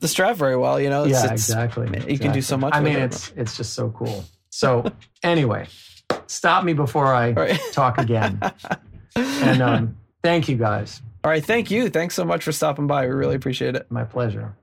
the 0.00 0.06
Strat 0.08 0.34
very 0.36 0.58
well. 0.58 0.78
You 0.78 0.90
know, 0.90 1.06
It's- 1.06 1.12
yeah, 1.22 1.24
it's- 1.32 1.48
exactly. 1.48 1.88
You 2.12 2.18
can 2.18 2.32
do 2.32 2.42
so 2.42 2.58
much. 2.58 2.74
I 2.74 2.80
mean, 2.80 2.96
it. 2.96 3.04
it's 3.04 3.32
it's 3.34 3.56
just 3.56 3.72
so 3.72 3.88
cool. 3.96 4.26
So 4.50 4.84
anyway, 5.22 5.66
stop 6.26 6.64
me 6.64 6.74
before 6.74 7.14
I 7.14 7.30
Right. 7.32 7.60
talk 7.72 7.96
again. 7.96 8.40
And 9.16 9.62
um, 9.62 9.96
thank 10.22 10.48
you 10.50 10.56
guys. 10.56 11.00
All 11.24 11.30
right, 11.30 11.42
thank 11.42 11.70
you. 11.70 11.88
Thanks 11.88 12.14
so 12.14 12.22
much 12.22 12.44
for 12.44 12.52
stopping 12.52 12.86
by. 12.86 13.06
We 13.06 13.14
really 13.14 13.34
appreciate 13.34 13.74
it. 13.76 13.90
My 13.90 14.04
pleasure. 14.04 14.54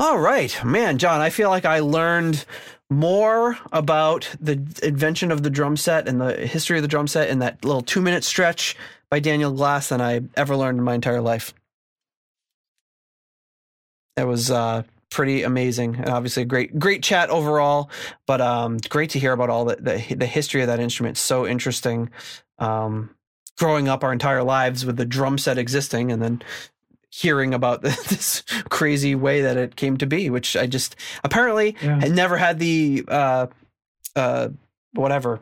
All 0.00 0.18
right, 0.18 0.64
man, 0.64 0.98
John, 0.98 1.20
I 1.20 1.30
feel 1.30 1.48
like 1.48 1.64
I 1.64 1.78
learned 1.78 2.44
more 2.90 3.56
about 3.70 4.28
the 4.40 4.54
invention 4.82 5.30
of 5.30 5.44
the 5.44 5.50
drum 5.50 5.76
set 5.76 6.08
and 6.08 6.20
the 6.20 6.34
history 6.34 6.76
of 6.76 6.82
the 6.82 6.88
drum 6.88 7.06
set 7.06 7.28
in 7.28 7.38
that 7.38 7.64
little 7.64 7.82
two 7.82 8.02
minute 8.02 8.24
stretch 8.24 8.76
by 9.10 9.20
Daniel 9.20 9.52
Glass 9.52 9.90
than 9.90 10.00
I 10.00 10.22
ever 10.36 10.56
learned 10.56 10.78
in 10.78 10.84
my 10.84 10.94
entire 10.94 11.20
life. 11.20 11.54
It 14.16 14.26
was 14.26 14.50
uh, 14.50 14.82
pretty 15.12 15.42
amazing, 15.42 15.96
and 15.96 16.08
obviously 16.08 16.42
a 16.42 16.46
great, 16.46 16.78
great 16.78 17.02
chat 17.02 17.30
overall. 17.30 17.90
But 18.26 18.40
um, 18.40 18.78
great 18.88 19.10
to 19.10 19.18
hear 19.18 19.32
about 19.32 19.50
all 19.50 19.64
the, 19.66 19.76
the 19.76 20.14
the 20.14 20.26
history 20.26 20.60
of 20.62 20.66
that 20.68 20.80
instrument. 20.80 21.18
So 21.18 21.46
interesting. 21.46 22.10
Um, 22.58 23.14
growing 23.58 23.86
up 23.88 24.02
our 24.02 24.12
entire 24.12 24.42
lives 24.42 24.86
with 24.86 24.96
the 24.96 25.04
drum 25.04 25.38
set 25.38 25.58
existing, 25.58 26.10
and 26.10 26.22
then 26.22 26.42
hearing 27.10 27.52
about 27.54 27.82
this 27.82 28.42
crazy 28.70 29.14
way 29.14 29.42
that 29.42 29.56
it 29.56 29.76
came 29.76 29.96
to 29.98 30.06
be, 30.06 30.30
which 30.30 30.56
I 30.56 30.66
just 30.66 30.96
apparently 31.22 31.76
Yeah. 31.82 32.00
had 32.00 32.12
never 32.12 32.36
had 32.38 32.58
the 32.58 33.04
uh, 33.08 33.46
uh, 34.16 34.48
whatever 34.94 35.40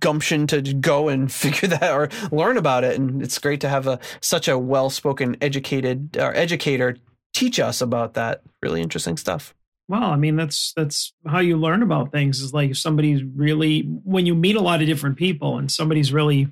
gumption 0.00 0.46
to 0.46 0.60
go 0.62 1.08
and 1.08 1.30
figure 1.44 1.68
that 1.68 1.92
or 1.92 2.08
learn 2.30 2.56
about 2.56 2.84
it. 2.84 2.98
And 2.98 3.22
it's 3.22 3.38
great 3.38 3.60
to 3.62 3.68
have 3.68 3.86
a 3.86 3.98
such 4.20 4.48
a 4.48 4.58
well 4.58 4.90
spoken, 4.90 5.36
educated 5.40 6.16
or 6.18 6.34
educator 6.34 6.96
teach 7.36 7.60
us 7.60 7.80
about 7.80 8.14
that. 8.14 8.42
Really 8.62 8.80
interesting 8.80 9.16
stuff. 9.16 9.54
Well, 9.88 10.04
I 10.04 10.16
mean, 10.16 10.36
that's 10.36 10.72
that's 10.74 11.12
how 11.26 11.38
you 11.38 11.56
learn 11.56 11.82
about 11.82 12.10
things. 12.10 12.40
Is 12.40 12.52
like 12.52 12.70
if 12.70 12.78
somebody's 12.78 13.22
really 13.22 13.82
when 13.82 14.26
you 14.26 14.34
meet 14.34 14.56
a 14.56 14.60
lot 14.60 14.80
of 14.80 14.88
different 14.88 15.16
people 15.16 15.58
and 15.58 15.70
somebody's 15.70 16.12
really 16.12 16.48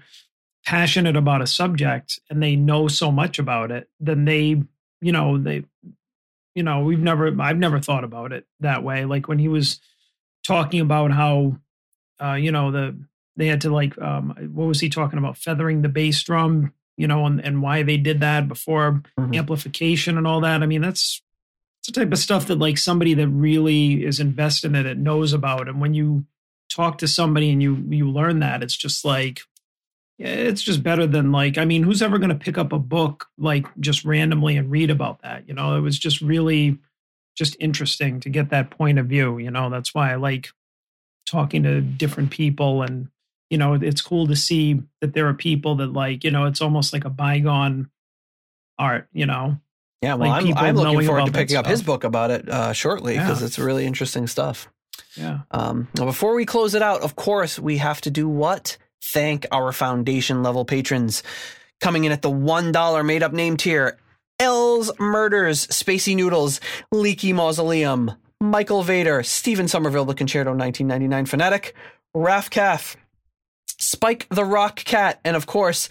passionate 0.65 1.16
about 1.16 1.43
a 1.43 1.47
subject 1.47 2.20
and 2.31 2.43
they 2.43 2.56
know 2.56 2.89
so 2.89 3.11
much 3.11 3.39
about 3.39 3.70
it, 3.70 3.89
then 4.01 4.24
they, 4.24 4.62
you 5.01 5.12
know, 5.12 5.36
they, 5.36 5.65
you 6.55 6.62
know, 6.62 6.81
we've 6.81 7.01
never, 7.01 7.35
I've 7.40 7.59
never 7.59 7.81
thought 7.81 8.05
about 8.05 8.32
it 8.32 8.47
that 8.61 8.82
way. 8.82 9.05
Like 9.05 9.28
when 9.28 9.39
he 9.39 9.48
was 9.48 9.81
talking 10.47 10.81
about 10.81 11.11
how, 11.11 11.59
uh, 12.23 12.35
you 12.35 12.52
know, 12.52 12.70
the 12.70 12.97
they 13.36 13.48
had 13.48 13.62
to 13.62 13.70
like, 13.70 14.01
um, 14.01 14.31
what 14.55 14.66
was 14.66 14.81
he 14.81 14.89
talking 14.89 15.19
about? 15.19 15.36
Feathering 15.36 15.82
the 15.82 15.89
bass 15.89 16.23
drum, 16.23 16.73
you 16.96 17.06
know, 17.06 17.26
and 17.26 17.44
and 17.44 17.62
why 17.62 17.82
they 17.82 17.96
did 17.96 18.20
that 18.20 18.48
before 18.48 19.02
Mhm. 19.18 19.36
amplification 19.36 20.16
and 20.18 20.26
all 20.26 20.40
that. 20.40 20.62
I 20.62 20.66
mean, 20.66 20.82
that's 20.82 21.20
it's 21.80 21.88
the 21.88 22.00
type 22.00 22.12
of 22.12 22.18
stuff 22.18 22.46
that 22.46 22.58
like 22.58 22.78
somebody 22.78 23.14
that 23.14 23.28
really 23.28 24.04
is 24.04 24.20
invested 24.20 24.74
in 24.74 24.86
it 24.86 24.96
knows 24.98 25.32
about. 25.32 25.68
And 25.68 25.80
when 25.80 25.92
you 25.94 26.24
talk 26.70 26.98
to 26.98 27.08
somebody 27.08 27.50
and 27.50 27.62
you 27.62 27.84
you 27.90 28.10
learn 28.10 28.40
that, 28.40 28.62
it's 28.62 28.76
just 28.76 29.04
like 29.04 29.42
yeah, 30.18 30.28
it's 30.28 30.62
just 30.62 30.82
better 30.84 31.06
than 31.08 31.32
like 31.32 31.58
I 31.58 31.64
mean, 31.64 31.82
who's 31.82 32.00
ever 32.02 32.18
going 32.18 32.28
to 32.30 32.36
pick 32.36 32.56
up 32.56 32.72
a 32.72 32.78
book 32.78 33.26
like 33.36 33.66
just 33.80 34.04
randomly 34.04 34.56
and 34.56 34.70
read 34.70 34.88
about 34.90 35.20
that? 35.22 35.48
You 35.48 35.54
know, 35.54 35.76
it 35.76 35.80
was 35.80 35.98
just 35.98 36.20
really 36.20 36.78
just 37.36 37.56
interesting 37.58 38.20
to 38.20 38.30
get 38.30 38.50
that 38.50 38.70
point 38.70 38.98
of 39.00 39.06
view. 39.06 39.38
You 39.38 39.50
know, 39.50 39.68
that's 39.70 39.92
why 39.92 40.12
I 40.12 40.14
like 40.14 40.50
talking 41.26 41.64
to 41.64 41.80
different 41.80 42.30
people 42.30 42.82
and 42.82 43.08
you 43.55 43.59
know 43.59 43.74
it's 43.74 44.02
cool 44.02 44.26
to 44.26 44.35
see 44.36 44.82
that 45.01 45.14
there 45.14 45.28
are 45.28 45.35
people 45.35 45.76
that 45.76 45.93
like 45.93 46.24
you 46.24 46.31
know 46.35 46.44
it's 46.51 46.60
almost 46.60 46.93
like 46.93 47.05
a 47.05 47.10
bygone 47.10 47.89
art 48.78 49.06
you 49.12 49.26
know 49.26 49.56
Yeah, 50.02 50.14
well, 50.14 50.28
Like 50.31 50.40
I'm, 50.40 50.47
people 50.48 50.62
I'm 50.64 50.74
looking 50.76 51.06
forward 51.06 51.26
to 51.26 51.32
picking 51.32 51.56
up 51.56 51.66
his 51.66 51.82
book 51.82 52.02
about 52.05 52.31
it 52.31 52.48
uh, 52.48 52.72
shortly 52.72 53.14
because 53.16 53.40
Yeah. 53.40 53.47
it's 53.47 53.59
really 53.59 53.86
interesting 53.86 54.26
stuff. 54.26 54.68
yeah 55.16 55.40
Um, 55.51 55.89
now 55.97 56.05
before 56.05 56.35
we 56.35 56.44
close 56.44 56.74
it 56.74 56.82
out, 56.82 57.02
of 57.02 57.14
course, 57.16 57.59
we 57.59 57.78
have 57.78 58.01
to 58.02 58.10
do 58.10 58.28
what? 58.28 58.76
Thank 59.12 59.47
our 59.52 59.70
foundation 59.72 60.43
level 60.43 60.64
patrons. 60.64 61.22
Coming 61.81 62.05
in 62.05 62.12
at 62.12 62.22
the 62.22 62.31
$1 62.31 63.05
made 63.06 63.22
up 63.22 63.32
name 63.32 63.56
tier 63.56 63.98
L's 64.40 64.90
Murders, 64.98 65.66
Spacey 65.68 66.16
Noodles, 66.16 66.60
Leaky 66.90 67.32
Mausoleum, 67.32 68.10
Michael 68.40 68.82
Vader, 68.82 69.22
Stephen 69.22 69.68
Somerville, 69.68 70.05
The 70.05 70.14
Concerto 70.14 70.51
1999 70.51 71.26
Fanatic, 71.26 71.74
Raf 72.14 72.51
Calf, 72.51 72.97
Spike 73.78 74.26
the 74.30 74.44
Rock 74.44 74.76
Cat, 74.76 75.20
and 75.24 75.36
of 75.36 75.46
course, 75.46 75.88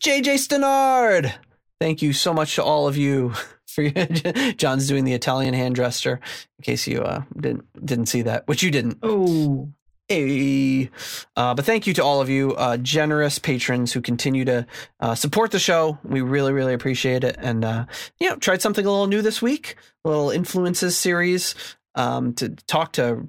JJ 0.00 0.34
Stenard. 0.36 1.32
Thank 1.80 2.02
you 2.02 2.12
so 2.12 2.32
much 2.32 2.54
to 2.54 2.64
all 2.64 2.88
of 2.88 2.96
you 2.96 3.34
for 3.66 3.90
John's 4.56 4.88
doing 4.88 5.04
the 5.04 5.12
Italian 5.14 5.54
hand 5.54 5.76
gesture. 5.76 6.20
In 6.58 6.62
case 6.62 6.86
you 6.86 7.02
uh, 7.02 7.22
didn't 7.38 7.64
didn't 7.84 8.06
see 8.06 8.22
that, 8.22 8.46
which 8.48 8.62
you 8.62 8.70
didn't. 8.70 8.98
oh 9.02 9.68
Hey. 10.08 10.90
Uh, 11.34 11.54
but 11.54 11.64
thank 11.64 11.88
you 11.88 11.94
to 11.94 12.04
all 12.04 12.20
of 12.20 12.28
you, 12.28 12.54
uh, 12.54 12.76
generous 12.76 13.40
patrons 13.40 13.92
who 13.92 14.00
continue 14.00 14.44
to 14.44 14.64
uh, 15.00 15.16
support 15.16 15.50
the 15.50 15.58
show. 15.58 15.98
We 16.04 16.20
really, 16.20 16.52
really 16.52 16.74
appreciate 16.74 17.24
it. 17.24 17.34
And, 17.40 17.64
uh, 17.64 17.86
you 18.20 18.28
know, 18.28 18.36
tried 18.36 18.62
something 18.62 18.86
a 18.86 18.90
little 18.90 19.08
new 19.08 19.20
this 19.20 19.42
week, 19.42 19.74
a 20.04 20.08
little 20.08 20.30
influences 20.30 20.96
series 20.96 21.56
um, 21.96 22.34
to 22.34 22.50
talk 22.50 22.92
to 22.92 23.26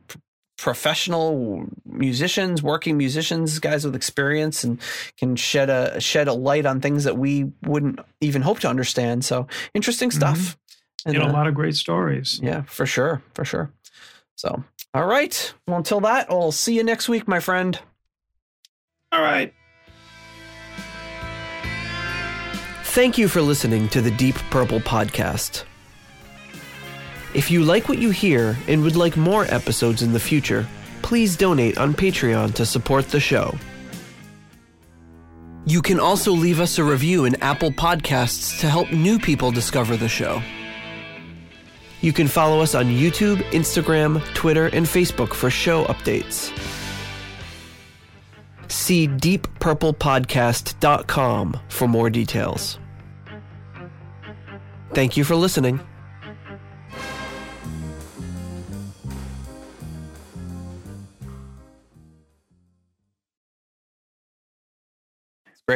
professional 0.58 1.68
musicians, 1.86 2.64
working 2.64 2.98
musicians, 2.98 3.60
guys 3.60 3.86
with 3.86 3.96
experience, 3.96 4.64
and 4.64 4.82
can 5.18 5.36
shed 5.36 5.70
a 5.70 6.00
shed 6.02 6.28
a 6.28 6.34
light 6.34 6.66
on 6.66 6.82
things 6.82 7.04
that 7.04 7.18
we 7.18 7.52
wouldn't 7.64 8.00
even 8.22 8.42
hope 8.42 8.60
to 8.60 8.70
understand. 8.70 9.24
So 9.24 9.48
interesting 9.74 10.12
stuff. 10.12 10.58
And, 11.06 11.14
you 11.14 11.20
know, 11.20 11.28
a 11.28 11.30
uh, 11.30 11.34
lot 11.34 11.48
of 11.48 11.54
great 11.54 11.76
stories. 11.76 12.40
yeah, 12.44 12.64
for 12.64 12.86
sure, 12.86 13.22
for 13.34 13.46
sure. 13.46 13.72
So, 14.36 14.64
all 14.94 15.06
right. 15.06 15.54
Well, 15.68 15.78
until 15.78 16.02
that, 16.02 16.30
I'll 16.30 16.52
see 16.52 16.76
you 16.76 16.84
next 16.84 17.08
week, 17.08 17.28
my 17.28 17.40
friend. 17.40 17.80
All 19.12 19.22
right. 19.22 19.54
Thank 22.84 23.18
you 23.18 23.28
for 23.28 23.42
listening 23.42 23.90
to 23.90 24.02
the 24.02 24.12
Deep 24.12 24.36
Purple 24.50 24.80
podcast. 24.80 25.64
If 27.34 27.52
you 27.52 27.64
like 27.64 27.90
what 27.90 27.98
you 27.98 28.10
hear 28.10 28.58
and 28.68 28.82
would 28.84 28.96
like 28.96 29.18
more 29.18 29.46
episodes 29.46 30.02
in 30.02 30.14
the 30.14 30.20
future, 30.20 30.66
please 31.02 31.36
donate 31.36 31.78
on 31.78 31.94
Patreon 31.94 32.54
to 32.56 32.66
support 32.66 33.10
the 33.10 33.20
show. 33.20 33.56
You 35.66 35.82
can 35.82 36.00
also 36.00 36.32
leave 36.32 36.62
us 36.62 36.78
a 36.78 36.84
review 36.84 37.26
in 37.26 37.36
Apple 37.44 37.72
Podcasts 37.72 38.62
to 38.62 38.70
help 38.70 38.92
new 38.94 39.20
people 39.20 39.52
discover 39.52 39.98
the 39.98 40.08
show. 40.08 40.42
You 42.02 42.14
can 42.14 42.28
follow 42.28 42.62
us 42.62 42.74
on 42.74 42.86
YouTube, 42.86 43.38
Instagram, 43.52 44.24
Twitter, 44.34 44.68
and 44.68 44.86
Facebook 44.86 45.34
for 45.34 45.50
show 45.50 45.84
updates. 45.86 46.54
See 48.70 49.08
deeppurplepodcast.com 49.08 51.60
for 51.70 51.88
more 51.88 52.10
details. 52.10 52.80
Thank 54.94 55.18
you 55.18 55.26
for 55.26 55.36
listening. 55.36 55.82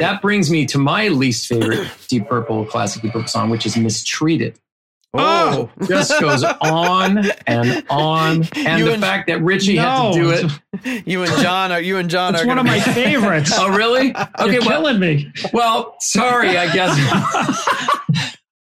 That 0.00 0.22
brings 0.22 0.50
me 0.50 0.64
to 0.66 0.78
my 0.78 1.08
least 1.08 1.46
favorite 1.48 1.86
Deep 2.08 2.26
Purple 2.28 2.64
classic 2.64 3.02
Deep 3.02 3.12
Purple 3.12 3.28
song, 3.28 3.50
which 3.50 3.66
is 3.66 3.76
"Mistreated." 3.76 4.58
Oh. 5.14 5.68
oh, 5.78 5.86
Just 5.86 6.18
goes 6.22 6.42
on 6.42 7.18
and 7.46 7.84
on, 7.90 8.48
and 8.56 8.78
You 8.78 8.86
the 8.86 8.92
and- 8.94 9.02
fact 9.02 9.26
that 9.28 9.42
Ritchie 9.42 9.76
had 9.76 10.12
to 10.14 10.18
do 10.18 10.30
it. 10.30 11.02
you 11.06 11.22
and 11.22 11.30
John 11.42 11.70
are 11.70 11.82
you 11.82 11.98
and 11.98 12.08
John 12.08 12.34
It's 12.34 12.42
are 12.44 12.46
one 12.46 12.58
of 12.58 12.64
my 12.64 12.80
favorites. 12.80 13.52
Oh, 13.58 13.68
really? 13.68 14.16
Okay, 14.16 14.52
You're 14.54 14.62
well, 14.62 14.70
killing 14.70 14.98
me. 14.98 15.30
well, 15.52 15.96
sorry, 16.00 16.56
I 16.56 16.72
guess. 16.72 17.98